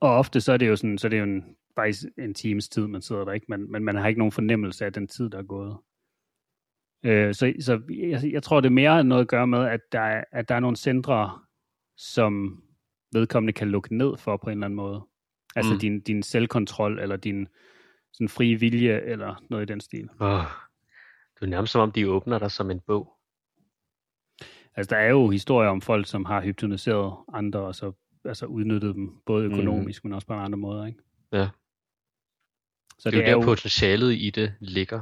og 0.00 0.10
ofte 0.10 0.40
så 0.40 0.52
er 0.52 0.56
det 0.56 0.68
jo 0.68 0.76
sådan, 0.76 0.98
så 0.98 1.06
er 1.06 1.08
det 1.08 1.18
jo 1.18 1.24
en, 1.24 1.56
faktisk 1.74 2.04
en 2.18 2.34
times 2.34 2.68
tid, 2.68 2.86
man 2.86 3.02
sidder 3.02 3.24
der, 3.24 3.32
ikke? 3.32 3.46
Men, 3.48 3.72
men 3.72 3.84
man 3.84 3.96
har 3.96 4.08
ikke 4.08 4.18
nogen 4.18 4.32
fornemmelse 4.32 4.84
af 4.84 4.92
den 4.92 5.08
tid, 5.08 5.30
der 5.30 5.38
er 5.38 5.42
gået. 5.42 5.76
Øh, 7.04 7.34
så 7.34 7.54
så 7.60 7.82
jeg, 7.90 8.32
jeg 8.32 8.42
tror, 8.42 8.60
det 8.60 8.68
er 8.68 8.72
mere 8.72 9.04
noget 9.04 9.22
at 9.22 9.28
gøre 9.28 9.46
med, 9.46 9.64
at 9.64 9.80
der, 9.92 10.00
er, 10.00 10.24
at 10.32 10.48
der 10.48 10.54
er 10.54 10.60
nogle 10.60 10.76
centre, 10.76 11.38
som 11.96 12.62
vedkommende 13.12 13.52
kan 13.52 13.68
lukke 13.68 13.96
ned 13.96 14.16
for 14.16 14.36
på 14.36 14.50
en 14.50 14.52
eller 14.52 14.64
anden 14.64 14.76
måde. 14.76 15.06
Altså 15.56 15.72
mm. 15.72 15.78
din, 15.78 16.00
din 16.00 16.22
selvkontrol, 16.22 16.98
eller 16.98 17.16
din 17.16 17.48
sådan 18.12 18.28
frie 18.28 18.60
vilje, 18.60 19.00
eller 19.00 19.44
noget 19.50 19.70
i 19.70 19.72
den 19.72 19.80
stil. 19.80 20.08
Oh, 20.20 20.44
det 21.34 21.42
er 21.42 21.46
nærmest 21.46 21.72
som 21.72 21.80
om, 21.80 21.92
de 21.92 22.10
åbner 22.10 22.38
dig 22.38 22.50
som 22.50 22.70
en 22.70 22.80
bog. 22.80 23.15
Altså 24.76 24.94
der 24.94 25.00
er 25.00 25.08
jo 25.08 25.30
historier 25.30 25.70
om 25.70 25.80
folk, 25.80 26.06
som 26.06 26.24
har 26.24 26.42
hypnotiseret 26.42 27.16
andre, 27.32 27.60
og 27.60 27.74
så 27.74 27.92
altså 28.24 28.46
udnyttet 28.46 28.94
dem, 28.94 29.20
både 29.26 29.44
økonomisk, 29.44 30.04
mm. 30.04 30.08
men 30.08 30.14
også 30.14 30.26
på 30.26 30.34
andre 30.34 30.58
måder, 30.58 30.86
ikke? 30.86 30.98
Ja. 31.32 31.48
Så 32.98 33.10
det, 33.10 33.12
det 33.12 33.28
er 33.28 33.32
jo 33.32 33.38
der 33.38 33.44
jo... 33.44 33.50
potentialet 33.50 34.12
i 34.12 34.30
det 34.30 34.54
ligger. 34.60 35.00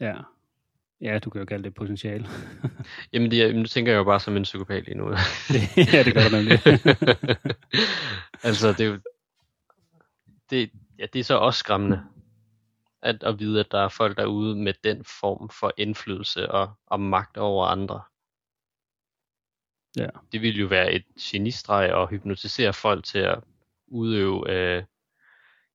Ja. 0.00 0.14
Ja, 1.00 1.18
du 1.18 1.30
kan 1.30 1.38
jo 1.38 1.44
kalde 1.44 1.64
det 1.64 1.74
potentiale. 1.74 2.28
Jamen, 3.12 3.30
det, 3.30 3.56
nu 3.56 3.64
tænker 3.64 3.92
jeg 3.92 3.98
jo 3.98 4.04
bare 4.04 4.20
som 4.20 4.36
en 4.36 4.42
psykopat 4.42 4.84
lige 4.84 4.98
nu. 4.98 5.10
ja, 5.92 6.02
det 6.02 6.14
gør 6.14 6.28
du 6.28 6.36
nemlig. 6.36 6.58
altså, 8.48 8.68
det 8.72 8.80
er 8.80 8.84
jo... 8.84 8.98
Det, 10.50 10.70
ja, 10.98 11.06
det 11.12 11.18
er 11.18 11.24
så 11.24 11.34
også 11.34 11.58
skræmmende, 11.58 12.02
at, 13.02 13.22
at 13.22 13.38
vide, 13.38 13.60
at 13.60 13.66
der 13.70 13.78
er 13.78 13.88
folk 13.88 14.16
derude 14.16 14.56
med 14.56 14.74
den 14.84 15.04
form 15.04 15.50
for 15.60 15.72
indflydelse 15.76 16.50
og, 16.50 16.70
og 16.86 17.00
magt 17.00 17.36
over 17.36 17.66
andre. 17.66 18.02
Ja. 19.96 20.08
Det 20.32 20.42
ville 20.42 20.60
jo 20.60 20.66
være 20.66 20.92
et 20.92 21.04
genistreg 21.20 22.02
at 22.02 22.10
hypnotisere 22.10 22.72
folk 22.72 23.04
til 23.04 23.18
at 23.18 23.38
udøve 23.86 24.50
øh, 24.50 24.82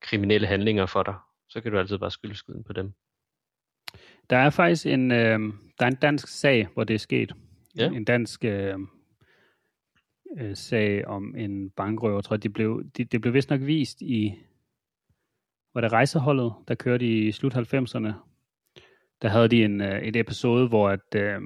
kriminelle 0.02 0.48
handlinger 0.48 0.86
for 0.86 1.04
dig. 1.04 1.16
Så 1.50 1.62
kan 1.62 1.72
du 1.72 1.80
altid 1.80 1.98
bare 1.98 2.12
skylde 2.12 2.36
skylden 2.36 2.64
på 2.64 2.74
dem. 2.74 2.94
Der 4.30 4.38
er 4.38 4.50
faktisk 4.50 4.86
en, 4.86 5.12
øh, 5.12 5.40
der 5.80 5.86
er 5.86 5.88
en 5.88 5.96
dansk 5.96 6.28
sag, 6.28 6.68
hvor 6.74 6.84
det 6.84 6.94
er 6.94 7.00
sket. 7.00 7.36
Ja. 7.78 7.90
En 7.90 8.06
dansk 8.06 8.46
øh, 8.46 8.80
øh, 10.38 10.56
sag 10.56 11.08
om 11.08 11.36
en 11.36 11.70
bankrøver, 11.70 12.22
tror 12.22 12.36
jeg, 12.36 12.44
de 12.44 12.50
blev, 12.50 12.84
de, 12.98 13.04
det 13.04 13.22
blev 13.22 13.34
vist 13.34 13.50
nok 13.50 13.62
vist 13.62 14.02
i, 14.02 14.34
var 15.74 15.82
det 15.82 15.92
rejseholdet, 15.92 16.54
der 16.68 16.76
kørte 16.76 17.06
i 17.08 17.32
slut 17.32 17.56
90'erne. 17.56 18.14
Der 19.22 19.28
havde 19.28 19.48
de 19.48 19.64
en, 19.64 19.82
øh, 19.82 20.02
et 20.02 20.16
episode, 20.16 20.68
hvor, 20.68 20.90
at, 20.90 21.16
øh, 21.16 21.42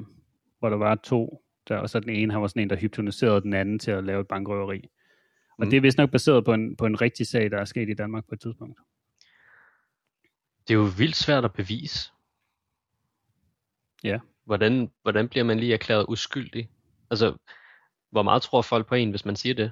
hvor 0.60 0.70
der 0.70 0.78
var 0.78 0.96
to, 0.96 1.44
der, 1.70 1.78
og 1.78 1.90
så 1.90 2.00
den 2.00 2.10
ene, 2.10 2.34
han 2.34 2.42
var 2.42 2.48
sådan 2.48 2.62
en, 2.62 2.70
der 2.70 2.76
hypnotiserede 2.76 3.42
den 3.42 3.54
anden 3.54 3.80
til 3.80 3.92
at 3.92 4.04
lave 4.04 4.22
et 4.22 4.28
bankrøveri. 4.28 4.90
Og 5.58 5.66
mm. 5.66 5.70
det 5.70 5.78
er 5.78 5.82
vist 5.82 5.98
nok 5.98 6.12
baseret 6.12 6.46
på 6.46 6.54
en, 6.54 6.76
på 6.76 6.86
en 6.86 7.02
rigtig 7.02 7.28
sag, 7.28 7.52
der 7.52 7.58
er 7.58 7.66
sket 7.66 7.90
i 7.90 7.94
Danmark 7.94 8.26
på 8.26 8.36
et 8.36 8.42
tidspunkt. 8.42 8.80
Det 10.68 10.74
er 10.74 10.78
jo 10.78 10.90
vildt 10.98 11.16
svært 11.16 11.46
at 11.46 11.54
bevise. 11.54 12.12
Ja. 14.04 14.20
Hvordan, 14.46 14.92
hvordan 15.02 15.30
bliver 15.30 15.44
man 15.44 15.60
lige 15.60 15.74
erklæret 15.74 16.06
uskyldig? 16.08 16.70
Altså, 17.10 17.38
hvor 18.12 18.22
meget 18.22 18.42
tror 18.42 18.62
folk 18.62 18.88
på 18.88 18.96
en, 18.96 19.10
hvis 19.10 19.26
man 19.26 19.36
siger 19.36 19.56
det? 19.56 19.72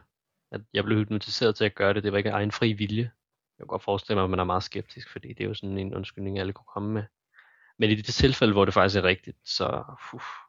At 0.51 0.61
jeg 0.73 0.83
blev 0.83 0.97
hypnotiseret 0.97 1.55
til 1.55 1.65
at 1.65 1.75
gøre 1.75 1.93
det, 1.93 2.03
det 2.03 2.11
var 2.11 2.17
ikke 2.17 2.29
egen 2.29 2.51
fri 2.51 2.73
vilje. 2.73 3.11
Jeg 3.57 3.63
kan 3.63 3.67
godt 3.67 3.83
forestille 3.83 4.15
mig, 4.15 4.23
at 4.23 4.29
man 4.29 4.39
er 4.39 4.43
meget 4.43 4.63
skeptisk, 4.63 5.11
fordi 5.11 5.27
det 5.27 5.43
er 5.43 5.47
jo 5.47 5.53
sådan 5.53 5.77
en 5.77 5.95
undskyldning, 5.95 6.39
alle 6.39 6.53
kunne 6.53 6.73
komme 6.73 6.93
med. 6.93 7.03
Men 7.77 7.89
i 7.89 7.95
det 7.95 8.05
tilfælde, 8.05 8.53
hvor 8.53 8.65
det 8.65 8.73
faktisk 8.73 8.97
er 8.97 9.03
rigtigt, 9.03 9.37
så... 9.43 9.83
Uh. 10.13 10.46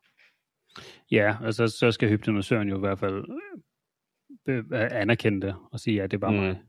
Ja, 1.10 1.36
altså 1.44 1.68
så 1.68 1.92
skal 1.92 2.08
hypnotisøren 2.08 2.68
jo 2.68 2.76
i 2.76 2.80
hvert 2.80 2.98
fald 2.98 3.24
øh, 4.48 4.64
anerkende 4.72 5.46
det 5.46 5.54
og 5.72 5.80
sige, 5.80 5.96
ja, 5.96 6.06
det 6.06 6.20
var 6.20 6.30
mm. 6.30 6.36
mig. 6.36 6.60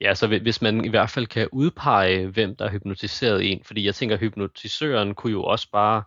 Ja, 0.00 0.14
så 0.14 0.26
hvis 0.26 0.62
man 0.62 0.84
i 0.84 0.88
hvert 0.88 1.10
fald 1.10 1.26
kan 1.26 1.48
udpege, 1.52 2.26
hvem 2.26 2.56
der 2.56 2.64
har 2.64 2.72
hypnotiseret 2.72 3.52
en, 3.52 3.64
fordi 3.64 3.86
jeg 3.86 3.94
tænker, 3.94 4.16
at 4.16 4.20
hypnotisøren 4.20 5.14
kunne 5.14 5.30
jo 5.30 5.44
også 5.44 5.70
bare 5.70 6.02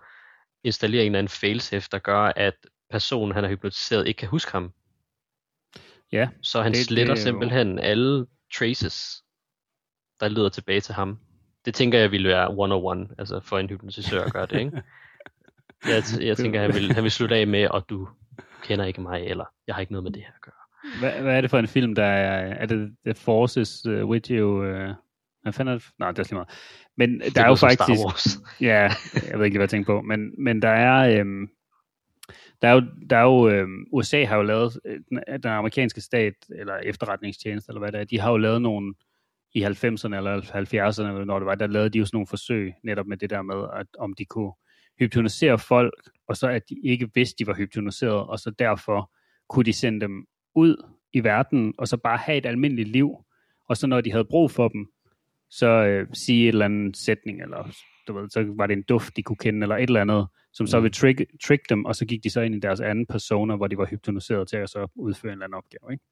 installere 0.63 1.01
en 1.01 1.05
eller 1.05 1.19
anden 1.19 1.30
failsafe, 1.30 1.88
der 1.91 1.99
gør, 1.99 2.31
at 2.35 2.55
personen, 2.89 3.35
han 3.35 3.43
har 3.43 3.51
hypnotiseret, 3.51 4.07
ikke 4.07 4.17
kan 4.17 4.30
huske 4.30 4.51
ham. 4.51 4.73
Ja. 6.11 6.30
Så 6.41 6.61
han 6.61 6.72
det, 6.72 6.85
sletter 6.85 7.13
det 7.13 7.23
simpelthen 7.23 7.72
jo... 7.72 7.84
alle 7.84 8.26
traces, 8.53 9.23
der 10.19 10.27
leder 10.27 10.49
tilbage 10.49 10.81
til 10.81 10.93
ham. 10.93 11.19
Det 11.65 11.73
tænker 11.73 11.99
jeg 11.99 12.11
ville 12.11 12.30
være 12.30 12.47
one-on-one, 12.47 13.15
altså 13.17 13.39
for 13.39 13.59
en 13.59 13.69
hypnotisør 13.69 14.23
at 14.23 14.34
gøre 14.34 14.45
det, 14.45 14.59
ikke? 14.59 14.81
jeg, 15.88 16.03
jeg 16.22 16.38
tænker, 16.38 16.61
han 16.61 16.73
vil, 16.73 16.93
han 16.93 17.03
vil 17.03 17.11
slutte 17.11 17.35
af 17.35 17.47
med, 17.47 17.68
og 17.68 17.89
du 17.89 18.07
kender 18.64 18.85
ikke 18.85 19.02
mig, 19.02 19.23
eller 19.23 19.45
jeg 19.68 19.76
har 19.76 19.80
ikke 19.80 19.93
noget 19.93 20.03
med 20.03 20.11
det 20.11 20.22
her 20.22 20.31
at 20.35 20.41
gøre. 20.41 20.99
Hvad, 20.99 21.22
hvad 21.22 21.38
er 21.38 21.41
det 21.41 21.49
for 21.49 21.60
en 21.60 21.68
film, 21.68 21.95
der 21.95 22.06
er, 22.06 22.53
er 22.53 22.65
det 22.65 22.95
The 23.06 23.14
Forces 23.14 23.85
uh, 23.85 24.10
with 24.10 24.31
you? 24.31 24.64
Uh, 24.64 24.89
hvad 25.41 25.53
fanden 25.53 25.73
er 25.73 25.77
det? 25.77 25.89
Nej, 25.99 26.11
det 26.11 26.19
er 26.19 26.23
slet 26.23 26.35
meget. 26.35 26.49
Men 26.97 27.19
det 27.19 27.35
der 27.35 27.43
er 27.43 27.47
jo 27.47 27.56
faktisk... 27.56 27.84
Star 27.84 28.06
Wars. 28.06 28.39
ja, 28.69 28.91
jeg 29.31 29.39
ved 29.39 29.45
ikke, 29.45 29.57
hvad 29.57 29.64
jeg 29.64 29.69
tænker 29.69 29.93
på. 29.93 30.02
Men, 30.02 30.43
men 30.43 30.61
der 30.61 30.69
er... 30.69 31.19
Øhm, 31.19 31.49
der 32.61 32.68
er 32.68 32.73
jo, 32.73 32.84
der 33.10 33.18
er 33.18 33.22
jo 33.22 33.49
øhm, 33.49 33.85
USA 33.91 34.23
har 34.23 34.35
jo 34.35 34.41
lavet, 34.41 34.80
øh, 34.85 34.99
den, 35.10 35.19
den 35.43 35.52
amerikanske 35.52 36.02
stat, 36.02 36.34
eller 36.49 36.77
efterretningstjeneste, 36.77 37.69
eller 37.69 37.80
hvad 37.80 37.91
det 37.91 38.02
er, 38.02 38.06
de 38.06 38.19
har 38.19 38.31
jo 38.31 38.38
lavet 38.38 38.61
nogle, 38.61 38.93
i 39.56 39.65
90'erne 39.65 40.15
eller 40.15 40.41
70'erne, 40.41 41.07
eller 41.07 41.26
når 41.26 41.39
det 41.39 41.45
var, 41.45 41.56
der 41.56 41.68
lavede 41.68 41.89
de 41.89 41.99
jo 41.99 42.06
sådan 42.06 42.15
nogle 42.15 42.27
forsøg, 42.27 42.73
netop 42.84 43.06
med 43.06 43.18
det 43.18 43.30
der 43.30 43.41
med, 43.41 43.64
at 43.73 43.88
om 43.99 44.14
de 44.14 44.26
kunne 44.26 44.52
hypnotisere 44.99 45.59
folk, 45.59 46.09
og 46.27 46.38
så 46.38 46.47
at 46.47 46.69
de 46.69 46.76
ikke 46.84 47.09
vidste, 47.15 47.35
de 47.39 47.47
var 47.47 47.53
hypnotiseret, 47.53 48.27
og 48.27 48.39
så 48.39 48.51
derfor 48.59 49.11
kunne 49.49 49.65
de 49.65 49.73
sende 49.73 50.01
dem 50.01 50.26
ud 50.55 50.85
i 51.13 51.23
verden, 51.23 51.73
og 51.77 51.88
så 51.88 51.97
bare 51.97 52.17
have 52.17 52.38
et 52.38 52.45
almindeligt 52.45 52.89
liv, 52.89 53.26
og 53.69 53.77
så 53.77 53.88
når 53.88 54.01
de 54.01 54.11
havde 54.11 54.26
brug 54.26 54.51
for 54.51 54.67
dem, 54.67 54.88
så 55.49 55.67
øh, 55.67 56.07
sige 56.13 56.43
et 56.43 56.47
eller 56.47 56.65
andet 56.65 56.97
sætning, 56.97 57.41
eller 57.41 57.72
du 58.07 58.13
ved, 58.13 58.30
så 58.30 58.53
var 58.57 58.67
det 58.67 58.77
en 58.77 58.84
duft, 58.84 59.15
de 59.15 59.23
kunne 59.23 59.38
kende, 59.38 59.61
eller 59.61 59.76
et 59.76 59.88
eller 59.88 60.01
andet, 60.01 60.27
som 60.53 60.67
så 60.67 60.77
mm. 60.77 60.84
ville 60.84 60.93
trick, 60.93 61.22
trick 61.43 61.69
dem, 61.69 61.85
og 61.85 61.95
så 61.95 62.05
gik 62.05 62.23
de 62.23 62.30
så 62.30 62.41
ind 62.41 62.55
i 62.55 62.59
deres 62.59 62.80
anden 62.80 63.05
persona, 63.05 63.55
hvor 63.55 63.67
de 63.67 63.77
var 63.77 63.85
hypnotiseret 63.85 64.47
til 64.47 64.57
at 64.57 64.69
så 64.69 64.88
udføre 64.95 65.30
en 65.30 65.34
eller 65.34 65.45
anden 65.45 65.57
opgave. 65.57 65.93
Ikke? 65.93 66.03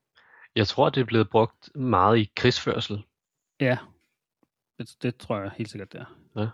Jeg 0.55 0.67
tror, 0.67 0.89
det 0.89 1.01
er 1.01 1.05
blevet 1.05 1.29
brugt 1.29 1.75
meget 1.75 2.17
i 2.17 2.31
krigsførsel. 2.35 3.03
Ja, 3.59 3.77
det, 4.79 4.89
det 5.01 5.15
tror 5.15 5.41
jeg 5.41 5.51
helt 5.57 5.69
sikkert, 5.69 5.93
det 5.93 6.01
er. 6.01 6.19
Ja. 6.41 6.47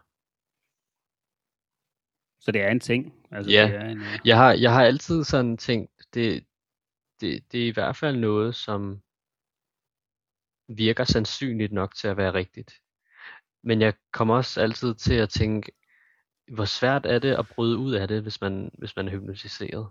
Så 2.40 2.52
det 2.52 2.62
er 2.62 2.70
en 2.70 2.80
ting. 2.80 3.14
Altså, 3.32 3.52
ja, 3.52 3.68
det 3.68 3.76
er 3.76 3.86
en, 3.86 3.98
uh... 3.98 4.06
jeg, 4.26 4.38
har, 4.38 4.54
jeg 4.54 4.74
har 4.74 4.84
altid 4.84 5.24
sådan 5.24 5.58
tænkt, 5.58 5.92
det, 6.14 6.46
det, 7.22 7.52
det 7.52 7.64
er 7.64 7.68
i 7.68 7.72
hvert 7.72 7.96
fald 7.96 8.18
noget, 8.18 8.56
som 8.56 9.02
virker 10.68 11.04
sandsynligt 11.04 11.72
nok 11.72 11.96
til 11.96 12.08
at 12.08 12.18
være 12.18 12.34
rigtigt. 12.34 12.74
Men 13.64 13.82
jeg 13.82 13.94
kommer 14.12 14.36
også 14.36 14.62
altid 14.62 14.96
til 14.96 15.14
at 15.14 15.30
tænke, 15.30 15.72
hvor 16.52 16.66
svært 16.66 17.06
er 17.06 17.20
det 17.20 17.36
at 17.36 17.48
bryde 17.48 17.78
ud 17.78 17.94
af 17.94 18.08
det, 18.08 18.22
hvis 18.22 18.42
man, 18.42 18.72
hvis 18.78 18.96
man 18.96 19.08
er 19.08 19.12
hypnotiseret? 19.12 19.90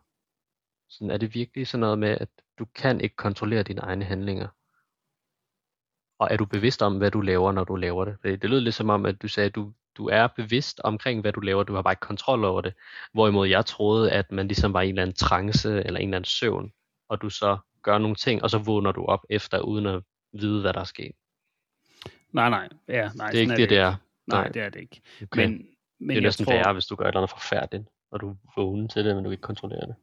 Sådan, 0.88 1.10
er 1.10 1.16
det 1.16 1.34
virkelig 1.34 1.66
sådan 1.66 1.80
noget 1.80 1.98
med, 1.98 2.08
at 2.08 2.28
du 2.58 2.64
kan 2.64 3.00
ikke 3.00 3.16
kontrollere 3.16 3.62
dine 3.62 3.80
egne 3.80 4.04
handlinger? 4.04 4.48
Og 6.18 6.28
er 6.30 6.36
du 6.36 6.44
bevidst 6.44 6.82
om, 6.82 6.98
hvad 6.98 7.10
du 7.10 7.20
laver, 7.20 7.52
når 7.52 7.64
du 7.64 7.76
laver 7.76 8.04
det? 8.04 8.42
Det, 8.42 8.50
lød 8.50 8.60
lidt 8.60 8.74
som 8.74 8.90
om, 8.90 9.06
at 9.06 9.22
du 9.22 9.28
sagde, 9.28 9.48
at 9.48 9.54
du, 9.54 9.72
du 9.98 10.08
er 10.08 10.26
bevidst 10.26 10.80
omkring, 10.84 11.20
hvad 11.20 11.32
du 11.32 11.40
laver, 11.40 11.62
du 11.62 11.74
har 11.74 11.82
bare 11.82 11.92
ikke 11.92 12.00
kontrol 12.00 12.44
over 12.44 12.60
det. 12.60 12.74
Hvorimod 13.12 13.48
jeg 13.48 13.66
troede, 13.66 14.12
at 14.12 14.32
man 14.32 14.48
ligesom 14.48 14.72
var 14.72 14.82
i 14.82 14.84
en 14.84 14.90
eller 14.90 15.02
anden 15.02 15.16
trance, 15.16 15.68
eller 15.68 16.00
en 16.00 16.08
eller 16.08 16.16
anden 16.16 16.24
søvn, 16.24 16.72
og 17.08 17.22
du 17.22 17.30
så 17.30 17.58
gør 17.82 17.98
nogle 17.98 18.16
ting, 18.16 18.42
og 18.42 18.50
så 18.50 18.58
vågner 18.58 18.92
du 18.92 19.04
op 19.04 19.20
efter, 19.30 19.60
uden 19.60 19.86
at 19.86 20.02
vide, 20.32 20.60
hvad 20.60 20.72
der 20.72 20.80
er 20.80 20.84
sket. 20.84 21.12
Nej, 22.32 22.50
nej. 22.50 22.68
Ja, 22.88 23.10
nej 23.14 23.30
det 23.30 23.36
er 23.36 23.40
ikke 23.40 23.50
det, 23.50 23.58
det, 23.58 23.70
det 23.70 23.78
er. 23.78 23.94
Nej, 24.26 24.42
nej, 24.42 24.48
det 24.48 24.62
er 24.62 24.68
det 24.68 24.80
ikke. 24.80 25.00
Okay. 25.22 25.46
Men, 25.46 25.66
men 26.00 26.08
det 26.08 26.16
er 26.16 26.20
næsten 26.20 26.44
tror... 26.44 26.52
værre, 26.52 26.72
hvis 26.72 26.86
du 26.86 26.94
gør 26.94 27.04
et 27.04 27.08
eller 27.08 27.20
andet 27.20 27.30
forfærdeligt, 27.30 27.88
og 28.10 28.20
du 28.20 28.36
vågner 28.56 28.88
til 28.88 29.04
det, 29.04 29.16
men 29.16 29.24
du 29.24 29.30
ikke 29.30 29.40
kontrollerer 29.40 29.86
det. 29.86 29.94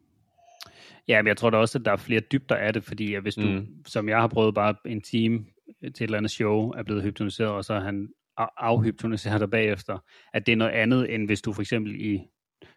Ja, 1.07 1.21
men 1.21 1.27
jeg 1.27 1.37
tror 1.37 1.49
da 1.49 1.57
også, 1.57 1.77
at 1.77 1.85
der 1.85 1.91
er 1.91 1.95
flere 1.97 2.19
dybder 2.19 2.55
af 2.55 2.73
det, 2.73 2.83
fordi 2.83 3.15
hvis 3.15 3.35
du, 3.35 3.41
mm. 3.41 3.85
som 3.85 4.09
jeg 4.09 4.21
har 4.21 4.27
prøvet 4.27 4.55
bare 4.55 4.75
en 4.85 5.01
time 5.01 5.45
til 5.81 5.89
et 5.89 6.01
eller 6.01 6.17
andet 6.17 6.31
show, 6.31 6.71
er 6.71 6.83
blevet 6.83 7.03
hypnotiseret, 7.03 7.51
og 7.51 7.65
så 7.65 7.79
han 7.79 8.09
afhypnotiserer 8.37 9.37
dig 9.37 9.49
bagefter, 9.49 9.97
at 10.33 10.45
det 10.45 10.51
er 10.51 10.55
noget 10.55 10.71
andet, 10.71 11.13
end 11.15 11.25
hvis 11.27 11.41
du 11.41 11.53
for 11.53 11.61
eksempel 11.61 12.01
i 12.01 12.21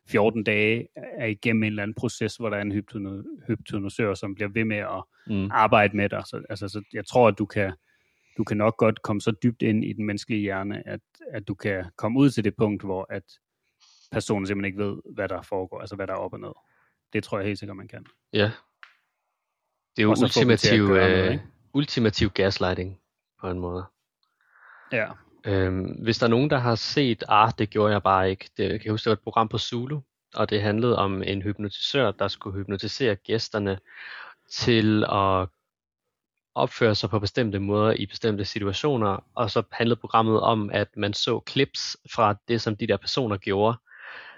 14 0.08 0.44
dage 0.44 0.88
er 0.96 1.26
igennem 1.26 1.62
en 1.62 1.66
eller 1.66 1.82
anden 1.82 1.94
proces, 1.94 2.36
hvor 2.36 2.50
der 2.50 2.56
er 2.56 2.62
en 2.62 2.72
hypno- 2.72 3.46
hypnotisør, 3.46 4.14
som 4.14 4.34
bliver 4.34 4.48
ved 4.48 4.64
med 4.64 4.76
at 4.76 5.02
Mm. 5.30 5.48
arbejde 5.52 5.96
med 5.96 6.08
dig. 6.08 6.22
Så, 6.26 6.42
altså, 6.50 6.68
så 6.68 6.82
jeg 6.92 7.06
tror, 7.06 7.28
at 7.28 7.38
du 7.38 7.46
kan, 7.46 7.72
du 8.38 8.44
kan 8.44 8.56
nok 8.56 8.76
godt 8.76 9.02
komme 9.02 9.20
så 9.20 9.32
dybt 9.42 9.62
ind 9.62 9.84
i 9.84 9.92
den 9.92 10.06
menneskelige 10.06 10.40
hjerne, 10.40 10.88
at, 10.88 11.00
at 11.32 11.48
du 11.48 11.54
kan 11.54 11.84
komme 11.96 12.18
ud 12.20 12.30
til 12.30 12.44
det 12.44 12.56
punkt, 12.56 12.82
hvor 12.82 13.06
at 13.10 13.22
personen 14.12 14.46
simpelthen 14.46 14.64
ikke 14.74 14.84
ved, 14.84 14.96
hvad 15.14 15.28
der 15.28 15.42
foregår, 15.42 15.80
altså 15.80 15.96
hvad 15.96 16.06
der 16.06 16.12
er 16.12 16.16
op 16.18 16.32
og 16.32 16.40
ned. 16.40 16.52
Det 17.12 17.24
tror 17.24 17.38
jeg 17.38 17.46
helt 17.46 17.58
sikkert, 17.58 17.76
man 17.76 17.88
kan. 17.88 18.06
Ja. 18.32 18.50
Det 19.96 20.02
er 20.02 20.06
jo 20.06 20.10
ultimativ, 20.10 20.86
noget, 20.86 21.32
øh, 21.32 21.38
ultimativ 21.74 22.30
gaslighting 22.30 23.00
på 23.40 23.50
en 23.50 23.58
måde. 23.58 23.84
Ja. 24.92 25.06
Øhm, 25.44 25.84
hvis 25.84 26.18
der 26.18 26.26
er 26.26 26.30
nogen, 26.30 26.50
der 26.50 26.58
har 26.58 26.74
set, 26.74 27.24
ah, 27.28 27.52
det 27.58 27.70
gjorde 27.70 27.92
jeg 27.92 28.02
bare 28.02 28.30
ikke. 28.30 28.50
Det, 28.56 28.70
jeg 28.70 28.80
kan 28.80 28.90
huske, 28.90 29.04
det 29.04 29.10
var 29.10 29.16
et 29.16 29.20
program 29.24 29.48
på 29.48 29.58
Zulu, 29.58 30.00
og 30.34 30.50
det 30.50 30.62
handlede 30.62 30.98
om 30.98 31.22
en 31.22 31.42
hypnotisør, 31.42 32.10
der 32.10 32.28
skulle 32.28 32.58
hypnotisere 32.58 33.14
gæsterne 33.14 33.78
til 34.52 35.04
at 35.04 35.48
opføre 36.54 36.94
sig 36.94 37.10
på 37.10 37.18
bestemte 37.18 37.58
måder 37.58 37.92
i 37.92 38.06
bestemte 38.06 38.44
situationer, 38.44 39.24
og 39.34 39.50
så 39.50 39.62
handlede 39.72 40.00
programmet 40.00 40.40
om, 40.40 40.70
at 40.70 40.88
man 40.96 41.14
så 41.14 41.40
clips 41.48 41.96
fra 42.14 42.36
det, 42.48 42.60
som 42.60 42.76
de 42.76 42.86
der 42.86 42.96
personer 42.96 43.36
gjorde, 43.36 43.78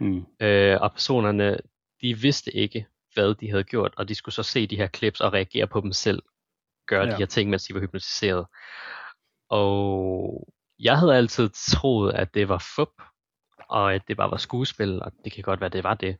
Mm. 0.00 0.26
øh, 0.40 0.78
og 0.80 0.92
personerne, 0.92 1.58
de 2.02 2.18
vidste 2.18 2.56
ikke, 2.56 2.86
hvad 3.14 3.34
de 3.34 3.50
havde 3.50 3.64
gjort, 3.64 3.94
og 3.96 4.08
de 4.08 4.14
skulle 4.14 4.34
så 4.34 4.42
se 4.42 4.66
de 4.66 4.76
her 4.76 4.88
clips 4.88 5.20
og 5.20 5.32
reagere 5.32 5.66
på 5.66 5.80
dem 5.80 5.92
selv, 5.92 6.22
gøre 6.86 7.04
ja. 7.04 7.10
De 7.10 7.16
her 7.16 7.26
ting, 7.26 7.50
mens 7.50 7.64
de 7.64 7.74
var 7.74 7.80
hypnotiseret. 7.80 8.46
Og 9.48 10.48
jeg 10.80 10.98
havde 10.98 11.16
altid 11.16 11.48
troet, 11.48 12.12
at 12.12 12.34
det 12.34 12.48
var 12.48 12.64
fup, 12.76 13.02
og 13.68 13.94
at 13.94 14.02
det 14.08 14.16
bare 14.16 14.30
var 14.30 14.36
skuespil, 14.36 15.02
og 15.02 15.12
det 15.24 15.32
kan 15.32 15.42
godt 15.42 15.60
være, 15.60 15.70
det 15.70 15.84
var 15.84 15.94
det. 15.94 16.18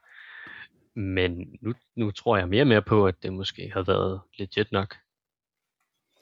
Men 0.95 1.59
nu, 1.61 1.75
nu 1.97 2.11
tror 2.11 2.37
jeg 2.37 2.49
mere 2.49 2.63
og 2.63 2.67
mere 2.67 2.83
på, 2.83 3.07
at 3.07 3.23
det 3.23 3.33
måske 3.33 3.71
havde 3.73 3.87
været 3.87 4.21
legit 4.39 4.73
nok. 4.73 4.97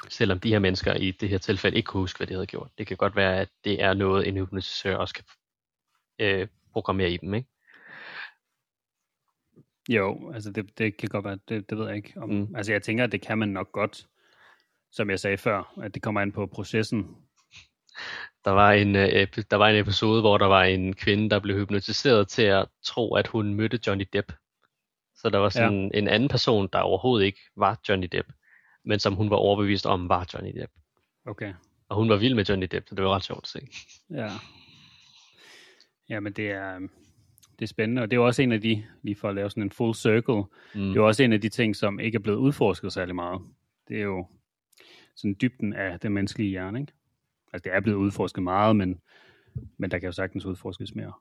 Selvom 0.09 0.41
de 0.41 0.49
her 0.49 0.59
mennesker 0.59 0.95
i 0.95 1.11
det 1.11 1.29
her 1.29 1.39
tilfælde 1.39 1.77
ikke 1.77 1.87
kunne 1.87 2.01
huske, 2.01 2.19
hvad 2.19 2.27
de 2.27 2.33
havde 2.33 2.47
gjort. 2.47 2.71
Det 2.79 2.87
kan 2.87 2.97
godt 2.97 3.17
være, 3.17 3.41
at 3.41 3.49
det 3.65 3.83
er 3.83 3.95
noget, 3.95 4.29
en 4.29 4.37
hypnotisør 4.37 4.97
også 4.97 5.15
kan 5.15 5.25
øh, 6.19 6.49
programmere 6.73 7.11
i 7.11 7.17
dem, 7.17 7.35
ikke? 7.35 7.49
Jo, 9.89 10.33
altså 10.33 10.53
det, 10.53 10.79
det 10.79 10.97
kan 10.97 11.09
godt 11.09 11.25
være, 11.25 11.39
det, 11.49 11.71
det 11.71 11.79
ved 11.79 11.87
jeg 11.87 11.97
ikke. 11.97 12.13
Om, 12.17 12.31
mm. 12.31 12.55
Altså 12.57 12.73
jeg 12.73 12.83
tænker, 12.83 13.05
at 13.05 13.13
det 13.13 13.21
kan 13.21 13.39
man 13.39 13.49
nok 13.49 13.73
godt, 13.73 14.07
som 14.93 15.11
jeg 15.11 15.21
sagde 15.21 15.39
før, 15.39 15.75
at 15.83 15.95
det 15.95 16.03
kommer 16.03 16.21
an 16.21 16.33
på 16.33 16.47
processen. 16.47 17.28
Der 18.45 18.51
var, 18.51 18.73
en, 18.73 18.97
øh, 18.97 19.27
der 19.51 19.57
var 19.57 19.69
en 19.69 19.77
episode, 19.77 20.21
hvor 20.21 20.39
der 20.39 20.47
var 20.47 20.63
en 20.65 20.95
kvinde, 20.95 21.31
der 21.31 21.39
blev 21.39 21.57
hypnotiseret 21.59 22.29
til 22.29 22.43
at 22.43 22.67
tro, 22.85 23.15
at 23.15 23.27
hun 23.27 23.55
mødte 23.55 23.81
Johnny 23.87 24.05
Depp. 24.13 24.33
Så 25.17 25.31
der 25.31 25.39
var 25.39 25.49
sådan 25.49 25.91
ja. 25.95 25.99
en 25.99 26.09
anden 26.09 26.29
person, 26.29 26.69
der 26.73 26.79
overhovedet 26.79 27.27
ikke 27.27 27.41
var 27.57 27.81
Johnny 27.89 28.09
Depp, 28.13 28.29
men 28.85 28.99
som 28.99 29.15
hun 29.15 29.31
var 29.31 29.37
overbevist 29.37 29.87
om 29.87 30.09
var 30.09 30.27
Johnny 30.35 30.61
Depp. 30.61 30.73
Okay, 31.27 31.55
Og 31.89 31.97
hun 31.97 32.09
var 32.09 32.17
vild 32.17 32.35
med 32.35 32.45
Johnny 32.45 32.67
Depp, 32.71 32.89
så 32.89 32.95
det 32.95 33.05
var 33.05 33.15
ret 33.15 33.25
sjovt 33.25 33.45
at 33.45 33.49
se. 33.49 33.69
ja. 34.11 34.31
Ja, 36.09 36.21
men 36.21 36.33
det 36.33 36.51
er, 36.51 36.79
det 37.59 37.63
er 37.63 37.67
spændende, 37.67 38.03
og 38.03 38.11
det 38.11 38.17
er 38.17 38.21
også 38.21 38.43
en 38.43 38.53
af 38.53 38.61
de, 38.61 38.85
lige 39.03 39.17
for 39.17 39.29
at 39.29 39.35
lave 39.35 39.51
sådan 39.51 39.63
en 39.63 39.71
full 39.73 39.95
circle, 39.95 40.43
Mm. 40.75 40.81
det 40.89 40.97
er 40.97 41.01
også 41.01 41.23
en 41.23 41.33
af 41.33 41.41
de 41.41 41.49
ting, 41.49 41.77
som 41.77 42.01
ikke 42.01 42.17
er 42.17 42.21
blevet 42.21 42.39
udforsket 42.39 42.93
særlig 42.93 43.15
meget. 43.15 43.41
Det 43.89 43.97
er 43.99 44.03
jo 44.03 44.27
sådan 45.17 45.37
dybden 45.41 45.73
af 45.73 46.01
den 46.01 46.13
menneskelige 46.13 46.51
hjerne, 46.51 46.81
ikke? 46.81 46.93
Altså 47.53 47.65
det 47.65 47.77
er 47.77 47.81
blevet 47.81 47.99
udforsket 47.99 48.43
meget, 48.43 48.77
men, 48.77 49.01
men 49.77 49.91
der 49.91 49.99
kan 49.99 50.07
jo 50.07 50.13
sagtens 50.13 50.45
udforskes 50.45 50.95
mere. 50.95 51.13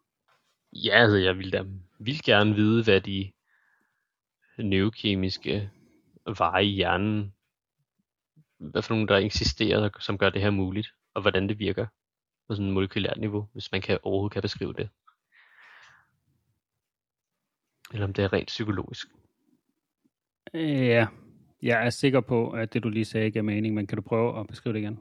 Ja, 0.73 1.01
altså 1.01 1.17
jeg 1.17 1.37
ville 1.37 1.51
da 1.51 1.65
vil 1.99 2.23
gerne 2.23 2.55
vide, 2.55 2.83
hvad 2.83 3.01
de 3.01 3.31
neurokemiske 4.57 5.71
veje 6.37 6.65
i 6.65 6.75
hjernen, 6.75 7.33
hvad 8.57 8.81
for 8.81 8.93
nogle 8.93 9.07
der 9.07 9.17
eksisterer, 9.17 9.89
som 9.99 10.17
gør 10.17 10.29
det 10.29 10.41
her 10.41 10.49
muligt, 10.49 10.93
og 11.13 11.21
hvordan 11.21 11.49
det 11.49 11.59
virker 11.59 11.85
på 12.47 12.55
sådan 12.55 12.67
et 12.67 12.73
molekylært 12.73 13.17
niveau, 13.17 13.47
hvis 13.53 13.71
man 13.71 13.81
kan 13.81 13.99
overhovedet 14.03 14.33
kan 14.33 14.41
beskrive 14.41 14.73
det. 14.73 14.89
Eller 17.93 18.05
om 18.05 18.13
det 18.13 18.23
er 18.23 18.33
rent 18.33 18.47
psykologisk. 18.47 19.07
Ja, 20.53 21.07
jeg 21.61 21.85
er 21.85 21.89
sikker 21.89 22.21
på, 22.21 22.51
at 22.51 22.73
det 22.73 22.83
du 22.83 22.89
lige 22.89 23.05
sagde 23.05 23.25
ikke 23.25 23.39
er 23.39 23.43
mening, 23.43 23.75
men 23.75 23.87
kan 23.87 23.95
du 23.95 24.01
prøve 24.01 24.39
at 24.39 24.47
beskrive 24.47 24.73
det 24.73 24.79
igen? 24.79 24.99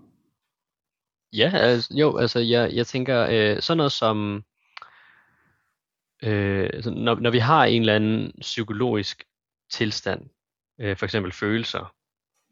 Ja, 1.36 1.50
altså, 1.54 1.94
jo, 1.94 2.16
altså 2.16 2.38
jeg, 2.38 2.70
jeg 2.74 2.86
tænker 2.86 3.26
øh, 3.30 3.62
sådan 3.62 3.76
noget 3.76 3.92
som, 3.92 4.44
øh, 6.22 6.70
altså, 6.72 6.90
når, 6.90 7.14
når 7.14 7.30
vi 7.30 7.38
har 7.38 7.64
en 7.64 7.82
eller 7.82 7.94
anden 7.94 8.32
psykologisk 8.40 9.24
tilstand, 9.70 10.30
øh, 10.80 10.96
for 10.96 11.06
eksempel 11.06 11.32
følelser, 11.32 11.92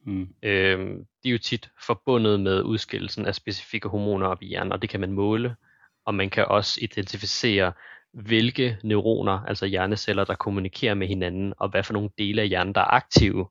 Mm. 0.07 0.29
øh, 0.43 0.79
de 1.23 1.29
er 1.29 1.33
jo 1.33 1.39
tit 1.39 1.71
forbundet 1.87 2.41
med 2.41 2.63
udskillelsen 2.63 3.27
af 3.27 3.35
specifikke 3.35 3.89
hormoner 3.89 4.27
op 4.27 4.43
i 4.43 4.47
hjernen, 4.47 4.73
og 4.73 4.83
det 4.83 4.91
kan 4.91 5.01
man 5.01 5.13
måle, 5.13 5.57
og 6.05 6.15
man 6.15 6.31
kan 6.31 6.45
også 6.45 6.79
identificere, 6.83 7.73
hvilke 8.13 8.79
neuroner, 8.83 9.41
altså 9.41 9.67
hjerneceller, 9.67 10.25
der 10.25 10.35
kommunikerer 10.35 10.95
med 10.95 11.07
hinanden, 11.07 11.55
og 11.57 11.69
hvad 11.69 11.83
for 11.83 11.93
nogle 11.93 12.11
dele 12.19 12.43
af 12.43 12.49
hjernen, 12.49 12.75
der 12.75 12.81
er 12.81 12.95
aktive, 12.95 13.49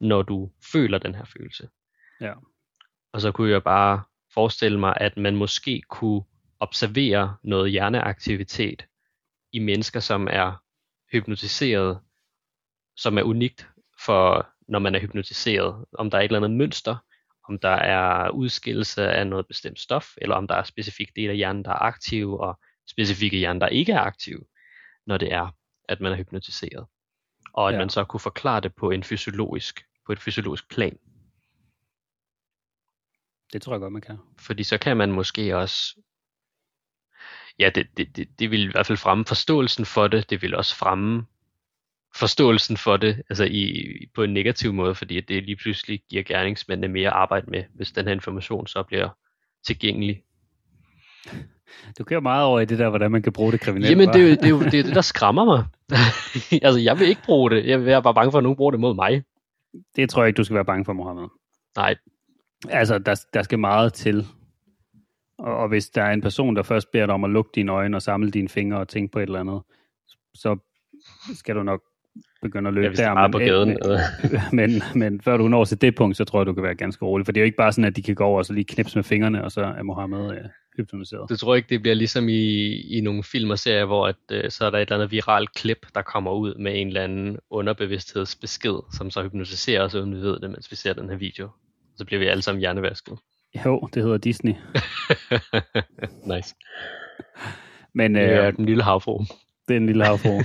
når 0.00 0.22
du 0.22 0.50
føler 0.72 0.98
den 0.98 1.14
her 1.14 1.24
følelse. 1.24 1.68
Ja. 2.20 2.32
Og 3.12 3.20
så 3.20 3.32
kunne 3.32 3.50
jeg 3.50 3.62
bare 3.62 4.02
forestille 4.34 4.80
mig, 4.80 4.94
at 5.00 5.16
man 5.16 5.36
måske 5.36 5.82
kunne 5.88 6.22
observere 6.60 7.36
noget 7.42 7.70
hjerneaktivitet 7.70 8.86
i 9.52 9.58
mennesker, 9.58 10.00
som 10.00 10.28
er 10.30 10.62
hypnotiseret, 11.12 12.00
som 12.96 13.18
er 13.18 13.22
unikt 13.22 13.68
for, 14.04 14.48
når 14.68 14.78
man 14.78 14.94
er 14.94 15.00
hypnotiseret. 15.00 15.84
Om 15.98 16.10
der 16.10 16.18
er 16.18 16.22
et 16.22 16.24
eller 16.24 16.38
andet 16.38 16.50
mønster, 16.58 16.96
om 17.48 17.58
der 17.58 17.68
er 17.68 18.30
udskillelse 18.30 19.08
af 19.12 19.26
noget 19.26 19.46
bestemt 19.46 19.80
stof, 19.80 20.06
eller 20.16 20.36
om 20.36 20.48
der 20.48 20.54
er 20.54 20.62
specifikke 20.62 21.12
dele 21.16 21.30
af 21.30 21.36
hjernen, 21.36 21.64
der 21.64 21.70
er 21.70 21.82
aktive, 21.82 22.40
og 22.40 22.58
specifikke 22.90 23.36
hjernen, 23.38 23.60
der 23.60 23.68
ikke 23.68 23.92
er 23.92 24.00
aktive, 24.00 24.40
når 25.06 25.18
det 25.18 25.32
er, 25.32 25.56
at 25.88 26.00
man 26.00 26.12
er 26.12 26.16
hypnotiseret. 26.16 26.86
Og 27.52 27.68
at 27.68 27.74
Ja. 27.74 27.78
man 27.78 27.90
så 27.90 28.04
kunne 28.04 28.20
forklare 28.20 28.60
det 28.60 28.74
på 28.74 28.90
en 28.90 29.02
fysiologisk, 29.04 29.84
på 30.06 30.12
et 30.12 30.18
fysiologisk 30.20 30.70
plan. 30.70 30.98
Det 33.52 33.62
tror 33.62 33.72
jeg 33.72 33.80
godt, 33.80 33.92
man 33.92 34.02
kan. 34.02 34.18
Fordi 34.38 34.62
så 34.62 34.78
kan 34.78 34.96
man 34.96 35.12
måske 35.12 35.56
også, 35.56 35.96
ja, 37.58 37.70
det, 37.74 37.86
det, 37.96 38.16
det, 38.16 38.28
det 38.38 38.50
vil 38.50 38.68
i 38.68 38.70
hvert 38.70 38.86
fald 38.86 38.98
fremme 38.98 39.24
forståelsen 39.24 39.84
for 39.84 40.08
det, 40.08 40.30
det 40.30 40.42
vil 40.42 40.54
også 40.54 40.76
fremme 40.76 41.26
forståelsen 42.14 42.76
for 42.76 42.96
det, 42.96 43.22
altså 43.30 43.44
i, 43.44 43.84
på 44.14 44.22
en 44.22 44.34
negativ 44.34 44.72
måde, 44.72 44.94
fordi 44.94 45.18
at 45.18 45.24
det 45.28 45.44
lige 45.44 45.56
pludselig 45.56 46.02
giver 46.10 46.22
gerningsmændene 46.22 46.92
mere 46.92 47.10
arbejde 47.10 47.50
med, 47.50 47.64
hvis 47.74 47.92
den 47.92 48.06
her 48.06 48.12
information 48.12 48.66
så 48.66 48.82
bliver 48.82 49.08
tilgængelig. 49.66 50.22
Du 51.98 52.04
kører 52.04 52.20
meget 52.20 52.44
over 52.44 52.60
i 52.60 52.64
det 52.64 52.78
der, 52.78 52.88
hvordan 52.88 53.10
man 53.10 53.22
kan 53.22 53.32
bruge 53.32 53.52
det 53.52 53.60
kriminelt. 53.60 53.90
Jamen, 53.90 54.08
det 54.08 54.16
er, 54.16 54.28
jo, 54.28 54.30
det, 54.30 54.44
er 54.44 54.48
jo 54.48 54.60
det, 54.60 54.74
er 54.74 54.82
det, 54.82 54.94
der 54.94 55.00
skræmmer 55.00 55.44
mig. 55.44 55.64
altså, 56.66 56.80
jeg 56.80 56.98
vil 56.98 57.08
ikke 57.08 57.22
bruge 57.24 57.50
det. 57.50 57.66
Jeg 57.66 57.80
er 57.82 58.00
bare 58.00 58.14
bange 58.14 58.30
for, 58.30 58.38
at 58.38 58.44
nogen 58.44 58.56
bruger 58.56 58.70
det 58.70 58.80
mod 58.80 58.94
mig. 58.94 59.22
det 59.96 60.10
tror 60.10 60.22
jeg 60.22 60.28
ikke, 60.28 60.36
du 60.36 60.44
skal 60.44 60.54
være 60.54 60.64
bange 60.64 60.84
for, 60.84 60.92
Mohammed. 60.92 61.28
Nej, 61.76 61.94
Altså, 62.68 62.98
der, 62.98 63.24
der 63.34 63.42
skal 63.42 63.58
meget 63.58 63.92
til. 63.92 64.26
Og, 65.38 65.56
og 65.56 65.68
hvis 65.68 65.88
der 65.88 66.02
er 66.02 66.12
en 66.12 66.20
person, 66.20 66.56
der 66.56 66.62
først 66.62 66.92
beder 66.92 67.06
dig 67.06 67.14
om 67.14 67.24
at 67.24 67.30
lukke 67.30 67.50
dine 67.54 67.72
øjne 67.72 67.96
og 67.96 68.02
samle 68.02 68.30
dine 68.30 68.48
fingre 68.48 68.78
og 68.78 68.88
tænke 68.88 69.12
på 69.12 69.18
et 69.18 69.22
eller 69.22 69.40
andet, 69.40 69.62
så 70.34 70.56
skal 71.34 71.54
du 71.54 71.62
nok 71.62 71.82
begynde 72.42 72.68
at 72.68 72.74
løbe 72.74 72.88
vil 72.88 72.96
der. 72.96 73.14
bare 73.14 73.30
på 73.30 73.38
gaden. 73.38 73.68
Men, 73.68 73.78
men, 74.70 74.82
men 74.94 75.20
før 75.20 75.36
du 75.36 75.48
når 75.48 75.64
til 75.64 75.80
det 75.80 75.94
punkt, 75.94 76.16
så 76.16 76.24
tror 76.24 76.40
jeg, 76.40 76.46
du 76.46 76.52
kan 76.52 76.62
være 76.62 76.74
ganske 76.74 77.04
rolig. 77.04 77.26
For 77.26 77.32
det 77.32 77.40
er 77.40 77.42
jo 77.42 77.46
ikke 77.46 77.56
bare 77.56 77.72
sådan, 77.72 77.84
at 77.84 77.96
de 77.96 78.02
kan 78.02 78.14
gå 78.14 78.24
over 78.24 78.38
og 78.38 78.46
så 78.46 78.52
lige 78.52 78.64
knipse 78.64 78.98
med 78.98 79.04
fingrene, 79.04 79.44
og 79.44 79.52
så 79.52 79.60
er 79.60 79.82
Mohammed 79.82 80.30
øh, 80.30 80.44
hypnotiseret. 80.76 81.30
Du 81.30 81.36
tror 81.36 81.54
ikke, 81.54 81.68
det 81.68 81.82
bliver 81.82 81.94
ligesom 81.94 82.28
i, 82.28 82.80
i 82.80 83.00
nogle 83.00 83.22
film 83.22 83.50
og 83.50 83.58
serier, 83.58 83.84
hvor 83.84 84.06
at, 84.06 84.16
øh, 84.30 84.50
så 84.50 84.66
er 84.66 84.70
der 84.70 84.78
et 84.78 84.82
eller 84.82 84.96
andet 84.96 85.10
viralt 85.10 85.54
klip, 85.54 85.86
der 85.94 86.02
kommer 86.02 86.32
ud 86.32 86.54
med 86.54 86.80
en 86.80 86.86
eller 86.86 87.04
anden 87.04 87.38
underbevidsthedsbesked, 87.50 88.74
som 88.92 89.10
så 89.10 89.22
hypnotiserer 89.22 89.82
os, 89.82 89.94
uden 89.94 90.16
vi 90.16 90.20
ved 90.20 90.40
det, 90.40 90.50
mens 90.50 90.70
vi 90.70 90.76
ser 90.76 90.92
den 90.92 91.08
her 91.08 91.16
video. 91.16 91.48
Så 92.00 92.04
bliver 92.06 92.20
vi 92.20 92.26
alle 92.26 92.42
sammen 92.42 92.60
hjernevasket. 92.60 93.18
Jo, 93.64 93.88
det 93.94 94.02
hedder 94.02 94.18
Disney. 94.18 94.54
nice. 96.34 96.54
Men 97.94 98.14
Det 98.14 98.20
øh, 98.22 98.28
er 98.28 98.50
den 98.50 98.64
lille 98.66 98.82
havfru. 98.82 99.24
det 99.68 99.74
er 99.74 99.80
en 99.80 99.86
lille 99.86 100.04
havfru. 100.10 100.42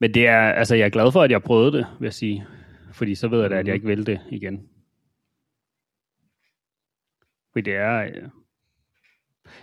Men 0.00 0.14
det 0.14 0.26
er, 0.26 0.40
altså 0.52 0.74
jeg 0.74 0.86
er 0.86 0.90
glad 0.90 1.12
for, 1.12 1.22
at 1.22 1.30
jeg 1.30 1.42
prøvede 1.42 1.72
det, 1.72 1.86
vil 2.00 2.06
jeg 2.06 2.14
sige. 2.14 2.46
Fordi 2.92 3.14
så 3.14 3.28
ved 3.28 3.40
jeg 3.40 3.50
da, 3.50 3.58
at 3.58 3.66
jeg 3.66 3.74
ikke 3.74 3.86
vil 3.86 4.06
det 4.06 4.20
igen. 4.30 4.68
Fordi 7.52 7.70
det 7.70 7.76
er... 7.76 8.02
øh, 8.02 8.22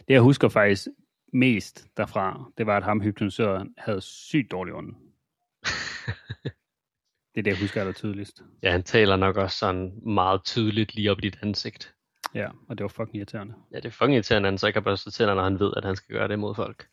Det 0.07 0.14
jeg 0.14 0.22
husker 0.22 0.49
faktisk 0.49 0.88
mest 1.34 1.88
derfra, 1.98 2.52
det 2.57 2.65
var, 2.65 2.77
at 2.77 2.84
ham 2.84 3.02
hypnotisøren 3.02 3.73
havde 3.77 4.02
sygt 4.02 4.52
dårlig 4.52 4.73
ånd. 4.73 4.95
Det 7.38 7.41
er 7.41 7.43
det, 7.43 7.51
jeg 7.51 7.59
husker 7.64 7.81
aller 7.81 7.93
tydeligst. 7.93 8.41
Ja, 8.64 8.72
han 8.72 8.84
taler 8.84 9.15
nok 9.15 9.38
også 9.38 9.57
sådan 9.57 9.91
meget 10.05 10.43
tydeligt 10.43 10.95
lige 10.95 11.11
op 11.11 11.18
i 11.18 11.22
dit 11.22 11.38
ansigt. 11.41 11.93
Ja, 12.35 12.47
og 12.69 12.77
det 12.77 12.84
var 12.84 12.88
fucking 12.88 13.15
irriterende. 13.15 13.53
Ja, 13.72 13.77
det 13.77 13.85
er 13.85 13.89
fucking 13.89 14.14
irriterende, 14.14 14.47
at 14.47 14.51
han 14.51 14.57
så 14.57 14.68
ikke 14.68 14.77
har 14.77 14.84
børstet 14.84 15.14
tænder, 15.14 15.35
når 15.35 15.43
han 15.43 15.59
ved, 15.59 15.73
at 15.77 15.85
han 15.85 15.95
skal 15.95 16.15
gøre 16.15 16.27
det 16.27 16.39
mod 16.39 16.55
folk. 16.55 16.88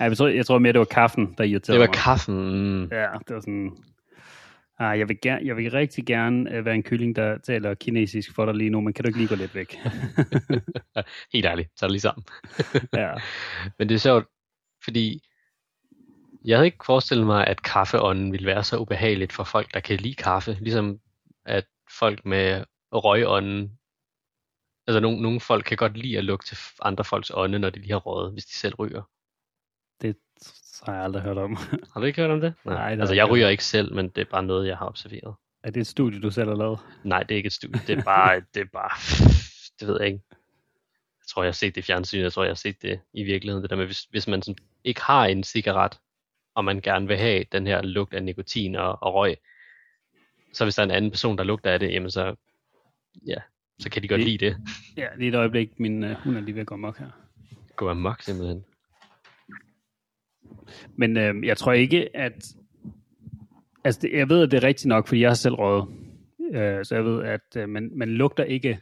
Ja, 0.00 0.04
jeg, 0.04 0.16
tror, 0.16 0.26
jeg 0.28 0.46
tror 0.46 0.58
mere, 0.58 0.72
det 0.72 0.78
var 0.78 0.84
kaffen, 0.84 1.34
der 1.38 1.44
irriterede 1.44 1.80
Det 1.80 1.88
var 1.88 1.94
mig. 1.94 1.94
kaffen. 2.04 2.34
Mm. 2.80 2.82
Ja, 2.92 3.06
det 3.28 3.34
var 3.34 3.40
sådan... 3.40 3.76
Ah, 4.78 4.98
jeg, 4.98 5.08
vil 5.08 5.18
gerne, 5.22 5.46
jeg 5.46 5.56
vil 5.56 5.70
rigtig 5.70 6.06
gerne 6.06 6.58
uh, 6.58 6.64
være 6.64 6.74
en 6.74 6.82
kylling, 6.82 7.16
der 7.16 7.38
taler 7.38 7.74
kinesisk 7.74 8.34
for 8.34 8.46
dig 8.46 8.54
lige 8.54 8.70
nu, 8.70 8.80
men 8.80 8.92
kan 8.92 9.02
du 9.02 9.08
ikke 9.08 9.18
lige 9.18 9.28
gå 9.28 9.34
lidt 9.34 9.54
væk? 9.54 9.78
Helt 11.32 11.46
ærligt, 11.46 11.68
tag 11.76 11.86
det 11.86 11.92
lige 11.92 12.00
sammen. 12.00 12.24
ja. 12.94 13.12
Men 13.78 13.88
det 13.88 13.94
er 13.94 13.98
sjovt, 13.98 14.26
fordi 14.84 15.20
jeg 16.44 16.56
havde 16.56 16.66
ikke 16.66 16.84
forestillet 16.86 17.26
mig, 17.26 17.46
at 17.46 17.62
kaffeånden 17.62 18.32
ville 18.32 18.46
være 18.46 18.64
så 18.64 18.78
ubehageligt 18.78 19.32
for 19.32 19.44
folk, 19.44 19.74
der 19.74 19.80
kan 19.80 19.96
lide 19.96 20.14
kaffe. 20.14 20.56
Ligesom 20.60 21.00
at 21.44 21.64
folk 21.98 22.24
med 22.24 22.64
røgånden, 22.92 23.78
altså 24.86 25.00
nogle, 25.00 25.22
nogle 25.22 25.40
folk 25.40 25.64
kan 25.64 25.76
godt 25.76 25.96
lide 25.96 26.18
at 26.18 26.24
lugte 26.24 26.48
til 26.48 26.58
andre 26.82 27.04
folks 27.04 27.30
ånde, 27.34 27.58
når 27.58 27.70
de 27.70 27.78
lige 27.78 27.92
har 27.92 27.98
røget, 27.98 28.32
hvis 28.32 28.44
de 28.44 28.54
selv 28.54 28.74
ryger. 28.74 29.02
Det 30.02 30.16
har 30.82 30.94
jeg 30.94 31.04
aldrig 31.04 31.22
hørt 31.22 31.38
om. 31.38 31.56
Har 31.92 32.00
du 32.00 32.06
ikke 32.06 32.20
hørt 32.20 32.30
om 32.30 32.40
det? 32.40 32.54
Nej, 32.64 32.74
det 32.74 32.96
har 32.96 33.02
altså 33.02 33.14
jeg 33.14 33.30
ryger 33.30 33.48
ikke 33.48 33.64
selv, 33.64 33.94
men 33.94 34.08
det 34.08 34.20
er 34.20 34.30
bare 34.30 34.42
noget, 34.42 34.68
jeg 34.68 34.76
har 34.76 34.86
observeret. 34.86 35.34
er 35.62 35.70
det 35.70 35.80
et 35.80 35.86
studie, 35.86 36.20
du 36.20 36.30
selv 36.30 36.48
har 36.48 36.56
lavet? 36.56 36.78
Nej, 37.04 37.22
det 37.22 37.30
er 37.34 37.36
ikke 37.36 37.46
et 37.46 37.52
studie. 37.52 37.80
Det 37.86 37.98
er 37.98 38.02
bare, 38.02 38.40
det 38.54 38.60
er 38.60 38.70
bare, 38.72 38.90
det 39.80 39.88
ved 39.88 39.96
jeg 40.00 40.06
ikke. 40.06 40.22
Jeg 41.20 41.26
tror, 41.28 41.42
jeg 41.42 41.48
har 41.48 41.52
set 41.52 41.74
det 41.74 41.80
i 41.80 41.84
fjernsynet. 41.84 42.22
Jeg 42.22 42.32
tror, 42.32 42.42
jeg 42.42 42.50
har 42.50 42.54
set 42.54 42.82
det 42.82 43.00
i 43.12 43.22
virkeligheden. 43.22 43.62
Det 43.62 43.70
der 43.70 43.76
med, 43.76 43.86
hvis, 43.86 44.02
hvis 44.02 44.28
man 44.28 44.42
sådan 44.42 44.58
ikke 44.84 45.02
har 45.02 45.26
en 45.26 45.44
cigaret, 45.44 45.98
og 46.54 46.64
man 46.64 46.80
gerne 46.80 47.06
vil 47.08 47.16
have 47.16 47.44
den 47.52 47.66
her 47.66 47.82
lugt 47.82 48.14
af 48.14 48.22
nikotin 48.22 48.76
og, 48.76 49.02
og 49.02 49.14
røg, 49.14 49.36
så 50.52 50.64
hvis 50.64 50.74
der 50.74 50.82
er 50.82 50.86
en 50.86 50.90
anden 50.90 51.10
person, 51.10 51.38
der 51.38 51.44
lugter 51.44 51.70
af 51.70 51.78
det, 51.80 51.92
jamen 51.92 52.10
så, 52.10 52.34
ja, 53.26 53.36
så 53.78 53.90
kan 53.90 54.02
de 54.02 54.08
godt 54.08 54.18
Det- 54.18 54.26
lide 54.28 54.44
det. 54.46 54.56
Ja, 54.96 55.06
lige 55.18 55.28
et 55.28 55.34
øjeblik. 55.34 55.80
Min 55.80 56.04
uh, 56.04 56.10
hund 56.10 56.36
er 56.36 56.40
lige 56.40 56.54
ved 56.54 56.60
at 56.60 56.66
gå 56.66 56.74
amok 56.74 56.98
her. 56.98 57.10
Gå 57.76 57.88
amok 57.90 58.22
simpelthen. 58.22 58.64
Men 60.96 61.16
øh, 61.16 61.46
jeg 61.46 61.56
tror 61.56 61.72
ikke, 61.72 62.16
at... 62.16 62.54
Altså, 63.84 64.00
det, 64.00 64.12
jeg 64.12 64.28
ved, 64.28 64.42
at 64.42 64.50
det 64.50 64.56
er 64.64 64.66
rigtigt 64.66 64.86
nok, 64.88 65.08
fordi 65.08 65.20
jeg 65.20 65.30
har 65.30 65.34
selv 65.34 65.54
røget. 65.54 65.88
Øh, 66.54 66.84
så 66.84 66.94
jeg 66.94 67.04
ved, 67.04 67.22
at 67.24 67.56
øh, 67.56 67.68
man, 67.68 67.90
man 67.96 68.08
lugter 68.08 68.44
ikke... 68.44 68.80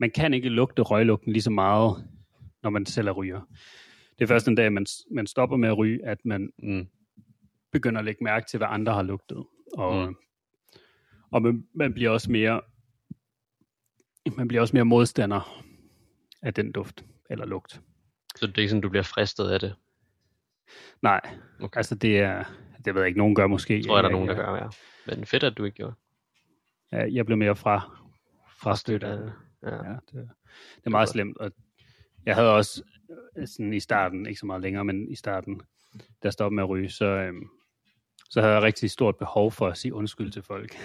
Man 0.00 0.10
kan 0.10 0.34
ikke 0.34 0.48
lugte 0.48 0.82
røglugten 0.82 1.32
lige 1.32 1.42
så 1.42 1.50
meget, 1.50 2.08
når 2.62 2.70
man 2.70 2.86
selv 2.86 3.08
er 3.08 3.12
ryger. 3.12 3.40
Det 4.18 4.24
er 4.24 4.26
først 4.28 4.46
den 4.46 4.54
dag, 4.54 4.72
man, 4.72 4.86
man 5.10 5.26
stopper 5.26 5.56
med 5.56 5.68
at 5.68 5.78
ryge, 5.78 6.04
at 6.06 6.18
man 6.24 6.52
Mm. 6.58 6.88
begynder 7.72 7.98
at 7.98 8.04
lægge 8.04 8.24
mærke 8.24 8.46
til, 8.50 8.56
hvad 8.58 8.68
andre 8.70 8.92
har 8.94 9.02
lugtet. 9.02 9.44
Og, 9.74 9.96
Mm. 10.02 10.08
mm. 10.08 10.16
og 11.30 11.42
man, 11.42 11.66
man 11.74 11.94
bliver 11.94 12.10
også 12.10 12.30
mere 12.32 12.60
man 14.36 14.48
bliver 14.48 14.60
også 14.60 14.76
mere 14.76 14.84
modstander 14.84 15.64
af 16.42 16.54
den 16.54 16.72
duft 16.72 17.04
eller 17.30 17.46
lugt. 17.46 17.80
Så 18.36 18.46
det 18.46 18.58
er 18.58 18.62
ikke 18.62 18.70
sådan, 18.70 18.80
du 18.80 18.88
bliver 18.88 19.02
fristet 19.02 19.50
af 19.50 19.60
det. 19.60 19.74
Nej, 21.02 21.20
Okay. 21.60 21.76
altså 21.78 21.94
det 21.94 22.18
er, 22.18 22.44
det 22.84 22.94
ved 22.94 23.02
jeg 23.02 23.08
ikke, 23.08 23.18
nogen 23.18 23.34
gør 23.34 23.46
måske. 23.46 23.76
Jeg 23.76 23.84
tror 23.84 23.96
jeg, 23.96 24.02
der 24.02 24.08
er 24.08 24.12
nogen, 24.12 24.28
der 24.28 24.34
gør, 24.34 24.54
ja. 24.56 24.68
Men 25.06 25.26
fedt, 25.26 25.42
at 25.44 25.58
du 25.58 25.64
ikke 25.64 25.76
gjorde. 25.76 25.94
Ja, 26.92 27.12
jeg 27.12 27.26
blev 27.26 27.38
mere 27.38 27.56
fra, 27.56 27.98
fra 28.60 28.76
støtte 28.76 29.06
af 29.06 29.16
det. 29.18 29.32
Ja. 29.62 29.74
Ja, 29.74 29.92
det, 29.92 30.30
det 30.76 30.86
er 30.86 30.90
meget 30.90 31.08
slemt. 31.08 31.36
Og 31.38 31.52
jeg 32.26 32.34
havde 32.34 32.54
også 32.54 32.82
øh, 32.86 32.97
sådan 33.46 33.72
i 33.72 33.80
starten, 33.80 34.26
ikke 34.26 34.40
så 34.40 34.46
meget 34.46 34.62
længere, 34.62 34.84
men 34.84 35.08
i 35.10 35.14
starten, 35.14 35.60
da 35.94 36.00
jeg 36.24 36.32
stoppede 36.32 36.54
med 36.54 36.62
at 36.62 36.68
ryge, 36.68 36.90
så, 36.90 37.04
øhm, 37.04 37.48
så 38.30 38.40
havde 38.40 38.54
jeg 38.54 38.62
rigtig 38.62 38.90
stort 38.90 39.16
behov 39.16 39.52
for 39.52 39.66
at 39.68 39.78
sige 39.78 39.94
undskyld 39.94 40.32
til 40.32 40.42
folk. 40.42 40.76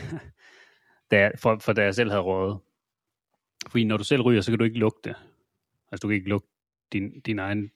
da 1.12 1.20
jeg, 1.20 1.32
for, 1.38 1.58
for 1.60 1.74
da 1.74 1.84
jeg 1.84 1.95
selv 1.95 2.10
havde 2.10 2.22
røget. 2.22 2.60
Fordi 3.70 3.84
når 3.84 3.98
du 3.98 4.04
selv 4.04 4.22
ryger, 4.22 4.41
så 4.41 4.52
kan 4.52 4.60
du 4.60 4.66
ikke 4.66 4.80
lugte. 4.80 5.16
Altså 5.91 6.02
du 6.02 6.08
kan 6.08 6.16
ikke 6.16 6.30
lugte 6.30 6.50
din, 6.94 7.20
din, 7.22 7.40
egen, 7.40 7.72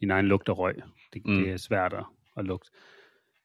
din 0.00 0.10
egen 0.10 0.26
lugt 0.26 0.48
af 0.48 0.58
røg. 0.58 0.74
Det, 1.12 1.26
Mm. 1.26 1.34
det 1.34 1.50
er 1.50 1.56
svært 1.56 1.92
at, 1.92 2.04
at 2.36 2.44
lugte. 2.44 2.70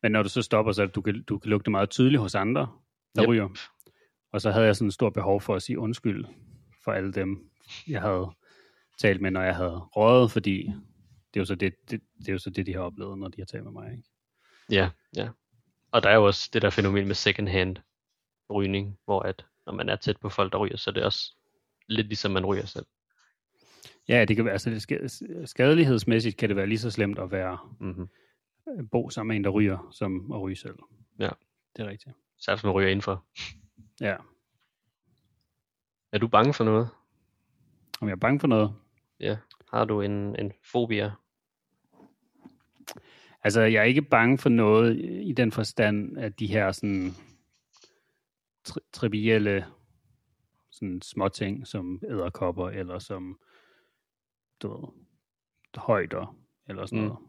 Men 0.02 0.12
når 0.12 0.24
du 0.24 0.30
så 0.30 0.42
stopper, 0.42 0.72
så 0.72 0.86
du 0.86 1.02
kan 1.02 1.24
du 1.24 1.38
kan 1.38 1.50
lugte 1.50 1.72
meget 1.72 1.90
tydeligt 1.90 2.22
hos 2.22 2.36
andre, 2.36 2.68
der 3.16 3.24
yep. 3.24 3.30
ryger. 3.30 3.50
Og 4.32 4.42
så 4.42 4.52
havde 4.52 4.66
jeg 4.66 4.76
sådan 4.76 4.88
et 4.88 4.94
stort 4.94 5.14
behov 5.14 5.42
for 5.42 5.56
at 5.56 5.62
sige 5.62 5.80
undskyld 5.80 6.26
for 6.84 6.92
alle 6.92 7.14
dem, 7.14 7.50
jeg 7.88 8.02
havde 8.02 8.32
talt 9.00 9.22
med, 9.22 9.32
når 9.32 9.42
jeg 9.42 9.56
havde 9.56 9.80
røget, 9.80 10.32
fordi 10.32 10.58
det 11.34 11.40
er 11.40 11.42
jo 11.42 11.46
så 11.46 11.56
det, 11.56 11.76
det, 11.92 12.02
det, 12.18 12.28
er 12.30 12.34
jo 12.34 12.40
så 12.40 12.50
det 12.50 12.66
de 12.66 12.74
har 12.74 12.82
oplevet, 12.82 13.18
når 13.18 13.28
de 13.28 13.42
har 13.42 13.46
talt 13.46 13.64
med 13.64 13.72
mig. 13.72 13.92
Ikke? 13.92 14.04
Ja, 14.72 14.90
ja. 15.16 15.30
Og 15.92 16.04
der 16.04 16.10
er 16.10 16.16
jo 16.16 16.26
også 16.26 16.50
det 16.54 16.62
der 16.62 16.70
fænomen 16.70 17.08
med 17.08 17.16
second 17.16 17.48
hand 17.48 17.78
rygning, 18.50 19.00
hvor 19.06 19.22
at 19.22 19.46
når 19.66 19.74
man 19.74 19.90
er 19.90 19.96
tæt 19.96 20.18
på 20.18 20.30
folk, 20.30 20.52
der 20.54 20.58
ryger, 20.60 20.78
så 20.78 20.90
er 20.90 20.94
det 20.94 21.04
også 21.04 21.36
lidt 21.88 22.08
ligesom 22.08 22.32
man 22.32 22.46
ryger 22.46 22.66
selv. 22.66 22.86
Ja, 24.08 24.26
det 24.26 24.36
kan 24.36 24.46
være, 24.46 24.52
altså 24.52 24.70
det 24.70 24.82
ska- 24.82 25.46
skadelighedsmæssigt 25.46 26.38
kan 26.38 26.50
det 26.50 26.56
være 26.56 26.68
lige 26.68 26.80
så 26.80 26.92
slemt 26.92 27.20
at 27.20 27.32
være 27.32 27.58
Mm-hmm. 27.80 28.88
bo 28.92 29.10
sammen 29.10 29.28
med 29.28 29.36
en, 29.36 29.44
der 29.44 29.50
ryger, 29.50 29.88
som 29.92 30.32
at 30.32 30.42
ryge 30.42 30.56
selv. 30.56 30.76
Ja. 31.20 31.30
Det 31.76 31.86
er 31.86 31.90
rigtigt. 31.90 32.16
Særligt 32.38 32.64
man 32.64 32.74
ryger 32.74 32.90
indenfor. 32.90 33.26
Ja. 34.02 34.16
Er 36.12 36.18
du 36.18 36.28
bange 36.28 36.54
for 36.54 36.64
noget? 36.64 36.90
Om 38.02 38.08
jeg 38.08 38.14
er 38.14 38.20
bange 38.20 38.40
for 38.40 38.48
noget? 38.48 38.74
Ja. 39.20 39.38
Har 39.72 39.86
du 39.86 40.02
en, 40.02 40.36
en 40.40 40.52
fobia? 40.72 41.12
Altså, 43.44 43.62
jeg 43.62 43.80
er 43.80 43.84
ikke 43.84 44.02
bange 44.02 44.38
for 44.38 44.50
noget 44.50 44.98
i 45.28 45.34
den 45.34 45.52
forstand, 45.52 46.18
at 46.18 46.40
de 46.40 46.48
her 46.48 46.72
sådan 46.72 47.12
tri- 48.70 48.90
trivielle 48.94 49.66
sådan 50.72 51.02
småting, 51.02 51.68
som 51.68 52.02
æderkopper, 52.10 52.70
eller 52.70 53.00
som 53.00 53.40
du 54.62 54.68
ved, 54.82 54.88
højder, 55.76 56.38
eller 56.68 56.86
sådan 56.86 57.00
Mm. 57.02 57.06
noget. 57.08 57.20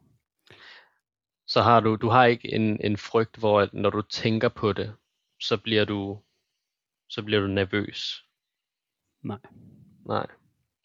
Så 1.47 1.63
har 1.63 1.81
du, 1.81 1.97
du 1.97 2.09
har 2.09 2.25
ikke 2.25 2.55
en, 2.55 2.81
en 2.85 2.97
frygt, 2.97 3.37
hvor 3.37 3.61
at 3.61 3.75
når 3.75 3.91
du 3.91 4.03
tænker 4.03 4.49
på 4.49 4.73
det, 4.73 4.95
så 5.41 5.57
bliver 5.57 5.85
du, 5.85 6.21
så 7.09 7.23
bliver 7.23 7.41
du 7.41 7.47
nervøs. 7.47 8.27
Nej. 9.23 9.39
Nej. 10.07 10.27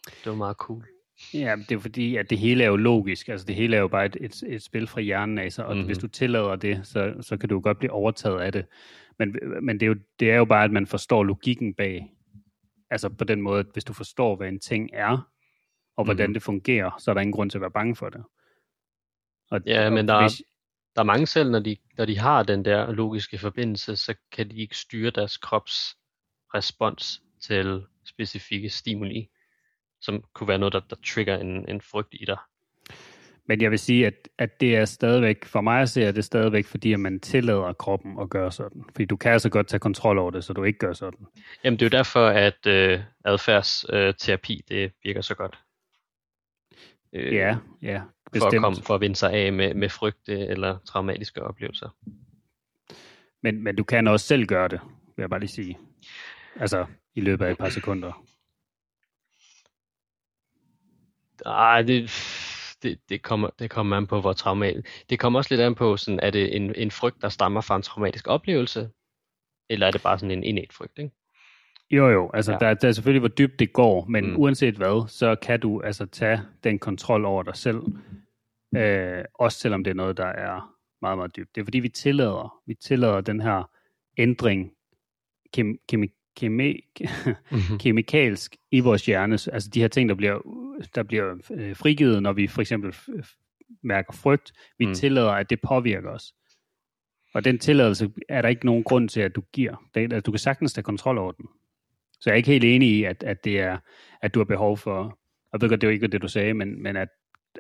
Det 0.06 0.26
var 0.26 0.36
meget 0.36 0.57
cool. 0.57 0.88
Ja, 1.34 1.56
det 1.69 1.76
er 1.76 1.80
fordi, 1.80 2.15
at 2.15 2.30
det 2.30 2.38
hele 2.38 2.64
er 2.64 2.68
jo 2.68 2.76
logisk. 2.76 3.27
Altså, 3.30 3.45
det 3.45 3.56
hele 3.56 3.76
er 3.76 3.80
jo 3.81 3.88
bare 3.88 4.06
et, 4.06 4.18
et, 4.22 4.43
et 4.47 4.64
spil 4.64 4.88
fra 4.88 5.02
hjernen 5.02 5.38
af 5.38 5.52
sig, 5.53 5.65
og 5.65 5.72
Mhm. 5.72 5.77
mm-hmm. 5.77 5.88
hvis 5.88 5.97
du 5.97 6.07
tillader 6.07 6.56
det, 6.56 6.88
så, 6.88 7.14
så 7.22 7.38
kan 7.38 7.49
du 7.49 7.56
jo 7.56 7.61
godt 7.64 7.77
blive 7.80 7.91
overtaget 7.91 8.41
af 8.41 8.52
det. 8.52 8.65
Men, 9.19 9.35
men 9.61 9.80
det, 9.80 9.84
er 9.85 9.88
jo, 9.88 9.95
det 10.19 10.31
er 10.31 10.35
jo 10.35 10.45
bare, 10.45 10.64
at 10.64 10.72
man 10.72 10.88
forstår 10.88 11.23
logikken 11.23 11.73
bag. 11.73 12.11
Altså 12.89 13.10
på 13.10 13.23
den 13.23 13.41
måde, 13.41 13.60
at 13.60 13.65
hvis 13.73 13.84
du 13.84 13.93
forstår, 13.93 14.35
hvad 14.35 14.47
en 14.47 14.60
ting 14.60 14.89
er, 14.93 15.31
og 15.97 16.06
hvordan 16.06 16.30
Mhm. 16.30 16.34
det 16.34 16.43
fungerer, 16.43 16.91
så 16.99 17.11
er 17.11 17.14
der 17.14 17.22
ingen 17.22 17.34
grund 17.34 17.49
til 17.49 17.57
at 17.57 17.61
være 17.61 17.72
bange 17.72 17.95
for 17.95 18.10
det. 18.10 18.23
Og, 19.52 19.61
Ja, 19.65 19.85
og 19.85 19.93
men 19.93 20.07
der 20.07 20.14
er- 20.14 20.22
hvis, 20.30 20.41
Der 20.95 21.02
er 21.02 21.06
mange 21.06 21.27
selv, 21.27 21.52
når 21.52 21.60
de, 21.60 21.77
når 21.97 22.06
de 22.06 22.18
har 22.18 22.43
den 22.43 22.65
der 22.65 22.91
logiske 22.91 23.38
forbindelse, 23.38 23.95
så 23.95 24.14
kan 24.31 24.49
de 24.52 24.56
ikke 24.56 24.77
styre 24.77 25.10
deres 25.11 25.38
krops 25.38 25.97
respons 26.53 27.22
til 27.41 27.84
specifikke 28.06 28.69
stimuli, 28.69 29.27
som 30.06 30.23
kunne 30.34 30.48
være 30.48 30.57
noget, 30.57 30.73
der, 30.73 30.80
der 30.90 30.95
trigger 31.06 31.38
en, 31.38 31.69
en 31.69 31.82
frygt 31.82 32.14
i 32.14 32.26
dig. 32.26 32.38
Men 33.48 33.61
jeg 33.61 33.72
vil 33.72 33.80
sige, 33.80 34.07
at, 34.07 34.27
at 34.38 34.61
det 34.61 34.76
er 34.76 34.86
stadigvæk, 34.86 35.45
for 35.45 35.61
mig 35.61 35.82
at 35.82 35.90
se, 35.90 36.03
er 36.03 36.11
det 36.11 36.26
stadigvæk, 36.26 36.65
fordi 36.65 36.94
at 36.94 36.99
man 36.99 37.19
tillader 37.19 37.73
kroppen 37.73 38.19
at 38.22 38.30
gøre 38.30 38.52
sådan. 38.52 38.84
Fordi 38.91 39.06
du 39.06 39.15
kan 39.18 39.32
altså 39.32 39.49
godt 39.49 39.68
tage 39.68 39.80
kontrol 39.80 40.18
over 40.18 40.32
det, 40.32 40.44
så 40.44 40.53
du 40.53 40.64
ikke 40.64 40.80
gør 40.80 40.94
sådan. 40.94 41.26
Jamen 41.64 41.80
det 41.80 41.86
er 41.86 41.90
jo 41.90 41.98
derfor, 41.98 42.27
at 42.27 42.68
øh, 42.68 42.99
adfærdsterapi, 43.26 44.61
øh, 44.72 44.77
det 44.77 44.91
virker 45.03 45.22
så 45.22 45.36
godt. 45.36 45.60
Øh, 47.14 47.34
Ja, 47.34 47.57
ja, 47.82 47.98
for 47.98 48.02
at, 48.02 48.32
bestemt. 48.32 48.64
komme, 48.64 48.77
for 48.84 48.95
at 48.95 49.02
vinde 49.02 49.15
sig 49.15 49.34
af 49.34 49.53
med, 49.53 49.73
med 49.73 49.90
frygt 49.90 50.30
øh, 50.30 50.40
eller 50.40 50.77
traumatiske 50.86 51.44
oplevelser. 51.44 51.90
Men, 53.44 53.64
men 53.64 53.76
du 53.76 53.84
kan 53.84 54.07
også 54.07 54.26
selv 54.26 54.45
gøre 54.45 54.68
det, 54.68 54.80
vil 55.15 55.23
jeg 55.23 55.30
bare 55.30 55.40
lige 55.40 55.49
sige. 55.49 55.77
Altså, 56.60 56.86
i 57.15 57.22
løbet 57.22 57.45
af 57.45 57.52
et 57.52 57.57
par 57.57 57.69
sekunder. 57.69 58.26
Ej, 61.45 61.81
det, 61.81 62.11
det, 62.84 62.99
det, 63.09 63.22
kommer, 63.22 63.49
det 63.59 63.69
kommer 63.69 63.97
an 63.97 64.07
på, 64.07 64.22
hvor 64.22 64.34
traumatisk. 64.34 65.09
Det 65.09 65.19
kommer 65.19 65.39
også 65.39 65.53
lidt 65.53 65.61
an 65.61 65.76
på, 65.76 65.97
sådan, 65.97 66.19
er 66.19 66.30
det 66.30 66.55
en, 66.55 66.76
en 66.76 66.91
frygt, 66.91 67.22
der 67.22 67.30
stammer 67.30 67.61
fra 67.61 67.76
en 67.76 67.81
traumatisk 67.81 68.27
oplevelse, 68.27 68.89
eller 69.69 69.88
er 69.88 69.91
det 69.91 70.01
bare 70.03 70.19
sådan 70.19 70.31
en 70.38 70.43
indet 70.43 70.73
frygt, 70.73 70.97
ikke? 70.99 71.11
Jo, 71.91 72.07
jo, 72.09 72.31
altså 72.34 72.51
Ja. 72.51 72.57
der, 72.57 72.73
der 72.73 72.88
er 72.88 72.91
selvfølgelig, 72.91 73.19
hvor 73.19 73.27
dybt 73.27 73.59
det 73.59 73.73
går, 73.73 74.05
men 74.05 74.30
Mm. 74.30 74.38
uanset 74.39 74.76
hvad, 74.76 75.07
så 75.09 75.35
kan 75.35 75.59
du 75.59 75.81
altså 75.81 76.05
tage 76.05 76.41
den 76.63 76.80
kontrol 76.80 77.26
over 77.26 77.43
dig 77.43 77.55
selv, 77.55 77.81
øh, 78.76 79.23
også 79.34 79.59
selvom 79.59 79.84
det 79.84 79.91
er 79.91 79.95
noget, 79.95 80.17
der 80.17 80.26
er 80.26 80.76
meget, 81.01 81.17
meget 81.17 81.35
dybt. 81.35 81.55
Det 81.55 81.61
er 81.61 81.65
fordi, 81.65 81.80
vi 81.80 81.89
tillader, 81.89 82.61
vi 82.65 82.73
tillader 82.73 83.22
den 83.22 83.41
her 83.41 83.69
ændring 84.17 84.72
kem, 85.53 85.77
kemi, 85.89 86.07
kemi, 86.38 86.80
Mhm. 87.52 87.78
kemikalsk 87.80 88.56
i 88.72 88.80
vores 88.80 89.06
hjerne. 89.06 89.34
Altså 89.34 89.70
de 89.74 89.82
her 89.82 89.88
ting, 89.88 90.10
der 90.10 90.16
bliver, 90.16 90.40
der 90.95 91.03
bliver 91.03 91.36
øh, 91.52 91.76
frigivet, 91.76 92.24
når 92.24 92.34
vi 92.34 92.48
for 92.48 92.62
eksempel 92.62 92.95
mærker 93.84 94.14
frygt. 94.14 94.53
Vi 94.80 94.86
Mm. 94.86 94.94
tillader, 94.94 95.32
at 95.32 95.49
det 95.49 95.60
påvirker 95.62 96.10
os. 96.10 96.34
Og 97.34 97.45
den 97.45 97.60
tilladelse 97.60 98.12
er 98.30 98.41
der 98.41 98.49
ikke 98.49 98.66
nogen 98.66 98.84
grund 98.84 99.10
til, 99.10 99.22
at 99.22 99.36
du 99.36 99.41
giver. 99.53 99.84
Det, 99.95 100.14
at 100.14 100.26
du 100.26 100.32
kan 100.32 100.40
sagtens 100.40 100.74
tage 100.74 100.84
kontrol 100.84 101.18
over 101.18 101.32
den. 101.32 101.45
Så 102.20 102.30
jeg 102.30 102.32
er 102.34 102.38
ikke 102.38 102.52
helt 102.52 102.64
enig 102.64 102.90
i, 102.90 103.03
at, 103.03 103.24
at 103.24 103.44
det 103.45 103.60
er, 103.60 103.78
at 104.22 104.34
du 104.34 104.40
har 104.40 104.45
behov 104.45 104.78
for, 104.78 105.20
og 105.53 105.62
ved 105.62 105.70
godt, 105.70 105.82
det 105.82 105.88
er 105.88 105.91
jo 105.91 105.94
ikke 105.94 106.07
det, 106.07 106.22
du 106.22 106.28
sagde, 106.28 106.53
men, 106.53 106.84
men 106.84 106.95
at, 106.95 107.07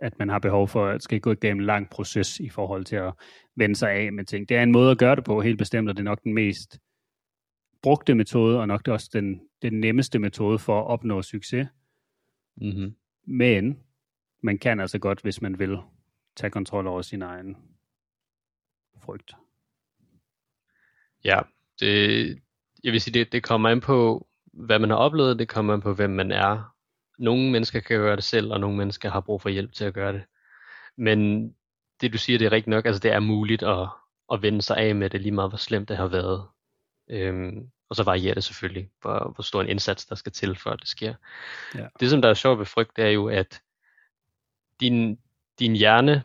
at 0.01 0.19
man 0.19 0.29
har 0.29 0.39
behov 0.39 0.67
for 0.67 0.85
at 0.87 1.03
skal 1.03 1.19
gå 1.19 1.31
igennem 1.31 1.59
en 1.61 1.65
lang 1.65 1.89
proces 1.89 2.39
i 2.39 2.49
forhold 2.49 2.85
til 2.85 2.95
at 2.95 3.13
vende 3.55 3.75
sig 3.75 3.91
af 3.91 4.13
med 4.13 4.25
ting. 4.25 4.49
Det 4.49 4.57
er 4.57 4.63
en 4.63 4.71
måde 4.71 4.91
at 4.91 4.97
gøre 4.97 5.15
det 5.15 5.23
på, 5.23 5.41
helt 5.41 5.57
bestemt, 5.57 5.89
og 5.89 5.95
det 5.95 6.01
er 6.01 6.05
nok 6.05 6.23
den 6.23 6.33
mest 6.33 6.79
brugte 7.85 8.15
metode, 8.15 8.59
og 8.59 8.67
nok 8.67 8.85
det 8.85 8.93
også 8.93 9.09
den, 9.13 9.41
den 9.61 9.79
nemmeste 9.79 10.19
metode 10.19 10.59
for 10.59 10.81
at 10.81 10.87
opnå 10.87 11.21
succes. 11.21 11.67
Mm-hmm. 12.55 12.95
Men 13.27 13.79
man 14.43 14.57
kan 14.57 14.79
altså 14.79 14.99
godt, 14.99 15.21
hvis 15.21 15.41
man 15.41 15.59
vil, 15.59 15.77
tage 16.35 16.51
kontrol 16.51 16.87
over 16.87 17.01
sin 17.01 17.21
egen 17.21 17.57
frygt. 19.01 19.33
Ja, 21.23 21.39
det, 21.79 22.27
jeg 22.83 22.91
vil 22.91 23.01
sige, 23.01 23.13
det, 23.19 23.31
det 23.31 23.43
kommer 23.43 23.69
an 23.69 23.81
på, 23.81 24.27
hvad 24.53 24.79
man 24.79 24.89
har 24.89 24.97
oplevet, 24.97 25.39
det 25.39 25.49
kommer 25.49 25.73
an 25.73 25.81
på, 25.81 25.93
hvem 25.93 26.09
man 26.09 26.31
er. 26.31 26.75
Nogle 27.19 27.51
mennesker 27.51 27.79
kan 27.79 27.97
gøre 27.97 28.15
det 28.15 28.23
selv, 28.23 28.51
og 28.51 28.59
nogle 28.59 28.77
mennesker 28.77 29.09
har 29.09 29.21
brug 29.21 29.41
for 29.41 29.49
hjælp 29.49 29.73
til 29.73 29.85
at 29.85 29.93
gøre 29.93 30.13
det. 30.13 30.23
Men 30.97 31.49
det 32.01 32.13
du 32.13 32.17
siger, 32.17 32.39
det 32.39 32.45
er 32.45 32.51
rigtigt 32.51 32.71
nok, 32.71 32.85
altså 32.85 32.99
det 32.99 33.11
er 33.11 33.19
muligt 33.19 33.63
at, 33.63 33.87
at 34.33 34.41
vende 34.41 34.61
sig 34.61 34.77
af 34.77 34.95
med 34.95 35.09
det, 35.09 35.21
lige 35.21 35.31
meget 35.31 35.51
hvor 35.51 35.57
slemt 35.57 35.89
det 35.89 35.97
har 35.97 36.07
været. 36.07 36.47
Øhm, 37.09 37.71
og 37.89 37.95
så 37.95 38.03
varierer 38.03 38.33
det 38.33 38.43
selvfølgelig, 38.43 38.89
hvor, 39.01 39.31
hvor 39.35 39.41
stor 39.41 39.61
en 39.61 39.69
indsats 39.69 40.05
der 40.05 40.15
skal 40.15 40.31
til, 40.31 40.55
for 40.59 40.69
at 40.69 40.79
det 40.79 40.87
sker. 40.87 41.13
Ja. 41.75 41.87
Det 41.99 42.09
som 42.09 42.21
der 42.21 42.29
er 42.29 42.33
sjovt 42.33 42.59
ved 42.59 42.65
frygt, 42.65 42.95
det 42.95 43.05
er 43.05 43.09
jo, 43.09 43.27
at 43.27 43.61
din, 44.79 45.19
din 45.59 45.75
hjerne, 45.75 46.23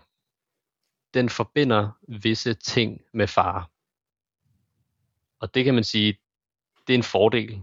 den 1.15 1.29
forbinder 1.29 1.91
visse 2.09 2.55
ting 2.55 3.01
med 3.13 3.27
fare. 3.27 3.65
Og 5.41 5.55
det 5.55 5.65
kan 5.65 5.75
man 5.75 5.85
sige, 5.85 6.19
det 6.87 6.95
er 6.95 6.99
en 6.99 7.03
fordel, 7.03 7.63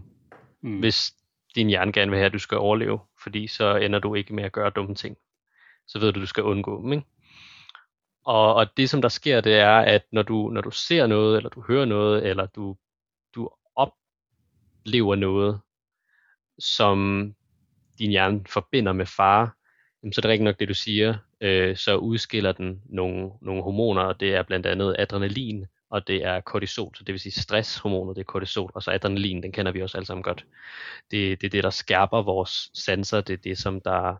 mm. 0.60 0.78
hvis 0.78 1.14
din 1.54 1.68
hjerne 1.68 1.92
gerne 1.92 2.10
vil 2.10 2.18
have, 2.18 2.26
at 2.26 2.32
du 2.32 2.38
skal 2.38 2.58
overleve, 2.58 3.00
fordi 3.22 3.46
så 3.46 3.76
ender 3.76 3.98
du 3.98 4.14
ikke 4.14 4.34
med 4.34 4.44
at 4.44 4.52
gøre 4.52 4.70
dumme 4.70 4.94
ting. 4.94 5.16
Så 5.86 5.98
ved 5.98 6.12
du, 6.12 6.20
at 6.20 6.22
du 6.22 6.26
skal 6.26 6.44
undgå 6.44 6.82
dem. 6.82 6.92
Ikke? 6.92 7.06
Og, 8.24 8.54
og 8.54 8.76
det 8.76 8.90
som 8.90 9.02
der 9.02 9.08
sker, 9.08 9.40
det 9.40 9.54
er, 9.54 9.78
at 9.78 10.02
når 10.12 10.22
du, 10.22 10.50
når 10.52 10.60
du 10.60 10.70
ser 10.70 11.06
noget, 11.06 11.36
eller 11.36 11.50
du 11.50 11.64
hører 11.68 11.84
noget, 11.84 12.26
eller 12.26 12.46
du, 12.46 12.76
du 13.34 13.50
oplever 14.86 15.16
noget, 15.16 15.60
som 16.58 17.32
din 17.98 18.10
hjerne 18.10 18.40
forbinder 18.48 18.92
med 18.92 19.06
fare, 19.06 19.50
jamen, 20.02 20.12
så 20.12 20.18
er 20.18 20.22
det 20.22 20.30
rigtig 20.30 20.44
nok 20.44 20.60
det, 20.60 20.68
du 20.68 20.74
siger. 20.74 21.14
Øh, 21.40 21.76
så 21.76 21.96
udskiller 21.96 22.52
den 22.52 22.82
nogle, 22.88 23.30
nogle 23.42 23.62
hormoner, 23.62 24.02
og 24.02 24.20
det 24.20 24.34
er 24.34 24.42
blandt 24.42 24.66
andet 24.66 24.96
adrenalin, 24.98 25.66
og 25.90 26.06
det 26.06 26.24
er 26.24 26.40
kortisol, 26.40 26.96
så 26.96 27.04
det 27.04 27.12
vil 27.12 27.20
sige 27.20 27.32
stresshormoner, 27.32 28.12
det 28.12 28.20
er 28.20 28.24
kortisol, 28.24 28.70
og 28.74 28.82
så 28.82 28.90
adrenalin, 28.90 29.42
den 29.42 29.52
kender 29.52 29.72
vi 29.72 29.82
også 29.82 29.96
alle 29.96 30.06
sammen 30.06 30.22
godt. 30.22 30.46
Det, 31.10 31.40
det 31.40 31.46
er 31.46 31.50
det, 31.50 31.64
der 31.64 31.70
skærper 31.70 32.22
vores 32.22 32.70
sanser, 32.74 33.20
det 33.20 33.32
er 33.32 33.42
det, 33.42 33.58
som 33.58 33.80
der 33.80 34.16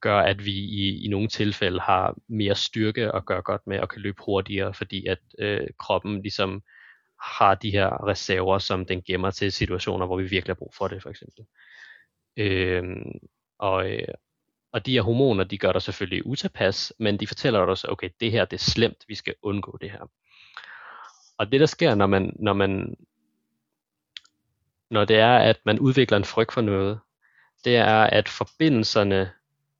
gør, 0.00 0.18
at 0.18 0.44
vi 0.44 0.52
i, 0.52 1.04
i 1.04 1.08
nogle 1.08 1.28
tilfælde 1.28 1.80
har 1.80 2.14
mere 2.28 2.54
styrke 2.54 3.12
og 3.12 3.24
gør 3.24 3.40
godt 3.40 3.66
med 3.66 3.76
at 3.76 3.88
kan 3.88 4.02
løbe 4.02 4.22
hurtigere, 4.26 4.74
fordi 4.74 5.06
at 5.06 5.18
øh, 5.38 5.66
kroppen 5.78 6.22
ligesom 6.22 6.62
har 7.24 7.54
de 7.54 7.70
her 7.70 8.06
reserver, 8.06 8.58
som 8.58 8.86
den 8.86 9.02
gemmer 9.02 9.30
til 9.30 9.52
situationer, 9.52 10.06
hvor 10.06 10.16
vi 10.16 10.22
virkelig 10.22 10.50
har 10.50 10.58
brug 10.58 10.74
for 10.74 10.88
det, 10.88 11.02
for 11.02 11.10
eksempel. 11.10 11.46
Øhm, 12.36 12.98
øh, 12.98 13.14
og, 13.58 13.90
og 14.72 14.86
de 14.86 14.92
her 14.92 15.02
hormoner, 15.02 15.44
de 15.44 15.58
gør 15.58 15.72
dig 15.72 15.82
selvfølgelig 15.82 16.26
utilpas, 16.26 16.92
men 16.98 17.20
de 17.20 17.26
fortæller 17.26 17.60
dig 17.60 17.68
også, 17.68 17.88
okay, 17.90 18.10
det 18.20 18.30
her 18.30 18.44
det 18.44 18.56
er 18.56 18.70
slemt, 18.70 19.04
vi 19.08 19.14
skal 19.14 19.34
undgå 19.42 19.78
det 19.80 19.90
her. 19.90 20.10
Og 21.38 21.52
det 21.52 21.60
der 21.60 21.66
sker, 21.66 21.94
når 21.94 22.06
man, 22.06 22.36
når 22.38 22.52
man 22.52 22.96
når 24.90 25.04
det 25.04 25.16
er, 25.16 25.36
at 25.36 25.60
man 25.64 25.78
udvikler 25.78 26.16
en 26.16 26.24
frygt 26.24 26.52
for 26.52 26.60
noget, 26.60 27.00
det 27.64 27.76
er, 27.76 28.04
at 28.04 28.28
forbindelserne 28.28 29.30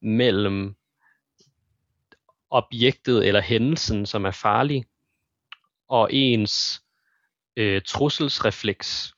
mellem 0.00 0.74
objektet 2.50 3.28
eller 3.28 3.40
hændelsen, 3.40 4.06
som 4.06 4.24
er 4.24 4.30
farlig, 4.30 4.84
og 5.88 6.08
ens 6.12 6.83
øh, 7.56 7.82
trusselsrefleks, 7.82 9.14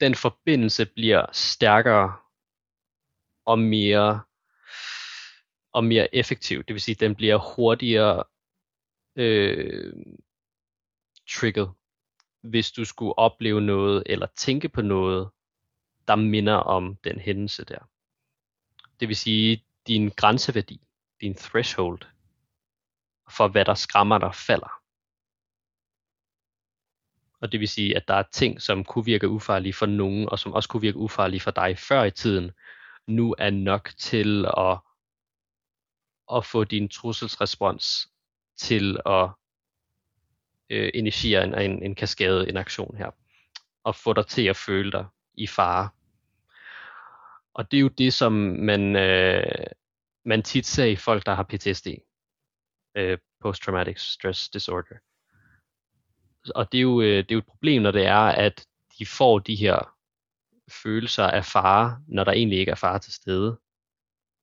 den 0.00 0.14
forbindelse 0.14 0.86
bliver 0.86 1.26
stærkere 1.32 2.16
og 3.44 3.58
mere 3.58 4.22
og 5.72 5.84
mere 5.84 6.14
effektiv. 6.14 6.62
Det 6.62 6.74
vil 6.74 6.80
sige, 6.80 6.94
at 6.94 7.00
den 7.00 7.14
bliver 7.14 7.54
hurtigere 7.56 8.24
øh, 9.16 9.92
trigget, 11.28 11.72
hvis 12.42 12.72
du 12.72 12.84
skulle 12.84 13.18
opleve 13.18 13.60
noget 13.60 14.02
eller 14.06 14.26
tænke 14.36 14.68
på 14.68 14.82
noget, 14.82 15.30
der 16.08 16.16
minder 16.16 16.54
om 16.54 16.96
den 16.96 17.20
hændelse 17.20 17.64
der. 17.64 17.78
Det 19.00 19.08
vil 19.08 19.16
sige, 19.16 19.64
din 19.86 20.08
grænseværdi, 20.08 20.80
din 21.20 21.34
threshold, 21.34 22.00
for 23.30 23.48
hvad 23.48 23.64
der 23.64 23.74
skræmmer 23.74 24.18
dig, 24.18 24.34
falder. 24.34 24.83
Og 27.44 27.52
det 27.52 27.60
vil 27.60 27.68
sige, 27.68 27.96
at 27.96 28.08
der 28.08 28.14
er 28.14 28.22
ting, 28.32 28.62
som 28.62 28.84
kunne 28.84 29.04
virke 29.04 29.28
ufarlige 29.28 29.72
for 29.72 29.86
nogen, 29.86 30.28
og 30.28 30.38
som 30.38 30.52
også 30.52 30.68
kunne 30.68 30.80
virke 30.80 30.96
ufarlige 30.98 31.40
for 31.40 31.50
dig 31.50 31.78
før 31.78 32.04
i 32.04 32.10
tiden, 32.10 32.50
nu 33.06 33.34
er 33.38 33.50
nok 33.50 33.90
til 33.98 34.46
at, 34.56 34.78
at 36.36 36.44
få 36.44 36.64
din 36.64 36.88
trusselsrespons 36.88 38.08
til 38.56 38.98
at 39.06 39.30
øh, 40.70 40.90
initiere 40.94 41.44
en, 41.44 41.54
en, 41.54 41.82
en 41.82 41.94
kaskade, 41.94 42.48
en 42.48 42.56
aktion 42.56 42.96
her, 42.96 43.10
og 43.84 43.96
få 43.96 44.12
dig 44.12 44.26
til 44.26 44.42
at 44.42 44.56
føle 44.56 44.92
dig 44.92 45.06
i 45.34 45.46
fare. 45.46 45.88
Og 47.54 47.70
det 47.70 47.76
er 47.76 47.80
jo 47.80 47.88
det, 47.88 48.14
som 48.14 48.32
man, 48.32 48.96
øh, 48.96 49.66
man 50.24 50.42
tit 50.42 50.66
ser 50.66 50.84
i 50.84 50.96
folk, 50.96 51.26
der 51.26 51.34
har 51.34 51.42
PTSD, 51.42 51.86
øh, 52.94 53.18
Post-Traumatic 53.40 54.00
Stress 54.00 54.48
Disorder. 54.48 54.96
Og 56.54 56.72
det 56.72 56.78
er, 56.78 56.82
jo, 56.82 57.00
øh, 57.00 57.16
det 57.16 57.30
er 57.30 57.34
jo 57.34 57.38
et 57.38 57.46
problem, 57.46 57.82
når 57.82 57.90
det 57.90 58.06
er, 58.06 58.18
at 58.18 58.66
de 58.98 59.06
får 59.06 59.38
de 59.38 59.54
her 59.54 59.94
følelser 60.82 61.24
af 61.24 61.44
fare, 61.44 61.98
når 62.08 62.24
der 62.24 62.32
egentlig 62.32 62.58
ikke 62.58 62.70
er 62.70 62.76
fare 62.76 62.98
til 62.98 63.12
stede. 63.12 63.58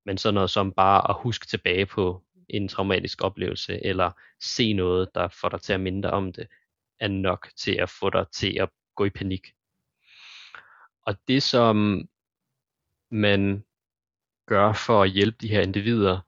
Men 0.06 0.18
sådan 0.18 0.34
noget 0.34 0.50
som 0.50 0.72
bare 0.72 1.10
at 1.10 1.16
huske 1.20 1.48
tilbage 1.48 1.86
på 1.86 2.24
en 2.50 2.68
traumatisk 2.68 3.22
oplevelse, 3.24 3.86
eller 3.86 4.12
se 4.40 4.74
noget, 4.74 5.10
der 5.16 5.28
får 5.28 5.50
dig 5.50 5.62
til 5.62 5.74
at 5.74 5.80
minde 5.80 6.04
dig 6.04 6.12
om 6.12 6.34
det, 6.34 6.48
er 7.00 7.08
nok 7.08 7.50
til 7.56 7.76
at 7.76 7.90
få 7.90 8.10
dig 8.10 8.26
til 8.32 8.58
at 8.60 8.70
gå 8.96 9.06
i 9.06 9.10
panik. 9.10 9.54
Og 11.02 11.16
det 11.28 11.44
som 11.44 12.08
man 13.10 13.64
gør 14.46 14.74
for 14.74 15.04
at 15.04 15.10
hjælpe 15.10 15.38
de 15.42 15.48
her 15.48 15.62
individer, 15.62 16.20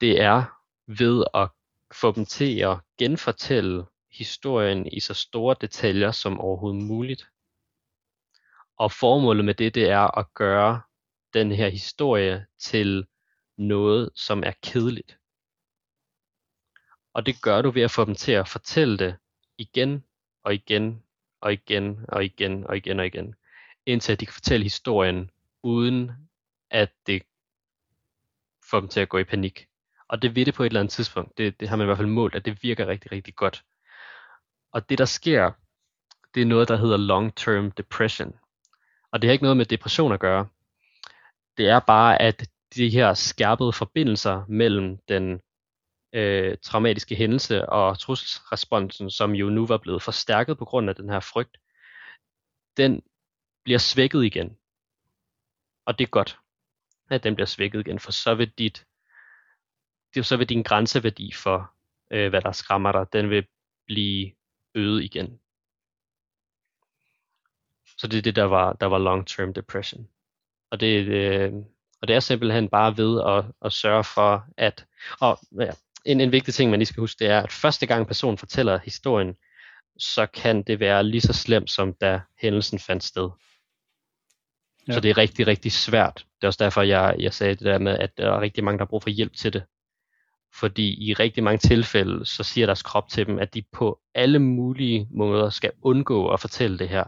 det 0.00 0.20
er 0.20 0.44
ved 0.86 1.24
at 1.34 1.48
få 1.92 2.12
dem 2.12 2.24
til 2.24 2.58
at 2.58 2.78
genfortælle 2.98 3.84
historien 4.12 4.86
i 4.86 5.00
så 5.00 5.14
store 5.14 5.56
detaljer 5.60 6.12
som 6.12 6.40
overhovedet 6.40 6.82
muligt. 6.82 7.28
Og 8.76 8.92
formålet 8.92 9.44
med 9.44 9.54
det, 9.54 9.74
det 9.74 9.90
er 9.90 10.18
at 10.18 10.34
gøre 10.34 10.82
den 11.34 11.52
her 11.52 11.68
historie 11.68 12.46
til 12.58 13.06
noget, 13.56 14.10
som 14.14 14.42
er 14.46 14.52
kedeligt. 14.62 15.18
Og 17.14 17.26
det 17.26 17.42
gør 17.42 17.62
du 17.62 17.70
ved 17.70 17.82
at 17.82 17.90
få 17.90 18.04
dem 18.04 18.14
til 18.14 18.32
at 18.32 18.48
fortælle 18.48 18.98
det 18.98 19.16
igen 19.58 20.04
og 20.44 20.54
igen 20.54 21.02
og 21.40 21.52
igen 21.52 22.04
og 22.08 22.24
igen 22.24 22.66
og 22.66 22.76
igen 22.76 23.00
og 23.00 23.06
igen, 23.06 23.34
indtil 23.86 24.20
de 24.20 24.26
kan 24.26 24.32
fortælle 24.32 24.64
historien 24.64 25.30
uden 25.62 26.10
at 26.70 26.92
det 27.06 27.22
får 28.70 28.80
dem 28.80 28.88
til 28.88 29.00
at 29.00 29.08
gå 29.08 29.18
i 29.18 29.24
panik. 29.24 29.66
Og 30.08 30.22
det 30.22 30.34
vil 30.34 30.46
det 30.46 30.54
på 30.54 30.62
et 30.62 30.66
eller 30.66 30.80
andet 30.80 30.92
tidspunkt. 30.92 31.38
Det, 31.38 31.60
det 31.60 31.68
har 31.68 31.76
man 31.76 31.84
i 31.84 31.86
hvert 31.86 31.98
fald 31.98 32.08
målt, 32.08 32.34
at 32.34 32.44
det 32.44 32.62
virker 32.62 32.86
rigtig, 32.86 33.12
rigtig 33.12 33.34
godt. 33.34 33.64
Og 34.72 34.88
det 34.88 34.98
der 34.98 35.04
sker, 35.04 35.50
det 36.34 36.42
er 36.42 36.46
noget, 36.46 36.68
der 36.68 36.76
hedder 36.76 36.96
long-term 36.96 37.72
depression. 37.76 38.38
Og 39.10 39.22
det 39.22 39.28
har 39.28 39.32
ikke 39.32 39.44
noget 39.44 39.56
med 39.56 39.66
depression 39.66 40.12
at 40.12 40.20
gøre. 40.20 40.48
Det 41.56 41.68
er 41.68 41.80
bare, 41.80 42.22
at 42.22 42.50
de 42.74 42.88
her 42.88 43.14
skærpede 43.14 43.72
forbindelser 43.72 44.44
mellem 44.48 44.98
den 45.08 45.40
øh, 46.12 46.56
traumatiske 46.62 47.16
hændelse 47.16 47.68
og 47.68 47.98
trusselsresponsen, 47.98 49.10
som 49.10 49.32
jo 49.34 49.50
nu 49.50 49.66
var 49.66 49.78
blevet 49.78 50.02
forstærket 50.02 50.58
på 50.58 50.64
grund 50.64 50.88
af 50.88 50.96
den 50.96 51.08
her 51.08 51.20
frygt, 51.20 51.58
den 52.76 53.02
bliver 53.64 53.78
svækket 53.78 54.24
igen. 54.24 54.56
Og 55.86 55.98
det 55.98 56.04
er 56.04 56.08
godt, 56.08 56.38
at 57.10 57.24
den 57.24 57.34
bliver 57.34 57.46
svækket 57.46 57.80
igen, 57.80 57.98
for 57.98 58.12
så 58.12 58.34
vil 58.34 58.50
dit 58.50 58.86
det 60.14 60.26
så 60.26 60.36
vil 60.36 60.48
din 60.48 60.62
grænseværdi 60.62 61.32
for, 61.32 61.74
øh, 62.10 62.28
hvad 62.30 62.40
der 62.40 62.52
skræmmer 62.52 62.92
dig, 62.92 63.06
den 63.12 63.30
vil 63.30 63.46
blive 63.86 64.32
øget 64.74 65.02
igen. 65.02 65.38
Så 67.98 68.06
det 68.06 68.18
er 68.18 68.22
det, 68.22 68.36
der 68.36 68.44
var, 68.44 68.72
der 68.72 68.86
var 68.86 68.98
long-term 68.98 69.52
depression. 69.52 70.08
Og 70.70 70.80
det, 70.80 71.06
øh, 71.06 71.52
og 72.02 72.08
det 72.08 72.16
er 72.16 72.20
simpelthen 72.20 72.68
bare 72.68 72.96
ved 72.96 73.22
at, 73.26 73.44
at 73.64 73.72
sørge 73.72 74.04
for, 74.04 74.46
at... 74.56 74.86
Og 75.20 75.38
ja, 75.60 75.70
en, 76.04 76.20
en 76.20 76.32
vigtig 76.32 76.54
ting, 76.54 76.70
man 76.70 76.78
lige 76.78 76.86
skal 76.86 77.00
huske, 77.00 77.18
det 77.18 77.28
er, 77.28 77.40
at 77.40 77.52
første 77.52 77.86
gang 77.86 78.06
personen 78.06 78.38
fortæller 78.38 78.78
historien, 78.78 79.36
så 79.98 80.26
kan 80.26 80.62
det 80.62 80.80
være 80.80 81.04
lige 81.04 81.20
så 81.20 81.32
slemt, 81.32 81.70
som 81.70 81.94
da 81.94 82.20
hændelsen 82.38 82.78
fandt 82.78 83.04
sted. 83.04 83.30
Ja. 84.88 84.92
Så 84.92 85.00
det 85.00 85.10
er 85.10 85.18
rigtig, 85.18 85.46
rigtig 85.46 85.72
svært. 85.72 86.14
Det 86.16 86.44
er 86.44 86.46
også 86.46 86.64
derfor, 86.64 86.82
jeg, 86.82 87.16
jeg 87.18 87.34
sagde 87.34 87.54
det 87.54 87.64
der 87.64 87.78
med, 87.78 87.98
at 87.98 88.16
der 88.16 88.32
er 88.32 88.40
rigtig 88.40 88.64
mange, 88.64 88.78
der 88.78 88.84
har 88.84 88.88
brug 88.88 89.02
for 89.02 89.10
hjælp 89.10 89.36
til 89.36 89.52
det. 89.52 89.62
Fordi 90.54 91.08
i 91.08 91.14
rigtig 91.14 91.44
mange 91.44 91.58
tilfælde, 91.58 92.26
så 92.26 92.42
siger 92.42 92.66
deres 92.66 92.82
krop 92.82 93.08
til 93.08 93.26
dem, 93.26 93.38
at 93.38 93.54
de 93.54 93.62
på 93.72 94.00
alle 94.14 94.38
mulige 94.38 95.08
måder 95.10 95.50
skal 95.50 95.72
undgå 95.82 96.28
at 96.28 96.40
fortælle 96.40 96.78
det 96.78 96.88
her. 96.88 97.04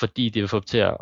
Fordi 0.00 0.28
det 0.28 0.42
vil 0.42 0.48
få 0.48 0.56
dem 0.56 0.64
til 0.64 0.78
at 0.78 0.96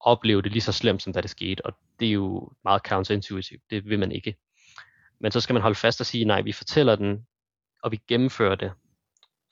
opleve 0.00 0.42
det 0.42 0.52
lige 0.52 0.62
så 0.62 0.72
slemt, 0.72 1.02
som 1.02 1.12
da 1.12 1.20
det 1.20 1.30
skete. 1.30 1.66
Og 1.66 1.72
det 2.00 2.08
er 2.08 2.12
jo 2.12 2.52
meget 2.64 2.82
counterintuitivt. 2.82 3.62
Det 3.70 3.88
vil 3.88 3.98
man 3.98 4.12
ikke. 4.12 4.36
Men 5.20 5.32
så 5.32 5.40
skal 5.40 5.52
man 5.52 5.62
holde 5.62 5.78
fast 5.78 6.00
og 6.00 6.06
sige, 6.06 6.24
nej, 6.24 6.40
vi 6.40 6.52
fortæller 6.52 6.96
den, 6.96 7.26
og 7.82 7.92
vi 7.92 8.00
gennemfører 8.08 8.54
det 8.54 8.72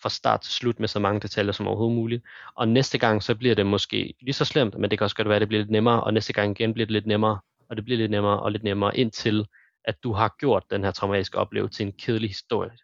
fra 0.02 0.08
start 0.08 0.40
til 0.40 0.52
slut 0.52 0.80
med 0.80 0.88
så 0.88 0.98
mange 0.98 1.20
detaljer 1.20 1.52
som 1.52 1.66
overhovedet 1.66 1.96
muligt. 1.96 2.24
Og 2.54 2.68
næste 2.68 2.98
gang, 2.98 3.22
så 3.22 3.34
bliver 3.34 3.54
det 3.54 3.66
måske 3.66 4.14
lige 4.20 4.32
så 4.32 4.44
slemt, 4.44 4.78
men 4.78 4.90
det 4.90 4.98
kan 4.98 5.04
også 5.04 5.16
godt 5.16 5.28
være, 5.28 5.36
at 5.36 5.40
det 5.40 5.48
bliver 5.48 5.62
lidt 5.62 5.70
nemmere, 5.70 6.02
og 6.02 6.14
næste 6.14 6.32
gang 6.32 6.60
igen 6.60 6.72
bliver 6.72 6.86
det 6.86 6.92
lidt 6.92 7.06
nemmere, 7.06 7.40
og 7.68 7.76
det 7.76 7.84
bliver 7.84 7.98
lidt 7.98 8.10
nemmere 8.10 8.40
og 8.40 8.52
lidt 8.52 8.62
nemmere, 8.62 8.96
indtil 8.96 9.46
at 9.84 10.02
du 10.02 10.12
har 10.12 10.36
gjort 10.38 10.70
den 10.70 10.84
her 10.84 10.90
traumatiske 10.90 11.38
oplevelse 11.38 11.76
til 11.76 11.86
en 11.86 11.92
kedelig 11.92 12.30
historie. 12.30 12.78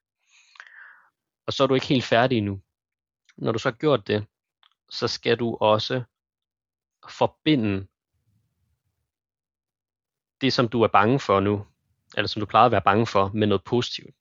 Og 1.47 1.53
så 1.53 1.63
er 1.63 1.67
du 1.67 1.75
ikke 1.75 1.87
helt 1.87 2.05
færdig 2.05 2.39
endnu. 2.39 2.63
Når 3.37 3.53
du 3.53 3.59
så 3.59 3.71
har 3.71 3.77
gjort 3.77 4.07
det, 4.07 4.27
så 4.91 5.09
skal 5.09 5.39
du 5.39 5.57
også 5.61 6.03
forbinde 7.09 7.87
det, 10.41 10.53
som 10.53 10.69
du 10.69 10.83
er 10.83 10.89
bange 10.89 11.21
for 11.21 11.41
nu, 11.41 11.67
eller 12.17 12.29
som 12.29 12.41
du 12.41 12.47
plejede 12.47 12.67
at 12.67 12.73
være 12.73 12.83
bange 12.83 13.07
for, 13.07 13.31
med 13.35 13.47
noget 13.47 13.65
positivt. 13.65 14.15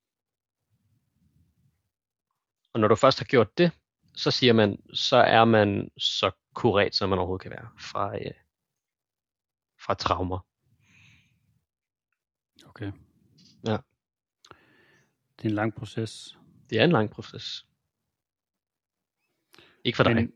Og 2.73 2.79
når 2.79 2.87
du 2.87 2.95
først 2.95 3.19
har 3.19 3.25
gjort 3.25 3.57
det, 3.57 3.71
så 4.15 4.31
siger 4.31 4.53
man, 4.53 4.81
så 4.93 5.17
er 5.17 5.45
man 5.45 5.91
så 5.97 6.31
kuret, 6.53 6.95
som 6.95 7.09
man 7.09 7.19
overhovedet 7.19 7.41
kan 7.41 7.51
være 7.51 7.69
fra, 7.79 8.15
øh, 8.15 8.33
fra 9.85 9.93
traumer. 9.93 10.39
Okay. 12.77 12.91
Ja. 13.67 13.77
Det 15.37 15.45
er 15.45 15.49
en 15.49 15.55
lang 15.55 15.73
proces. 15.73 16.37
Det 16.69 16.79
er 16.79 16.83
en 16.83 16.91
lang 16.91 17.09
proces. 17.09 17.65
Ikke 19.83 19.95
for 19.95 20.03
dig. 20.03 20.15
Men, 20.15 20.33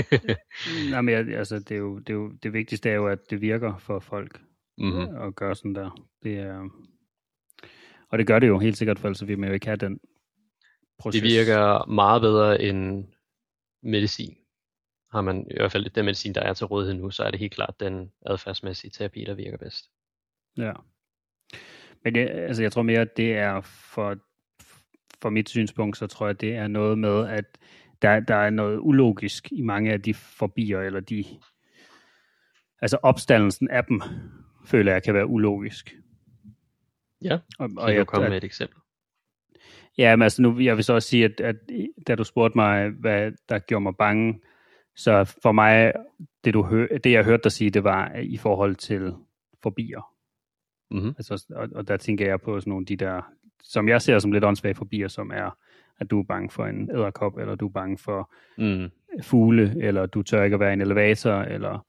nej, 0.90 1.00
men 1.00 1.32
altså, 1.34 1.58
det, 1.58 1.70
er 1.70 1.76
jo, 1.76 1.98
det, 1.98 2.10
er 2.10 2.14
jo, 2.14 2.32
det 2.32 2.52
vigtigste 2.52 2.90
er 2.90 2.94
jo, 2.94 3.08
at 3.08 3.30
det 3.30 3.40
virker 3.40 3.78
for 3.78 3.98
folk 3.98 4.40
mm-hmm. 4.78 5.16
at 5.16 5.34
gøre 5.34 5.54
sådan 5.54 5.74
der. 5.74 6.08
Det 6.22 6.38
er, 6.38 6.68
og 8.08 8.18
det 8.18 8.26
gør 8.26 8.38
det 8.38 8.48
jo 8.48 8.58
helt 8.58 8.76
sikkert, 8.76 8.98
for 8.98 9.08
ellers 9.08 9.26
vi 9.26 9.32
jo 9.32 9.52
ikke 9.52 9.66
have 9.66 9.76
den 9.76 10.00
proces. 10.98 11.22
Det 11.22 11.30
virker 11.30 11.86
meget 11.86 12.22
bedre 12.22 12.62
end 12.62 13.04
medicin. 13.82 14.36
Har 15.10 15.20
man 15.20 15.46
i 15.50 15.54
hvert 15.56 15.72
fald 15.72 15.90
den 15.90 16.04
medicin, 16.04 16.34
der 16.34 16.40
er 16.40 16.54
til 16.54 16.66
rådighed 16.66 16.94
nu, 16.94 17.10
så 17.10 17.22
er 17.22 17.30
det 17.30 17.40
helt 17.40 17.54
klart 17.54 17.80
den 17.80 18.12
adfærdsmæssige 18.26 18.90
terapi, 18.90 19.24
der 19.24 19.34
virker 19.34 19.58
bedst. 19.58 19.90
Ja. 20.56 20.72
Men 22.04 22.14
det, 22.14 22.28
altså, 22.30 22.62
jeg 22.62 22.72
tror 22.72 22.82
mere, 22.82 23.00
at 23.00 23.16
det 23.16 23.36
er 23.36 23.60
for, 23.60 24.16
for 25.22 25.30
mit 25.30 25.48
synspunkt, 25.48 25.96
så 25.96 26.06
tror 26.06 26.26
jeg, 26.26 26.30
at 26.30 26.40
det 26.40 26.54
er 26.54 26.68
noget 26.68 26.98
med, 26.98 27.28
at 27.28 27.58
der, 28.02 28.20
der 28.20 28.34
er 28.34 28.50
noget 28.50 28.78
ulogisk 28.78 29.52
i 29.52 29.62
mange 29.62 29.92
af 29.92 30.02
de 30.02 30.14
forbier, 30.14 30.80
eller 30.80 31.00
de, 31.00 31.24
altså 32.80 32.98
opstandelsen 33.02 33.70
af 33.70 33.84
dem, 33.84 34.02
føler 34.66 34.92
jeg 34.92 35.02
kan 35.02 35.14
være 35.14 35.26
ulogisk. 35.26 35.96
Ja, 37.22 37.38
og, 37.58 37.70
og 37.76 37.86
kan 37.86 37.96
jeg, 37.96 38.06
komme 38.06 38.28
med 38.28 38.36
et 38.36 38.44
eksempel? 38.44 38.78
Ja, 39.98 40.16
men 40.16 40.22
altså 40.22 40.42
nu, 40.42 40.60
jeg 40.60 40.76
vil 40.76 40.84
så 40.84 40.92
også 40.92 41.08
sige, 41.08 41.24
at, 41.24 41.40
at 41.40 41.56
da 42.06 42.14
du 42.14 42.24
spurgte 42.24 42.58
mig, 42.58 42.90
hvad 42.90 43.32
der 43.48 43.58
gjorde 43.58 43.82
mig 43.82 43.96
bange, 43.96 44.40
så 44.96 45.36
for 45.42 45.52
mig, 45.52 45.92
det, 46.44 46.54
du 46.54 46.62
hør, 46.62 46.86
det 47.04 47.12
jeg 47.12 47.24
hørte 47.24 47.42
dig 47.42 47.52
sige, 47.52 47.70
det 47.70 47.84
var 47.84 48.12
i 48.14 48.36
forhold 48.36 48.74
til 48.74 49.12
forbier. 49.62 50.13
Mm-hmm. 50.90 51.14
Altså, 51.18 51.46
og, 51.50 51.68
og 51.74 51.88
der 51.88 51.96
tænker 51.96 52.26
jeg 52.26 52.40
på 52.40 52.60
sådan 52.60 52.70
nogle 52.70 52.82
af 52.82 52.86
de 52.86 52.96
der, 52.96 53.20
som 53.62 53.88
jeg 53.88 54.02
ser 54.02 54.18
som 54.18 54.32
lidt 54.32 54.44
åndssvage 54.44 54.74
forbier, 54.74 55.08
som 55.08 55.30
er, 55.34 55.56
at 56.00 56.10
du 56.10 56.20
er 56.20 56.24
bange 56.24 56.50
for 56.50 56.66
en 56.66 56.90
æderkop, 56.90 57.38
eller 57.38 57.54
du 57.54 57.66
er 57.66 57.72
bange 57.72 57.98
for 57.98 58.32
mm. 58.58 58.90
fugle, 59.22 59.76
eller 59.80 60.06
du 60.06 60.22
tør 60.22 60.42
ikke 60.42 60.54
at 60.54 60.60
være 60.60 60.70
i 60.70 60.72
en 60.72 60.80
elevator, 60.80 61.32
eller 61.32 61.86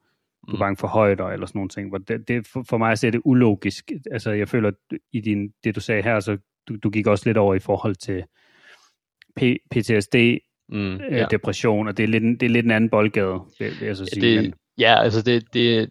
du 0.48 0.52
er 0.52 0.56
mm. 0.56 0.60
bange 0.60 0.78
for 0.78 0.88
højder, 0.88 1.26
eller 1.26 1.48
sådan 1.48 1.60
nogle 1.60 1.70
ting. 1.70 2.08
Det, 2.08 2.28
det, 2.28 2.48
for, 2.48 2.64
for 2.70 2.78
mig 2.78 2.98
ser 2.98 3.12
det 3.12 3.22
ulogisk. 3.26 3.92
Altså, 4.12 4.32
jeg 4.32 4.50
føler, 4.50 4.68
at 4.70 4.98
i 5.12 5.22
din, 5.22 5.54
det 5.64 5.76
du 5.76 5.80
sagde 5.80 6.02
her, 6.02 6.20
så 6.20 6.38
du, 6.68 6.76
du 6.76 6.90
gik 6.90 7.08
også 7.08 7.30
lidt 7.30 7.38
over 7.38 7.56
i 7.56 7.60
forhold 7.60 7.96
til 7.96 8.24
P- 9.42 9.68
PTSD, 9.72 10.16
mm, 10.70 10.96
øh, 10.96 11.12
ja. 11.12 11.26
depression, 11.32 11.88
og 11.88 11.98
det 11.98 12.04
er, 12.04 12.08
lidt, 12.08 12.24
det 12.24 12.46
er 12.46 12.50
lidt 12.50 12.66
en 12.66 12.72
anden 12.72 12.90
boldgade, 12.90 13.40
vil, 13.60 13.72
vil 13.80 13.86
jeg 13.86 13.98
så 13.98 14.06
sige. 14.06 14.42
Det. 14.42 14.54
Ja, 14.78 15.04
altså 15.04 15.22
det, 15.22 15.54
det, 15.54 15.90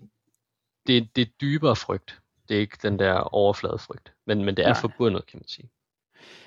det, 0.86 1.08
det 1.16 1.22
er 1.22 1.30
dybere 1.40 1.76
frygt. 1.76 2.20
Det 2.48 2.56
er 2.56 2.60
ikke 2.60 2.78
den 2.82 2.98
der 2.98 3.14
overflade 3.14 3.78
frygt, 3.78 4.14
men, 4.26 4.44
men 4.44 4.56
det 4.56 4.64
er 4.64 4.68
Nej. 4.68 4.80
forbundet, 4.80 5.26
kan 5.26 5.38
man 5.38 5.48
sige. 5.48 5.70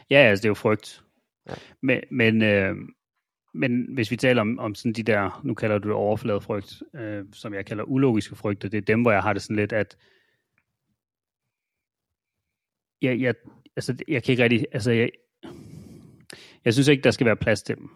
Ja, 0.09 0.17
altså 0.17 0.41
det 0.41 0.45
er 0.45 0.49
jo 0.49 0.53
frygt. 0.53 1.03
Ja. 1.49 1.53
Men, 1.81 2.01
men, 2.11 2.41
øh, 2.41 2.75
men 3.53 3.93
hvis 3.93 4.11
vi 4.11 4.15
taler 4.15 4.41
om, 4.41 4.59
om 4.59 4.75
sådan 4.75 4.93
de 4.93 5.03
der, 5.03 5.41
nu 5.43 5.53
kalder 5.53 5.77
du 5.77 5.87
det 5.87 5.95
overfladefrygt, 5.95 6.83
øh, 6.95 7.25
som 7.33 7.53
jeg 7.53 7.65
kalder 7.65 7.83
ulogiske 7.83 8.35
frygter, 8.35 8.69
det 8.69 8.77
er 8.77 8.81
dem, 8.81 9.01
hvor 9.01 9.11
jeg 9.11 9.21
har 9.21 9.33
det 9.33 9.41
sådan 9.41 9.55
lidt, 9.55 9.73
at 9.73 9.97
jeg, 13.01 13.21
jeg, 13.21 13.35
altså, 13.75 13.95
jeg 14.07 14.23
kan 14.23 14.31
ikke 14.31 14.43
rigtig, 14.43 14.65
altså, 14.71 14.91
jeg, 14.91 15.09
jeg 16.65 16.73
synes 16.73 16.87
ikke, 16.87 17.03
der 17.03 17.11
skal 17.11 17.25
være 17.25 17.35
plads 17.35 17.63
til 17.63 17.75
dem. 17.75 17.89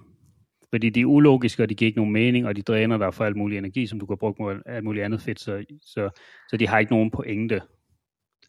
Fordi 0.69 0.89
de 0.89 1.01
er 1.01 1.05
ulogiske, 1.05 1.63
og 1.63 1.69
de 1.69 1.75
giver 1.75 1.87
ikke 1.87 1.99
nogen 1.99 2.13
mening, 2.13 2.47
og 2.47 2.55
de 2.55 2.61
dræner 2.61 2.97
dig 2.97 3.13
for 3.13 3.25
alt 3.25 3.35
mulig 3.35 3.57
energi, 3.57 3.87
som 3.87 3.99
du 3.99 4.05
kan 4.05 4.17
bruge 4.17 4.33
på 4.33 4.53
alt 4.65 4.83
muligt 4.83 5.05
andet 5.05 5.21
fedt, 5.21 5.39
så, 5.39 5.65
så, 5.81 6.09
så 6.49 6.57
de 6.57 6.67
har 6.67 6.79
ikke 6.79 6.91
nogen 6.91 7.11
pointe. 7.11 7.61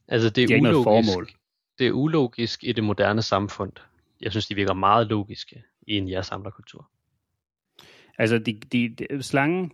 Altså, 0.08 0.30
det 0.30 0.44
er, 0.44 0.48
de 0.48 0.60
ulogisk, 0.60 0.84
formål. 0.84 1.28
det 1.78 1.86
er 1.86 1.92
ulogisk 1.92 2.64
i 2.64 2.72
det 2.72 2.84
moderne 2.84 3.22
samfund. 3.22 3.72
Jeg 4.20 4.30
synes, 4.30 4.46
de 4.46 4.54
virker 4.54 4.74
meget 4.74 5.06
logiske 5.06 5.62
i 5.86 5.92
en 5.92 6.08
jægersamlerkultur. 6.08 6.90
Altså, 8.18 8.38
de, 8.38 8.52
de, 8.52 8.88
de, 8.88 9.22
slangen, 9.22 9.68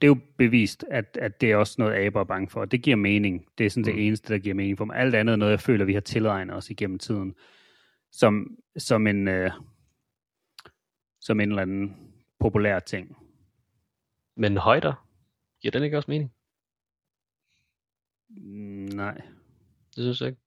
det 0.00 0.06
er 0.06 0.06
jo 0.06 0.18
bevist, 0.38 0.84
at, 0.90 1.18
at 1.20 1.40
det 1.40 1.50
er 1.50 1.56
også 1.56 1.74
noget, 1.78 1.94
aber 1.94 2.20
er 2.20 2.24
bange 2.24 2.48
for. 2.48 2.64
Det 2.64 2.82
giver 2.82 2.96
mening. 2.96 3.46
Det 3.58 3.66
er 3.66 3.70
sådan 3.70 3.80
mm. 3.80 3.96
det 3.96 4.06
eneste, 4.06 4.32
der 4.32 4.38
giver 4.38 4.54
mening 4.54 4.78
for 4.78 4.84
mig. 4.84 4.96
Alt 4.96 5.14
andet 5.14 5.32
er 5.32 5.36
noget, 5.36 5.52
jeg 5.52 5.60
føler, 5.60 5.84
vi 5.84 5.94
har 5.94 6.00
tilegnet 6.00 6.56
os 6.56 6.70
igennem 6.70 6.98
tiden. 6.98 7.34
Som, 8.12 8.58
som 8.76 9.06
en, 9.06 9.28
øh, 9.28 9.50
som 11.20 11.40
en 11.40 11.48
eller 11.48 11.62
anden 11.62 11.96
populær 12.40 12.78
ting. 12.78 13.16
Men 14.36 14.56
højder, 14.56 15.06
giver 15.60 15.72
den 15.72 15.82
ikke 15.82 15.96
også 15.96 16.10
mening? 16.10 16.32
Mm, 18.28 18.96
nej. 18.96 19.22
Det 19.96 20.04
synes 20.04 20.20
jeg 20.20 20.28
ikke. 20.28 20.40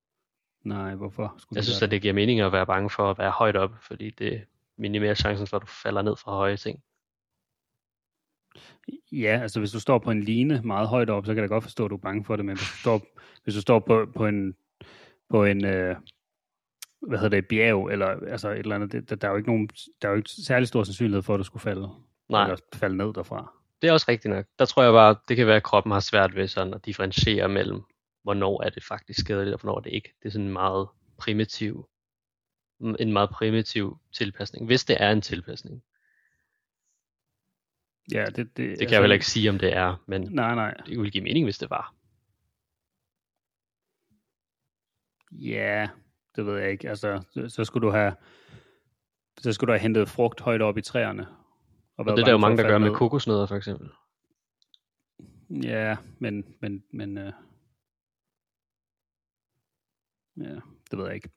Nej, 0.64 0.96
hvorfor? 0.96 1.36
Skulle 1.38 1.58
jeg 1.58 1.64
synes, 1.64 1.82
at 1.82 1.92
det 1.92 2.02
giver 2.02 2.14
mening 2.14 2.40
at 2.40 2.52
være 2.52 2.66
bange 2.66 2.90
for 2.90 3.12
at 3.12 3.18
være 3.18 3.32
højt 3.32 3.56
op, 3.56 3.72
fordi 3.82 4.10
det 4.10 4.46
minimerer 4.78 5.14
chancen 5.14 5.48
for, 5.48 5.58
at 5.58 5.62
du 5.62 5.68
falder 5.68 6.02
ned 6.02 6.16
fra 6.16 6.32
høje 6.32 6.58
ting. 6.58 6.84
Ja, 9.12 9.40
altså 9.42 9.60
hvis 9.60 9.72
du 9.72 9.80
står 9.80 10.00
på 10.00 10.12
en 10.12 10.24
line 10.24 10.62
meget 10.64 10.88
højt 10.88 11.10
op, 11.10 11.26
så 11.26 11.34
kan 11.34 11.42
jeg 11.42 11.50
godt 11.50 11.64
forstå, 11.64 11.86
at 11.86 11.90
du 11.90 11.96
er 11.96 12.00
bange 12.00 12.26
for 12.26 12.36
det, 12.36 12.46
men 12.46 12.56
hvis 12.56 12.68
du 12.68 12.78
står, 12.78 13.02
hvis 13.44 13.56
du 13.56 13.62
står 13.62 13.80
på, 13.80 14.08
på 14.16 14.28
en, 14.28 14.56
på 15.30 15.44
en 15.46 15.66
øh, 15.66 15.96
hvad 17.08 17.20
hedder 17.20 17.38
det, 17.38 17.48
bjerg, 17.48 17.90
eller 17.92 18.08
altså 18.08 18.50
et 18.50 18.60
eller 18.60 18.76
andet, 18.76 18.92
det, 18.92 19.10
der, 19.10 19.16
der, 19.16 19.28
er 19.28 19.32
jo 19.32 19.38
ikke 19.38 19.50
nogen, 19.50 19.70
der 20.02 20.08
er 20.08 20.12
jo 20.12 20.18
ikke 20.18 20.30
særlig 20.30 20.68
stor 20.68 20.84
sandsynlighed 20.84 21.24
for, 21.24 21.34
at 21.34 21.38
du 21.38 21.44
skulle 21.44 21.64
falde, 21.64 21.90
Nej. 22.30 22.44
eller 22.44 22.58
falde 22.74 22.98
ned 22.98 23.14
derfra. 23.14 23.54
Det 23.82 23.88
er 23.88 23.94
også 23.94 24.06
rigtigt 24.10 24.34
nok. 24.34 24.46
Der 24.60 24.66
tror 24.66 24.84
jeg 24.84 24.92
bare, 24.92 25.16
det 25.28 25.38
kan 25.38 25.48
være, 25.48 25.56
at 25.56 25.64
kroppen 25.64 25.92
har 25.92 26.00
svært 26.00 26.36
ved 26.36 26.48
sådan 26.48 26.74
at 26.74 26.86
differentiere 26.86 27.50
mellem, 27.50 27.82
hvornår 28.26 28.64
er 28.64 28.70
det 28.70 28.84
faktisk 28.84 29.20
skadeligt, 29.20 29.54
og 29.54 29.62
hvornår 29.62 29.78
er 29.78 29.82
det 29.82 29.94
ikke. 29.94 30.14
Det 30.20 30.28
er 30.28 30.32
sådan 30.32 30.46
en 30.46 30.54
meget 30.54 30.88
primitiv, 31.18 31.90
en 33.00 33.14
meget 33.14 33.30
primitiv 33.30 34.00
tilpasning, 34.14 34.66
hvis 34.66 34.86
det 34.86 35.02
er 35.02 35.12
en 35.12 35.22
tilpasning. 35.22 35.84
Ja, 38.12 38.26
det, 38.26 38.36
det, 38.36 38.58
det 38.58 38.58
kan 38.58 38.82
altså, 38.82 38.96
jeg 38.96 39.04
vel 39.04 39.12
ikke 39.12 39.26
sige, 39.26 39.50
om 39.50 39.60
det 39.60 39.74
er, 39.74 40.04
men 40.08 40.22
nej, 40.22 40.56
nej. 40.56 40.74
det 40.86 40.98
ville 40.98 41.12
give 41.12 41.24
mening, 41.24 41.46
hvis 41.46 41.58
det 41.58 41.70
var. 41.70 41.96
Ja, 45.32 45.88
det 46.36 46.46
ved 46.46 46.60
jeg 46.60 46.72
ikke. 46.72 46.90
Altså, 46.90 47.24
så 47.48 47.64
skulle 47.64 47.88
du 47.88 47.92
have, 47.92 48.16
så 49.38 49.54
skulle 49.54 49.68
du 49.68 49.72
have 49.74 49.82
hentet 49.82 50.10
frugt 50.10 50.42
højt 50.42 50.62
op 50.62 50.78
i 50.78 50.82
træerne. 50.82 51.28
Og, 51.98 52.06
og 52.06 52.06
det 52.06 52.20
er 52.20 52.26
der 52.26 52.32
jo 52.32 52.38
mange, 52.38 52.58
der 52.58 52.70
gør 52.70 52.78
med 52.78 52.96
kokosnødder, 52.96 53.46
for 53.46 53.56
eksempel. 53.56 53.90
Ja, 55.50 55.98
men, 56.20 56.56
men, 56.62 56.84
men 56.94 57.18
øh, 57.18 57.34
ja, 60.38 60.56
det 60.92 61.00
ved 61.00 61.06
jeg 61.06 61.16
ikke. 61.16 61.30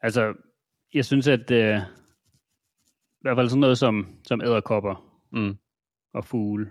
Altså, 0.00 0.34
jeg 0.94 1.04
synes, 1.04 1.28
at 1.28 1.50
øh, 1.50 1.78
i 1.78 3.20
hvert 3.20 3.36
fald 3.36 3.48
sådan 3.48 3.60
noget 3.60 3.78
som, 3.78 4.06
som 4.24 4.40
æderkopper, 4.40 5.20
mm 5.32 5.56
og 6.14 6.24
fugle. 6.24 6.70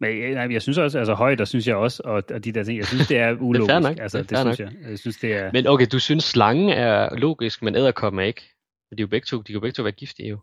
Men 0.00 0.18
jeg, 0.18 0.52
jeg 0.52 0.62
synes 0.62 0.78
også, 0.78 0.98
altså 0.98 1.14
højt, 1.14 1.38
der 1.38 1.44
synes 1.44 1.68
jeg 1.68 1.76
også, 1.76 2.02
og, 2.04 2.22
og 2.30 2.44
de 2.44 2.52
der 2.52 2.64
ting, 2.64 2.78
jeg 2.78 2.86
synes, 2.86 3.08
det 3.08 3.18
er 3.18 3.36
ulogisk. 3.40 3.68
det 3.68 3.74
er 3.74 3.78
nok. 3.78 3.98
Altså, 3.98 4.18
det, 4.18 4.30
det 4.30 4.38
synes 4.38 4.58
nok. 4.58 4.68
jeg. 4.68 4.90
Jeg 4.90 4.98
synes, 4.98 5.16
det 5.16 5.32
er... 5.34 5.52
Men 5.52 5.66
okay, 5.66 5.86
du 5.92 5.98
synes, 5.98 6.24
slangen 6.24 6.68
er 6.68 7.16
logisk, 7.16 7.62
men 7.62 7.76
æderkoppen 7.76 8.18
er 8.18 8.24
ikke. 8.24 8.42
Men 8.90 8.98
de 8.98 9.02
er 9.02 9.04
jo 9.04 9.08
begge 9.08 9.24
to, 9.24 9.38
de 9.38 9.44
kan 9.44 9.54
jo 9.54 9.60
begge 9.60 9.74
to 9.74 9.82
være 9.82 9.92
giftige 9.92 10.28
jo. 10.28 10.38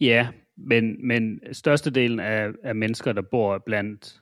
Ja, 0.00 0.28
Men, 0.56 1.06
men 1.06 1.40
størstedelen 1.52 2.20
af, 2.20 2.48
af 2.62 2.74
mennesker, 2.74 3.12
der 3.12 3.22
bor 3.22 3.58
blandt 3.58 4.21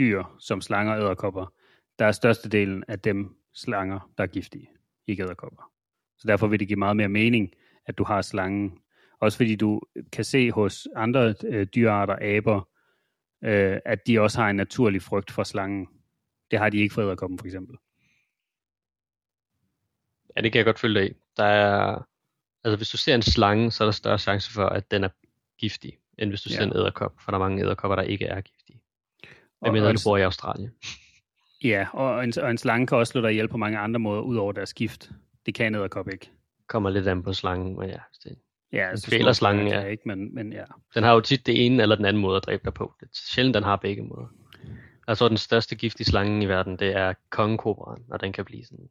dyr 0.00 0.24
som 0.38 0.60
slanger 0.60 0.94
og 0.94 1.00
æderkopper, 1.00 1.52
der 1.98 2.06
er 2.06 2.12
størstedelen 2.12 2.84
af 2.88 2.98
dem 2.98 3.36
slanger, 3.54 4.10
der 4.18 4.24
er 4.24 4.28
giftige, 4.28 4.68
ikke 5.06 5.22
æderkopper. 5.22 5.72
Så 6.18 6.28
derfor 6.28 6.46
vil 6.46 6.60
det 6.60 6.68
give 6.68 6.78
meget 6.78 6.96
mere 6.96 7.08
mening, 7.08 7.52
at 7.86 7.98
du 7.98 8.04
har 8.04 8.22
slangen. 8.22 8.78
Også 9.20 9.36
fordi 9.36 9.56
du 9.56 9.80
kan 10.12 10.24
se 10.24 10.50
hos 10.52 10.88
andre 10.96 11.34
øh, 11.44 11.66
dyrearter, 11.74 12.38
aber, 12.38 12.68
øh, 13.44 13.78
at 13.84 14.06
de 14.06 14.20
også 14.20 14.40
har 14.40 14.50
en 14.50 14.56
naturlig 14.56 15.02
frygt 15.02 15.30
for 15.30 15.42
slangen. 15.42 15.88
Det 16.50 16.58
har 16.58 16.70
de 16.70 16.78
ikke 16.78 16.94
for 16.94 17.02
æderkoppen 17.02 17.38
for 17.38 17.46
eksempel. 17.46 17.76
Ja, 20.36 20.40
det 20.40 20.52
kan 20.52 20.58
jeg 20.58 20.64
godt 20.64 20.78
følge 20.78 21.00
dig 21.00 21.10
i. 21.10 21.14
Der 21.36 21.44
er, 21.44 22.06
altså 22.64 22.76
hvis 22.76 22.88
du 22.88 22.96
ser 22.96 23.14
en 23.14 23.22
slange, 23.22 23.70
så 23.70 23.84
er 23.84 23.86
der 23.86 23.92
større 23.92 24.18
chance 24.18 24.52
for, 24.52 24.66
at 24.66 24.90
den 24.90 25.04
er 25.04 25.08
giftig, 25.58 25.98
end 26.18 26.30
hvis 26.30 26.42
du 26.42 26.48
ja. 26.50 26.56
ser 26.56 26.64
en 26.64 26.76
æderkop, 26.76 27.20
for 27.20 27.30
der 27.30 27.38
er 27.38 27.42
mange 27.48 27.62
æderkopper, 27.62 27.96
der 27.96 28.02
ikke 28.02 28.24
er 28.24 28.40
giftige. 28.40 28.69
Hvad 29.60 29.72
mener 29.72 29.92
du 29.92 29.98
bor 30.04 30.16
i 30.16 30.22
Australien? 30.22 30.70
Ja, 31.64 31.88
og 31.92 32.24
en, 32.24 32.32
og 32.42 32.50
en 32.50 32.58
slange 32.58 32.86
kan 32.86 32.98
også 32.98 33.10
slå 33.10 33.20
dig 33.20 33.30
ihjel 33.30 33.48
på 33.48 33.56
mange 33.56 33.78
andre 33.78 34.00
måder, 34.00 34.20
udover 34.20 34.52
deres 34.52 34.74
gift. 34.74 35.10
Det 35.46 35.54
kan 35.54 35.74
en 35.74 35.88
ikke. 36.12 36.30
Kommer 36.66 36.90
lidt 36.90 37.08
an 37.08 37.22
på 37.22 37.32
slangen, 37.32 37.78
men 37.78 37.88
ja. 37.88 37.98
Det, 38.24 38.38
ja, 38.72 38.88
altså 38.88 39.08
kvæler 39.08 39.32
slangen, 39.32 39.68
ja. 39.68 39.84
Ikke, 39.84 40.02
men, 40.06 40.34
men 40.34 40.52
ja. 40.52 40.64
Den 40.94 41.02
har 41.02 41.12
jo 41.12 41.20
tit 41.20 41.46
det 41.46 41.66
ene 41.66 41.82
eller 41.82 41.96
den 41.96 42.04
anden 42.04 42.22
måde 42.22 42.36
at 42.36 42.44
dræbe 42.44 42.62
dig 42.64 42.74
på. 42.74 42.94
Det 43.00 43.06
er 43.06 43.10
sjældent, 43.12 43.54
den 43.54 43.62
har 43.62 43.76
begge 43.76 44.02
måder. 44.02 44.26
Jeg 45.06 45.18
tror, 45.18 45.28
den 45.28 45.36
største 45.36 45.76
giftige 45.76 46.06
slange 46.06 46.42
i 46.44 46.48
verden, 46.48 46.76
det 46.76 46.96
er 46.96 47.14
kongekobraen, 47.30 48.04
og 48.10 48.20
den 48.20 48.32
kan 48.32 48.44
blive 48.44 48.64
sådan, 48.64 48.90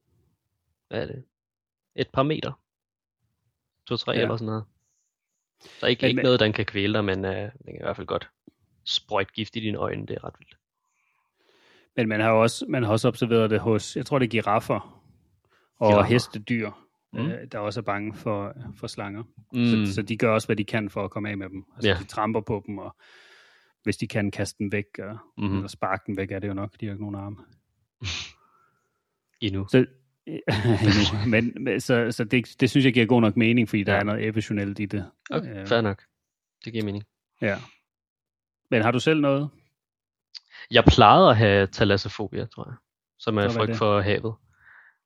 hvad 0.88 1.02
er 1.02 1.06
det? 1.06 1.24
Et 1.96 2.10
par 2.14 2.24
meter. 2.24 2.52
To-tre 3.88 4.12
ja. 4.12 4.22
eller 4.22 4.38
sådan 4.38 4.46
noget. 4.46 4.64
Så 5.80 5.86
ikke, 5.86 6.02
men, 6.02 6.10
ikke 6.10 6.24
noget, 6.24 6.40
den 6.40 6.54
kan 6.54 6.66
kvæle 6.66 6.94
dig, 6.94 7.06
men 7.06 7.26
uh, 7.26 7.32
den 7.32 7.66
kan 7.66 7.76
i 7.76 7.84
hvert 7.84 7.96
fald 7.96 8.08
godt 8.08 8.30
sprøjte 8.84 9.34
gift 9.34 9.56
i 9.56 9.60
dine 9.60 9.78
øjne. 9.78 10.06
Det 10.06 10.16
er 10.16 10.24
ret 10.24 10.34
vildt. 10.40 10.58
Men 12.00 12.10
man 12.10 12.20
har 12.20 12.32
også, 12.32 12.66
man 12.70 12.84
har 12.84 12.92
også 12.92 13.08
observeret 13.08 13.50
det 13.50 13.60
hos, 13.60 13.96
jeg 13.96 14.06
tror 14.06 14.20
det 14.20 14.26
er 14.26 14.30
giraffer 14.30 15.04
og 15.80 15.92
giraffer. 15.92 16.14
hestedyr, 16.14 16.72
mm. 17.14 17.20
øh, 17.20 17.48
der 17.52 17.60
også 17.60 17.80
er 17.80 17.84
bange 17.84 18.14
for, 18.14 18.54
for 18.80 18.88
slanger. 18.88 19.24
Mm. 19.54 19.66
Så, 19.66 19.94
så 19.94 20.02
de 20.02 20.18
gør 20.18 20.34
også, 20.34 20.48
hvad 20.48 20.56
de 20.56 20.64
kan 20.64 20.90
for 20.90 21.04
at 21.04 21.12
komme 21.12 21.30
af 21.30 21.38
med 21.38 21.50
dem. 21.50 21.66
Altså 21.76 21.90
ja. 21.90 21.98
de 22.00 22.04
tramper 22.04 22.42
på 22.42 22.64
dem, 22.68 22.78
og 22.78 22.96
hvis 23.84 23.98
de 23.98 24.08
kan 24.08 24.32
kaste 24.32 24.56
dem 24.60 24.72
væk, 24.72 24.86
og, 25.00 25.18
mm. 25.38 25.56
eller 25.56 25.68
sparke 25.68 26.04
dem 26.08 26.18
væk, 26.18 26.32
er 26.32 26.40
det 26.40 26.48
jo 26.48 26.54
nok. 26.54 26.76
De 26.80 26.86
har 26.86 26.94
ikke 26.94 27.04
nogen 27.04 27.16
arme. 27.16 27.38
Endnu. 29.42 29.68
Så, 29.68 29.86
men, 31.34 31.54
men 31.64 31.82
så, 31.82 32.12
så 32.12 32.24
det, 32.24 32.56
det 32.60 32.70
synes 32.70 32.86
jeg 32.86 32.94
giver 32.94 33.06
god 33.06 33.22
nok 33.22 33.38
mening, 33.38 33.70
fordi 33.70 33.84
der 33.84 33.94
ja. 33.94 34.00
er 34.00 34.04
noget 34.04 34.24
evolutionelt 34.24 34.80
i 34.80 34.86
det. 34.86 35.12
Okay, 35.32 35.68
fair 35.68 35.82
nok. 35.82 36.04
Det 36.66 36.74
giver 36.74 36.86
mening. 36.86 37.04
Ja. 37.42 37.58
Men 38.72 38.82
har 38.82 38.92
du 38.92 39.00
selv 39.00 39.22
noget? 39.22 39.50
Jeg 40.72 40.84
plejede 40.84 41.30
at 41.30 41.38
have 41.38 41.68
thalassofobia, 41.68 42.46
tror 42.46 42.70
jeg. 42.70 42.76
Som 43.20 43.38
er 43.38 43.50
frygt 43.50 43.78
for 43.78 44.02
havet. 44.02 44.34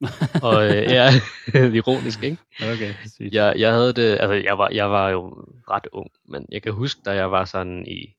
og 0.47 0.65
øh, 0.65 0.84
ja, 0.84 1.09
ironisk, 1.80 2.23
ikke? 2.23 2.38
Okay, 2.73 2.93
jeg, 3.19 3.53
jeg 3.57 3.73
havde 3.73 3.93
det, 3.93 4.17
altså 4.19 4.34
jeg 4.34 4.57
var, 4.57 4.69
jeg 4.69 4.91
var 4.91 5.09
jo 5.09 5.45
ret 5.69 5.88
ung, 5.91 6.11
men 6.30 6.45
jeg 6.51 6.61
kan 6.61 6.73
huske, 6.73 7.01
da 7.05 7.11
jeg 7.11 7.31
var 7.31 7.45
sådan 7.45 7.85
i 7.88 8.15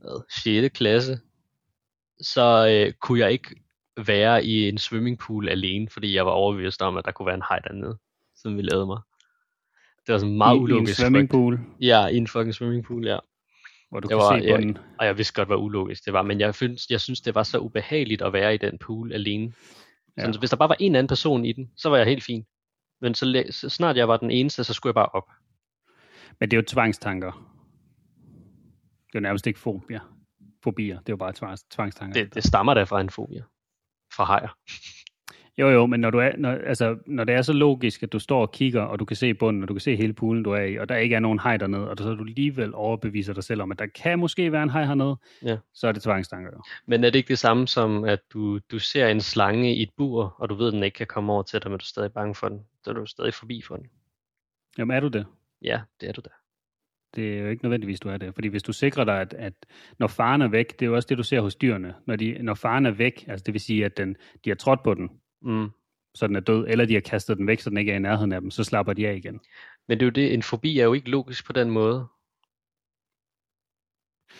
hvad, 0.00 0.22
6. 0.42 0.78
klasse, 0.78 1.20
så 2.20 2.68
øh, 2.70 2.92
kunne 2.92 3.20
jeg 3.20 3.32
ikke 3.32 3.54
være 4.06 4.44
i 4.44 4.68
en 4.68 4.78
swimmingpool 4.78 5.48
alene, 5.48 5.88
fordi 5.88 6.14
jeg 6.14 6.26
var 6.26 6.32
overbevist 6.32 6.82
om, 6.82 6.96
at 6.96 7.04
der 7.04 7.12
kunne 7.12 7.26
være 7.26 7.34
en 7.34 7.42
hej 7.48 7.58
dernede, 7.58 7.98
som 8.36 8.56
ville 8.56 8.74
æde 8.74 8.86
mig. 8.86 9.00
Det 10.06 10.12
var 10.12 10.18
sådan 10.18 10.36
meget 10.36 10.56
I, 10.56 10.58
ulogisk. 10.58 10.88
I 10.88 10.90
en 10.90 10.94
swimmingpool? 10.94 11.60
Ja, 11.80 12.06
i 12.06 12.16
en 12.16 12.26
fucking 12.26 12.54
swimmingpool, 12.54 13.06
ja. 13.06 13.18
Hvor 13.90 14.00
du 14.00 14.08
det 14.08 14.10
kan 14.10 14.18
var, 14.18 14.40
se 14.40 14.48
bunden. 14.52 14.76
Jeg, 14.76 14.84
og 14.98 15.06
jeg 15.06 15.18
vidste 15.18 15.34
godt, 15.34 15.48
hvor 15.48 15.56
ulogisk 15.56 16.04
det 16.04 16.12
var, 16.12 16.22
men 16.22 16.40
jeg 16.40 16.54
synes, 16.54 16.90
jeg 16.90 17.00
synes, 17.00 17.20
det 17.20 17.34
var 17.34 17.42
så 17.42 17.58
ubehageligt 17.58 18.22
at 18.22 18.32
være 18.32 18.54
i 18.54 18.58
den 18.58 18.78
pool 18.78 19.12
alene. 19.12 19.52
Ja. 20.16 20.32
Så 20.32 20.38
hvis 20.38 20.50
der 20.50 20.56
bare 20.56 20.68
var 20.68 20.76
en 20.80 20.94
anden 20.94 21.08
person 21.08 21.44
i 21.44 21.52
den, 21.52 21.70
så 21.76 21.88
var 21.88 21.96
jeg 21.96 22.06
helt 22.06 22.24
fin. 22.24 22.44
Men 23.00 23.14
så, 23.14 23.44
så 23.50 23.68
snart 23.68 23.96
jeg 23.96 24.08
var 24.08 24.16
den 24.16 24.30
eneste, 24.30 24.64
så 24.64 24.74
skulle 24.74 24.90
jeg 24.90 24.94
bare 24.94 25.06
op. 25.06 25.30
Men 26.40 26.50
det 26.50 26.56
er 26.56 26.60
jo 26.60 26.66
tvangstanker. 26.66 27.32
Det 29.06 29.14
er 29.14 29.18
jo 29.18 29.20
nærmest 29.20 29.46
ikke 29.46 29.58
fobier. 29.58 30.00
Fobier, 30.64 30.98
det 30.98 31.08
er 31.08 31.12
jo 31.12 31.16
bare 31.16 31.60
tvangstanker. 31.70 32.22
Det, 32.22 32.34
det 32.34 32.44
stammer 32.44 32.74
da 32.74 32.82
fra 32.82 33.00
en 33.00 33.10
fobia. 33.10 33.42
Fra 34.12 34.24
hajer. 34.24 34.56
Jo, 35.58 35.68
jo, 35.68 35.86
men 35.86 36.00
når, 36.00 36.10
du 36.10 36.18
er, 36.18 36.32
når, 36.36 36.50
altså, 36.50 36.98
når 37.06 37.24
det 37.24 37.34
er 37.34 37.42
så 37.42 37.52
logisk, 37.52 38.02
at 38.02 38.12
du 38.12 38.18
står 38.18 38.40
og 38.40 38.52
kigger, 38.52 38.82
og 38.82 38.98
du 38.98 39.04
kan 39.04 39.16
se 39.16 39.34
bunden, 39.34 39.62
og 39.62 39.68
du 39.68 39.74
kan 39.74 39.80
se 39.80 39.96
hele 39.96 40.12
poolen, 40.12 40.42
du 40.42 40.50
er 40.50 40.62
i, 40.62 40.76
og 40.76 40.88
der 40.88 40.96
ikke 40.96 41.14
er 41.14 41.20
nogen 41.20 41.38
hej 41.38 41.56
dernede, 41.56 41.90
og 41.90 41.96
så 41.98 42.14
du 42.14 42.24
alligevel 42.24 42.74
overbeviser 42.74 43.32
dig 43.32 43.44
selv 43.44 43.62
om, 43.62 43.72
at 43.72 43.78
der 43.78 43.86
kan 43.86 44.18
måske 44.18 44.52
være 44.52 44.62
en 44.62 44.70
hej 44.70 44.84
hernede, 44.84 45.16
ja. 45.42 45.56
så 45.74 45.88
er 45.88 45.92
det 45.92 46.02
tvangstanker. 46.02 46.50
Jo. 46.52 46.62
Men 46.86 47.04
er 47.04 47.10
det 47.10 47.18
ikke 47.18 47.28
det 47.28 47.38
samme 47.38 47.68
som, 47.68 48.04
at 48.04 48.20
du, 48.32 48.58
du 48.70 48.78
ser 48.78 49.08
en 49.08 49.20
slange 49.20 49.74
i 49.74 49.82
et 49.82 49.90
bur, 49.96 50.34
og 50.38 50.48
du 50.48 50.54
ved, 50.54 50.66
at 50.66 50.72
den 50.72 50.82
ikke 50.82 50.96
kan 50.96 51.06
komme 51.06 51.32
over 51.32 51.42
til 51.42 51.62
dig, 51.62 51.70
men 51.70 51.78
du 51.78 51.82
er 51.82 51.86
stadig 51.86 52.12
bange 52.12 52.34
for 52.34 52.48
den, 52.48 52.60
så 52.84 52.90
er 52.90 52.94
du 52.94 53.06
stadig 53.06 53.34
forbi 53.34 53.62
for 53.62 53.76
den? 53.76 53.86
Jamen 54.78 54.96
er 54.96 55.00
du 55.00 55.08
det? 55.08 55.26
Ja, 55.62 55.80
det 56.00 56.08
er 56.08 56.12
du 56.12 56.20
da. 56.24 56.30
Det 57.14 57.38
er 57.38 57.42
jo 57.42 57.48
ikke 57.48 57.64
nødvendigvis, 57.64 58.00
du 58.00 58.08
er 58.08 58.16
det. 58.16 58.34
Fordi 58.34 58.48
hvis 58.48 58.62
du 58.62 58.72
sikrer 58.72 59.04
dig, 59.04 59.20
at, 59.20 59.34
at 59.34 59.52
når 59.98 60.06
faren 60.06 60.42
er 60.42 60.48
væk, 60.48 60.72
det 60.72 60.82
er 60.82 60.86
jo 60.86 60.94
også 60.94 61.06
det, 61.08 61.18
du 61.18 61.22
ser 61.22 61.40
hos 61.40 61.54
dyrene. 61.54 61.94
Når, 62.06 62.16
de, 62.16 62.42
når 62.42 62.54
faren 62.54 62.86
er 62.86 62.90
væk, 62.90 63.24
altså 63.28 63.44
det 63.44 63.54
vil 63.54 63.60
sige, 63.60 63.84
at 63.84 63.96
den, 63.96 64.16
de 64.44 64.50
har 64.50 64.54
trådt 64.54 64.82
på 64.82 64.94
den, 64.94 65.10
mm 65.42 65.70
så 66.18 66.26
den 66.26 66.36
er 66.36 66.40
død, 66.40 66.66
eller 66.68 66.84
de 66.84 66.94
har 66.94 67.00
kastet 67.00 67.38
den 67.38 67.46
væk, 67.46 67.60
så 67.60 67.70
den 67.70 67.78
ikke 67.78 67.92
er 67.92 67.96
i 67.96 67.98
nærheden 67.98 68.32
af 68.32 68.40
dem, 68.40 68.50
så 68.50 68.64
slapper 68.64 68.92
de 68.92 69.08
af 69.08 69.14
igen. 69.14 69.40
Men 69.88 70.00
det 70.00 70.02
er 70.02 70.06
jo 70.06 70.10
det, 70.10 70.34
en 70.34 70.42
fobi 70.42 70.78
er 70.78 70.84
jo 70.84 70.92
ikke 70.92 71.10
logisk 71.10 71.46
på 71.46 71.52
den 71.52 71.70
måde. 71.70 72.06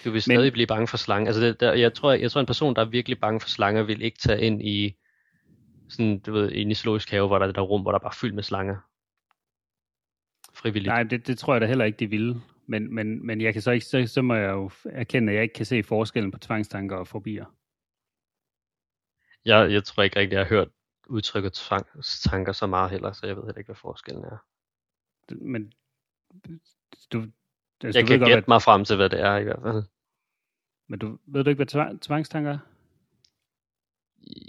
Du 0.04 0.10
vil 0.10 0.22
stadig 0.22 0.42
Men, 0.42 0.52
blive 0.52 0.66
bange 0.66 0.88
for 0.88 0.96
slanger. 0.96 1.28
Altså 1.28 1.42
det, 1.42 1.60
der, 1.60 1.72
jeg, 1.72 1.94
tror, 1.94 2.12
jeg 2.12 2.30
tror, 2.30 2.40
en 2.40 2.46
person, 2.46 2.74
der 2.74 2.80
er 2.80 2.88
virkelig 2.88 3.20
bange 3.20 3.40
for 3.40 3.48
slanger, 3.48 3.82
vil 3.82 4.02
ikke 4.02 4.18
tage 4.18 4.40
ind 4.40 4.62
i 4.62 4.96
sådan, 5.88 6.18
du 6.18 6.32
ved, 6.32 6.52
en 6.54 6.74
zoologisk 6.74 7.10
have, 7.10 7.26
hvor 7.26 7.38
der 7.38 7.42
er 7.42 7.48
det 7.48 7.56
der 7.56 7.62
rum, 7.62 7.82
hvor 7.82 7.90
der 7.90 7.98
er 7.98 8.02
bare 8.02 8.18
fyldt 8.20 8.34
med 8.34 8.42
slanger. 8.42 8.76
Frivilligt. 10.54 10.90
Nej, 10.90 11.02
det, 11.02 11.26
det 11.26 11.38
tror 11.38 11.54
jeg 11.54 11.60
da 11.60 11.66
heller 11.66 11.84
ikke, 11.84 11.98
de 11.98 12.06
ville. 12.06 12.40
Men, 12.66 12.94
men, 12.94 13.26
men 13.26 13.40
jeg 13.40 13.52
kan 13.52 13.62
så 13.62 13.70
ikke, 13.70 13.86
så, 13.86 14.06
så 14.06 14.22
må 14.22 14.34
jeg 14.34 14.50
jo 14.50 14.70
erkende, 14.84 15.32
at 15.32 15.36
jeg 15.36 15.42
ikke 15.42 15.54
kan 15.54 15.66
se 15.66 15.82
forskellen 15.82 16.30
på 16.30 16.38
tvangstanker 16.38 16.96
og 16.96 17.08
fobier. 17.08 17.44
Jeg, 19.44 19.72
jeg 19.72 19.84
tror 19.84 20.02
ikke 20.02 20.20
rigtig, 20.20 20.36
jeg 20.36 20.44
har 20.44 20.48
hørt 20.48 20.68
udtrykker 21.08 21.50
tvangstanker 21.54 22.52
så 22.52 22.66
meget 22.66 22.90
heller, 22.90 23.12
så 23.12 23.26
jeg 23.26 23.36
ved 23.36 23.42
heller 23.42 23.58
ikke, 23.58 23.68
hvad 23.68 23.76
forskellen 23.76 24.24
er. 24.24 24.36
Men 25.34 25.72
du, 27.12 27.26
altså, 27.82 27.98
jeg 27.98 28.02
du 28.02 28.06
kan 28.06 28.18
gætte 28.18 28.34
hvad... 28.34 28.42
mig 28.48 28.62
frem 28.62 28.84
til, 28.84 28.96
hvad 28.96 29.10
det 29.10 29.20
er 29.20 29.36
i 29.36 29.44
hvert 29.44 29.62
fald. 29.62 29.82
Men 30.86 30.98
du 30.98 31.18
ved 31.26 31.44
du 31.44 31.50
ikke, 31.50 31.64
hvad 31.64 31.98
tvangstanker 31.98 32.52
er? 32.52 32.58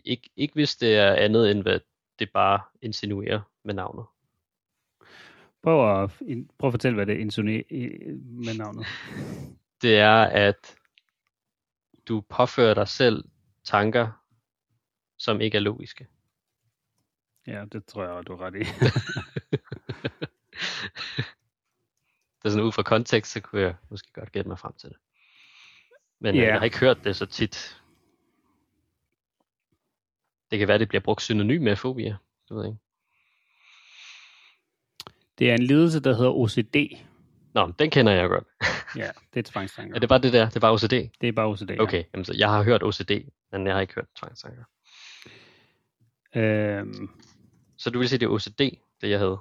Ik- 0.05 0.33
ikke 0.35 0.53
hvis 0.53 0.75
det 0.75 0.95
er 0.95 1.13
andet, 1.13 1.51
end 1.51 1.61
hvad 1.61 1.79
det 2.19 2.31
bare 2.31 2.61
insinuerer 2.81 3.41
med 3.63 3.73
navnet. 3.73 4.05
Prøv 5.63 6.03
at, 6.03 6.11
prøv 6.57 6.67
at 6.67 6.73
fortælle, 6.73 6.95
hvad 6.95 7.05
det 7.05 7.17
insinuerer 7.17 7.63
med 8.17 8.57
navnet. 8.57 8.85
Det 9.81 9.99
er, 9.99 10.21
at 10.23 10.75
du 12.07 12.21
påfører 12.21 12.73
dig 12.73 12.87
selv 12.87 13.23
tanker, 13.63 14.23
som 15.17 15.41
ikke 15.41 15.57
er 15.57 15.61
logiske. 15.61 16.07
Ja, 17.49 17.65
det 17.65 17.85
tror 17.85 18.03
jeg, 18.03 18.27
du 18.27 18.33
er 18.33 18.41
ret 18.41 18.55
i. 18.55 18.59
det 22.37 22.45
er 22.45 22.49
sådan 22.49 22.65
ud 22.65 22.71
fra 22.71 22.83
kontekst, 22.83 23.31
så 23.31 23.41
kunne 23.41 23.61
jeg 23.61 23.75
måske 23.89 24.13
godt 24.13 24.31
gætte 24.31 24.47
mig 24.47 24.59
frem 24.59 24.73
til 24.73 24.89
det. 24.89 24.97
Men 26.19 26.35
yeah. 26.35 26.47
jeg 26.47 26.57
har 26.57 26.65
ikke 26.65 26.79
hørt 26.79 27.03
det 27.03 27.15
så 27.15 27.25
tit. 27.25 27.81
Det 30.51 30.59
kan 30.59 30.67
være, 30.67 30.79
det 30.79 30.87
bliver 30.87 31.01
brugt 31.01 31.21
synonym 31.21 31.61
med 31.61 31.75
fobia. 31.75 32.17
Det 32.49 32.55
ved 32.55 32.63
jeg 32.63 32.69
ikke. 32.69 32.81
Det 35.39 35.49
er 35.49 35.53
en 35.53 35.63
lidelse, 35.63 35.99
der 35.99 36.15
hedder 36.15 36.31
OCD. 36.31 36.75
Nå, 37.53 37.73
den 37.79 37.89
kender 37.89 38.11
jeg 38.11 38.29
godt. 38.29 38.47
ja, 38.95 39.09
det 39.33 39.39
er 39.47 39.51
tvangstanker. 39.51 39.95
Er 39.95 39.99
det 39.99 40.09
bare 40.09 40.21
det 40.21 40.33
der? 40.33 40.45
Det 40.45 40.55
er 40.55 40.59
bare 40.59 40.73
OCD? 40.73 40.91
Det 41.21 41.27
er 41.27 41.31
bare 41.31 41.47
OCD, 41.47 41.79
Okay, 41.79 41.97
ja. 41.97 42.03
jamen, 42.13 42.25
så 42.25 42.33
jeg 42.37 42.49
har 42.49 42.63
hørt 42.63 42.83
OCD, 42.83 43.11
men 43.51 43.67
jeg 43.67 43.73
har 43.75 43.81
ikke 43.81 43.93
hørt 43.93 44.07
tvangstanker. 44.15 44.63
Øhm, 46.35 47.09
så 47.79 47.89
du 47.89 47.99
vil 47.99 48.09
sige, 48.09 48.19
det 48.19 48.25
er 48.25 48.29
OCD, 48.29 48.59
det 49.01 49.09
jeg 49.09 49.19
havde? 49.19 49.39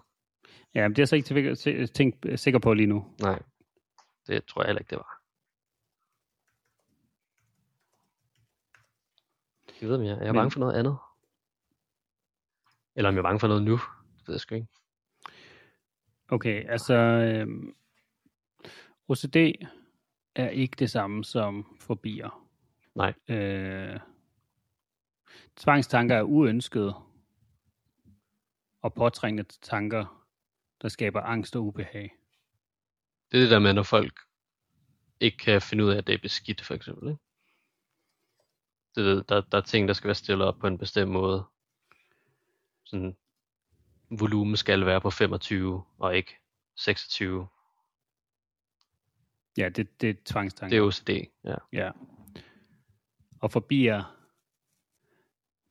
Ja, 0.74 0.88
men 0.88 0.96
det 0.96 0.98
er 0.98 1.02
jeg 1.02 1.56
så 1.56 1.70
ikke 1.70 1.86
tænkt, 1.86 2.40
sikker 2.40 2.58
på 2.60 2.74
lige 2.74 2.86
nu. 2.86 3.14
Nej, 3.20 3.42
det 4.26 4.44
tror 4.44 4.62
jeg 4.62 4.66
heller 4.66 4.80
ikke, 4.80 4.90
det 4.90 4.98
var. 4.98 5.22
Jeg 9.80 9.88
ved, 9.88 9.96
om 9.96 10.04
jeg, 10.04 10.18
jeg 10.20 10.28
er 10.28 10.32
bange 10.32 10.50
for 10.50 10.60
noget 10.60 10.74
andet. 10.74 10.98
Eller 12.96 13.08
om 13.08 13.14
jeg 13.14 13.18
er 13.18 13.22
bange 13.22 13.40
for 13.40 13.48
noget 13.48 13.62
nu. 13.62 13.72
Det 14.18 14.28
ved 14.28 14.34
jeg 14.34 14.40
sgu 14.40 14.54
ikke. 14.54 14.68
Okay, 16.28 16.68
altså... 16.68 16.94
Øhm, 16.94 17.74
OCD 19.08 19.36
er 20.34 20.48
ikke 20.48 20.76
det 20.78 20.90
samme 20.90 21.24
som 21.24 21.76
fobier. 21.80 22.48
Nej. 22.94 23.14
Øh, 23.28 24.00
tvangstanker 25.56 26.16
er 26.16 26.22
uønskede 26.22 26.94
og 28.82 28.94
påtrængende 28.94 29.50
tanker, 29.62 30.26
der 30.82 30.88
skaber 30.88 31.20
angst 31.20 31.56
og 31.56 31.64
ubehag. 31.64 32.14
Det 33.30 33.38
er 33.38 33.42
det 33.42 33.50
der 33.50 33.58
med, 33.58 33.72
når 33.72 33.82
folk 33.82 34.20
ikke 35.20 35.38
kan 35.38 35.62
finde 35.62 35.84
ud 35.84 35.90
af, 35.90 35.96
at 35.96 36.06
det 36.06 36.14
er 36.14 36.18
beskidt, 36.22 36.60
for 36.60 36.74
eksempel. 36.74 37.08
Ikke? 37.08 37.22
Det, 38.94 39.28
der, 39.28 39.40
der 39.40 39.58
er 39.58 39.62
ting, 39.62 39.88
der 39.88 39.94
skal 39.94 40.08
være 40.08 40.14
stillet 40.14 40.46
op 40.46 40.58
på 40.58 40.66
en 40.66 40.78
bestemt 40.78 41.10
måde. 41.10 41.44
Sådan, 42.84 43.16
volumen 44.10 44.56
skal 44.56 44.86
være 44.86 45.00
på 45.00 45.10
25, 45.10 45.84
og 45.98 46.16
ikke 46.16 46.36
26. 46.76 47.48
Ja, 49.58 49.68
det, 49.68 50.00
det 50.00 50.10
er 50.10 50.14
tvangstanker. 50.24 50.76
Det 50.76 50.82
er 50.82 50.86
OCD, 50.86 51.30
ja. 51.44 51.56
Ja. 51.72 51.90
Og 53.40 53.52
fobier, 53.52 54.16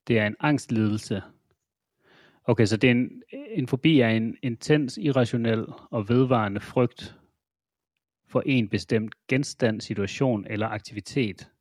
det 0.08 0.20
er 0.20 0.28
en 0.28 0.36
angstlidelse. 0.40 1.24
Okay, 2.50 2.66
så 2.66 2.78
det 2.78 2.88
er 2.88 2.92
en, 2.92 3.24
en 3.32 3.68
fobi 3.68 4.00
er 4.00 4.10
en 4.10 4.38
intens, 4.44 4.98
irrationel 4.98 5.66
og 5.92 6.10
vedvarende 6.10 6.60
frygt 6.60 7.16
for 8.30 8.44
en 8.46 8.70
bestemt 8.70 9.16
genstand, 9.28 9.82
situation 9.82 10.46
eller 10.50 10.68
aktivitet. 10.68 11.52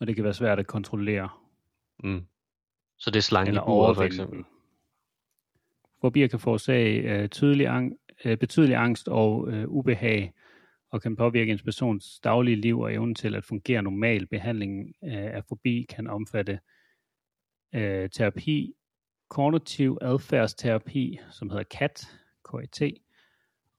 Og 0.00 0.06
det 0.06 0.14
kan 0.14 0.24
være 0.24 0.34
svært 0.34 0.58
at 0.58 0.66
kontrollere 0.66 1.28
Mm. 2.04 2.26
Så 2.98 3.10
det 3.10 3.16
er 3.16 3.22
slangen 3.22 3.48
eller 3.48 3.64
buret, 3.64 3.96
for 3.96 4.02
eksempel. 4.02 4.44
Fobier 6.00 6.28
kan 6.28 6.40
forårsage 6.40 7.00
øh, 7.00 7.28
tydelig 7.28 7.66
ang- 7.66 8.14
øh, 8.24 8.38
betydelig 8.38 8.76
angst 8.76 9.08
og 9.08 9.48
øh, 9.48 9.68
ubehag, 9.68 10.32
og 10.90 11.02
kan 11.02 11.16
påvirke 11.16 11.52
en 11.52 11.58
persons 11.64 12.20
daglige 12.20 12.56
liv 12.56 12.80
og 12.80 12.94
evne 12.94 13.14
til 13.14 13.34
at 13.34 13.44
fungere 13.44 13.82
normalt. 13.82 14.30
Behandlingen 14.30 14.94
øh, 15.04 15.34
af 15.34 15.44
fobi 15.48 15.86
kan 15.88 16.06
omfatte 16.06 16.60
øh, 17.74 18.10
terapi, 18.10 18.75
kognitiv 19.28 19.98
adfærdsterapi, 20.02 21.18
som 21.30 21.50
hedder 21.50 21.64
CAT, 21.64 22.08
KAT, 22.50 22.92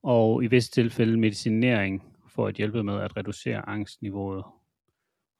og 0.03 0.43
i 0.43 0.47
visse 0.47 0.71
tilfælde 0.71 1.17
medicinering 1.17 2.15
for 2.27 2.47
at 2.47 2.55
hjælpe 2.55 2.83
med 2.83 3.01
at 3.01 3.17
reducere 3.17 3.69
angstniveauet 3.69 4.43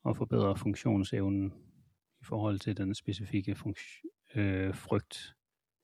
og 0.04 0.18
forbedre 0.18 0.58
funktionsevnen 0.58 1.54
i 2.22 2.24
forhold 2.24 2.60
til 2.60 2.78
den 2.78 2.96
specifikke 2.96 3.56
funks- 3.56 4.02
øh, 4.36 4.76
frygt, 4.76 5.36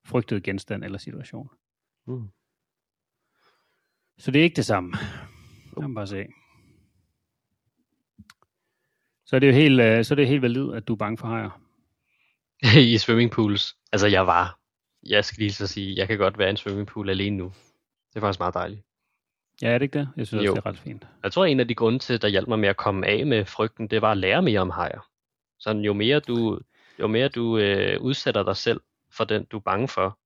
frygtede 0.05 0.41
genstand 0.41 0.83
eller 0.83 0.97
situation. 0.97 1.49
Mm. 2.07 2.29
Så 4.17 4.31
det 4.31 4.39
er 4.39 4.43
ikke 4.43 4.55
det 4.55 4.65
samme. 4.65 4.93
Lad 5.77 5.87
mig 5.87 5.95
bare 5.95 6.07
se. 6.07 6.25
Så 9.25 9.35
er 9.35 9.39
det 9.39 9.47
jo 9.47 9.53
helt, 9.53 9.81
øh, 9.81 10.03
så 10.05 10.13
er 10.13 10.15
det 10.15 10.27
helt 10.27 10.41
validt, 10.41 10.75
at 10.75 10.87
du 10.87 10.93
er 10.93 10.97
bange 10.97 11.17
for 11.17 11.27
hajer. 11.27 11.61
I 12.93 12.97
swimmingpools. 12.97 13.75
Altså, 13.91 14.07
jeg 14.07 14.27
var. 14.27 14.59
Jeg 15.03 15.25
skal 15.25 15.39
lige 15.39 15.51
så 15.51 15.67
sige, 15.67 15.95
jeg 15.97 16.07
kan 16.07 16.17
godt 16.17 16.37
være 16.37 16.47
i 16.47 16.49
en 16.49 16.57
swimmingpool 16.57 17.09
alene 17.09 17.37
nu. 17.37 17.53
Det 18.09 18.15
er 18.15 18.19
faktisk 18.19 18.39
meget 18.39 18.53
dejligt. 18.53 18.81
Ja, 19.61 19.67
er 19.67 19.77
det 19.77 19.83
ikke 19.85 19.99
det? 19.99 20.09
Jeg 20.17 20.27
synes 20.27 20.43
Jo. 20.43 20.51
også, 20.51 20.61
det 20.61 20.65
er 20.65 20.69
ret 20.69 20.79
fint. 20.79 21.07
Jeg 21.23 21.31
tror, 21.31 21.45
en 21.45 21.59
af 21.59 21.67
de 21.67 21.75
grunde 21.75 21.99
til, 21.99 22.21
der 22.21 22.27
hjalp 22.27 22.47
mig 22.47 22.59
med 22.59 22.69
at 22.69 22.77
komme 22.77 23.07
af 23.07 23.25
med 23.25 23.45
frygten, 23.45 23.87
det 23.87 24.01
var 24.01 24.11
at 24.11 24.17
lære 24.17 24.41
mere 24.41 24.59
om 24.59 24.69
hajer. 24.69 25.09
Så 25.59 25.71
jo 25.71 25.93
mere 25.93 26.19
du, 26.19 26.59
jo 26.99 27.07
mere 27.07 27.27
du 27.27 27.57
øh, 27.57 28.01
udsætter 28.01 28.43
dig 28.43 28.57
selv 28.57 28.81
for 29.11 29.23
den, 29.23 29.45
du 29.45 29.57
er 29.57 29.61
bange 29.61 29.87
for, 29.87 30.19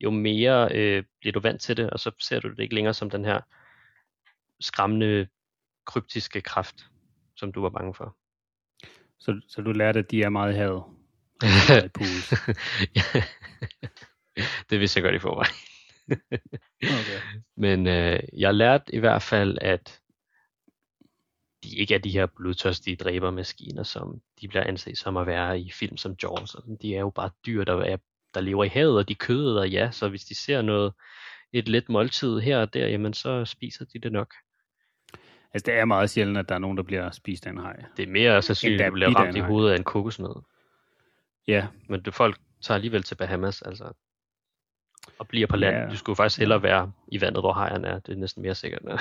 jo 0.00 0.10
mere 0.10 0.68
øh, 0.74 1.04
bliver 1.20 1.32
du 1.32 1.40
vant 1.40 1.60
til 1.60 1.76
det, 1.76 1.90
og 1.90 2.00
så 2.00 2.10
ser 2.18 2.40
du 2.40 2.48
det 2.50 2.58
ikke 2.58 2.74
længere 2.74 2.94
som 2.94 3.10
den 3.10 3.24
her 3.24 3.40
skræmmende, 4.60 5.26
kryptiske 5.86 6.40
kraft, 6.40 6.86
som 7.36 7.52
du 7.52 7.60
var 7.60 7.68
bange 7.68 7.94
for. 7.94 8.16
Så, 9.18 9.40
så 9.48 9.62
du 9.62 9.72
lærte, 9.72 9.98
at 9.98 10.10
de 10.10 10.22
er 10.22 10.28
meget 10.28 10.52
i 10.52 10.56
havet. 10.56 10.82
det 14.70 14.80
vidste 14.80 14.98
jeg 14.98 15.04
godt 15.04 15.14
i 15.14 15.18
forvejen. 15.18 15.54
Okay. 16.82 17.20
Men 17.56 17.86
øh, 17.86 18.20
jeg 18.32 18.54
lærte 18.54 18.94
i 18.94 18.98
hvert 18.98 19.22
fald, 19.22 19.58
at 19.60 20.00
de 21.64 21.76
ikke 21.76 21.94
er 21.94 21.98
de 21.98 22.10
her 22.10 22.26
blodtørstige 22.26 22.96
dræbermaskiner, 22.96 23.82
som 23.82 24.20
de 24.40 24.48
bliver 24.48 24.64
anset 24.64 24.98
som 24.98 25.16
at 25.16 25.26
være 25.26 25.60
i 25.60 25.70
film 25.70 25.96
som 25.96 26.16
Jaws. 26.22 26.56
De 26.82 26.94
er 26.94 27.00
jo 27.00 27.10
bare 27.10 27.30
dyr, 27.46 27.64
der, 27.64 27.82
er, 27.82 27.96
der 28.34 28.40
lever 28.40 28.64
i 28.64 28.68
havet, 28.68 28.98
og 28.98 29.08
de 29.08 29.14
køder, 29.14 29.64
ja. 29.64 29.90
Så 29.90 30.08
hvis 30.08 30.24
de 30.24 30.34
ser 30.34 30.62
noget, 30.62 30.92
et 31.52 31.68
let 31.68 31.88
måltid 31.88 32.38
her 32.38 32.58
og 32.58 32.74
der, 32.74 32.86
jamen 32.86 33.14
så 33.14 33.44
spiser 33.44 33.84
de 33.84 33.98
det 33.98 34.12
nok. 34.12 34.34
Altså, 35.54 35.66
det 35.66 35.74
er 35.74 35.84
meget 35.84 36.10
sjældent, 36.10 36.38
at 36.38 36.48
der 36.48 36.54
er 36.54 36.58
nogen, 36.58 36.76
der 36.76 36.82
bliver 36.82 37.10
spist 37.10 37.46
af 37.46 37.50
en 37.50 37.58
haj. 37.58 37.84
Det 37.96 38.02
er 38.02 38.12
mere 38.12 38.42
sandsynligt, 38.42 38.80
at 38.80 38.86
du 38.86 38.94
bliver 38.94 39.18
ramt 39.18 39.36
i 39.36 39.40
hovedet 39.40 39.72
af 39.72 39.76
en 39.76 39.84
kokosnød. 39.84 40.42
Ja, 41.48 41.66
Men 41.88 42.02
det, 42.02 42.14
folk 42.14 42.38
tager 42.62 42.76
alligevel 42.76 43.02
til 43.02 43.14
Bahamas, 43.14 43.62
altså. 43.62 43.92
Og 45.18 45.28
bliver 45.28 45.46
på 45.46 45.56
land. 45.56 45.76
Ja. 45.76 45.90
Du 45.90 45.96
skulle 45.96 46.16
faktisk 46.16 46.38
hellere 46.38 46.62
være 46.62 46.92
i 47.12 47.20
vandet, 47.20 47.42
hvor 47.42 47.52
hajerne 47.52 47.88
er. 47.88 47.98
Det 47.98 48.12
er 48.12 48.16
næsten 48.16 48.42
mere 48.42 48.54
sikkert. 48.54 48.82
Ja. 48.88 48.96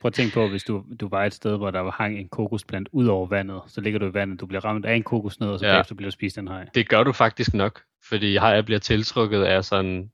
prøv 0.00 0.08
at 0.08 0.14
tænke 0.14 0.34
på, 0.34 0.48
hvis 0.48 0.64
du, 0.64 0.84
du 1.00 1.08
var 1.08 1.24
et 1.24 1.34
sted, 1.34 1.56
hvor 1.56 1.70
der 1.70 1.80
var 1.80 1.90
hang 1.90 2.18
en 2.18 2.28
kokosplant 2.28 2.88
ud 2.92 3.06
over 3.06 3.26
vandet, 3.26 3.62
så 3.66 3.80
ligger 3.80 3.98
du 3.98 4.06
i 4.06 4.14
vandet, 4.14 4.40
du 4.40 4.46
bliver 4.46 4.64
ramt 4.64 4.86
af 4.86 4.94
en 4.94 5.02
kokosnød, 5.02 5.48
og 5.50 5.58
så 5.58 5.66
Ja. 5.66 5.82
bliver 5.96 6.06
du 6.06 6.10
spist 6.10 6.38
af 6.38 6.42
en 6.42 6.48
haj. 6.48 6.64
Det 6.74 6.88
gør 6.88 7.04
du 7.04 7.12
faktisk 7.12 7.54
nok, 7.54 7.82
fordi 8.08 8.36
hajer 8.36 8.62
bliver 8.62 8.78
tiltrukket 8.78 9.42
af 9.44 9.64
sådan 9.64 10.10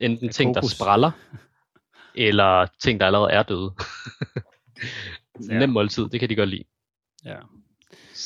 enten 0.00 0.28
Af 0.28 0.34
ting, 0.34 0.54
der 0.54 0.60
kokos. 0.60 0.72
spræller, 0.76 1.10
eller 2.14 2.66
ting, 2.80 3.00
der 3.00 3.06
allerede 3.06 3.30
er 3.32 3.42
døde. 3.42 3.74
Ja. 5.48 5.58
Nem 5.58 5.68
måltid, 5.70 6.08
det 6.08 6.20
kan 6.20 6.28
de 6.28 6.36
godt 6.36 6.48
lide. 6.48 6.64
Ja. 7.24 7.36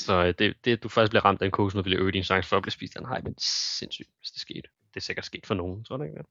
Så 0.03 0.24
øh, 0.24 0.35
det, 0.39 0.57
det, 0.65 0.73
at 0.73 0.83
du 0.83 0.89
faktisk 0.89 1.11
bliver 1.11 1.24
ramt 1.24 1.43
af 1.43 1.47
en 1.47 1.53
kokosnød, 1.53 1.83
vil 1.83 2.01
øge 2.01 2.12
din 2.12 2.24
chance 2.24 2.49
for 2.49 2.57
at 2.57 2.62
blive 2.62 2.73
spist 2.73 2.97
af 2.97 3.01
en 3.01 3.07
haj, 3.07 3.20
men 3.20 3.35
sindssygt, 3.39 4.09
hvis 4.19 4.31
det 4.31 4.41
skete. 4.41 4.69
Det 4.95 4.97
er 4.97 5.01
sikkert 5.01 5.24
sket 5.24 5.47
for 5.47 5.55
nogen, 5.55 5.85
tror 5.85 5.97
du 5.97 6.03
ikke 6.03 6.19
det? 6.19 6.27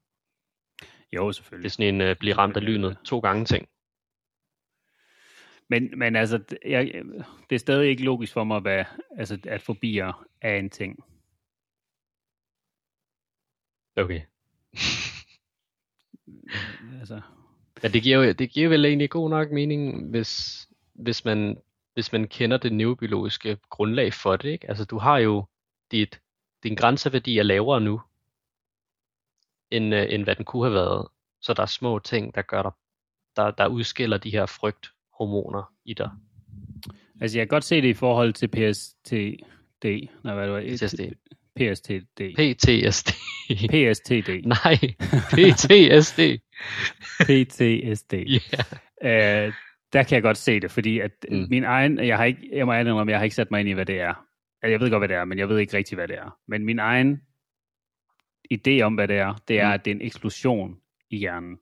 Jo, 1.12 1.22
Det 1.22 1.28
er 1.28 1.32
selvfølgelig. 1.32 1.70
sådan 1.70 1.94
en 1.94 2.10
uh, 2.10 2.16
blive 2.16 2.34
ramt 2.34 2.56
af 2.56 2.64
lynet 2.64 2.98
to 3.04 3.18
gange 3.18 3.44
ting. 3.44 3.68
Men, 5.68 5.98
men 5.98 6.16
altså, 6.16 6.44
jeg, 6.66 7.02
det 7.50 7.54
er 7.54 7.58
stadig 7.58 7.88
ikke 7.88 8.04
logisk 8.04 8.32
for 8.32 8.44
mig, 8.44 8.60
hvad, 8.60 8.84
altså, 9.18 9.38
at 9.44 9.62
fobier 9.62 10.26
er 10.40 10.56
en 10.56 10.70
ting. 10.70 11.04
Okay. 13.96 14.20
Altså, 17.00 17.20
Men 17.82 17.92
det 17.92 18.02
giver, 18.02 18.24
jo, 18.24 18.32
det 18.32 18.50
giver 18.50 18.68
vel 18.68 18.84
egentlig 18.84 19.10
god 19.10 19.30
nok 19.30 19.50
mening, 19.50 20.10
hvis, 20.10 20.68
hvis, 20.92 21.24
man, 21.24 21.58
hvis 21.94 22.12
man 22.12 22.28
kender 22.28 22.56
det 22.56 22.72
neurobiologiske 22.72 23.58
grundlag 23.70 24.14
for 24.14 24.36
det. 24.36 24.48
Ikke? 24.48 24.68
Altså 24.68 24.84
du 24.84 24.98
har 24.98 25.18
jo 25.18 25.44
dit, 25.90 26.20
din 26.62 26.74
grænseværdi 26.74 27.38
er 27.38 27.42
lavere 27.42 27.80
nu, 27.80 28.00
end, 29.70 29.94
øh, 29.94 30.06
end 30.08 30.24
hvad 30.24 30.34
den 30.34 30.44
kunne 30.44 30.64
have 30.64 30.74
været. 30.74 31.08
Så 31.40 31.54
der 31.54 31.62
er 31.62 31.66
små 31.66 31.98
ting, 31.98 32.34
der 32.34 32.42
gør 32.42 32.62
dig, 32.62 32.72
der, 33.36 33.50
der 33.50 33.66
udskiller 33.66 34.16
de 34.18 34.30
her 34.30 34.46
frygthormoner 34.46 35.72
i 35.84 35.94
dig. 35.94 36.10
altså, 37.20 37.38
jeg 37.38 37.46
kan 37.46 37.54
godt 37.54 37.64
se 37.64 37.82
det 37.82 37.88
i 37.88 37.94
forhold 37.94 38.32
til 38.32 38.48
PSTD. 38.48 39.84
Nej, 40.24 40.34
hvad 40.34 40.46
det 40.46 40.54
var? 40.54 40.60
PTSD. 40.60 41.00
PSTD. 41.56 42.20
PTSD. 42.36 43.08
PSTD. 43.72 44.28
Nej, 44.56 44.76
PTSD. 45.32 46.20
PTSD. 47.20 48.14
Ja. 49.02 49.46
Øh, 49.46 49.52
der 49.92 50.02
kan 50.02 50.14
jeg 50.14 50.22
godt 50.22 50.36
se 50.36 50.60
det, 50.60 50.70
fordi 50.70 50.98
at 51.00 51.12
Mm. 51.30 51.46
min 51.50 51.64
egen, 51.64 51.98
jeg 52.06 52.16
har 52.16 52.24
ikke, 52.24 52.48
jeg 52.52 52.66
må 52.66 52.72
indrømme, 52.74 53.10
jeg 53.10 53.18
har 53.18 53.24
ikke 53.24 53.36
sat 53.36 53.50
mig 53.50 53.60
ind 53.60 53.68
i, 53.68 53.72
hvad 53.72 53.86
det 53.86 54.00
er. 54.00 54.14
Altså, 54.62 54.70
Jeg 54.70 54.80
ved 54.80 54.90
godt, 54.90 55.00
hvad 55.00 55.08
det 55.08 55.16
er, 55.16 55.24
men 55.24 55.38
jeg 55.38 55.48
ved 55.48 55.58
ikke 55.58 55.76
rigtig, 55.76 55.96
hvad 55.96 56.08
det 56.08 56.18
er. 56.18 56.38
Men 56.48 56.64
min 56.64 56.78
egen 56.78 57.22
idé 58.54 58.80
om, 58.80 58.94
hvad 58.94 59.08
det 59.08 59.16
er, 59.18 59.34
det 59.48 59.60
er, 59.60 59.66
Mm. 59.68 59.72
at 59.72 59.84
det 59.84 59.90
er 59.90 59.94
en 59.94 60.02
eksplosion 60.02 60.80
i 61.10 61.16
hjernen. 61.16 61.58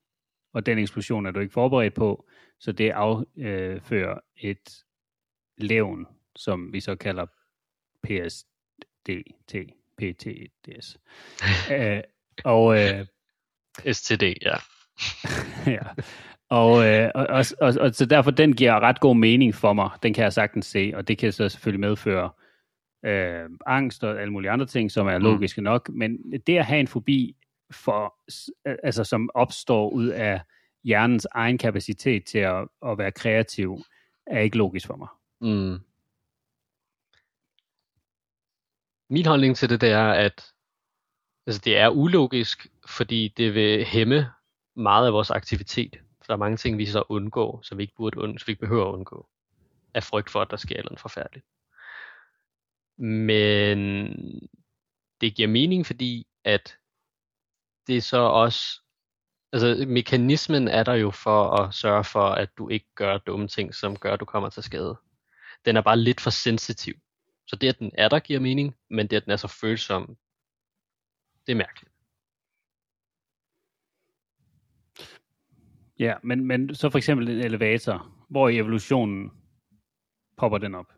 Og 0.52 0.66
den 0.66 0.78
eksplosion 0.78 1.26
er 1.26 1.30
du 1.30 1.40
ikke 1.40 1.52
forberedt 1.52 1.94
på, 1.94 2.28
så 2.60 2.72
det 2.72 2.90
affører 2.90 4.18
et 4.36 4.84
levn, 5.58 6.06
som 6.36 6.72
vi 6.72 6.80
så 6.80 6.96
kalder 6.96 7.26
PSDT, 8.02 9.56
PTDS. 9.98 10.96
øh, 11.76 12.00
og 12.44 12.78
øh, 12.78 13.06
STD, 13.92 14.22
ja. 14.22 14.56
ja. 15.76 15.82
Og, 16.50 16.86
øh, 16.86 17.10
og, 17.14 17.26
og, 17.26 17.44
og, 17.60 17.74
og 17.80 17.94
så 17.94 18.06
derfor 18.06 18.30
den 18.30 18.52
giver 18.56 18.80
ret 18.80 19.00
god 19.00 19.16
mening 19.16 19.54
for 19.54 19.72
mig. 19.72 19.90
Den 20.02 20.14
kan 20.14 20.24
jeg 20.24 20.32
sagtens 20.32 20.66
se, 20.66 20.92
og 20.94 21.08
det 21.08 21.18
kan 21.18 21.32
så 21.32 21.48
selvfølgelig 21.48 21.80
medføre 21.80 22.30
øh, 23.04 23.50
angst 23.66 24.04
og 24.04 24.20
alle 24.20 24.32
mulige 24.32 24.50
andre 24.50 24.66
ting, 24.66 24.90
som 24.90 25.06
er 25.06 25.18
Mm. 25.18 25.24
logiske 25.24 25.62
nok. 25.62 25.88
Men 25.88 26.32
det 26.46 26.58
at 26.58 26.64
have 26.66 26.80
en 26.80 26.88
fobi, 26.88 27.36
for, 27.72 28.14
altså, 28.84 29.04
som 29.04 29.30
opstår 29.34 29.90
ud 29.90 30.06
af 30.06 30.40
hjernens 30.84 31.26
egen 31.30 31.58
kapacitet 31.58 32.24
til 32.24 32.38
at, 32.38 32.68
at 32.86 32.98
være 32.98 33.12
kreativ, 33.12 33.78
er 34.26 34.40
ikke 34.40 34.56
logisk 34.56 34.86
for 34.86 34.96
mig. 34.96 35.08
Mm. 35.40 35.78
Min 39.10 39.26
holdning 39.26 39.56
til 39.56 39.70
det, 39.70 39.80
det 39.80 39.90
er, 39.90 40.10
at 40.12 40.46
altså, 41.46 41.60
det 41.64 41.78
er 41.78 41.88
ulogisk, 41.88 42.66
fordi 42.86 43.34
det 43.36 43.54
vil 43.54 43.84
hæmme 43.84 44.26
meget 44.76 45.06
af 45.06 45.12
vores 45.12 45.30
aktivitet. 45.30 46.00
Der 46.30 46.34
er 46.34 46.38
mange 46.38 46.56
ting, 46.56 46.78
vi 46.78 46.86
så 46.86 47.04
undgår, 47.08 47.62
som 47.62 47.78
vi 47.78 47.82
ikke 47.82 47.94
burde 47.96 48.18
undgå, 48.18 48.38
som 48.38 48.46
vi 48.46 48.50
ikke 48.52 48.60
behøver 48.60 48.88
at 48.88 48.92
undgå, 48.94 49.28
af 49.94 50.02
frygt 50.02 50.30
for, 50.30 50.40
at 50.42 50.50
der 50.50 50.56
sker 50.56 50.82
noget 50.82 51.00
forfærdeligt. 51.00 51.46
Men 52.98 54.08
det 55.20 55.34
giver 55.34 55.48
mening, 55.48 55.86
fordi 55.86 56.26
at 56.44 56.78
det 57.86 58.04
så 58.04 58.18
også 58.18 58.80
Altså, 59.52 59.84
mekanismen 59.88 60.68
er 60.68 60.82
der 60.82 60.94
jo 60.94 61.10
for 61.10 61.50
at 61.50 61.74
sørge 61.74 62.04
for, 62.04 62.28
at 62.28 62.58
du 62.58 62.68
ikke 62.68 62.86
gør 62.94 63.18
dumme 63.18 63.48
ting, 63.48 63.74
som 63.74 63.96
gør, 63.96 64.12
at 64.12 64.20
du 64.20 64.24
kommer 64.24 64.48
til 64.48 64.62
skade. 64.62 64.96
Den 65.64 65.76
er 65.76 65.80
bare 65.80 65.96
lidt 65.96 66.20
for 66.20 66.30
sensitiv. 66.30 66.94
Så 67.46 67.56
det, 67.56 67.68
at 67.68 67.78
den 67.78 67.90
er 67.94 68.08
der, 68.08 68.20
giver 68.20 68.40
mening, 68.40 68.76
men 68.90 69.06
det, 69.06 69.16
at 69.16 69.24
den 69.24 69.32
er 69.32 69.36
så 69.36 69.48
følsom, 69.48 70.16
det 71.46 71.52
er 71.52 71.56
mærkeligt. 71.56 71.89
Ja, 76.00 76.14
men, 76.22 76.44
men 76.44 76.74
så 76.74 76.90
for 76.90 76.98
eksempel 76.98 77.28
en 77.28 77.38
elevator, 77.38 78.24
hvor 78.28 78.48
i 78.48 78.58
evolutionen 78.58 79.30
popper 80.36 80.58
den 80.58 80.74
op. 80.74 80.92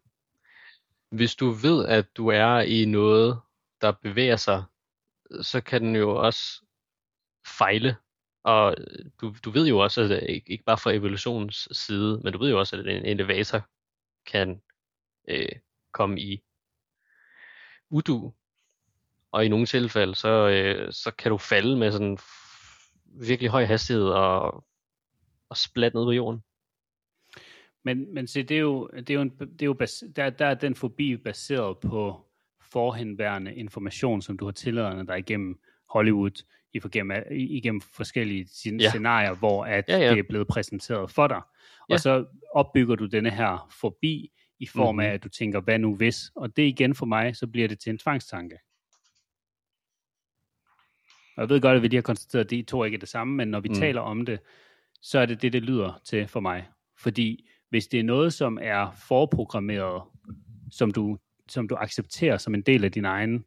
Hvis 1.11 1.35
du 1.35 1.51
ved, 1.51 1.87
at 1.87 2.17
du 2.17 2.29
er 2.29 2.61
i 2.61 2.85
noget, 2.85 3.41
der 3.81 3.93
bevæger 3.93 4.37
sig, 4.37 4.65
så 5.41 5.61
kan 5.61 5.83
den 5.83 5.97
jo 5.97 6.17
også 6.17 6.65
fejle. 7.47 7.97
Og 8.43 8.77
du, 9.21 9.35
du 9.45 9.51
ved 9.51 9.69
jo 9.69 9.79
også, 9.79 10.01
at 10.01 10.23
ikke, 10.29 10.53
ikke 10.53 10.65
bare 10.65 10.79
fra 10.79 10.93
evolutionens 10.93 11.69
side, 11.73 12.21
men 12.25 12.33
du 12.33 12.39
ved 12.39 12.51
jo 12.51 12.59
også, 12.59 12.77
at 12.77 12.87
en 12.87 13.07
elevator 13.07 13.69
kan 14.27 14.63
øh, 15.29 15.49
komme 15.93 16.21
i 16.21 16.43
udu. 17.91 18.33
Og 19.33 19.45
i 19.45 19.49
nogle 19.49 19.67
tilfælde, 19.67 20.15
så, 20.15 20.49
øh, 20.49 20.93
så 20.93 21.11
kan 21.11 21.31
du 21.31 21.39
falde 21.39 21.77
med 21.77 21.93
sådan 21.93 22.19
virkelig 23.05 23.51
høj 23.51 23.65
hastighed 23.65 24.05
og, 24.05 24.65
og 25.53 25.57
splat 25.57 25.95
ned 25.95 26.05
på 26.05 26.13
jorden. 26.13 26.41
Men, 27.85 28.15
men 28.15 28.27
se, 28.27 28.43
det 28.43 28.57
er 28.57 28.61
jo, 28.61 28.89
det 28.89 29.11
er 29.11 29.15
jo, 29.15 29.21
en, 29.21 29.31
det 29.31 29.63
er 29.63 29.67
jo 29.67 29.75
bas, 29.75 30.05
der, 30.17 30.31
der 30.31 30.47
er 30.47 30.55
den 30.55 30.75
fobi 30.75 31.17
baseret 31.17 31.79
på 31.79 32.27
forhenværende 32.61 33.55
information, 33.55 34.23
som 34.23 34.39
du 34.39 34.45
har 34.45 34.53
tilladet 34.53 35.09
dig 35.09 35.19
igennem 35.19 35.61
Hollywood, 35.91 36.45
igennem, 36.73 37.23
igennem 37.31 37.81
forskellige 37.81 38.47
ja. 38.81 38.89
scenarier, 38.89 39.35
hvor 39.35 39.65
at 39.65 39.85
ja, 39.89 39.99
ja. 39.99 40.11
det 40.11 40.19
er 40.19 40.23
blevet 40.29 40.49
præsenteret 40.49 41.11
for 41.11 41.27
dig. 41.27 41.41
Ja. 41.89 41.95
Og 41.95 42.01
så 42.01 42.27
opbygger 42.55 42.95
du 42.97 43.07
denne 43.07 43.31
her 43.31 43.69
fobi 43.81 44.33
i 44.59 44.67
form 44.67 45.01
af, 45.01 45.05
mm-hmm. 45.05 45.15
at 45.15 45.25
du 45.25 45.29
tænker, 45.29 45.61
hvad 45.61 45.79
nu 45.79 45.97
hvis? 45.97 46.31
Og 46.37 46.57
det 46.57 46.63
igen 46.63 46.95
for 46.95 47.07
mig, 47.07 47.37
så 47.37 47.47
bliver 47.47 47.69
det 47.69 47.81
til 47.81 47.91
en 47.91 47.99
tvangstanke. 47.99 48.59
Og 51.37 51.41
jeg 51.41 51.49
ved 51.49 51.61
godt, 51.61 51.77
at 51.77 51.83
vi 51.83 51.89
lige 51.89 51.97
har 51.97 52.03
konstateret, 52.03 52.45
at 52.45 52.51
de 52.51 52.63
to 52.63 52.85
ikke 52.85 52.95
er 52.95 52.99
det 52.99 53.09
samme, 53.09 53.35
men 53.35 53.49
når 53.49 53.61
vi 53.61 53.69
mm. 53.69 53.75
taler 53.75 54.01
om 54.01 54.27
det, 54.27 54.41
så 55.03 55.19
er 55.19 55.27
det 55.27 55.43
det, 55.43 55.53
det 55.53 55.63
lyder 55.63 56.01
til 56.05 56.29
for 56.29 56.41
mig. 56.41 56.69
Fordi 56.99 57.49
hvis 57.71 57.87
det 57.87 58.01
er 58.01 58.05
noget, 58.05 58.33
som 58.33 58.59
er 58.63 58.91
forprogrammeret, 59.09 60.03
som 60.71 60.91
du, 60.91 61.19
som 61.49 61.69
du 61.69 61.75
accepterer 61.75 62.39
som 62.39 62.55
en 62.55 62.63
del 62.63 62.85
af 62.85 62.93
din 62.93 63.05
egen 63.05 63.45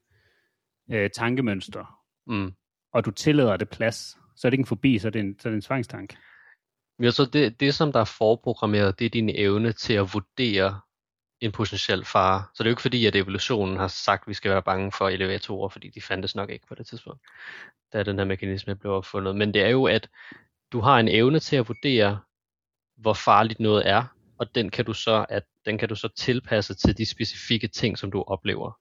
øh, 0.91 1.10
tankemønster, 1.10 2.02
mm. 2.27 2.53
og 2.94 3.06
du 3.06 3.11
tillader 3.11 3.57
det 3.57 3.69
plads, 3.69 4.18
så 4.36 4.48
er 4.48 4.49
det 4.49 4.53
ikke 4.53 4.61
en 4.61 4.65
forbi, 4.65 4.99
så 4.99 5.07
er 5.07 5.11
det 5.11 5.19
en, 5.19 5.40
så 5.40 5.48
er 5.48 5.52
det 5.52 5.56
en 5.56 5.61
tvangstank. 5.61 6.15
Ja, 7.02 7.11
så 7.11 7.26
det, 7.26 7.60
det, 7.60 7.76
som 7.76 7.91
der 7.91 7.99
er 7.99 8.15
forprogrammeret, 8.18 8.99
det 8.99 9.06
er 9.06 9.10
din 9.10 9.30
evne 9.30 9.72
til 9.72 9.94
at 9.94 10.14
vurdere 10.14 10.80
en 11.41 11.52
potentiel 11.52 12.06
fare. 12.06 12.44
Så 12.53 12.64
det 12.64 12.68
er 12.68 12.72
jo 12.72 12.73
ikke 12.73 12.82
fordi, 12.82 13.06
at 13.06 13.15
evolutionen 13.15 13.77
har 13.77 13.88
sagt, 13.88 14.23
at 14.23 14.27
vi 14.27 14.34
skal 14.34 14.52
være 14.52 14.64
bange 14.64 14.91
for 14.91 15.10
elevatorer, 15.10 15.69
fordi 15.69 15.90
de 15.90 16.02
fandtes 16.02 16.36
nok 16.36 16.49
ikke 16.49 16.68
på 16.68 16.76
det 16.76 16.88
tidspunkt, 16.88 17.22
da 17.94 18.03
den 18.03 18.18
her 18.18 18.26
mekanisme 18.26 18.76
blev 18.76 18.94
opfundet. 18.94 19.36
Men 19.36 19.53
det 19.53 19.61
er 19.61 19.69
jo, 19.69 19.86
at 19.86 20.10
du 20.72 20.80
har 20.80 21.00
en 21.00 21.08
evne 21.08 21.40
til 21.40 21.56
at 21.56 21.68
vurdere, 21.68 22.20
hvor 22.98 23.14
farligt 23.14 23.60
noget 23.60 23.90
er, 23.90 24.04
og 24.38 24.56
den 24.56 24.70
kan 24.70 24.86
du 24.86 24.94
så, 24.94 25.26
at 25.30 25.44
den 25.66 25.78
kan 25.78 25.90
du 25.90 25.96
så 25.96 26.08
tilpasse 26.08 26.74
til 26.74 26.98
de 26.98 27.06
specifikke 27.06 27.68
ting, 27.68 27.98
som 27.98 28.12
du 28.12 28.24
oplever. 28.28 28.80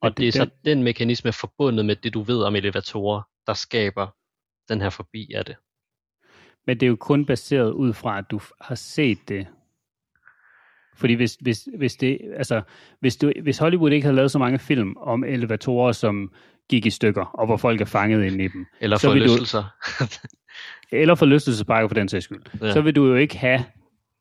Og 0.00 0.10
det, 0.10 0.18
det 0.18 0.28
er 0.28 0.32
så 0.32 0.50
den 0.64 0.82
mekanisme 0.82 1.32
forbundet 1.32 1.86
med 1.86 1.96
det, 1.96 2.14
du 2.14 2.22
ved 2.22 2.42
om 2.42 2.56
elevatorer, 2.56 3.22
der 3.46 3.54
skaber 3.54 4.06
den 4.68 4.80
her 4.80 4.90
forbi 4.90 5.32
af 5.32 5.44
det. 5.44 5.56
Men 6.66 6.80
det 6.80 6.86
er 6.86 6.90
jo 6.90 6.96
kun 6.96 7.26
baseret 7.26 7.70
ud 7.70 7.92
fra, 7.92 8.18
at 8.18 8.24
du 8.30 8.40
har 8.60 8.74
set 8.74 9.28
det. 9.28 9.46
Fordi 10.96 11.14
hvis, 11.14 11.36
hvis, 11.40 11.68
hvis, 11.78 11.96
det, 11.96 12.18
altså, 12.36 12.62
hvis, 13.00 13.16
du, 13.16 13.32
hvis 13.42 13.58
Hollywood 13.58 13.90
ikke 13.90 14.04
havde 14.04 14.16
lavet 14.16 14.30
så 14.30 14.38
mange 14.38 14.58
film 14.58 14.96
om 14.96 15.24
elevatorer, 15.24 15.92
som 15.92 16.32
gik 16.68 16.86
i 16.86 16.90
stykker, 16.90 17.24
og 17.24 17.46
hvor 17.46 17.56
folk 17.56 17.80
er 17.80 17.84
fanget 17.84 18.24
inde 18.24 18.44
i 18.44 18.48
dem. 18.48 18.66
Eller. 18.80 18.98
Du, 18.98 19.08
eller 20.92 21.14
forlystelsesparker 21.14 21.88
for 21.88 21.94
den 21.94 22.08
sags 22.08 22.24
skyld. 22.24 22.42
Ja. 22.62 22.72
Så 22.72 22.80
vil 22.80 22.96
du 22.96 23.06
jo 23.06 23.14
ikke 23.14 23.38
have 23.38 23.64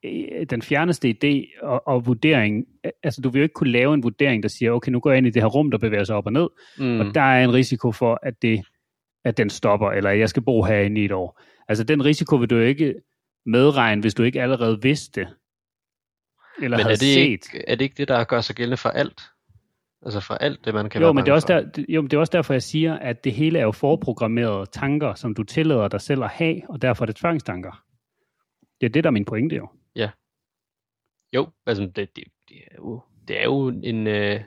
øh, 0.06 0.45
den 0.49 0.61
fjerneste 0.61 1.15
idé 1.15 1.65
og, 1.65 1.88
og 1.88 2.06
vurdering, 2.06 2.65
altså 3.03 3.22
du 3.22 3.30
vil 3.30 3.40
jo 3.40 3.44
ikke 3.44 3.53
kunne 3.53 3.72
lave 3.72 3.94
en 3.94 4.03
vurdering, 4.03 4.44
der 4.44 4.49
siger, 4.49 4.72
okay, 4.72 4.91
nu 4.91 4.99
går 4.99 5.10
jeg 5.10 5.18
ind 5.18 5.27
i 5.27 5.30
det 5.30 5.41
her 5.41 5.49
rum, 5.49 5.72
der 5.72 5.77
bevæger 5.77 6.03
sig 6.03 6.15
op 6.15 6.26
og 6.26 6.34
ned, 6.34 6.48
mm. 6.77 6.99
og 6.99 7.15
der 7.15 7.22
er 7.22 7.44
en 7.44 7.53
risiko 7.53 7.91
for, 7.91 8.19
at, 8.23 8.41
det, 8.41 8.65
at 9.26 9.38
den 9.38 9.49
stopper, 9.49 9.91
eller 9.91 10.10
jeg 10.10 10.30
skal 10.30 10.44
bo 10.44 10.64
herinde 10.64 11.02
i 11.02 11.06
et 11.06 11.11
år. 11.11 11.41
Altså 11.68 11.84
den 11.84 12.06
risiko 12.06 12.35
vil 12.35 12.49
du 12.49 12.56
jo 12.56 12.64
ikke 12.64 12.95
medregne, 13.45 14.02
hvis 14.02 14.14
du 14.14 14.23
ikke 14.23 14.41
allerede 14.41 14.81
vidste 14.81 15.27
eller 16.61 16.77
Men 16.77 16.84
havde 16.84 16.94
er 16.94 16.98
det, 16.98 17.14
set. 17.14 17.31
ikke, 17.31 17.64
er 17.68 17.76
det 17.76 17.84
ikke 17.85 17.95
det, 17.98 18.07
der 18.07 18.23
gør 18.23 18.41
sig 18.41 18.56
gældende 18.56 18.77
for 18.77 18.90
alt? 18.90 19.22
Altså 20.05 20.19
for 20.19 20.34
alt 20.34 20.65
det, 20.65 20.73
man 20.73 20.89
kan 20.89 21.01
jo, 21.01 21.07
være 21.07 21.13
men 21.13 21.25
det 21.25 21.30
er 21.31 21.35
også 21.35 21.47
for. 21.47 21.53
der, 21.53 21.85
jo, 21.89 22.01
men 22.01 22.11
det 22.11 22.17
er 22.17 22.21
også 22.21 22.31
derfor, 22.31 22.53
jeg 22.53 22.63
siger, 22.63 22.99
at 22.99 23.23
det 23.23 23.34
hele 23.34 23.59
er 23.59 23.63
jo 23.63 23.71
forprogrammerede 23.71 24.65
tanker, 24.65 25.13
som 25.13 25.34
du 25.34 25.43
tillader 25.43 25.88
dig 25.88 26.01
selv 26.01 26.23
at 26.23 26.30
have, 26.30 26.61
og 26.69 26.81
derfor 26.81 27.03
er 27.03 27.05
det 27.05 27.15
tvangstanker. 27.15 27.85
Det 28.81 28.88
er 28.88 28.91
det, 28.91 29.03
der 29.03 29.09
er 29.09 29.11
min 29.11 29.25
pointe 29.25 29.55
jo. 29.55 29.69
Ja. 29.95 30.09
Jo, 31.34 31.49
altså 31.65 31.84
det, 31.84 32.15
det, 32.15 32.23
det, 32.49 32.57
er, 32.71 32.75
jo, 32.77 33.01
det 33.27 33.39
er 33.39 33.43
jo 33.43 33.67
en... 33.67 34.07
Øh, 34.07 34.41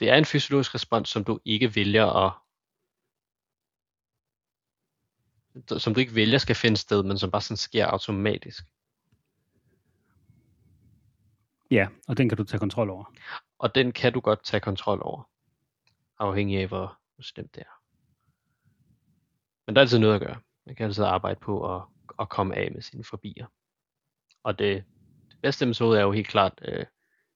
det 0.00 0.10
er 0.10 0.14
en 0.14 0.24
fysiologisk 0.24 0.74
respons, 0.74 1.08
som 1.08 1.24
du 1.24 1.40
ikke 1.44 1.76
vælger 1.76 2.26
at 2.26 2.32
som 5.78 5.94
du 5.94 6.00
ikke 6.00 6.14
vælger 6.14 6.38
skal 6.38 6.56
finde 6.56 6.76
sted, 6.76 7.02
men 7.02 7.18
som 7.18 7.30
bare 7.30 7.42
sådan 7.42 7.56
sker 7.56 7.86
automatisk. 7.86 8.64
Ja, 11.70 11.88
og 12.08 12.16
den 12.16 12.28
kan 12.28 12.38
du 12.38 12.44
tage 12.44 12.60
kontrol 12.60 12.90
over. 12.90 13.04
Og 13.58 13.74
den 13.74 13.92
kan 13.92 14.12
du 14.12 14.20
godt 14.20 14.44
tage 14.44 14.60
kontrol 14.60 14.98
over, 15.02 15.30
afhængig 16.18 16.58
af 16.58 16.68
hvor 16.68 16.98
slemt 17.20 17.54
det 17.54 17.60
er. 17.60 17.80
Men 19.66 19.76
der 19.76 19.80
er 19.80 19.84
altid 19.84 19.98
noget 19.98 20.14
at 20.14 20.20
gøre. 20.20 20.40
Man 20.66 20.74
kan 20.76 20.86
altid 20.86 21.04
arbejde 21.04 21.40
på 21.40 21.76
at, 21.76 21.82
at 22.20 22.28
komme 22.28 22.56
af 22.56 22.72
med 22.72 22.82
sine 22.82 23.04
forbier. 23.04 23.46
Og 24.42 24.58
det, 24.58 24.84
det 25.30 25.38
bedste 25.42 25.66
metode 25.66 25.98
er 25.98 26.02
jo 26.02 26.12
helt 26.12 26.28
klart 26.28 26.60
uh, 26.68 26.84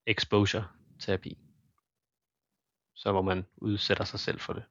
exposure 0.06 0.64
terapi. 1.00 1.38
Så 2.94 3.12
hvor 3.12 3.22
man 3.22 3.46
udsætter 3.56 4.04
sig 4.04 4.20
selv 4.20 4.40
for 4.40 4.52
det 4.52 4.62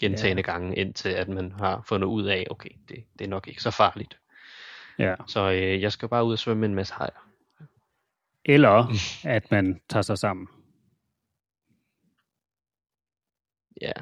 gentagende 0.00 0.42
ja. 0.46 0.52
gange, 0.52 0.76
indtil 0.76 1.08
at 1.08 1.28
man 1.28 1.52
har 1.52 1.82
fundet 1.88 2.06
ud 2.08 2.24
af, 2.24 2.46
okay, 2.50 2.70
det, 2.88 3.04
det 3.18 3.24
er 3.24 3.28
nok 3.28 3.48
ikke 3.48 3.62
så 3.62 3.70
farligt. 3.70 4.18
Ja. 4.98 5.14
Så 5.26 5.50
øh, 5.50 5.82
jeg 5.82 5.92
skal 5.92 6.08
bare 6.08 6.24
ud 6.24 6.32
og 6.32 6.38
svømme 6.38 6.66
en 6.66 6.74
masse 6.74 6.94
hajer. 6.94 7.25
Eller 8.48 8.86
at 9.24 9.50
man 9.50 9.80
tager 9.88 10.02
sig 10.02 10.18
sammen. 10.18 10.48
Ja. 13.80 13.92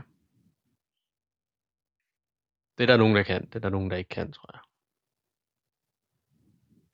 Det 2.78 2.84
er 2.84 2.86
der 2.86 2.96
nogen, 2.96 3.16
der 3.16 3.22
kan. 3.22 3.46
Det 3.46 3.54
er 3.54 3.60
der 3.60 3.68
nogen, 3.68 3.90
der 3.90 3.96
ikke 3.96 4.08
kan, 4.08 4.32
tror 4.32 4.50
jeg. 4.52 4.60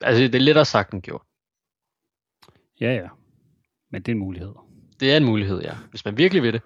Altså, 0.01 0.23
det 0.23 0.35
er 0.35 0.39
lettere 0.39 0.65
sagt 0.65 0.93
end 0.93 1.01
gjort. 1.01 1.21
Ja, 2.79 2.93
ja. 2.93 3.09
Men 3.89 4.01
det 4.01 4.11
er 4.11 4.15
en 4.15 4.19
mulighed. 4.19 4.53
Det 4.99 5.13
er 5.13 5.17
en 5.17 5.25
mulighed, 5.25 5.61
ja. 5.61 5.75
Hvis 5.89 6.05
man 6.05 6.17
virkelig 6.17 6.43
vil 6.43 6.53
det. 6.53 6.61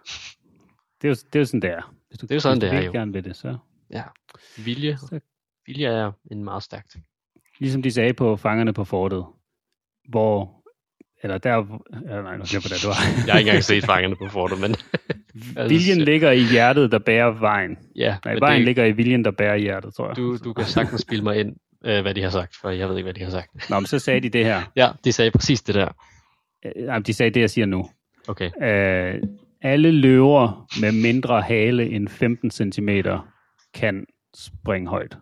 Det 1.01 1.07
er 1.07 1.09
jo, 1.09 1.15
det 1.15 1.35
er 1.35 1.39
jo 1.39 1.45
sådan, 1.45 1.61
det 1.61 1.69
er. 1.69 1.95
Hvis 2.07 2.19
du, 2.19 2.25
det 2.25 2.35
er 2.35 2.39
sådan, 2.39 2.57
hvis 2.57 2.69
det 2.69 2.79
er 2.79 2.83
jo. 2.83 2.91
gerne 2.91 3.13
vil 3.13 3.23
det, 3.23 3.35
så... 3.35 3.57
Ja. 3.89 4.03
Vilje. 4.65 4.97
Så... 4.97 5.19
Vilje 5.65 5.87
er 5.87 6.11
en 6.31 6.43
meget 6.43 6.63
stærk 6.63 6.89
ting. 6.89 7.05
Ligesom 7.59 7.81
de 7.81 7.91
sagde 7.91 8.13
på 8.13 8.35
Fangerne 8.35 8.73
på 8.73 8.83
Fortet, 8.83 9.25
hvor 10.09 10.64
eller 11.23 11.37
der, 11.37 11.51
ja, 11.51 12.21
nej, 12.21 12.37
nu 12.37 12.43
glemmer 12.49 12.69
det, 12.69 12.83
du 12.83 12.89
har. 12.89 13.25
jeg 13.25 13.33
har 13.33 13.39
ikke 13.39 13.49
engang 13.49 13.63
set 13.63 13.85
fangerne 13.85 14.15
på 14.15 14.27
fortet, 14.29 14.59
men... 14.59 14.75
viljen 15.69 16.01
ligger 16.01 16.31
i 16.31 16.41
hjertet, 16.51 16.91
der 16.91 16.99
bærer 16.99 17.39
vejen. 17.39 17.77
Ja, 17.95 18.17
nej, 18.25 18.35
vejen 18.39 18.59
det... 18.59 18.65
ligger 18.65 18.85
i 18.85 18.91
viljen, 18.91 19.25
der 19.25 19.31
bærer 19.31 19.55
hjertet, 19.55 19.93
tror 19.93 20.07
jeg. 20.07 20.15
Du, 20.15 20.37
du 20.37 20.53
kan 20.53 20.65
sagtens 20.65 21.01
spille 21.01 21.23
mig 21.23 21.39
ind, 21.39 21.55
øh, 21.85 22.01
hvad 22.01 22.13
de 22.13 22.21
har 22.21 22.29
sagt, 22.29 22.55
for 22.61 22.69
jeg 22.69 22.89
ved 22.89 22.97
ikke, 22.97 23.05
hvad 23.05 23.13
de 23.13 23.23
har 23.23 23.31
sagt. 23.31 23.69
Nå, 23.69 23.79
men 23.79 23.85
så 23.85 23.99
sagde 23.99 24.21
de 24.21 24.29
det 24.29 24.45
her. 24.45 24.61
ja, 24.81 24.89
de 25.03 25.11
sagde 25.11 25.31
præcis 25.31 25.61
det 25.61 25.75
der. 25.75 25.89
Øh, 26.65 27.05
de 27.05 27.13
sagde 27.13 27.31
det, 27.31 27.41
jeg 27.41 27.49
siger 27.49 27.65
nu. 27.65 27.89
Okay. 28.27 28.49
Øh, 28.61 29.21
alle 29.61 29.91
løver 29.91 30.67
med 30.81 30.91
mindre 30.91 31.41
hale 31.41 31.89
end 31.89 32.07
15 32.07 32.51
cm 32.51 32.89
kan 33.73 34.05
springe 34.35 34.89
højt. 34.89 35.17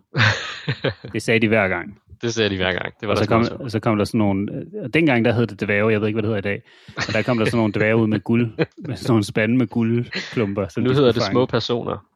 det 1.12 1.22
sagde 1.22 1.40
de 1.40 1.48
hver 1.48 1.68
gang. 1.68 1.98
Det 2.24 2.34
ser 2.34 2.48
de 2.48 2.56
hver 2.56 2.72
gang. 2.72 2.94
Det 3.00 3.08
var 3.08 3.14
og 3.14 3.18
så 3.18 3.26
kom, 3.26 3.68
så 3.68 3.80
kom 3.80 3.98
der 3.98 4.04
sådan 4.04 4.18
nogle, 4.18 4.66
og 4.82 4.94
dengang 4.94 5.24
der 5.24 5.32
hed 5.32 5.46
det 5.46 5.60
dværge, 5.60 5.92
jeg 5.92 6.00
ved 6.00 6.08
ikke, 6.08 6.20
hvad 6.20 6.22
det 6.22 6.36
hedder 6.36 6.50
i 6.50 6.54
dag, 6.54 6.62
og 6.96 7.12
der 7.12 7.22
kom 7.22 7.38
der 7.38 7.44
sådan 7.44 7.56
nogle 7.56 7.72
dværge 7.72 7.96
ud 7.96 8.06
med 8.06 8.20
guld, 8.20 8.50
med 8.88 8.96
sådan 8.96 9.12
nogle 9.12 9.24
spande 9.24 9.56
med 9.56 9.66
guldklumper. 9.66 10.80
Nu 10.80 10.90
de 10.90 10.94
hedder 10.94 11.12
det 11.12 11.22
fange. 11.22 11.32
små 11.32 11.46
personer. 11.46 12.06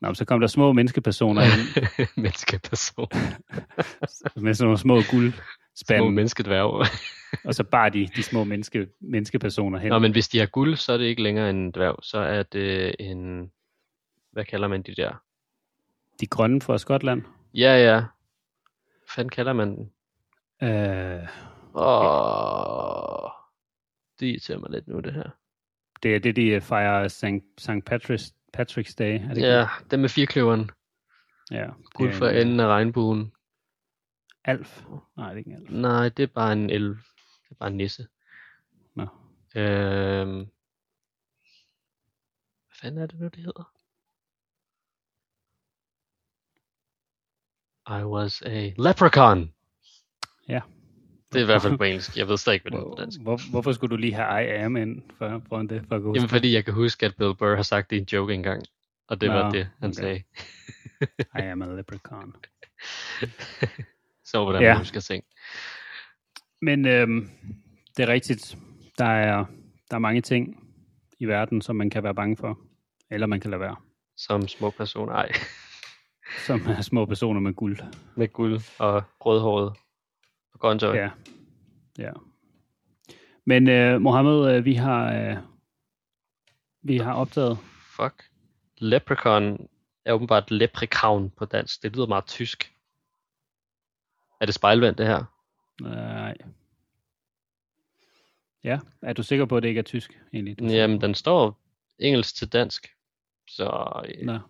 Nå, 0.00 0.14
så 0.14 0.24
kom 0.24 0.40
der 0.40 0.46
små 0.46 0.72
menneskepersoner 0.72 1.42
ind. 1.42 1.86
menneskepersoner. 2.22 3.34
med 4.44 4.54
sådan 4.54 4.66
nogle 4.66 4.78
små 4.78 5.02
guld 5.10 5.32
Små 5.74 6.10
menneskedværge. 6.10 6.86
og 7.48 7.54
så 7.54 7.64
bare 7.64 7.90
de, 7.90 8.08
de 8.16 8.22
små 8.22 8.44
menneske, 8.44 8.86
menneskepersoner 9.00 9.78
hen. 9.78 9.88
Nå, 9.88 9.98
men 9.98 10.12
hvis 10.12 10.28
de 10.28 10.38
har 10.38 10.46
guld, 10.46 10.76
så 10.76 10.92
er 10.92 10.96
det 10.96 11.04
ikke 11.04 11.22
længere 11.22 11.50
en 11.50 11.70
dværg. 11.70 11.98
Så 12.02 12.18
er 12.18 12.42
det 12.42 12.94
en, 13.00 13.50
hvad 14.32 14.44
kalder 14.44 14.68
man 14.68 14.82
de 14.82 14.94
der? 14.94 15.22
De 16.20 16.26
grønne 16.26 16.60
fra 16.60 16.78
Skotland. 16.78 17.22
Ja, 17.54 17.92
ja. 17.92 18.02
Hvad 19.14 19.24
fanden 19.24 19.30
kalder 19.30 19.52
man 19.52 19.68
den? 19.76 19.92
Øh, 20.62 21.28
Åh, 21.74 23.30
det 24.20 24.26
irriterer 24.26 24.58
mig 24.58 24.70
lidt 24.70 24.88
nu, 24.88 25.00
det 25.00 25.12
her. 25.12 25.30
det 26.02 26.14
er 26.14 26.20
det, 26.20 26.36
de 26.36 26.46
øh, 26.46 26.60
fejrer 26.62 27.08
St. 27.08 27.24
St. 27.58 27.70
Patrick's, 27.90 28.32
Patrick's 28.56 28.94
Day. 28.98 29.14
Er 29.14 29.28
det 29.28 29.36
ikke 29.36 29.48
Ja, 29.48 29.60
det? 29.80 29.90
den 29.90 30.00
med 30.00 30.08
firkløveren. 30.08 30.70
ja. 31.50 31.70
Guld 31.94 32.22
øh, 32.22 32.40
enden 32.40 32.60
af 32.60 32.66
regnbuen. 32.66 33.32
Alf. 34.44 34.84
Nej, 35.16 35.28
det 35.28 35.34
er 35.34 35.38
ikke 35.38 35.50
en 35.50 35.56
alf. 35.56 35.70
Nej, 35.70 36.08
det 36.08 36.22
er 36.22 36.26
bare 36.34 36.52
en 36.52 36.70
elv. 36.70 36.88
Det 37.44 37.50
er 37.50 37.54
bare 37.54 37.68
en 37.70 37.76
nisse. 37.76 38.08
Nå. 38.94 39.02
Øhm. 39.56 40.38
Hvad 42.66 42.74
fanden 42.80 43.02
er 43.02 43.06
det 43.06 43.20
nu, 43.20 43.26
det 43.28 43.36
hedder? 43.36 43.72
I 48.00 48.04
was 48.04 48.42
a 48.46 48.72
leprechaun. 48.78 49.52
Ja. 50.48 50.60
Det 51.32 51.38
er 51.38 51.42
i 51.42 51.44
hvert 51.44 51.62
fald 51.62 51.78
på 51.78 51.84
engelsk. 51.90 52.16
Jeg 52.16 52.28
ved 52.28 52.36
stadig 52.36 52.54
ikke, 52.54 52.64
hvad 52.70 52.78
det 52.80 52.84
er 52.86 52.90
på 52.90 52.96
dansk. 53.00 53.20
Hvor, 53.20 53.50
hvorfor 53.50 53.72
skulle 53.72 53.90
du 53.90 53.96
lige 53.96 54.14
have 54.14 54.44
I 54.44 54.48
am 54.64 54.76
ind 54.76 55.02
for, 55.18 55.42
foran 55.48 55.66
det? 55.66 55.84
For 55.88 55.96
at 55.96 56.02
Jamen, 56.16 56.28
fordi 56.28 56.54
jeg 56.54 56.64
kan 56.64 56.74
huske, 56.74 57.06
at 57.06 57.16
Bill 57.16 57.34
Burr 57.34 57.54
har 57.56 57.62
sagt 57.62 57.90
det 57.90 57.96
i 57.96 57.98
en 57.98 58.06
joke 58.12 58.34
engang. 58.34 58.62
Og 59.08 59.20
det 59.20 59.28
var 59.30 59.44
Nå, 59.44 59.50
det, 59.50 59.68
han 59.80 59.90
okay. 59.90 60.00
sagde. 60.00 60.22
I 61.38 61.42
am 61.50 61.62
a 61.62 61.66
leprechaun. 61.66 62.34
Så 64.24 64.42
hvordan 64.44 64.62
Ja. 64.62 64.68
man 64.68 64.78
husker 64.78 65.00
ting. 65.00 65.24
Men 66.62 66.86
øhm, 66.86 67.30
det 67.96 68.02
er 68.02 68.08
rigtigt. 68.08 68.56
Der 68.98 69.04
er, 69.04 69.44
der 69.90 69.94
er 69.96 69.98
mange 69.98 70.20
ting 70.20 70.56
i 71.18 71.24
verden, 71.26 71.62
som 71.62 71.76
man 71.76 71.90
kan 71.90 72.02
være 72.02 72.14
bange 72.14 72.36
for. 72.36 72.58
Eller 73.10 73.26
man 73.26 73.40
kan 73.40 73.50
lade 73.50 73.60
være. 73.60 73.76
Som 74.16 74.48
små 74.48 74.70
personer. 74.70 75.12
Ej, 75.12 75.32
Som 76.46 76.60
er 76.66 76.82
små 76.82 77.06
personer 77.06 77.40
med 77.40 77.54
guld. 77.54 77.78
med 78.16 78.28
guld 78.28 78.60
og 78.78 79.02
rødhåret 79.20 79.76
og 80.52 80.60
grønt. 80.60 80.82
Ja. 80.82 81.10
ja. 81.98 82.12
Men 83.44 83.68
øh, 83.68 84.00
Mohammed, 84.00 84.54
øh, 84.54 84.64
vi 84.64 84.74
har 84.74 85.14
øh, 85.14 85.36
vi 86.82 86.96
har 86.96 87.14
opdaget. 87.14 87.58
Fuck. 87.96 88.24
Leprechaun 88.78 89.68
er 90.04 90.12
åbenbart 90.12 90.50
leprechaun 90.50 91.30
på 91.30 91.44
dansk. 91.44 91.82
Det 91.82 91.92
lyder 91.92 92.06
meget 92.06 92.26
tysk. 92.26 92.72
Er 94.40 94.46
det 94.46 94.54
spejlvendt, 94.54 94.98
det 94.98 95.06
her? 95.06 95.24
Nej. 95.80 96.36
Ja, 98.64 98.78
er 99.02 99.12
du 99.12 99.22
sikker 99.22 99.44
på, 99.44 99.56
at 99.56 99.62
det 99.62 99.68
ikke 99.68 99.78
er 99.78 99.82
tysk 99.82 100.20
egentlig? 100.32 100.58
Du? 100.58 100.64
Jamen, 100.64 101.00
den 101.00 101.14
står 101.14 101.60
engelsk 101.98 102.36
til 102.36 102.48
dansk. 102.48 102.88
Så 103.48 103.64
Nå. 104.22 104.32
det 104.32 104.40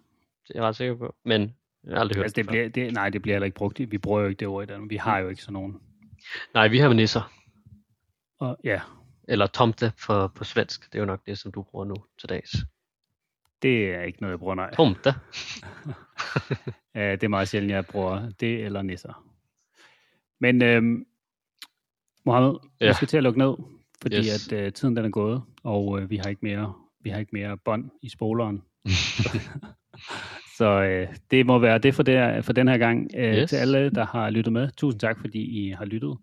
er 0.50 0.54
jeg 0.54 0.62
ret 0.62 0.76
sikker 0.76 0.94
på. 0.94 1.14
Men 1.24 1.56
jeg 1.84 1.94
har 1.94 2.00
aldrig 2.00 2.16
hørt 2.16 2.24
Altså, 2.24 2.34
det 2.36 2.44
før. 2.44 2.50
bliver, 2.50 2.68
det, 2.68 2.92
nej, 2.92 3.08
det 3.10 3.22
bliver 3.22 3.34
heller 3.34 3.46
ikke 3.46 3.54
brugt. 3.54 3.78
Vi 3.78 3.98
bruger 3.98 4.20
jo 4.20 4.28
ikke 4.28 4.40
det 4.40 4.48
ord 4.48 4.62
i 4.62 4.66
Danmark. 4.66 4.90
Vi 4.90 4.96
har 4.96 5.18
jo 5.18 5.28
ikke 5.28 5.42
sådan 5.42 5.52
nogen. 5.52 5.80
Nej, 6.54 6.68
vi 6.68 6.78
har 6.78 6.92
nisser. 6.92 7.32
Og, 8.38 8.58
ja, 8.64 8.80
Eller 9.28 9.46
tomte 9.46 9.92
for, 9.98 10.26
på 10.26 10.44
svensk. 10.44 10.92
Det 10.92 10.98
er 10.98 11.02
jo 11.02 11.06
nok 11.06 11.26
det, 11.26 11.38
som 11.38 11.52
du 11.52 11.62
bruger 11.62 11.84
nu 11.84 11.94
til 12.20 12.28
dags. 12.28 12.56
det 13.62 13.94
er 13.94 14.02
ikke 14.02 14.20
noget, 14.20 14.32
jeg 14.32 14.38
bruger, 14.38 14.54
nej. 14.54 14.74
Tomte. 14.74 15.14
Ja, 16.94 17.12
det 17.12 17.22
er 17.22 17.28
meget 17.28 17.48
sjældent, 17.48 17.72
jeg 17.72 17.86
bruger 17.86 18.30
det 18.40 18.64
eller 18.64 18.82
nisser. 18.82 19.24
Men 20.40 20.62
øhm, 20.62 21.06
Mohammed, 22.24 22.54
ja. 22.80 22.88
Vi 22.88 22.94
skal 22.94 23.08
til 23.08 23.16
at 23.16 23.22
lukke 23.22 23.38
ned, 23.38 23.54
fordi. 24.02 24.16
Yes. 24.16 24.52
at 24.52 24.58
øh, 24.58 24.72
tiden 24.72 24.96
den 24.96 25.04
er 25.04 25.10
gået, 25.10 25.42
og 25.62 26.00
øh, 26.00 26.10
vi 26.10 26.16
har 26.16 26.24
ikke 26.28 26.40
mere 26.42 26.74
vi 27.00 27.10
har 27.10 27.18
ikke 27.18 27.30
mere 27.32 27.56
bånd 27.56 27.90
i 28.02 28.08
spoleren. 28.08 28.62
Så 30.62 30.82
øh, 30.82 31.08
det 31.30 31.46
må 31.46 31.58
være 31.58 31.78
det 31.78 31.94
for, 31.94 32.02
det, 32.02 32.44
for 32.44 32.52
den 32.52 32.68
her 32.68 32.78
gang. 32.78 33.10
Øh, 33.16 33.34
Yes. 33.34 33.50
Til 33.50 33.56
alle, 33.56 33.90
der 33.90 34.06
har 34.06 34.30
lyttet 34.30 34.52
med, 34.52 34.68
tusind 34.76 35.00
tak, 35.00 35.20
fordi 35.20 35.38
I 35.38 35.70
har 35.70 35.84
lyttet. 35.84 36.18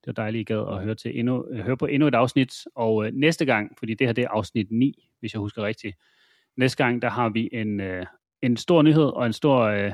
Det 0.00 0.06
var 0.06 0.12
dejligt, 0.12 0.50
I 0.50 0.52
gad 0.52 0.64
at 0.70 0.82
høre, 0.84 0.94
til 0.94 1.18
endnu, 1.18 1.46
øh, 1.50 1.58
høre 1.58 1.76
på 1.76 1.86
endnu 1.86 2.08
et 2.08 2.14
afsnit. 2.14 2.54
Og 2.74 3.06
øh, 3.06 3.12
næste 3.12 3.44
gang, 3.44 3.78
fordi 3.78 3.94
det 3.94 4.06
her 4.06 4.12
det 4.12 4.24
er 4.24 4.28
afsnit 4.28 4.66
9, 4.70 5.08
hvis 5.20 5.32
jeg 5.32 5.40
husker 5.40 5.62
rigtigt. 5.62 5.96
Næste 6.56 6.84
gang, 6.84 7.02
der 7.02 7.10
har 7.10 7.28
vi 7.28 7.48
en, 7.52 7.80
øh, 7.80 8.06
en 8.42 8.56
stor 8.56 8.82
nyhed 8.82 9.04
og 9.16 9.26
en 9.26 9.32
stor 9.32 9.60
øh, 9.60 9.92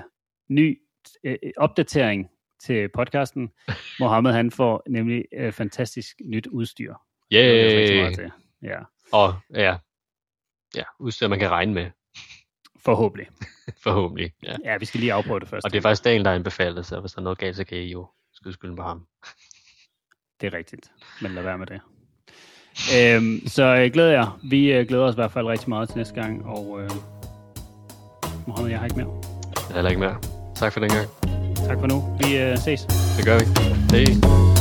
ny 0.49 0.79
øh, 1.25 1.37
opdatering 1.57 2.31
til 2.63 2.89
podcasten. 2.95 3.51
Mohammed 4.01 4.33
han 4.33 4.51
får 4.51 4.83
nemlig 4.89 5.25
øh, 5.37 5.53
fantastisk 5.53 6.17
nyt 6.25 6.47
udstyr. 6.47 6.95
Det 7.79 7.89
glæder 7.89 8.05
jeg 8.05 8.15
til. 8.15 8.31
Ja, 8.63 8.79
Og 9.13 9.35
ja, 9.55 9.77
ja, 10.77 10.83
udstyr, 11.01 11.29
man 11.29 11.39
kan 11.39 11.51
regne 11.51 11.75
med. 11.75 11.91
Forhåbentlig. 12.85 13.27
Forhåbentlig. 13.85 14.33
Ja. 14.43 14.57
Ja, 14.65 14.77
vi 14.77 14.85
skal 14.85 15.01
lige 15.01 15.13
afprøve 15.13 15.41
det 15.41 15.49
først. 15.49 15.65
Og 15.65 15.73
det 15.73 15.79
er 15.79 15.83
faktisk 15.83 16.05
dagen, 16.05 16.25
der 16.25 16.31
er 16.31 16.35
anbefalet, 16.35 16.87
så 16.87 17.01
hvis 17.01 17.13
der 17.13 17.19
er 17.19 17.23
noget 17.23 17.39
galt, 17.39 17.57
så 17.57 17.65
kan 17.65 17.79
I 17.79 17.93
jo 17.93 18.09
skyde 18.33 18.55
skylden 18.55 18.77
på 18.77 18.83
ham. 18.83 19.07
Det 20.41 20.47
er 20.47 20.59
rigtigt, 20.59 20.91
men 21.23 21.33
lad 21.33 21.43
være 21.43 21.59
med 21.59 21.67
det. 21.67 21.81
Øhm, 22.97 23.47
så 23.47 23.63
øh, 23.63 23.93
glæder 23.93 24.13
jeg. 24.13 24.29
Vi 24.43 24.73
øh, 24.73 24.87
glæder 24.89 25.05
os 25.05 25.15
i 25.15 25.17
hvert 25.17 25.33
fald 25.33 25.47
rigtig 25.47 25.69
meget 25.69 25.89
til 25.89 25.99
næste 25.99 26.15
gang, 26.15 26.47
og 26.47 26.81
øh, 26.83 26.91
Mohammed, 28.47 28.71
jeg 28.71 28.79
har 28.79 28.87
ikke 28.87 28.97
mere. 28.97 29.23
Jeg 29.57 29.71
er 29.71 29.75
heller 29.75 29.91
ikke 29.91 30.01
mere. 30.01 30.17
Tak 30.55 30.73
for 30.73 30.81
den 30.81 30.91
gang. 30.91 31.09
Tak 31.57 31.79
for 31.81 31.87
nu. 31.87 32.19
Vi 32.25 32.37
øh, 32.39 32.59
ses. 32.59 32.81
Det 33.17 33.25
gør 33.25 33.39
vi. 33.39 33.45
Hej. 33.97 34.60